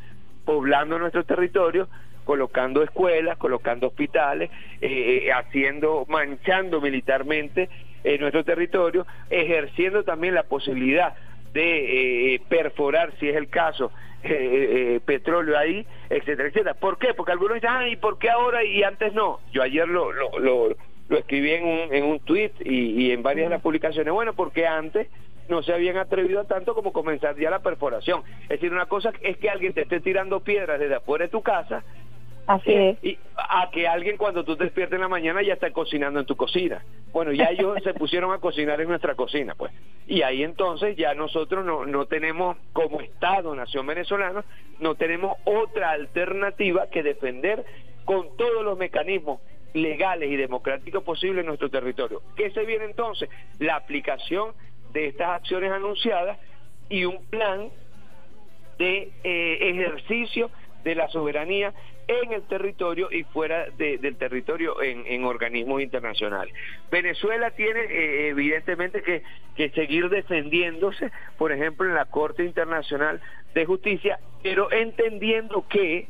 Poblando 0.44 1.00
nuestro 1.00 1.24
territorio 1.24 1.88
colocando 2.22 2.84
escuelas, 2.84 3.36
colocando 3.38 3.88
hospitales, 3.88 4.48
eh, 4.80 5.32
haciendo, 5.32 6.06
manchando 6.08 6.80
militarmente 6.80 7.68
nuestro 8.20 8.44
territorio, 8.44 9.04
ejerciendo 9.30 10.04
también 10.04 10.34
la 10.34 10.44
posibilidad 10.44 11.16
de 11.56 12.40
perforar, 12.48 13.12
si 13.18 13.28
es 13.28 13.36
el 13.36 13.48
caso, 13.48 13.90
petróleo 15.04 15.56
ahí, 15.56 15.86
etcétera, 16.10 16.48
etcétera. 16.48 16.74
¿Por 16.74 16.98
qué? 16.98 17.14
Porque 17.14 17.32
algunos 17.32 17.54
dicen, 17.54 17.70
ay, 17.72 17.96
¿por 17.96 18.18
qué 18.18 18.30
ahora 18.30 18.64
y 18.64 18.82
antes 18.82 19.12
no? 19.14 19.40
Yo 19.52 19.62
ayer 19.62 19.86
lo, 19.88 20.12
lo, 20.12 20.38
lo, 20.38 20.68
lo 21.08 21.18
escribí 21.18 21.52
en 21.52 21.64
un, 21.64 21.94
en 21.94 22.04
un 22.04 22.20
tweet 22.20 22.52
y, 22.64 23.06
y 23.06 23.12
en 23.12 23.22
varias 23.22 23.46
de 23.46 23.54
las 23.54 23.62
publicaciones. 23.62 24.12
Bueno, 24.12 24.34
porque 24.34 24.66
antes 24.66 25.08
no 25.48 25.62
se 25.62 25.72
habían 25.72 25.96
atrevido 25.96 26.40
a 26.40 26.44
tanto 26.44 26.74
como 26.74 26.92
comenzar 26.92 27.36
ya 27.36 27.50
la 27.50 27.60
perforación. 27.60 28.22
Es 28.42 28.48
decir, 28.48 28.72
una 28.72 28.86
cosa 28.86 29.12
es 29.22 29.36
que 29.36 29.48
alguien 29.48 29.72
te 29.72 29.82
esté 29.82 30.00
tirando 30.00 30.40
piedras 30.40 30.80
desde 30.80 30.96
afuera 30.96 31.26
de 31.26 31.30
tu 31.30 31.42
casa. 31.42 31.84
Así 32.46 32.72
es. 32.72 33.02
Y 33.02 33.18
a 33.36 33.70
que 33.70 33.88
alguien 33.88 34.16
cuando 34.16 34.44
tú 34.44 34.56
te 34.56 34.64
despiertes 34.64 34.94
en 34.94 35.00
la 35.00 35.08
mañana 35.08 35.42
ya 35.42 35.54
está 35.54 35.70
cocinando 35.72 36.20
en 36.20 36.26
tu 36.26 36.36
cocina. 36.36 36.84
Bueno, 37.12 37.32
ya 37.32 37.46
ellos 37.46 37.78
se 37.84 37.94
pusieron 37.94 38.32
a 38.32 38.38
cocinar 38.38 38.80
en 38.80 38.88
nuestra 38.88 39.14
cocina, 39.14 39.54
pues. 39.54 39.72
Y 40.06 40.22
ahí 40.22 40.42
entonces 40.42 40.96
ya 40.96 41.14
nosotros 41.14 41.64
no, 41.64 41.84
no 41.86 42.06
tenemos, 42.06 42.56
como 42.72 43.00
Estado, 43.00 43.54
Nación 43.54 43.86
Venezolana, 43.86 44.44
no 44.78 44.94
tenemos 44.94 45.36
otra 45.44 45.90
alternativa 45.90 46.86
que 46.88 47.02
defender 47.02 47.64
con 48.04 48.36
todos 48.36 48.64
los 48.64 48.78
mecanismos 48.78 49.40
legales 49.74 50.30
y 50.30 50.36
democráticos 50.36 51.02
posibles 51.02 51.40
en 51.40 51.46
nuestro 51.46 51.68
territorio. 51.68 52.22
¿Qué 52.36 52.50
se 52.50 52.64
viene 52.64 52.84
entonces? 52.84 53.28
La 53.58 53.76
aplicación 53.76 54.52
de 54.92 55.08
estas 55.08 55.30
acciones 55.30 55.72
anunciadas 55.72 56.38
y 56.88 57.04
un 57.04 57.24
plan 57.26 57.68
de 58.78 59.10
eh, 59.24 59.58
ejercicio 59.60 60.50
de 60.84 60.94
la 60.94 61.08
soberanía 61.08 61.74
en 62.08 62.32
el 62.32 62.42
territorio 62.42 63.08
y 63.10 63.24
fuera 63.24 63.66
del 63.76 64.16
territorio 64.16 64.82
en, 64.82 65.24
organismos 65.24 65.82
internacionales. 65.82 66.54
Venezuela 66.90 67.50
tiene 67.50 67.80
eh, 67.80 68.28
evidentemente 68.28 69.02
que 69.56 69.70
seguir 69.70 70.08
defendiéndose, 70.08 71.10
por 71.36 71.52
ejemplo, 71.52 71.86
en 71.86 71.94
la 71.94 72.04
Corte 72.04 72.44
Internacional 72.44 73.20
de 73.54 73.66
Justicia, 73.66 74.18
pero 74.42 74.70
entendiendo 74.70 75.66
que 75.68 76.08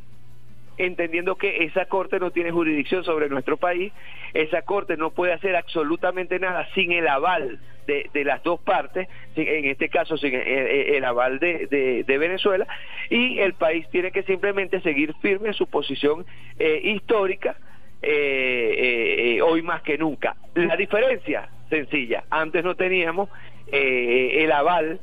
entendiendo 0.78 1.36
que 1.36 1.64
esa 1.64 1.86
corte 1.86 2.18
no 2.20 2.30
tiene 2.30 2.50
jurisdicción 2.50 3.04
sobre 3.04 3.28
nuestro 3.28 3.56
país, 3.56 3.92
esa 4.34 4.62
corte 4.62 4.96
no 4.96 5.10
puede 5.10 5.32
hacer 5.32 5.56
absolutamente 5.56 6.38
nada 6.38 6.68
sin 6.74 6.92
el 6.92 7.08
aval 7.08 7.58
de, 7.86 8.24
las 8.24 8.42
dos 8.42 8.60
partes, 8.60 9.08
en 9.36 9.64
este 9.66 9.88
caso 9.88 10.16
sin 10.16 10.34
el, 10.34 11.04
aval 11.04 11.38
de, 11.38 12.04
Venezuela, 12.06 12.66
y 13.10 13.38
el 13.38 13.54
país 13.54 13.86
tiene 13.90 14.10
que 14.10 14.22
simplemente 14.24 14.80
seguir 14.80 15.14
firme 15.22 15.48
en 15.48 15.54
su 15.54 15.66
posición 15.66 16.26
eh, 16.58 16.80
histórica, 16.82 17.56
eh, 18.02 19.36
eh, 19.36 19.42
hoy 19.42 19.62
más 19.62 19.82
que 19.82 19.96
nunca. 19.98 20.36
La 20.54 20.76
diferencia, 20.76 21.48
sencilla, 21.70 22.24
antes 22.30 22.64
no 22.64 22.74
teníamos 22.74 23.28
el 23.70 24.52
aval 24.52 25.00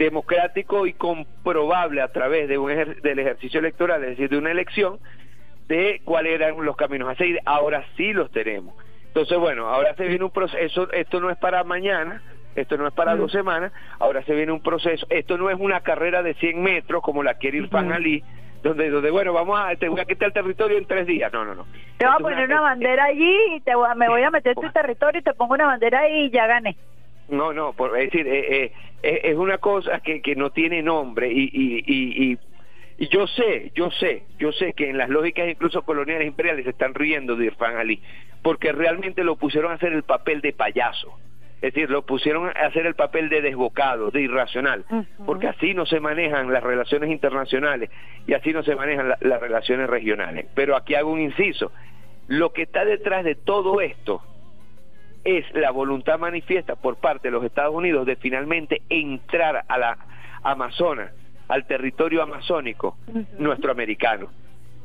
democrático 0.00 0.86
y 0.86 0.94
comprobable 0.94 2.00
a 2.00 2.08
través 2.08 2.48
de 2.48 2.56
un 2.56 2.70
del 3.02 3.18
ejercicio 3.18 3.60
electoral, 3.60 4.02
es 4.02 4.10
decir, 4.10 4.30
de 4.30 4.38
una 4.38 4.50
elección, 4.50 4.98
de 5.68 6.00
cuáles 6.04 6.32
eran 6.32 6.64
los 6.64 6.74
caminos 6.74 7.10
a 7.10 7.14
seguir. 7.16 7.38
Ahora 7.44 7.84
sí 7.96 8.14
los 8.14 8.30
tenemos. 8.30 8.74
Entonces, 9.08 9.38
bueno, 9.38 9.68
ahora 9.68 9.94
se 9.96 10.06
viene 10.06 10.24
un 10.24 10.30
proceso, 10.30 10.90
esto 10.92 11.20
no 11.20 11.30
es 11.30 11.36
para 11.36 11.64
mañana, 11.64 12.22
esto 12.54 12.78
no 12.78 12.86
es 12.86 12.94
para 12.94 13.14
dos 13.14 13.30
semanas, 13.30 13.72
ahora 13.98 14.22
se 14.22 14.34
viene 14.34 14.52
un 14.52 14.62
proceso, 14.62 15.06
esto 15.10 15.36
no 15.36 15.50
es 15.50 15.58
una 15.60 15.80
carrera 15.80 16.22
de 16.22 16.32
100 16.34 16.62
metros 16.62 17.02
como 17.02 17.22
la 17.22 17.34
quiere 17.34 17.58
Irfan 17.58 17.92
Ali, 17.92 18.24
donde, 18.62 18.88
donde, 18.88 19.10
bueno, 19.10 19.34
vamos 19.34 19.60
a, 19.60 19.74
te 19.76 19.88
voy 19.88 20.00
a 20.00 20.06
quitar 20.06 20.28
el 20.28 20.32
territorio 20.32 20.78
en 20.78 20.86
tres 20.86 21.06
días, 21.06 21.30
no, 21.32 21.44
no, 21.44 21.54
no. 21.54 21.66
Te 21.98 22.06
voy 22.06 22.14
a 22.14 22.18
poner 22.18 22.46
una, 22.46 22.60
bandera 22.62 23.04
allí 23.04 23.36
y 23.56 23.60
te 23.60 23.72
me 23.96 24.08
voy 24.08 24.22
a 24.22 24.30
meter 24.30 24.54
tu 24.54 24.70
territorio 24.70 25.20
y 25.20 25.24
te 25.24 25.34
pongo 25.34 25.54
una 25.54 25.66
bandera 25.66 26.00
ahí 26.00 26.26
y 26.26 26.30
ya 26.30 26.46
gané. 26.46 26.76
No, 27.30 27.52
no, 27.52 27.72
por, 27.72 27.96
es 27.98 28.10
decir, 28.10 28.26
eh, 28.26 28.72
eh, 29.02 29.20
es 29.24 29.36
una 29.36 29.58
cosa 29.58 30.00
que, 30.00 30.20
que 30.20 30.36
no 30.36 30.50
tiene 30.50 30.82
nombre 30.82 31.30
y, 31.30 31.50
y, 31.52 31.84
y, 31.86 32.38
y, 32.98 33.08
yo 33.08 33.26
sé, 33.26 33.72
yo 33.74 33.90
sé, 33.92 34.24
yo 34.38 34.52
sé 34.52 34.74
que 34.74 34.90
en 34.90 34.98
las 34.98 35.08
lógicas 35.08 35.48
incluso 35.48 35.82
coloniales 35.82 36.26
imperiales 36.26 36.64
se 36.64 36.70
están 36.70 36.94
riendo 36.94 37.36
de 37.36 37.46
Irfan 37.46 37.76
Ali, 37.76 38.02
porque 38.42 38.72
realmente 38.72 39.24
lo 39.24 39.36
pusieron 39.36 39.72
a 39.72 39.76
hacer 39.76 39.92
el 39.92 40.02
papel 40.02 40.40
de 40.40 40.52
payaso. 40.52 41.16
Es 41.56 41.74
decir, 41.74 41.90
lo 41.90 42.06
pusieron 42.06 42.48
a 42.48 42.52
hacer 42.52 42.86
el 42.86 42.94
papel 42.94 43.28
de 43.28 43.42
desbocado, 43.42 44.10
de 44.10 44.22
irracional, 44.22 44.84
porque 45.26 45.46
así 45.46 45.74
no 45.74 45.84
se 45.84 46.00
manejan 46.00 46.50
las 46.50 46.62
relaciones 46.62 47.10
internacionales 47.10 47.90
y 48.26 48.32
así 48.32 48.52
no 48.52 48.62
se 48.62 48.74
manejan 48.74 49.14
las 49.20 49.40
relaciones 49.40 49.90
regionales. 49.90 50.46
Pero 50.54 50.74
aquí 50.74 50.94
hago 50.94 51.12
un 51.12 51.20
inciso. 51.20 51.70
Lo 52.28 52.54
que 52.54 52.62
está 52.62 52.86
detrás 52.86 53.24
de 53.24 53.34
todo 53.34 53.82
esto 53.82 54.22
es 55.24 55.44
la 55.54 55.70
voluntad 55.70 56.18
manifiesta 56.18 56.76
por 56.76 56.96
parte 56.96 57.28
de 57.28 57.32
los 57.32 57.44
Estados 57.44 57.74
Unidos 57.74 58.06
de 58.06 58.16
finalmente 58.16 58.82
entrar 58.88 59.64
a 59.68 59.78
la 59.78 59.98
Amazonas, 60.42 61.12
al 61.48 61.66
territorio 61.66 62.22
amazónico 62.22 62.96
nuestro 63.38 63.70
americano. 63.72 64.30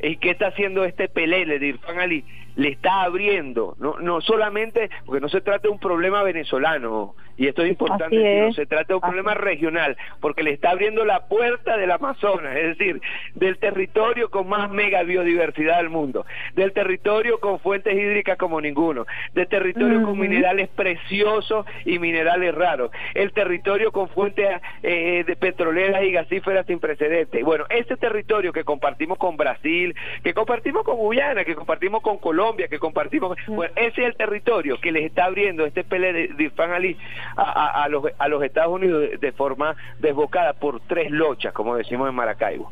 ¿Y 0.02 0.18
qué 0.18 0.32
está 0.32 0.48
haciendo 0.48 0.84
este 0.84 1.08
pelele 1.08 1.60
de 1.60 1.68
Irfan 1.68 2.00
Ali? 2.00 2.26
Le 2.56 2.70
está 2.70 3.04
abriendo, 3.04 3.76
no, 3.80 4.00
no 4.00 4.22
solamente, 4.22 4.90
porque 5.06 5.22
no 5.22 5.30
se 5.30 5.42
trata 5.42 5.64
de 5.64 5.70
un 5.70 5.80
problema 5.80 6.24
venezolano, 6.24 7.16
y 7.38 7.48
esto 7.48 7.64
es 7.64 7.70
importante, 7.70 8.42
no 8.42 8.54
se 8.54 8.66
trata 8.66 8.88
de 8.88 8.94
un 8.96 9.02
problema 9.02 9.34
regional, 9.34 9.98
porque 10.22 10.44
le 10.44 10.52
está 10.52 10.72
abriendo 10.72 11.04
la 11.04 11.28
puerta 11.28 11.76
del 11.78 11.92
Amazonas, 11.92 12.56
es 12.56 12.78
decir, 12.78 13.02
del 13.34 13.58
territorio 13.58 14.30
con 14.30 14.48
más 14.48 14.72
mega 14.72 15.04
biodiversidad 15.04 15.78
del 15.78 15.90
mundo, 15.90 16.26
del 16.54 16.72
territorio 16.72 17.40
con 17.40 17.60
fuentes 17.60 17.94
hídricas 17.94 18.38
como 18.38 18.62
ninguno, 18.62 19.06
del 19.34 19.48
territorio 19.48 20.04
con 20.04 20.18
minerales 20.18 20.70
preciosos 20.70 21.66
y 21.84 22.00
minerales 22.00 22.56
raros, 22.56 22.92
el 23.14 23.34
territorio 23.34 23.92
con 23.92 24.08
fuentes 24.10 24.62
eh, 24.84 25.24
de 25.26 25.36
petroleras 25.36 26.04
y 26.04 26.12
gasíferas 26.12 26.66
sin 26.66 26.80
precedentes. 26.80 27.44
Bueno, 27.44 27.66
este 27.70 27.98
territorio 27.98 28.54
que 28.54 28.64
compartimos 28.64 29.18
con 29.18 29.36
Brasil, 29.36 29.94
que 30.24 30.34
compartimos 30.34 30.84
con 30.84 30.96
Guyana, 30.98 31.44
que 31.44 31.56
compartimos 31.56 32.02
con 32.02 32.18
Colombia, 32.18 32.45
que 32.54 32.80
compartimos, 32.80 33.38
bueno, 33.48 33.74
ese 33.76 34.02
es 34.02 34.08
el 34.10 34.16
territorio 34.16 34.80
que 34.80 34.92
les 34.92 35.06
está 35.06 35.26
abriendo 35.26 35.66
este 35.66 35.84
PL 35.84 36.14
de, 36.14 36.28
de 36.28 36.52
Ali 36.64 36.98
a, 37.36 37.88
los, 37.90 38.06
a 38.18 38.28
los 38.28 38.44
Estados 38.44 38.74
Unidos 38.74 39.20
de, 39.20 39.32
forma 39.32 39.76
desbocada 40.00 40.54
por 40.54 40.80
tres 40.82 41.10
lochas, 41.12 41.54
como 41.54 41.76
decimos 41.76 42.08
en 42.08 42.16
Maracaibo. 42.16 42.72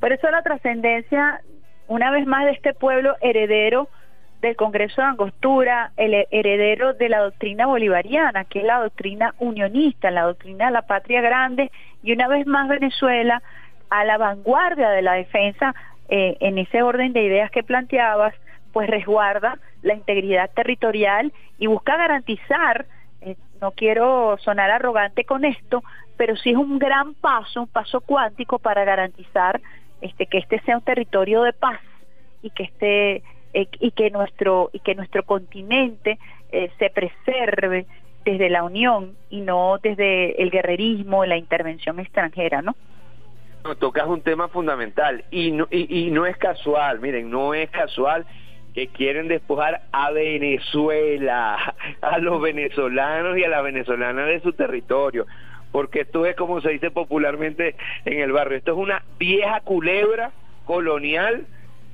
Por 0.00 0.12
eso 0.12 0.30
la 0.30 0.42
trascendencia, 0.42 1.40
una 1.88 2.10
vez 2.10 2.26
más, 2.26 2.44
de 2.44 2.52
este 2.52 2.74
pueblo 2.74 3.16
heredero 3.20 3.88
del 4.42 4.56
Congreso 4.56 5.00
de 5.00 5.08
Angostura, 5.08 5.92
el 5.96 6.26
heredero 6.30 6.94
de 6.94 7.08
la 7.08 7.20
doctrina 7.20 7.66
bolivariana, 7.66 8.44
que 8.44 8.58
es 8.58 8.64
la 8.64 8.80
doctrina 8.80 9.34
unionista, 9.38 10.10
la 10.10 10.22
doctrina 10.22 10.66
de 10.66 10.72
la 10.72 10.82
patria 10.82 11.20
grande, 11.20 11.70
y 12.02 12.12
una 12.12 12.28
vez 12.28 12.46
más 12.46 12.68
Venezuela 12.68 13.42
a 13.88 14.04
la 14.04 14.18
vanguardia 14.18 14.90
de 14.90 15.02
la 15.02 15.14
defensa 15.14 15.74
eh, 16.08 16.36
en 16.40 16.58
ese 16.58 16.82
orden 16.82 17.12
de 17.12 17.22
ideas 17.22 17.50
que 17.50 17.62
planteabas, 17.62 18.34
pues 18.72 18.88
resguarda 18.88 19.58
la 19.82 19.94
integridad 19.94 20.50
territorial 20.50 21.32
y 21.58 21.66
busca 21.66 21.96
garantizar 21.96 22.86
eh, 23.20 23.36
no 23.60 23.70
quiero 23.70 24.36
sonar 24.38 24.70
arrogante 24.70 25.24
con 25.24 25.44
esto, 25.44 25.84
pero 26.16 26.36
sí 26.36 26.50
es 26.50 26.56
un 26.56 26.78
gran 26.78 27.14
paso, 27.14 27.62
un 27.62 27.68
paso 27.68 28.00
cuántico 28.00 28.58
para 28.58 28.84
garantizar 28.84 29.60
este 30.00 30.26
que 30.26 30.38
este 30.38 30.60
sea 30.62 30.78
un 30.78 30.84
territorio 30.84 31.42
de 31.42 31.52
paz 31.52 31.80
y 32.42 32.50
que 32.50 32.64
este 32.64 33.22
y 33.54 33.90
que 33.92 34.10
nuestro 34.10 34.70
y 34.72 34.80
que 34.80 34.94
nuestro 34.94 35.22
continente 35.24 36.18
eh, 36.50 36.70
se 36.78 36.90
preserve 36.90 37.86
desde 38.24 38.50
la 38.50 38.64
unión 38.64 39.14
y 39.30 39.40
no 39.40 39.78
desde 39.80 40.42
el 40.42 40.50
guerrerismo, 40.50 41.24
la 41.24 41.36
intervención 41.36 42.00
extranjera, 42.00 42.62
¿no? 42.62 42.74
no 43.64 43.76
tocas 43.76 44.08
un 44.08 44.22
tema 44.22 44.48
fundamental 44.48 45.24
y 45.30 45.52
no, 45.52 45.68
y 45.70 46.10
no 46.10 46.26
es 46.26 46.36
casual, 46.36 46.98
miren, 46.98 47.30
no 47.30 47.54
es 47.54 47.70
casual 47.70 48.26
que 48.74 48.88
quieren 48.88 49.28
despojar 49.28 49.82
a 49.92 50.10
Venezuela, 50.10 51.74
a 52.00 52.18
los 52.18 52.40
venezolanos 52.40 53.36
y 53.38 53.44
a 53.44 53.48
las 53.48 53.62
venezolanas 53.62 54.26
de 54.26 54.40
su 54.40 54.52
territorio, 54.52 55.26
porque 55.70 56.00
esto 56.00 56.26
es 56.26 56.36
como 56.36 56.60
se 56.60 56.70
dice 56.70 56.90
popularmente 56.90 57.76
en 58.04 58.20
el 58.20 58.32
barrio, 58.32 58.58
esto 58.58 58.72
es 58.72 58.78
una 58.78 59.02
vieja 59.18 59.60
culebra 59.60 60.32
colonial 60.64 61.46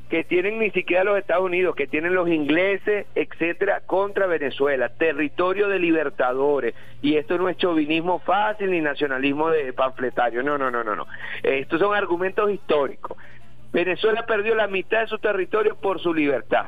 que 0.09 0.24
tienen 0.24 0.59
ni 0.59 0.70
siquiera 0.70 1.05
los 1.05 1.18
Estados 1.18 1.44
Unidos, 1.44 1.76
que 1.76 1.86
tienen 1.86 2.14
los 2.14 2.28
ingleses, 2.28 3.06
etcétera, 3.14 3.82
contra 3.84 4.26
Venezuela, 4.26 4.88
territorio 4.88 5.68
de 5.68 5.78
libertadores. 5.78 6.74
Y 7.02 7.16
esto 7.16 7.36
no 7.36 7.48
es 7.48 7.59
chauvinismo 7.59 8.18
fácil 8.20 8.70
ni 8.70 8.80
nacionalismo 8.80 9.50
de 9.50 9.72
panfletario, 9.72 10.42
no, 10.42 10.56
no, 10.56 10.70
no, 10.70 10.82
no, 10.82 10.96
no. 10.96 11.06
Estos 11.42 11.80
son 11.80 11.94
argumentos 11.94 12.50
históricos. 12.50 13.18
Venezuela 13.73 14.24
perdió 14.27 14.55
la 14.55 14.66
mitad 14.66 15.01
de 15.01 15.07
su 15.09 15.19
territorio 15.19 15.77
por 15.77 16.01
su 16.01 16.15
libertad. 16.15 16.66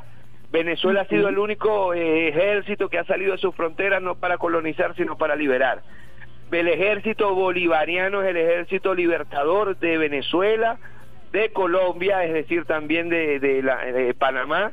Venezuela 0.51 1.02
ha 1.02 1.06
sido 1.06 1.28
el 1.28 1.39
único 1.39 1.94
eh, 1.94 2.28
ejército 2.28 2.89
que 2.89 2.98
ha 2.98 3.05
salido 3.05 3.32
de 3.32 3.39
sus 3.39 3.55
fronteras 3.55 4.02
no 4.02 4.16
para 4.16 4.39
colonizar, 4.39 4.94
sino 4.97 5.16
para 5.16 5.36
liberar. 5.36 5.82
El 6.51 6.66
ejército 6.66 7.35
bolivariano 7.35 8.22
es 8.22 8.28
el 8.28 8.36
ejército 8.36 8.94
libertador 8.94 9.78
de 9.78 9.98
Venezuela 9.98 10.78
de 11.32 11.52
Colombia, 11.52 12.24
es 12.24 12.32
decir, 12.32 12.64
también 12.64 13.09
de, 13.09 13.39
de, 13.39 13.62
la, 13.62 13.85
de 13.85 14.14
Panamá, 14.14 14.72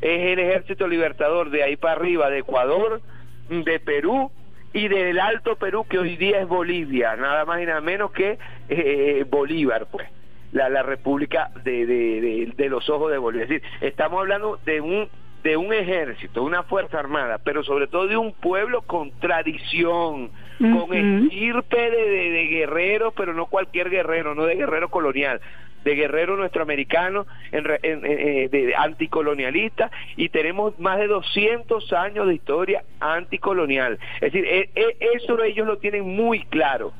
es 0.00 0.32
el 0.32 0.38
ejército 0.38 0.86
libertador 0.86 1.50
de 1.50 1.64
ahí 1.64 1.76
para 1.76 1.94
arriba, 1.94 2.30
de 2.30 2.38
Ecuador, 2.38 3.00
de 3.48 3.80
Perú 3.80 4.30
y 4.72 4.88
del 4.88 5.18
Alto 5.18 5.56
Perú, 5.56 5.84
que 5.88 5.98
hoy 5.98 6.16
día 6.16 6.40
es 6.40 6.46
Bolivia, 6.46 7.16
nada 7.16 7.44
más 7.44 7.60
y 7.60 7.66
nada 7.66 7.80
menos 7.80 8.12
que 8.12 8.38
eh, 8.68 9.24
Bolívar, 9.28 9.86
pues, 9.90 10.06
la, 10.52 10.68
la 10.68 10.82
República 10.82 11.50
de, 11.64 11.86
de, 11.86 12.20
de, 12.20 12.52
de 12.56 12.68
los 12.68 12.88
Ojos 12.88 13.10
de 13.10 13.18
Bolivia. 13.18 13.44
Es 13.44 13.50
decir, 13.50 13.68
estamos 13.80 14.20
hablando 14.20 14.58
de 14.64 14.80
un 14.80 15.08
de 15.42 15.56
un 15.56 15.72
ejército, 15.72 16.42
una 16.42 16.64
fuerza 16.64 16.98
armada, 16.98 17.38
pero 17.38 17.62
sobre 17.62 17.86
todo 17.86 18.08
de 18.08 18.16
un 18.16 18.32
pueblo 18.32 18.82
con 18.82 19.12
tradición, 19.20 20.30
con 20.58 20.92
estirpe 20.92 21.88
de, 21.88 22.10
de, 22.10 22.30
de 22.30 22.46
guerreros, 22.48 23.14
pero 23.16 23.32
no 23.32 23.46
cualquier 23.46 23.88
guerrero, 23.88 24.34
no 24.34 24.44
de 24.44 24.56
guerrero 24.56 24.88
colonial, 24.88 25.40
de 25.86 25.94
guerrero 25.94 26.36
nuestroamericano 26.36 27.26
en, 27.52 27.64
en, 27.84 28.04
en, 28.04 28.50
de 28.50 28.74
anticolonialista 28.76 29.88
y 30.16 30.30
tenemos 30.30 30.76
más 30.80 30.98
de 30.98 31.06
200 31.06 31.92
años 31.92 32.26
de 32.26 32.34
historia 32.34 32.82
anticolonial. 32.98 34.00
Es 34.16 34.32
decir, 34.32 34.44
e, 34.46 34.70
e, 34.74 34.96
eso 35.14 35.40
ellos 35.44 35.64
lo 35.64 35.78
tienen 35.78 36.04
muy 36.04 36.40
claro. 36.46 36.92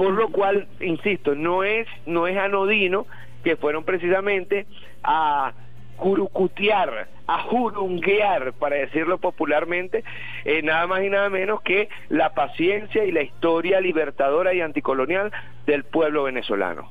Por 0.00 0.14
lo 0.14 0.30
cual, 0.30 0.66
insisto, 0.80 1.34
no 1.34 1.62
es 1.62 1.86
no 2.06 2.26
es 2.26 2.34
anodino 2.38 3.04
que 3.44 3.56
fueron 3.56 3.84
precisamente 3.84 4.64
a 5.04 5.52
curucutear, 5.98 7.06
a 7.26 7.42
jurunguear, 7.42 8.54
para 8.54 8.76
decirlo 8.76 9.18
popularmente, 9.18 10.02
eh, 10.46 10.62
nada 10.62 10.86
más 10.86 11.02
y 11.02 11.10
nada 11.10 11.28
menos 11.28 11.60
que 11.60 11.90
la 12.08 12.30
paciencia 12.32 13.04
y 13.04 13.12
la 13.12 13.20
historia 13.20 13.78
libertadora 13.82 14.54
y 14.54 14.62
anticolonial 14.62 15.32
del 15.66 15.84
pueblo 15.84 16.22
venezolano. 16.22 16.90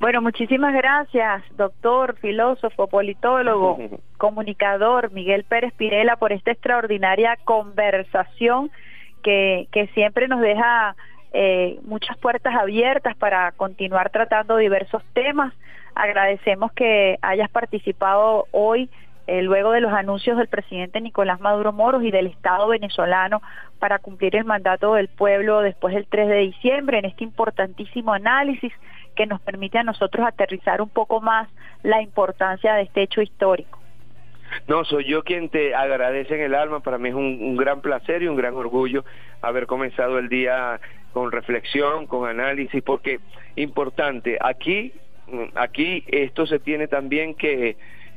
Bueno, 0.00 0.20
muchísimas 0.20 0.74
gracias, 0.74 1.44
doctor, 1.56 2.16
filósofo, 2.16 2.88
politólogo, 2.88 3.78
comunicador 4.18 5.12
Miguel 5.12 5.44
Pérez 5.44 5.72
Pirela 5.74 6.16
por 6.16 6.32
esta 6.32 6.50
extraordinaria 6.50 7.38
conversación 7.44 8.72
que, 9.22 9.68
que 9.70 9.86
siempre 9.94 10.26
nos 10.26 10.40
deja 10.40 10.96
eh, 11.36 11.80
muchas 11.82 12.16
puertas 12.18 12.54
abiertas 12.54 13.16
para 13.16 13.50
continuar 13.52 14.10
tratando 14.10 14.56
diversos 14.56 15.02
temas. 15.14 15.52
Agradecemos 15.96 16.72
que 16.72 17.18
hayas 17.22 17.50
participado 17.50 18.46
hoy 18.52 18.88
eh, 19.26 19.42
luego 19.42 19.72
de 19.72 19.80
los 19.80 19.92
anuncios 19.92 20.36
del 20.36 20.46
presidente 20.46 21.00
Nicolás 21.00 21.40
Maduro 21.40 21.72
Moros 21.72 22.04
y 22.04 22.12
del 22.12 22.28
Estado 22.28 22.68
venezolano 22.68 23.42
para 23.80 23.98
cumplir 23.98 24.36
el 24.36 24.44
mandato 24.44 24.94
del 24.94 25.08
pueblo 25.08 25.60
después 25.60 25.94
del 25.94 26.06
3 26.06 26.28
de 26.28 26.38
diciembre 26.38 27.00
en 27.00 27.06
este 27.06 27.24
importantísimo 27.24 28.12
análisis 28.12 28.72
que 29.16 29.26
nos 29.26 29.40
permite 29.40 29.78
a 29.78 29.82
nosotros 29.82 30.24
aterrizar 30.24 30.80
un 30.80 30.88
poco 30.88 31.20
más 31.20 31.48
la 31.82 32.00
importancia 32.00 32.74
de 32.74 32.82
este 32.82 33.02
hecho 33.02 33.22
histórico. 33.22 33.80
No, 34.68 34.84
soy 34.84 35.04
yo 35.06 35.24
quien 35.24 35.48
te 35.48 35.74
agradece 35.74 36.36
en 36.36 36.42
el 36.42 36.54
alma, 36.54 36.78
para 36.78 36.98
mí 36.98 37.08
es 37.08 37.14
un, 37.16 37.38
un, 37.40 37.56
gran 37.56 37.80
placer 37.80 38.22
y 38.22 38.28
un 38.28 38.36
gran 38.36 38.54
orgullo 38.54 39.04
haber 39.42 39.66
comenzado 39.66 40.18
el 40.18 40.28
día 40.28 40.80
con 41.14 41.30
reflexión, 41.30 42.06
con 42.06 42.28
análisis, 42.28 42.82
porque 42.82 43.20
importante, 43.54 44.36
aquí, 44.40 44.92
aquí 45.54 46.04
esto 46.08 46.44
se 46.44 46.58
tiene 46.58 46.88
también 46.88 47.34
que, 47.34 47.76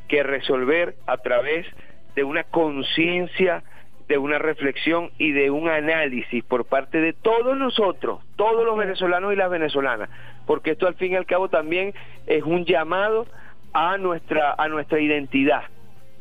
que 0.09 0.23
resolver 0.23 0.95
a 1.05 1.17
través 1.17 1.67
de 2.15 2.23
una 2.23 2.43
conciencia 2.43 3.63
de 4.07 4.17
una 4.17 4.39
reflexión 4.39 5.11
y 5.19 5.31
de 5.31 5.51
un 5.51 5.69
análisis 5.69 6.43
por 6.43 6.65
parte 6.65 6.99
de 6.99 7.13
todos 7.13 7.55
nosotros, 7.55 8.21
todos 8.35 8.65
los 8.65 8.75
venezolanos 8.77 9.31
y 9.31 9.35
las 9.35 9.51
venezolanas, 9.51 10.09
porque 10.47 10.71
esto 10.71 10.87
al 10.87 10.95
fin 10.95 11.11
y 11.11 11.15
al 11.17 11.25
cabo 11.27 11.49
también 11.49 11.93
es 12.25 12.41
un 12.43 12.65
llamado 12.65 13.27
a 13.73 13.97
nuestra 13.97 14.55
a 14.57 14.67
nuestra 14.69 14.99
identidad, 14.99 15.65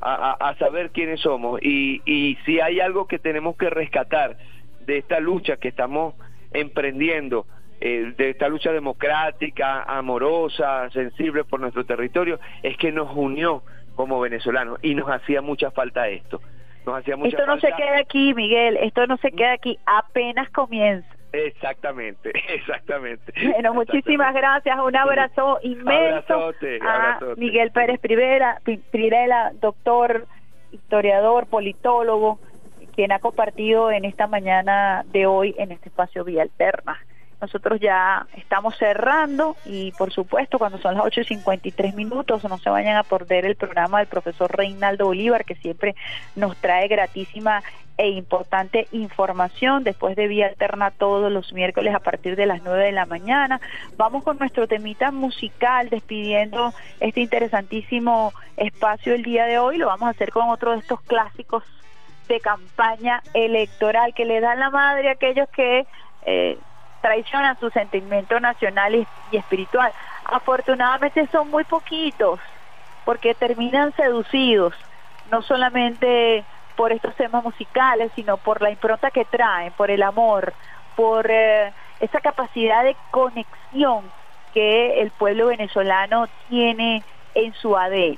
a, 0.02 0.14
a, 0.14 0.48
a 0.50 0.58
saber 0.58 0.90
quiénes 0.90 1.20
somos. 1.20 1.62
Y, 1.62 2.02
y 2.04 2.36
si 2.44 2.60
hay 2.60 2.80
algo 2.80 3.06
que 3.06 3.18
tenemos 3.18 3.56
que 3.56 3.70
rescatar 3.70 4.36
de 4.84 4.98
esta 4.98 5.20
lucha 5.20 5.56
que 5.56 5.68
estamos 5.68 6.14
emprendiendo, 6.52 7.46
eh, 7.80 8.14
de 8.16 8.30
esta 8.30 8.48
lucha 8.48 8.72
democrática, 8.72 9.82
amorosa, 9.82 10.88
sensible 10.90 11.44
por 11.44 11.60
nuestro 11.60 11.84
territorio, 11.84 12.40
es 12.62 12.76
que 12.78 12.92
nos 12.92 13.14
unió 13.14 13.62
como 13.94 14.20
venezolanos 14.20 14.78
y 14.82 14.94
nos 14.94 15.08
hacía 15.08 15.42
mucha 15.42 15.70
falta 15.70 16.08
esto. 16.08 16.40
Nos 16.86 16.98
hacía 16.98 17.16
mucha 17.16 17.36
esto 17.36 17.46
no 17.46 17.58
falta... 17.58 17.68
se 17.68 17.82
queda 17.82 17.98
aquí, 17.98 18.34
Miguel, 18.34 18.76
esto 18.78 19.06
no 19.06 19.16
se 19.18 19.32
queda 19.32 19.52
aquí, 19.52 19.78
apenas 19.86 20.48
comienza. 20.50 21.08
Exactamente, 21.32 22.32
exactamente. 22.48 23.32
Bueno, 23.52 23.74
muchísimas 23.74 24.32
gracias, 24.34 24.78
un 24.78 24.96
abrazo 24.96 25.58
inmenso 25.62 26.34
abrazote, 26.34 26.78
a 26.80 26.94
abrazote. 26.94 27.40
Miguel 27.40 27.72
Pérez 27.72 28.00
Privera, 28.00 28.60
Pirela, 28.90 29.52
doctor, 29.60 30.26
historiador, 30.72 31.46
politólogo, 31.46 32.38
quien 32.96 33.12
ha 33.12 33.18
compartido 33.18 33.92
en 33.92 34.06
esta 34.06 34.26
mañana 34.26 35.04
de 35.12 35.26
hoy 35.26 35.54
en 35.58 35.70
este 35.70 35.90
espacio 35.90 36.24
Vía 36.24 36.42
Alterna. 36.42 36.98
Nosotros 37.38 37.78
ya 37.78 38.26
estamos 38.34 38.78
cerrando 38.78 39.56
y 39.66 39.92
por 39.92 40.10
supuesto 40.10 40.58
cuando 40.58 40.78
son 40.78 40.94
las 40.94 41.04
8 41.04 41.20
y 41.20 41.24
53 41.24 41.94
minutos 41.94 42.42
no 42.44 42.56
se 42.56 42.70
vayan 42.70 42.96
a 42.96 43.02
perder 43.02 43.44
el 43.44 43.56
programa 43.56 43.98
del 43.98 44.08
profesor 44.08 44.50
Reinaldo 44.56 45.04
Bolívar 45.04 45.44
que 45.44 45.54
siempre 45.56 45.94
nos 46.34 46.56
trae 46.56 46.88
gratísima 46.88 47.62
e 47.98 48.08
importante 48.08 48.88
información 48.92 49.84
después 49.84 50.16
de 50.16 50.28
Vía 50.28 50.46
Alterna 50.46 50.90
todos 50.90 51.30
los 51.30 51.52
miércoles 51.52 51.94
a 51.94 52.00
partir 52.00 52.36
de 52.36 52.46
las 52.46 52.62
9 52.62 52.84
de 52.84 52.92
la 52.92 53.04
mañana. 53.04 53.60
Vamos 53.98 54.24
con 54.24 54.38
nuestro 54.38 54.66
temita 54.66 55.10
musical 55.10 55.90
despidiendo 55.90 56.72
este 57.00 57.20
interesantísimo 57.20 58.32
espacio 58.56 59.14
el 59.14 59.22
día 59.22 59.44
de 59.44 59.58
hoy. 59.58 59.76
Lo 59.76 59.88
vamos 59.88 60.06
a 60.06 60.10
hacer 60.10 60.30
con 60.30 60.48
otro 60.48 60.72
de 60.72 60.78
estos 60.78 61.02
clásicos 61.02 61.62
de 62.28 62.40
campaña 62.40 63.22
electoral 63.34 64.14
que 64.14 64.24
le 64.24 64.40
dan 64.40 64.60
la 64.60 64.70
madre 64.70 65.08
a 65.08 65.12
aquellos 65.12 65.48
que 65.50 65.86
eh, 66.22 66.58
traicionan 67.00 67.58
su 67.60 67.70
sentimiento 67.70 68.40
nacional 68.40 68.94
y, 68.94 69.36
espiritual. 69.36 69.92
Afortunadamente 70.24 71.28
son 71.30 71.50
muy 71.50 71.64
poquitos 71.64 72.40
porque 73.04 73.34
terminan 73.34 73.94
seducidos, 73.94 74.74
no 75.30 75.42
solamente 75.42 76.44
por 76.74 76.92
estos 76.92 77.14
temas 77.14 77.44
musicales, 77.44 78.10
sino 78.16 78.36
por 78.36 78.60
la 78.60 78.70
impronta 78.70 79.10
que 79.10 79.24
traen, 79.24 79.72
por 79.72 79.90
el 79.90 80.02
amor, 80.02 80.52
por 80.96 81.30
eh, 81.30 81.72
esa 82.00 82.20
capacidad 82.20 82.82
de 82.82 82.96
conexión 83.10 84.10
que 84.52 85.00
el 85.00 85.10
pueblo 85.12 85.46
venezolano 85.46 86.26
tiene 86.48 87.04
en 87.34 87.54
su 87.54 87.76
ADN. 87.76 88.16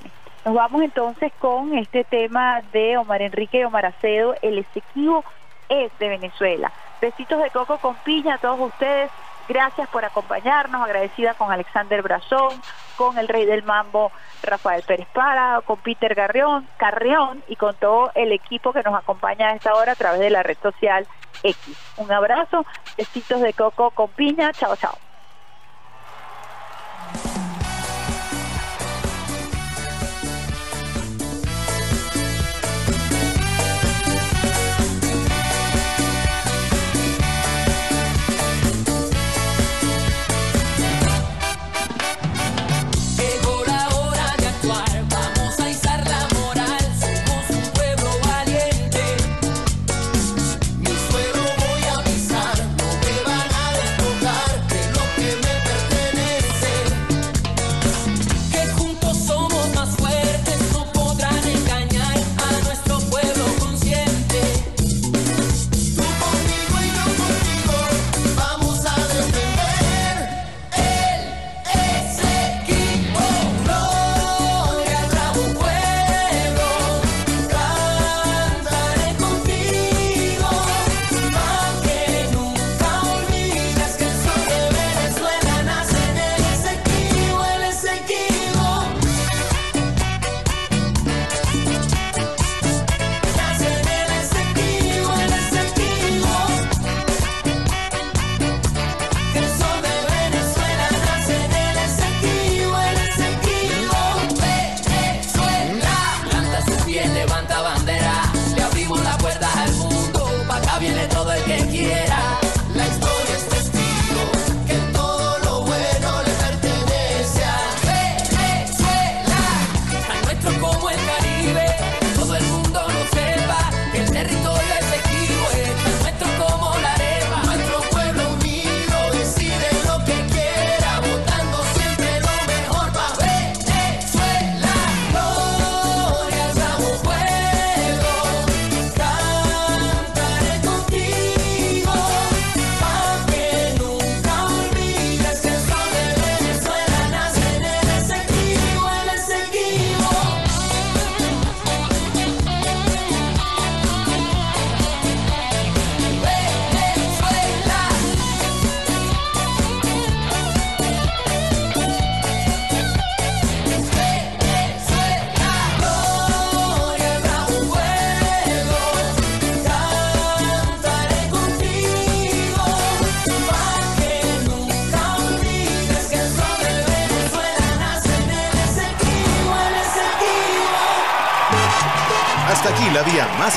Nos 0.49 0.55
vamos 0.55 0.81
entonces 0.81 1.31
con 1.37 1.77
este 1.77 2.03
tema 2.03 2.63
de 2.73 2.97
Omar 2.97 3.21
Enrique 3.21 3.59
y 3.59 3.63
Omar 3.65 3.85
Acedo, 3.85 4.33
el 4.41 4.57
Esequibo 4.57 5.23
es 5.69 5.91
de 5.99 6.09
Venezuela. 6.09 6.73
Besitos 6.99 7.39
de 7.43 7.51
coco 7.51 7.77
con 7.77 7.93
piña 7.97 8.33
a 8.33 8.37
todos 8.39 8.59
ustedes. 8.59 9.11
Gracias 9.47 9.87
por 9.89 10.03
acompañarnos, 10.05 10.81
agradecida 10.81 11.35
con 11.35 11.51
Alexander 11.51 12.01
Brazón, 12.01 12.59
con 12.95 13.19
el 13.19 13.27
rey 13.27 13.45
del 13.45 13.61
mambo 13.61 14.11
Rafael 14.41 14.81
Pérez 14.81 15.07
Para, 15.13 15.61
con 15.61 15.77
Peter 15.81 16.15
Garrión, 16.15 16.67
Carrión 16.77 17.43
y 17.47 17.55
con 17.55 17.75
todo 17.75 18.11
el 18.15 18.31
equipo 18.31 18.73
que 18.73 18.81
nos 18.81 18.95
acompaña 18.95 19.49
a 19.49 19.53
esta 19.53 19.75
hora 19.75 19.91
a 19.91 19.95
través 19.95 20.19
de 20.19 20.31
la 20.31 20.41
red 20.41 20.57
social 20.63 21.05
X. 21.43 21.93
Un 21.97 22.11
abrazo, 22.11 22.65
besitos 22.97 23.39
de 23.41 23.53
coco 23.53 23.91
con 23.91 24.09
piña, 24.09 24.51
chao 24.53 24.75
chao. 24.75 24.97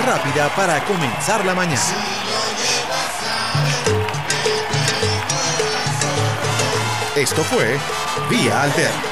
Rápida 0.01 0.49
para 0.55 0.83
comenzar 0.85 1.45
la 1.45 1.55
mañana. 1.55 1.81
Esto 7.15 7.45
fue 7.45 7.79
Vía 8.31 8.63
Alterna. 8.63 9.12